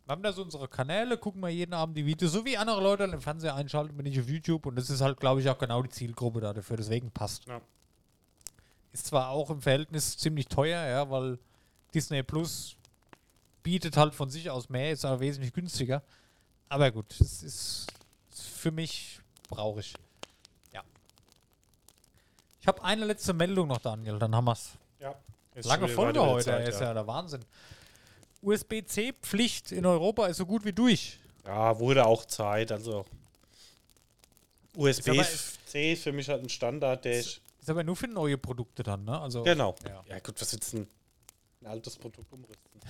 Wir 0.05 0.13
haben 0.13 0.23
da 0.23 0.33
so 0.33 0.43
unsere 0.43 0.69
Kanäle, 0.69 1.19
gucken 1.19 1.41
wir 1.41 1.49
jeden 1.49 1.75
Abend 1.75 1.97
die 1.97 2.07
Videos, 2.07 2.31
so 2.31 2.45
wie 2.45 2.57
andere 2.57 2.81
Leute 2.81 3.05
im 3.05 3.21
Fernseher 3.21 3.57
einschalten, 3.57 3.97
bin 3.97 4.07
ich 4.07 4.21
auf 4.21 4.29
YouTube 4.29 4.67
und 4.67 4.77
das 4.77 4.89
ist 4.89 5.01
halt, 5.01 5.19
glaube 5.19 5.41
ich, 5.41 5.49
auch 5.49 5.59
genau 5.59 5.83
die 5.83 5.91
Zielgruppe 5.91 6.41
da 6.41 6.53
dafür, 6.53 6.77
deswegen 6.77 7.11
passt. 7.11 7.47
Ja. 7.47 7.61
Ist 8.93 9.07
zwar 9.07 9.31
auch 9.31 9.51
im 9.51 9.61
Verhältnis 9.63 10.17
ziemlich 10.17 10.49
teuer, 10.49 10.87
ja, 10.87 11.11
weil 11.11 11.39
Disney 11.95 12.23
Plus 12.23 12.77
bietet 13.63 13.97
halt 13.97 14.15
von 14.15 14.31
sich 14.31 14.51
aus 14.51 14.69
mehr, 14.69 14.93
ist 14.93 15.05
aber 15.05 15.21
wesentlich 15.21 15.53
günstiger. 15.53 16.03
Aber 16.69 16.91
gut, 16.91 17.15
es 17.21 17.43
ist, 17.43 17.87
für 18.31 18.71
mich 18.71 19.21
brauche 19.49 19.81
ich. 19.81 19.95
Ja. 20.73 20.83
Ich 22.61 22.67
habe 22.67 22.83
eine 22.83 23.05
letzte 23.05 23.33
Meldung 23.33 23.69
noch, 23.69 23.79
Daniel, 23.79 24.19
dann 24.19 24.35
haben 24.35 24.47
wir's. 24.47 24.73
Ja. 25.01 25.15
Ist 25.55 25.67
Lange 25.67 25.89
Folge 25.89 26.21
heute, 26.21 26.45
Zeit, 26.45 26.69
ist 26.69 26.81
ja 26.81 26.95
der 26.95 27.07
Wahnsinn. 27.07 27.45
USB-C-Pflicht 28.43 29.73
in 29.73 29.85
Europa 29.85 30.27
ist 30.27 30.37
so 30.37 30.47
gut 30.47 30.65
wie 30.65 30.73
durch. 30.73 31.19
Ja, 31.45 31.79
wurde 31.79 32.07
auch 32.07 32.25
Zeit. 32.25 32.71
Also 32.71 33.05
USB-C 34.77 35.93
ist 35.93 36.03
für 36.03 36.13
mich 36.13 36.29
halt 36.29 36.43
ein 36.43 36.49
Standard, 36.49 37.05
der 37.05 37.21
ich. 37.21 37.41
Ist 37.69 37.73
aber 37.73 37.85
nur 37.85 37.97
für 37.97 38.09
neue 38.09 38.39
Produkte 38.39 38.83
dann, 38.83 39.05
ne? 39.05 39.21
Also, 39.21 39.43
Genau. 39.43 39.75
Ja. 39.87 40.03
Ja, 40.09 40.19
gut, 40.21 40.41
was 40.41 40.53
jetzt 40.53 40.73
ein, 40.73 40.89
ein 41.61 41.67
altes 41.67 41.97
Produkt 41.97 42.33
umrüsten? 42.33 42.81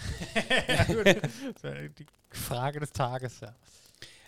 ja, 0.68 0.84
gut. 0.84 1.98
Die 1.98 2.06
Frage 2.30 2.78
des 2.78 2.92
Tages, 2.92 3.40
ja. 3.40 3.56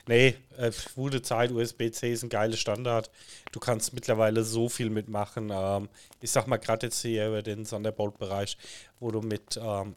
Nee, 0.08 0.34
äh, 0.56 0.72
wurde 0.96 1.22
Zeit. 1.22 1.52
USB-C 1.52 2.12
ist 2.12 2.24
ein 2.24 2.30
geiler 2.30 2.56
Standard. 2.56 3.12
Du 3.52 3.60
kannst 3.60 3.92
mittlerweile 3.92 4.42
so 4.42 4.68
viel 4.68 4.90
mitmachen. 4.90 5.50
Ähm, 5.54 5.88
ich 6.20 6.32
sag 6.32 6.48
mal, 6.48 6.56
gerade 6.56 6.88
jetzt 6.88 7.00
hier 7.00 7.28
über 7.28 7.42
den 7.42 7.64
Thunderbolt-Bereich, 7.64 8.58
wo 8.98 9.12
du 9.12 9.20
mit. 9.20 9.56
Ähm, 9.56 9.94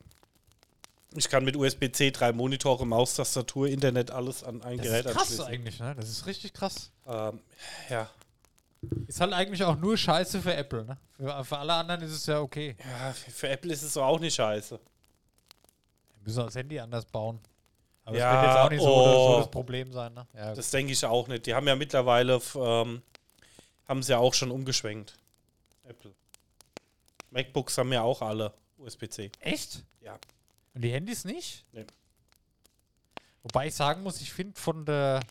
ich 1.16 1.30
kann 1.30 1.46
mit 1.46 1.56
USB-C 1.56 2.12
drei 2.12 2.32
Monitore, 2.32 2.86
Maus, 2.86 3.16
Tastatur, 3.16 3.70
Internet, 3.70 4.12
alles 4.12 4.44
an 4.44 4.62
ein 4.62 4.78
Das 4.78 4.86
Gerät 4.86 5.06
ist 5.08 5.12
krass 5.14 5.22
anschließen. 5.22 5.46
eigentlich, 5.46 5.80
ne? 5.80 5.96
Das 5.96 6.10
ist 6.10 6.28
richtig 6.28 6.54
krass. 6.54 6.92
Ähm, 7.08 7.40
ja. 7.90 8.08
Ist 9.08 9.22
halt 9.22 9.34
eigentlich 9.34 9.64
auch 9.64 9.78
nur 9.78 9.98
Scheiße 9.98 10.42
für 10.42 10.54
Apple, 10.54 10.86
ne? 10.86 10.98
Für, 11.18 11.44
für 11.44 11.58
alle 11.58 11.74
anderen 11.74 12.02
ist 12.02 12.12
es 12.12 12.26
ja 12.26 12.40
okay. 12.40 12.76
ja, 12.80 13.14
für 13.14 13.32
für 13.32 13.50
Apple 13.50 13.72
ist 13.72 13.84
es 13.84 13.94
so 13.94 14.04
auch 14.04 14.20
nicht 14.20 14.36
scheiße. 14.36 14.80
Wir 14.80 16.24
müssen 16.24 16.46
das 16.46 16.56
Handy 16.56 16.80
anders 16.80 17.06
bauen. 17.06 17.40
Aber 18.06 18.18
Ja, 18.18 18.34
das 18.34 18.42
wird 18.42 18.52
jetzt 18.52 18.64
auch 18.64 18.70
nicht 18.70 18.82
so, 18.82 18.94
oh. 18.94 19.32
so 19.34 19.38
das 19.40 19.52
Problem 19.52 19.92
sein, 19.94 20.14
ne? 20.14 20.28
Ja, 20.34 20.54
Das 20.54 20.72
denke 20.72 20.92
ich 20.92 21.06
auch 21.06 21.28
nicht. 21.28 21.46
Die 21.46 21.54
haben 21.54 21.68
ja 21.68 21.76
mittlerweile, 21.76 22.42
ähm, 22.56 23.02
haben 23.88 24.04
sie 24.04 24.12
ja 24.12 24.18
auch 24.18 24.34
schon 24.34 24.52
umgeschwenkt. 24.52 25.16
Apple. 25.86 26.14
MacBooks 27.32 27.78
haben 27.78 27.92
ja 27.94 28.02
auch 28.02 28.22
alle 28.22 28.54
USB-C. 28.78 29.32
Echt? 29.40 29.84
Ja. 30.02 30.18
Und 30.74 30.82
die 30.82 30.92
Handys 30.92 31.24
nicht? 31.26 31.66
Nee. 31.72 31.86
Wobei 33.44 33.68
ich 33.68 33.76
sagen 33.76 34.04
muss, 34.04 34.22
ich 34.22 34.32
finde 34.32 34.60
von 34.60 34.86
der, 34.86 35.22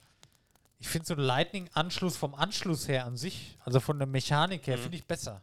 ich 0.82 0.88
finde 0.88 1.06
so 1.06 1.14
ein 1.14 1.20
Lightning-Anschluss 1.20 2.16
vom 2.16 2.34
Anschluss 2.34 2.88
her 2.88 3.06
an 3.06 3.16
sich, 3.16 3.56
also 3.64 3.78
von 3.78 3.98
der 3.98 4.06
Mechanik 4.08 4.66
her, 4.66 4.76
Mhm. 4.76 4.82
finde 4.82 4.96
ich 4.98 5.04
besser. 5.06 5.38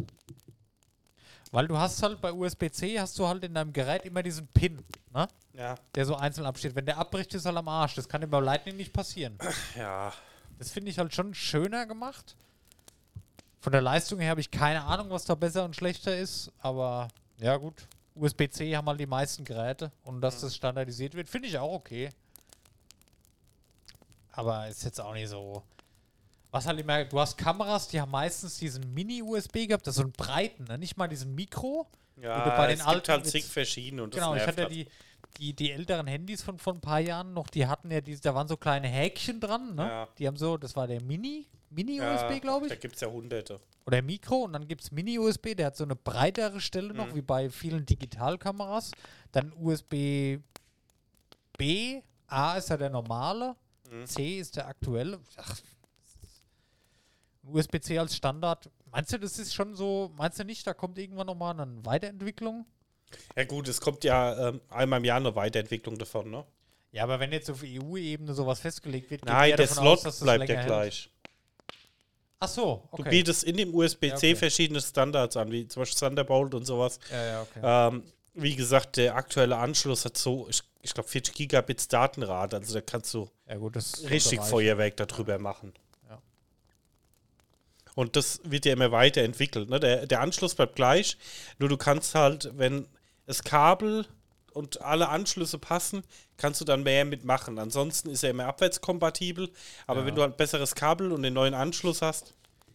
Weil 1.52 1.68
du 1.68 1.78
hast 1.78 2.03
halt 2.03 2.20
bei 2.22 2.32
USB-C 2.32 2.99
hast 2.99 3.18
du 3.18 3.26
halt 3.28 3.44
in 3.45 3.53
deinem 3.56 3.72
Gerät 3.74 4.03
immer 4.06 4.22
diesen 4.22 4.48
Pin, 4.48 4.84
ne? 5.14 5.28
Ja. 5.53 5.76
Der 5.95 6.06
so 6.06 6.16
einzeln 6.16 6.45
absteht. 6.45 6.76
Wenn 6.76 6.86
der 6.86 6.98
abbricht, 6.98 7.34
ist 7.34 7.45
er 7.45 7.56
am 7.56 7.68
Arsch. 7.68 7.95
Das 7.95 8.07
kann 8.07 8.22
dir 8.22 8.28
bei 8.28 8.40
Lightning 8.40 8.76
nicht 8.78 8.94
passieren. 8.94 9.38
Ja. 9.76 10.14
Das 10.60 10.70
finde 10.72 10.91
ich 10.91 10.99
halt 10.99 11.16
schon 11.16 11.34
schöner 11.34 11.86
gemacht. 11.88 12.36
Von 13.61 13.72
der 13.72 13.82
Leistung 13.82 14.20
her 14.20 14.30
habe 14.32 14.41
ich 14.41 14.52
keine 14.52 14.84
Ahnung, 14.84 15.10
was 15.10 15.26
da 15.26 15.36
besser 15.36 15.64
und 15.66 15.76
schlechter 15.76 16.16
ist, 16.18 16.52
aber 16.60 17.07
ja 17.40 17.56
gut. 17.57 17.88
USB-C 18.16 18.76
haben 18.76 18.88
halt 18.88 18.99
die 18.99 19.06
meisten 19.07 19.44
Geräte 19.45 19.91
und 20.03 20.20
dass 20.22 20.41
das 20.41 20.53
standardisiert 20.56 21.14
wird, 21.16 21.30
finde 21.30 21.48
ich 21.48 21.57
auch 21.57 21.72
okay. 21.74 22.10
Aber 24.40 24.68
ist 24.68 24.84
jetzt 24.84 24.99
auch 25.02 25.14
nicht 25.14 25.28
so. 25.30 25.64
Was 26.52 26.66
halt 26.66 26.80
immer, 26.80 27.03
du 27.06 27.20
hast 27.20 27.38
Kameras, 27.38 27.88
die 27.90 27.99
haben 28.02 28.10
meistens 28.11 28.57
diesen 28.57 28.91
Mini-USB 28.94 29.68
gehabt, 29.68 29.86
das 29.86 29.94
ist 29.94 29.98
so 29.98 30.03
einen 30.03 30.14
breiten, 30.14 30.64
ne? 30.64 30.78
nicht 30.80 30.98
mal 30.98 31.07
diesen 31.07 31.36
Mikro. 31.36 31.88
Ja, 32.16 32.41
Oder 32.45 32.57
bei 32.57 32.68
den 32.68 32.80
es 32.80 32.86
alten 32.86 32.98
gibt 32.98 33.10
halt 33.10 33.28
zig 33.28 33.45
verschiedene 33.45 34.02
und 34.03 34.14
das 34.14 34.20
Genau, 34.20 34.36
ich 34.36 34.45
hatte 34.48 34.61
ja 34.61 34.68
halt. 34.68 34.76
die, 34.76 34.88
die, 35.38 35.53
die 35.53 35.72
älteren 35.72 36.07
Handys 36.07 36.41
von 36.41 36.57
vor 36.57 36.74
ein 36.74 36.82
paar 36.82 36.99
Jahren 36.99 37.34
noch, 37.34 37.48
die 37.49 37.68
hatten 37.68 37.91
ja 37.91 38.02
diese, 38.02 38.22
da 38.22 38.34
waren 38.34 38.48
so 38.48 38.57
kleine 38.57 38.88
Häkchen 38.88 39.40
dran, 39.40 39.76
ne? 39.76 39.84
Ja. 39.84 40.07
Die 40.18 40.26
haben 40.28 40.38
so, 40.38 40.57
das 40.57 40.76
war 40.76 40.88
der 40.88 41.02
Mini, 41.03 41.48
Ja, 41.52 41.57
Mini-USB, 41.70 42.41
glaube 42.41 42.68
Da 42.68 42.74
ich. 42.74 42.80
gibt 42.82 42.95
es 42.95 43.02
ja 43.02 43.10
hunderte. 43.10 43.60
Oder 43.86 44.02
Mikro 44.02 44.38
und 44.45 44.53
dann 44.53 44.68
gibt 44.68 44.82
es 44.82 44.91
Mini-USB, 44.91 45.56
der 45.56 45.68
hat 45.68 45.78
so 45.78 45.84
eine 45.84 45.95
breitere 45.95 46.60
Stelle 46.61 46.94
noch, 46.95 47.07
Mhm. 47.10 47.16
wie 47.16 47.22
bei 47.22 47.49
vielen 47.52 47.86
Digitalkameras. 47.86 48.91
Dann 49.32 49.53
USB 49.56 50.40
B, 51.57 52.02
A 52.28 52.57
ist 52.57 52.70
ja 52.70 52.78
der 52.78 52.90
normale, 52.90 53.56
Mhm. 53.90 54.06
C 54.06 54.40
ist 54.40 54.56
der 54.56 54.68
aktuelle. 54.68 55.20
USB-C 57.44 57.98
als 57.98 58.16
Standard. 58.16 58.70
Meinst 58.91 59.14
du, 59.14 59.20
das 59.20 59.40
ist 59.40 59.53
schon 59.53 59.76
so, 59.76 60.11
meinst 60.18 60.40
du 60.40 60.44
nicht, 60.44 60.66
da 60.68 60.74
kommt 60.74 60.98
irgendwann 60.98 61.28
nochmal 61.28 61.60
eine 61.60 61.86
Weiterentwicklung? 61.86 62.66
Ja 63.36 63.44
gut, 63.45 63.68
es 63.68 63.82
kommt 63.82 64.03
ja 64.03 64.49
ähm, 64.49 64.61
einmal 64.70 64.99
im 64.99 65.06
Jahr 65.06 65.18
eine 65.18 65.36
Weiterentwicklung 65.36 65.98
davon, 65.98 66.30
ne? 66.30 66.45
Ja, 66.91 67.03
aber 67.03 67.20
wenn 67.20 67.32
jetzt 67.32 67.49
auf 67.49 67.61
EU-Ebene 67.64 68.34
sowas 68.34 68.60
festgelegt 68.60 69.10
wird, 69.11 69.26
Nein, 69.26 69.56
der 69.56 69.68
Slot 69.68 70.06
aus, 70.06 70.20
bleibt 70.20 70.49
ja 70.49 70.64
gleich. 70.66 71.10
Ach 72.40 72.48
so, 72.48 72.88
Du 72.95 73.02
okay. 73.02 73.10
bietest 73.10 73.44
in 73.44 73.57
dem 73.57 73.74
USB-C 73.76 74.07
Ja, 74.07 74.16
okay. 74.16 74.36
verschiedene 74.36 74.82
Standards 74.82 75.36
an, 75.38 75.52
wie 75.52 75.68
zum 75.68 75.82
Beispiel 75.82 75.99
Thunderbolt 76.07 76.53
und 76.56 76.66
sowas. 76.66 76.99
ja, 77.11 77.26
ja, 77.26 77.41
okay. 77.41 77.60
Ähm, 77.64 78.03
wie 78.34 78.56
gesagt, 78.56 78.98
der 78.98 79.16
aktuelle 79.16 79.57
Anschluss 79.57 80.06
hat 80.06 80.18
so, 80.18 80.48
ich, 80.49 80.61
ich 80.81 80.93
glaube, 80.93 81.10
40 81.10 81.34
Gigabits 81.34 81.88
Datenrate. 81.88 82.57
Also 82.57 82.73
da 82.73 82.81
kannst 82.81 83.14
du 83.14 83.30
ja, 83.47 83.56
gut, 83.56 83.76
richtig. 84.10 84.41
Feuerwerk 84.41 84.97
darüber 84.97 85.38
machen. 85.39 85.73
Ja. 86.10 86.22
Und 87.95 88.15
das 88.15 88.39
wird 88.43 88.65
ja 88.65 88.73
immer 88.73 88.91
weiterentwickelt. 88.91 89.69
Ne? 89.69 89.80
Der, 89.80 90.06
der 90.07 90.22
Anschluss 90.22 90.56
bleibt 90.56 90.76
gleich, 90.76 91.18
nur 91.57 91.69
du 91.69 91.77
kannst 91.77 92.15
halt, 92.15 92.51
wenn 92.57 92.88
das 93.26 93.43
Kabel 93.43 94.06
und 94.53 94.81
alle 94.81 95.10
Anschlüsse 95.10 95.60
passen, 95.60 96.03
kannst 96.38 96.61
du 96.61 96.65
dann 96.65 96.84
mehr 96.84 97.06
mitmachen. 97.06 97.60
Ansonsten 97.60 98.10
ist 98.10 98.23
er 98.23 98.31
immer 98.31 98.45
abwärtskompatibel, 98.45 99.51
aber 99.85 100.01
Ja. 100.01 100.06
wenn 100.06 100.15
du 100.15 100.22
ein 100.23 100.35
besseres 100.35 100.76
Kabel 100.76 101.11
und 101.11 101.23
den 101.23 101.34
neuen 101.34 101.53
Anschluss 101.53 102.01
hast, 102.01 102.34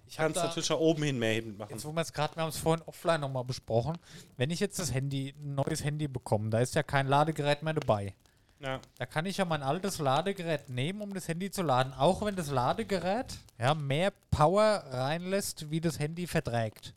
Ich 0.08 0.16
du 0.16 0.28
da- 0.28 0.44
natürlich 0.44 0.70
auch 0.70 0.80
oben 0.80 1.02
hin 1.02 1.18
mehr 1.18 1.42
mitmachen. 1.42 1.72
Jetzt, 1.72 1.84
wo 1.84 1.92
wir 1.92 2.00
es 2.00 2.12
gerade, 2.12 2.36
wir 2.36 2.42
haben 2.42 2.50
es 2.50 2.58
vorhin 2.58 2.84
offline 2.86 3.20
nochmal 3.20 3.44
besprochen. 3.44 3.98
Wenn 4.36 4.50
ich 4.50 4.60
jetzt 4.60 4.78
das 4.78 4.92
Handy, 4.92 5.34
ein 5.38 5.54
neues 5.54 5.82
Handy 5.82 6.08
bekomme, 6.08 6.50
da 6.50 6.60
ist 6.60 6.74
ja 6.74 6.82
kein 6.82 7.06
Ladegerät 7.06 7.62
mehr 7.62 7.74
dabei. 7.74 8.14
Ja. 8.60 8.80
Da 8.98 9.06
kann 9.06 9.26
ich 9.26 9.36
ja 9.36 9.44
mein 9.44 9.62
altes 9.62 9.98
Ladegerät 9.98 10.68
nehmen, 10.70 11.02
um 11.02 11.12
das 11.12 11.28
Handy 11.28 11.50
zu 11.50 11.62
laden. 11.62 11.92
Auch 11.92 12.24
wenn 12.24 12.36
das 12.36 12.50
Ladegerät 12.50 13.36
ja, 13.58 13.74
mehr 13.74 14.12
Power 14.30 14.84
reinlässt, 14.90 15.70
wie 15.70 15.80
das 15.80 15.98
Handy 15.98 16.26
verträgt. 16.26 16.94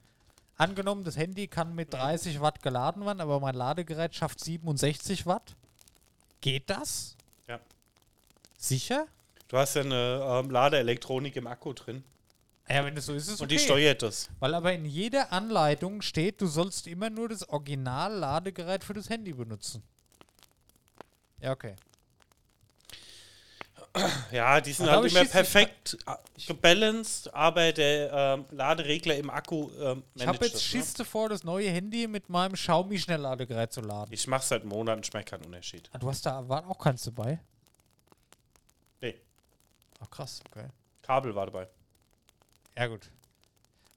Angenommen, 0.55 1.03
das 1.03 1.17
Handy 1.17 1.47
kann 1.47 1.75
mit 1.75 1.93
30 1.93 2.41
Watt 2.41 2.63
geladen 2.63 3.05
werden, 3.05 3.21
aber 3.21 3.39
mein 3.39 3.53
Ladegerät 3.55 4.15
schafft 4.15 4.39
67 4.39 5.25
Watt. 5.25 5.55
Geht 6.41 6.69
das? 6.69 7.15
Ja. 7.47 7.59
Sicher? 8.57 9.05
Du 9.49 9.57
hast 9.57 9.75
ja 9.75 9.81
eine 9.81 10.21
ähm, 10.23 10.49
Ladeelektronik 10.49 11.35
im 11.35 11.47
Akku 11.47 11.73
drin 11.73 12.03
Ja, 12.69 12.83
wenn 12.83 12.97
es 12.97 13.05
so 13.05 13.13
ist, 13.13 13.27
ist 13.27 13.35
es 13.35 13.41
und 13.41 13.45
okay. 13.45 13.55
die 13.55 13.63
steuert 13.63 14.01
das. 14.01 14.29
Weil 14.39 14.53
aber 14.53 14.73
in 14.73 14.85
jeder 14.85 15.31
Anleitung 15.31 16.01
steht, 16.01 16.41
du 16.41 16.47
sollst 16.47 16.87
immer 16.87 17.09
nur 17.09 17.29
das 17.29 17.47
Original-Ladegerät 17.47 18.83
für 18.83 18.93
das 18.93 19.09
Handy 19.09 19.33
benutzen. 19.33 19.83
Ja, 21.39 21.51
okay. 21.51 21.75
Ja, 24.31 24.61
die 24.61 24.73
sind 24.73 24.87
Aber 24.87 24.97
halt 24.97 25.05
ich 25.07 25.15
immer 25.15 25.25
perfekt 25.25 25.97
äh, 26.05 26.45
gebalanced, 26.45 27.33
aber 27.33 27.71
der 27.71 28.11
ähm, 28.11 28.45
Laderegler 28.51 29.15
im 29.15 29.29
Akku 29.29 29.69
ähm, 29.79 30.03
Ich 30.13 30.27
habe 30.27 30.45
jetzt 30.45 30.55
das, 30.55 30.63
Schiss 30.63 30.93
davor, 30.93 31.29
das 31.29 31.43
neue 31.43 31.69
Handy 31.69 32.07
mit 32.07 32.29
meinem 32.29 32.53
Xiaomi 32.53 32.99
Schnellladegerät 32.99 33.73
zu 33.73 33.81
laden. 33.81 34.09
Ne? 34.09 34.15
Ich 34.15 34.27
mache 34.27 34.45
seit 34.45 34.65
Monaten, 34.65 35.03
schmeckt 35.03 35.29
keinen 35.29 35.45
Unterschied. 35.45 35.89
Ah, 35.93 35.97
du 35.97 36.09
hast 36.09 36.25
da 36.25 36.47
war 36.47 36.67
auch 36.69 36.77
keins 36.77 37.03
dabei? 37.03 37.39
Nee, 39.01 39.15
Ach 39.99 40.09
krass, 40.09 40.41
okay. 40.51 40.67
Kabel 41.01 41.33
war 41.33 41.47
dabei. 41.47 41.67
Ja 42.77 42.87
gut. 42.87 43.09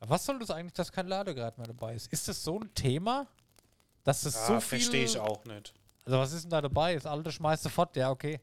Aber 0.01 0.11
was 0.11 0.24
soll 0.24 0.39
das 0.39 0.51
eigentlich, 0.51 0.73
dass 0.73 0.90
kein 0.90 1.07
Ladegerät 1.07 1.59
mehr 1.59 1.66
dabei 1.66 1.94
ist? 1.94 2.11
Ist 2.12 2.27
das 2.28 2.43
so 2.43 2.59
ein 2.59 2.73
Thema, 2.74 3.27
dass 4.05 4.24
es 4.24 4.35
Ja, 4.35 4.47
so 4.47 4.61
viel... 4.61 4.78
verstehe 4.78 5.05
ich 5.05 5.19
auch 5.19 5.44
nicht. 5.44 5.74
Also 6.07 6.19
was 6.19 6.32
ist 6.32 6.44
denn 6.44 6.51
da 6.51 6.62
dabei? 6.62 6.94
Das 6.94 7.07
alte 7.07 7.31
schmeißt 7.31 7.65
du 7.66 7.69
fort, 7.69 7.94
ja 7.97 8.11
okay. 8.11 8.40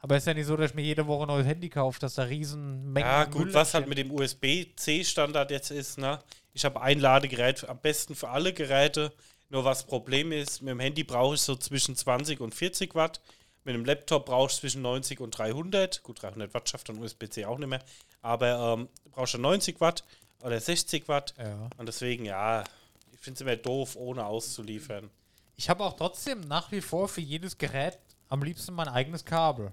Aber 0.00 0.18
ist 0.18 0.26
ja 0.26 0.34
nicht 0.34 0.46
so, 0.46 0.54
dass 0.54 0.70
ich 0.70 0.74
mir 0.74 0.82
jede 0.82 1.06
Woche 1.06 1.24
ein 1.24 1.28
neues 1.28 1.46
Handy 1.46 1.70
kaufe, 1.70 1.98
dass 1.98 2.14
da 2.16 2.24
riesen 2.24 2.92
Mengen 2.92 3.06
Ja, 3.06 3.24
gut, 3.24 3.46
Müll 3.46 3.54
was 3.54 3.72
halt 3.72 3.88
mit 3.88 3.96
dem 3.96 4.10
USB-C-Standard 4.10 5.50
jetzt 5.50 5.70
ist, 5.70 5.96
ne? 5.96 6.18
Ich 6.52 6.66
habe 6.66 6.80
ein 6.82 7.00
Ladegerät, 7.00 7.66
am 7.66 7.78
besten 7.78 8.14
für 8.14 8.28
alle 8.28 8.52
Geräte. 8.52 9.12
Nur 9.48 9.64
was 9.64 9.86
Problem 9.86 10.30
ist, 10.30 10.60
mit 10.60 10.72
dem 10.72 10.80
Handy 10.80 11.04
brauche 11.04 11.36
ich 11.36 11.40
so 11.40 11.56
zwischen 11.56 11.96
20 11.96 12.40
und 12.40 12.54
40 12.54 12.94
Watt. 12.94 13.22
Mit 13.64 13.74
dem 13.74 13.84
Laptop 13.84 14.26
brauche 14.26 14.50
ich 14.50 14.56
zwischen 14.58 14.82
90 14.82 15.20
und 15.20 15.30
300. 15.30 16.02
Gut, 16.02 16.22
300 16.22 16.52
Watt 16.52 16.68
schafft 16.68 16.88
dann 16.88 16.98
USB-C 16.98 17.46
auch 17.46 17.58
nicht 17.58 17.68
mehr. 17.68 17.82
Aber 18.20 18.74
ähm, 18.74 18.88
brauchst 19.10 19.34
du 19.34 19.38
90 19.38 19.80
Watt 19.80 20.04
oder 20.42 20.60
60 20.60 21.08
Watt. 21.08 21.34
Ja. 21.38 21.68
Und 21.78 21.86
deswegen, 21.86 22.26
ja, 22.26 22.64
ich 23.12 23.20
finde 23.20 23.36
es 23.36 23.40
immer 23.40 23.56
doof, 23.56 23.96
ohne 23.96 24.26
auszuliefern. 24.26 25.10
Ich 25.56 25.70
habe 25.70 25.84
auch 25.84 25.94
trotzdem 25.94 26.40
nach 26.40 26.70
wie 26.72 26.80
vor 26.80 27.08
für 27.08 27.22
jedes 27.22 27.56
Gerät 27.56 27.98
am 28.28 28.42
liebsten 28.42 28.74
mein 28.74 28.88
eigenes 28.88 29.24
Kabel. 29.24 29.72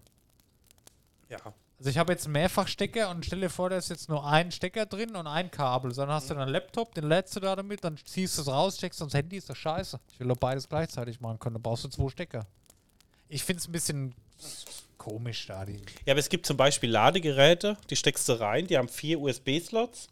Ja. 1.29 1.39
Also 1.79 1.89
ich 1.89 1.97
habe 1.97 2.13
jetzt 2.13 2.25
einen 2.25 2.33
Mehrfachstecker 2.33 3.09
und 3.09 3.25
stell 3.25 3.39
dir 3.39 3.49
vor, 3.49 3.71
da 3.71 3.77
ist 3.77 3.89
jetzt 3.89 4.07
nur 4.07 4.23
ein 4.23 4.51
Stecker 4.51 4.85
drin 4.85 5.15
und 5.15 5.25
ein 5.25 5.49
Kabel. 5.49 5.91
Dann 5.91 6.09
hast 6.09 6.29
du 6.29 6.35
dann 6.35 6.43
einen 6.43 6.51
Laptop, 6.51 6.93
den 6.93 7.05
lädst 7.05 7.35
du 7.35 7.39
da 7.39 7.55
damit, 7.55 7.83
dann 7.83 7.97
ziehst 7.97 8.37
du 8.37 8.43
es 8.43 8.47
raus, 8.47 8.77
steckst 8.77 9.01
ans 9.01 9.15
Handy, 9.15 9.37
ist 9.37 9.49
doch 9.49 9.55
scheiße. 9.55 9.99
Ich 10.13 10.19
will 10.19 10.27
doch 10.27 10.37
beides 10.37 10.69
gleichzeitig 10.69 11.19
machen 11.19 11.39
können, 11.39 11.55
dann 11.55 11.63
brauchst 11.63 11.83
du 11.83 11.87
zwei 11.89 12.09
Stecker. 12.09 12.45
Ich 13.31 13.43
finde 13.43 13.59
es 13.61 13.67
ein 13.67 13.71
bisschen 13.71 14.13
komisch 14.97 15.47
da. 15.47 15.65
Die 15.65 15.77
Ja, 16.05 16.13
aber 16.13 16.19
es 16.19 16.29
gibt 16.29 16.45
zum 16.45 16.57
Beispiel 16.57 16.89
Ladegeräte, 16.91 17.77
die 17.89 17.95
steckst 17.95 18.27
du 18.29 18.33
rein, 18.39 18.67
die 18.67 18.77
haben 18.77 18.89
vier 18.89 19.19
USB-Slots. 19.19 20.07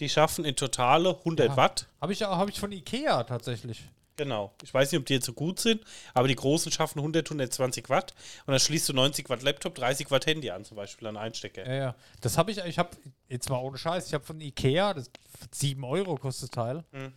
Die 0.00 0.08
schaffen 0.08 0.44
in 0.44 0.56
totale 0.56 1.16
100 1.24 1.48
Ja. 1.50 1.56
Watt. 1.56 1.86
habe 2.00 2.12
ich, 2.12 2.24
auch- 2.24 2.36
hab 2.36 2.48
ich 2.48 2.58
von 2.58 2.72
Ikea 2.72 3.22
tatsächlich. 3.24 3.82
Genau. 4.16 4.52
Ich 4.62 4.72
weiß 4.74 4.92
nicht, 4.92 5.00
ob 5.00 5.06
die 5.06 5.14
jetzt 5.14 5.26
so 5.26 5.32
gut 5.32 5.58
sind, 5.58 5.82
aber 6.14 6.28
die 6.28 6.34
großen 6.36 6.70
schaffen 6.70 7.00
100, 7.00 7.30
120 7.30 7.88
Watt. 7.90 8.12
Und 8.46 8.52
dann 8.52 8.60
schließt 8.60 8.88
du 8.88 8.92
90 8.92 9.28
Watt 9.28 9.42
Laptop, 9.42 9.74
30 9.76 10.10
Watt 10.10 10.26
Handy 10.26 10.50
an, 10.50 10.64
zum 10.64 10.76
Beispiel 10.76 11.08
an 11.08 11.16
einen 11.16 11.34
Stecker. 11.34 11.66
Ja, 11.66 11.74
ja. 11.74 11.94
Das 12.20 12.36
habe 12.38 12.50
ich, 12.52 12.58
ich 12.58 12.78
habe, 12.78 12.90
jetzt 13.28 13.48
mal 13.50 13.58
ohne 13.58 13.78
Scheiß, 13.78 14.06
ich 14.06 14.14
habe 14.14 14.24
von 14.24 14.40
Ikea, 14.40 14.94
das 14.94 15.10
7 15.52 15.82
Euro 15.84 16.16
kostet 16.16 16.44
das 16.44 16.50
Teil. 16.50 16.84
Mhm. 16.92 17.12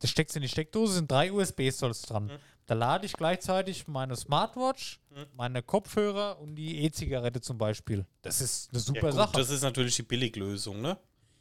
Das 0.00 0.08
steckst 0.10 0.36
in 0.36 0.42
die 0.42 0.48
Steckdose, 0.48 0.94
sind 0.94 1.10
drei 1.10 1.30
USB-Stalls 1.32 2.02
dran. 2.02 2.26
Mhm. 2.26 2.38
Da 2.70 2.76
lade 2.76 3.04
ich 3.04 3.14
gleichzeitig 3.14 3.88
meine 3.88 4.14
Smartwatch, 4.14 5.00
Mhm. 5.10 5.26
meine 5.34 5.60
Kopfhörer 5.60 6.38
und 6.38 6.54
die 6.54 6.84
E-Zigarette 6.84 7.40
zum 7.40 7.58
Beispiel. 7.58 8.06
Das 8.22 8.40
ist 8.40 8.68
eine 8.70 8.78
Ja, 8.78 8.84
super 8.84 9.00
gut, 9.08 9.12
Sache. 9.16 9.32
das 9.38 9.50
ist 9.50 9.62
natürlich 9.62 9.96
die 9.96 10.04
Billiglösung, 10.04 10.80
ne? 10.80 10.96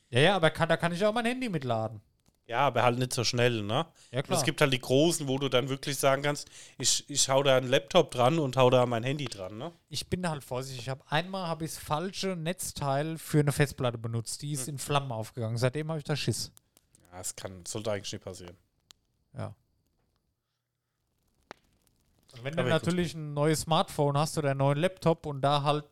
ja, 0.10 0.20
ja, 0.22 0.36
aber 0.36 0.50
kann, 0.50 0.68
da 0.68 0.76
kann 0.76 0.92
ich 0.92 1.06
auch 1.06 1.14
mein 1.14 1.26
Handy 1.26 1.48
mitladen. 1.48 2.02
Ja, 2.48 2.62
aber 2.62 2.82
halt 2.82 2.98
nicht 2.98 3.14
so 3.14 3.24
schnell, 3.24 3.62
ne? 3.62 3.86
Ja, 4.10 4.18
Und 4.22 4.24
klar. 4.26 4.40
es 4.40 4.44
gibt 4.44 4.60
halt 4.60 4.74
die 4.74 4.80
großen, 4.80 5.28
wo 5.28 5.38
du 5.38 5.50
dann 5.50 5.70
wirklich 5.70 5.98
sagen 6.00 6.24
kannst, 6.24 6.50
ich, 6.80 7.08
ich 7.08 7.30
hau 7.30 7.44
da 7.44 7.58
einen 7.58 7.70
Laptop 7.70 8.10
dran 8.10 8.40
und 8.40 8.58
hau 8.58 8.72
da 8.72 8.88
mein 8.88 9.04
Handy 9.04 9.26
dran, 9.26 9.56
ne? 9.60 9.72
ich 9.88 10.10
bin 10.10 10.24
da 10.24 10.32
halt 10.32 10.44
vorsichtig. 10.44 10.82
Ich 10.82 10.90
habe 10.90 11.04
einmal 11.12 11.46
habe 11.46 11.64
ich 11.66 11.76
das 11.76 11.80
falsche 11.84 12.30
Netzteil 12.36 13.20
für 13.20 13.42
eine 13.42 13.52
Festplatte 13.52 14.00
benutzt. 14.00 14.42
Die 14.42 14.54
ist 14.54 14.66
Hm. 14.66 14.74
in 14.74 14.78
Flammen 14.80 15.12
aufgegangen. 15.12 15.60
Seitdem 15.60 15.90
habe 15.90 16.00
ich 16.00 16.06
da 16.06 16.16
Schiss. 16.16 16.52
Ja, 17.12 17.20
das 17.20 17.36
kann, 17.36 17.64
sollte 17.68 17.92
eigentlich 17.92 18.12
nicht 18.14 18.24
passieren. 18.26 18.58
Ja. 19.38 19.54
Wenn 22.44 22.56
du 22.56 22.64
natürlich 22.64 23.14
ein 23.14 23.34
neues 23.34 23.62
Smartphone 23.62 24.18
hast 24.18 24.38
oder 24.38 24.52
einen 24.52 24.60
neuen 24.60 24.78
Laptop 24.78 25.26
und 25.26 25.42
da 25.42 25.64
halt. 25.64 25.86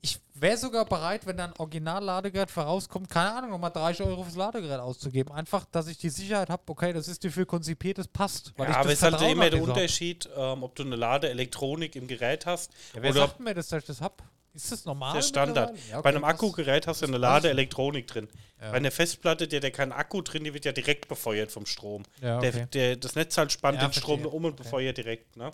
Ich 0.00 0.20
wäre 0.34 0.56
sogar 0.56 0.84
bereit, 0.84 1.26
wenn 1.26 1.36
da 1.36 1.46
ein 1.46 1.52
Original-Ladegerät 1.58 2.50
vorauskommt, 2.52 3.10
keine 3.10 3.32
Ahnung, 3.34 3.50
nochmal 3.50 3.72
30 3.72 4.06
Euro 4.06 4.22
fürs 4.22 4.36
Ladegerät 4.36 4.78
auszugeben. 4.78 5.32
Einfach, 5.34 5.64
dass 5.72 5.88
ich 5.88 5.98
die 5.98 6.10
Sicherheit 6.10 6.50
habe, 6.50 6.62
okay, 6.66 6.92
das 6.92 7.08
ist 7.08 7.24
dafür 7.24 7.46
konzipiert, 7.46 7.98
das 7.98 8.06
passt. 8.06 8.52
Weil 8.56 8.66
Ja, 8.66 8.70
ich 8.70 8.76
aber 8.76 8.84
das 8.90 8.92
es 8.94 9.02
ist 9.02 9.20
halt 9.20 9.32
immer 9.32 9.50
der 9.50 9.58
Sache- 9.60 9.72
Unterschied, 9.72 10.28
ähm, 10.36 10.62
ob 10.62 10.76
du 10.76 10.84
eine 10.84 10.94
Ladeelektronik 10.94 11.96
im 11.96 12.06
Gerät 12.06 12.46
hast 12.46 12.70
Ja, 12.94 13.02
wer 13.02 13.10
oder 13.10 13.20
sagt 13.26 13.40
mir 13.40 13.54
das, 13.54 13.66
dass 13.68 13.80
ich 13.82 13.86
das 13.88 14.00
habe? 14.00 14.14
Ist 14.58 14.72
das 14.72 14.84
normal? 14.84 15.14
der 15.14 15.22
Standard. 15.22 15.70
Ja, 15.88 15.98
okay, 15.98 16.02
Bei 16.02 16.08
einem. 16.10 16.24
Akkugerät 16.24 16.86
hast 16.88 17.02
du 17.02 17.06
eine. 17.06 17.16
Ladeelektronik 17.18 18.06
drin. 18.08 18.28
Ja. 18.60 18.70
Bei 18.72 18.76
einer 18.78 18.90
Festplatte, 18.90 19.44
hat 19.44 19.52
ja 19.52 19.70
keinen 19.70 19.92
Akku 19.92 20.20
drin, 20.20 20.42
die 20.42 20.52
wird 20.52 20.64
ja 20.64 20.72
direkt 20.72 21.06
befeuert 21.06 21.52
vom 21.52 21.64
Strom. 21.64 22.02
Ja, 22.20 22.40
der, 22.40 22.50
okay. 22.50 22.66
der, 22.72 22.96
das 22.96 23.14
Netzteil 23.14 23.48
spannt 23.50 23.80
Ja, 23.80 23.86
den 23.86 23.92
Strom 23.92 24.26
um 24.26 24.44
und 24.44 24.54
Okay. 24.54 24.62
befeuert 24.64 24.96
direkt. 24.96 25.36
Ne? 25.36 25.52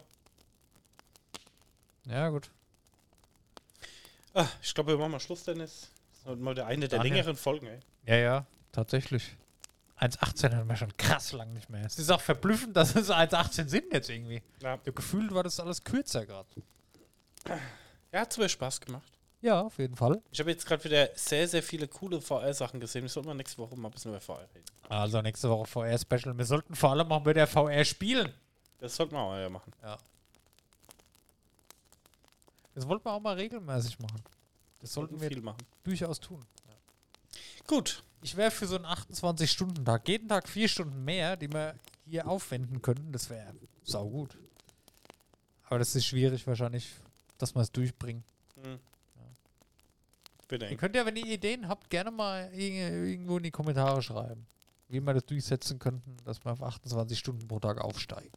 ja, 2.06 2.28
gut. 2.30 2.50
Ah, 4.32 4.46
ich 4.62 4.74
glaube, 4.74 4.92
wir 4.92 4.98
machen 4.98 5.12
mal 5.12 5.20
Schluss, 5.20 5.44
Dennis. 5.44 5.90
Das 6.24 6.34
ist 6.34 6.40
mal 6.40 6.54
der 6.54 6.66
eine 6.66 6.88
der 6.88 6.98
Daniel. 6.98 7.14
längeren 7.14 7.36
Folgen, 7.36 7.66
ey. 7.66 7.80
Ja, 8.06 8.16
ja, 8.16 8.46
tatsächlich. 8.72 9.36
1,18 10.00 10.54
hatten 10.54 10.68
wir 10.68 10.76
schon 10.76 10.96
krass 10.96 11.32
lang 11.32 11.52
nicht 11.52 11.70
mehr. 11.70 11.84
Es 11.86 11.98
ist 11.98 12.10
auch 12.10 12.20
verblüffend, 12.20 12.76
dass 12.76 12.96
es 12.96 13.10
1,18 13.10 13.68
sind 13.68 13.92
jetzt 13.92 14.10
irgendwie. 14.10 14.42
Ja, 14.60 14.76
gefühlt 14.76 15.32
war 15.32 15.44
das 15.44 15.60
alles 15.60 15.84
kürzer 15.84 16.26
gerade. 16.26 16.48
Ja, 18.14 18.20
hat 18.20 18.38
mir 18.38 18.48
Spaß 18.48 18.80
gemacht. 18.80 19.12
Ja, 19.42 19.60
auf 19.60 19.76
jeden 19.78 19.96
Fall. 19.96 20.22
Ich 20.30 20.38
habe 20.40 20.50
jetzt 20.50 20.64
gerade 20.64 20.82
wieder 20.84 21.10
sehr, 21.16 21.46
sehr 21.48 21.62
viele 21.62 21.88
coole 21.88 22.20
VR-Sachen 22.20 22.80
gesehen. 22.80 23.04
Ich 23.04 23.12
sollte 23.12 23.28
mal 23.28 23.34
nächste 23.34 23.58
Woche 23.58 23.76
mal 23.76 23.88
ein 23.88 23.92
bisschen 23.92 24.12
über 24.12 24.20
VR 24.20 24.48
reden. 24.54 24.64
Also 24.88 25.20
nächste 25.20 25.50
Woche 25.50 25.66
VR-Special. 25.66 26.38
Wir 26.38 26.44
sollten 26.44 26.74
vor 26.74 26.90
allem 26.92 27.10
auch 27.10 27.24
mit 27.24 27.36
der 27.36 27.46
VR 27.46 27.84
spielen. 27.84 28.32
Das 28.78 28.94
sollten 28.96 29.14
wir 29.14 29.18
auch 29.18 29.30
mal 29.30 29.42
ja 29.42 29.50
machen. 29.50 29.72
Ja. 29.82 29.98
Das 32.74 32.88
wollten 32.88 33.04
wir 33.04 33.12
auch 33.12 33.20
mal 33.20 33.34
regelmäßig 33.34 33.98
machen. 33.98 34.22
Das 34.80 34.92
sollten 34.92 35.20
wir 35.20 35.28
viel 35.28 35.42
machen. 35.42 35.58
durchaus 35.82 36.20
tun. 36.20 36.40
Gut. 37.66 38.02
Ich 38.22 38.36
wäre 38.36 38.50
für 38.50 38.66
so 38.66 38.76
einen 38.76 38.86
28-Stunden-Tag, 38.86 40.08
jeden 40.08 40.28
Tag 40.28 40.48
vier 40.48 40.68
Stunden 40.68 41.04
mehr, 41.04 41.36
die 41.36 41.52
wir 41.52 41.74
hier 42.06 42.26
aufwenden 42.26 42.80
könnten, 42.80 43.12
das 43.12 43.28
wäre 43.28 43.52
saugut. 43.82 44.38
Aber 45.64 45.78
das 45.78 45.94
ist 45.94 46.06
schwierig 46.06 46.46
wahrscheinlich, 46.46 46.90
dass 47.38 47.54
wir 47.54 47.60
es 47.62 47.70
durchbringen. 47.72 48.24
Hm. 48.62 48.78
Bitte. 50.46 50.66
Ihr 50.68 50.76
könnt 50.76 50.94
ja, 50.94 51.06
wenn 51.06 51.16
ihr 51.16 51.26
Ideen 51.26 51.68
habt, 51.68 51.88
gerne 51.88 52.10
mal 52.10 52.48
irg- 52.52 53.06
irgendwo 53.06 53.38
in 53.38 53.42
die 53.44 53.50
Kommentare 53.50 54.02
schreiben, 54.02 54.46
wie 54.88 55.00
wir 55.00 55.14
das 55.14 55.24
durchsetzen 55.24 55.78
könnten, 55.78 56.16
dass 56.24 56.44
wir 56.44 56.52
auf 56.52 56.62
28 56.62 57.18
Stunden 57.18 57.48
pro 57.48 57.58
Tag 57.60 57.80
aufsteigen. 57.80 58.30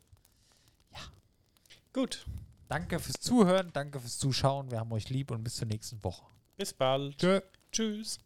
Gut. 1.93 2.25
Danke 2.69 2.99
fürs 2.99 3.19
Zuhören, 3.19 3.71
danke 3.73 3.99
fürs 3.99 4.17
Zuschauen. 4.17 4.71
Wir 4.71 4.79
haben 4.79 4.91
euch 4.91 5.09
lieb 5.09 5.31
und 5.31 5.43
bis 5.43 5.55
zur 5.55 5.67
nächsten 5.67 6.03
Woche. 6.03 6.25
Bis 6.57 6.73
bald. 6.73 7.17
Tschö. 7.17 7.41
Tschüss. 7.71 8.19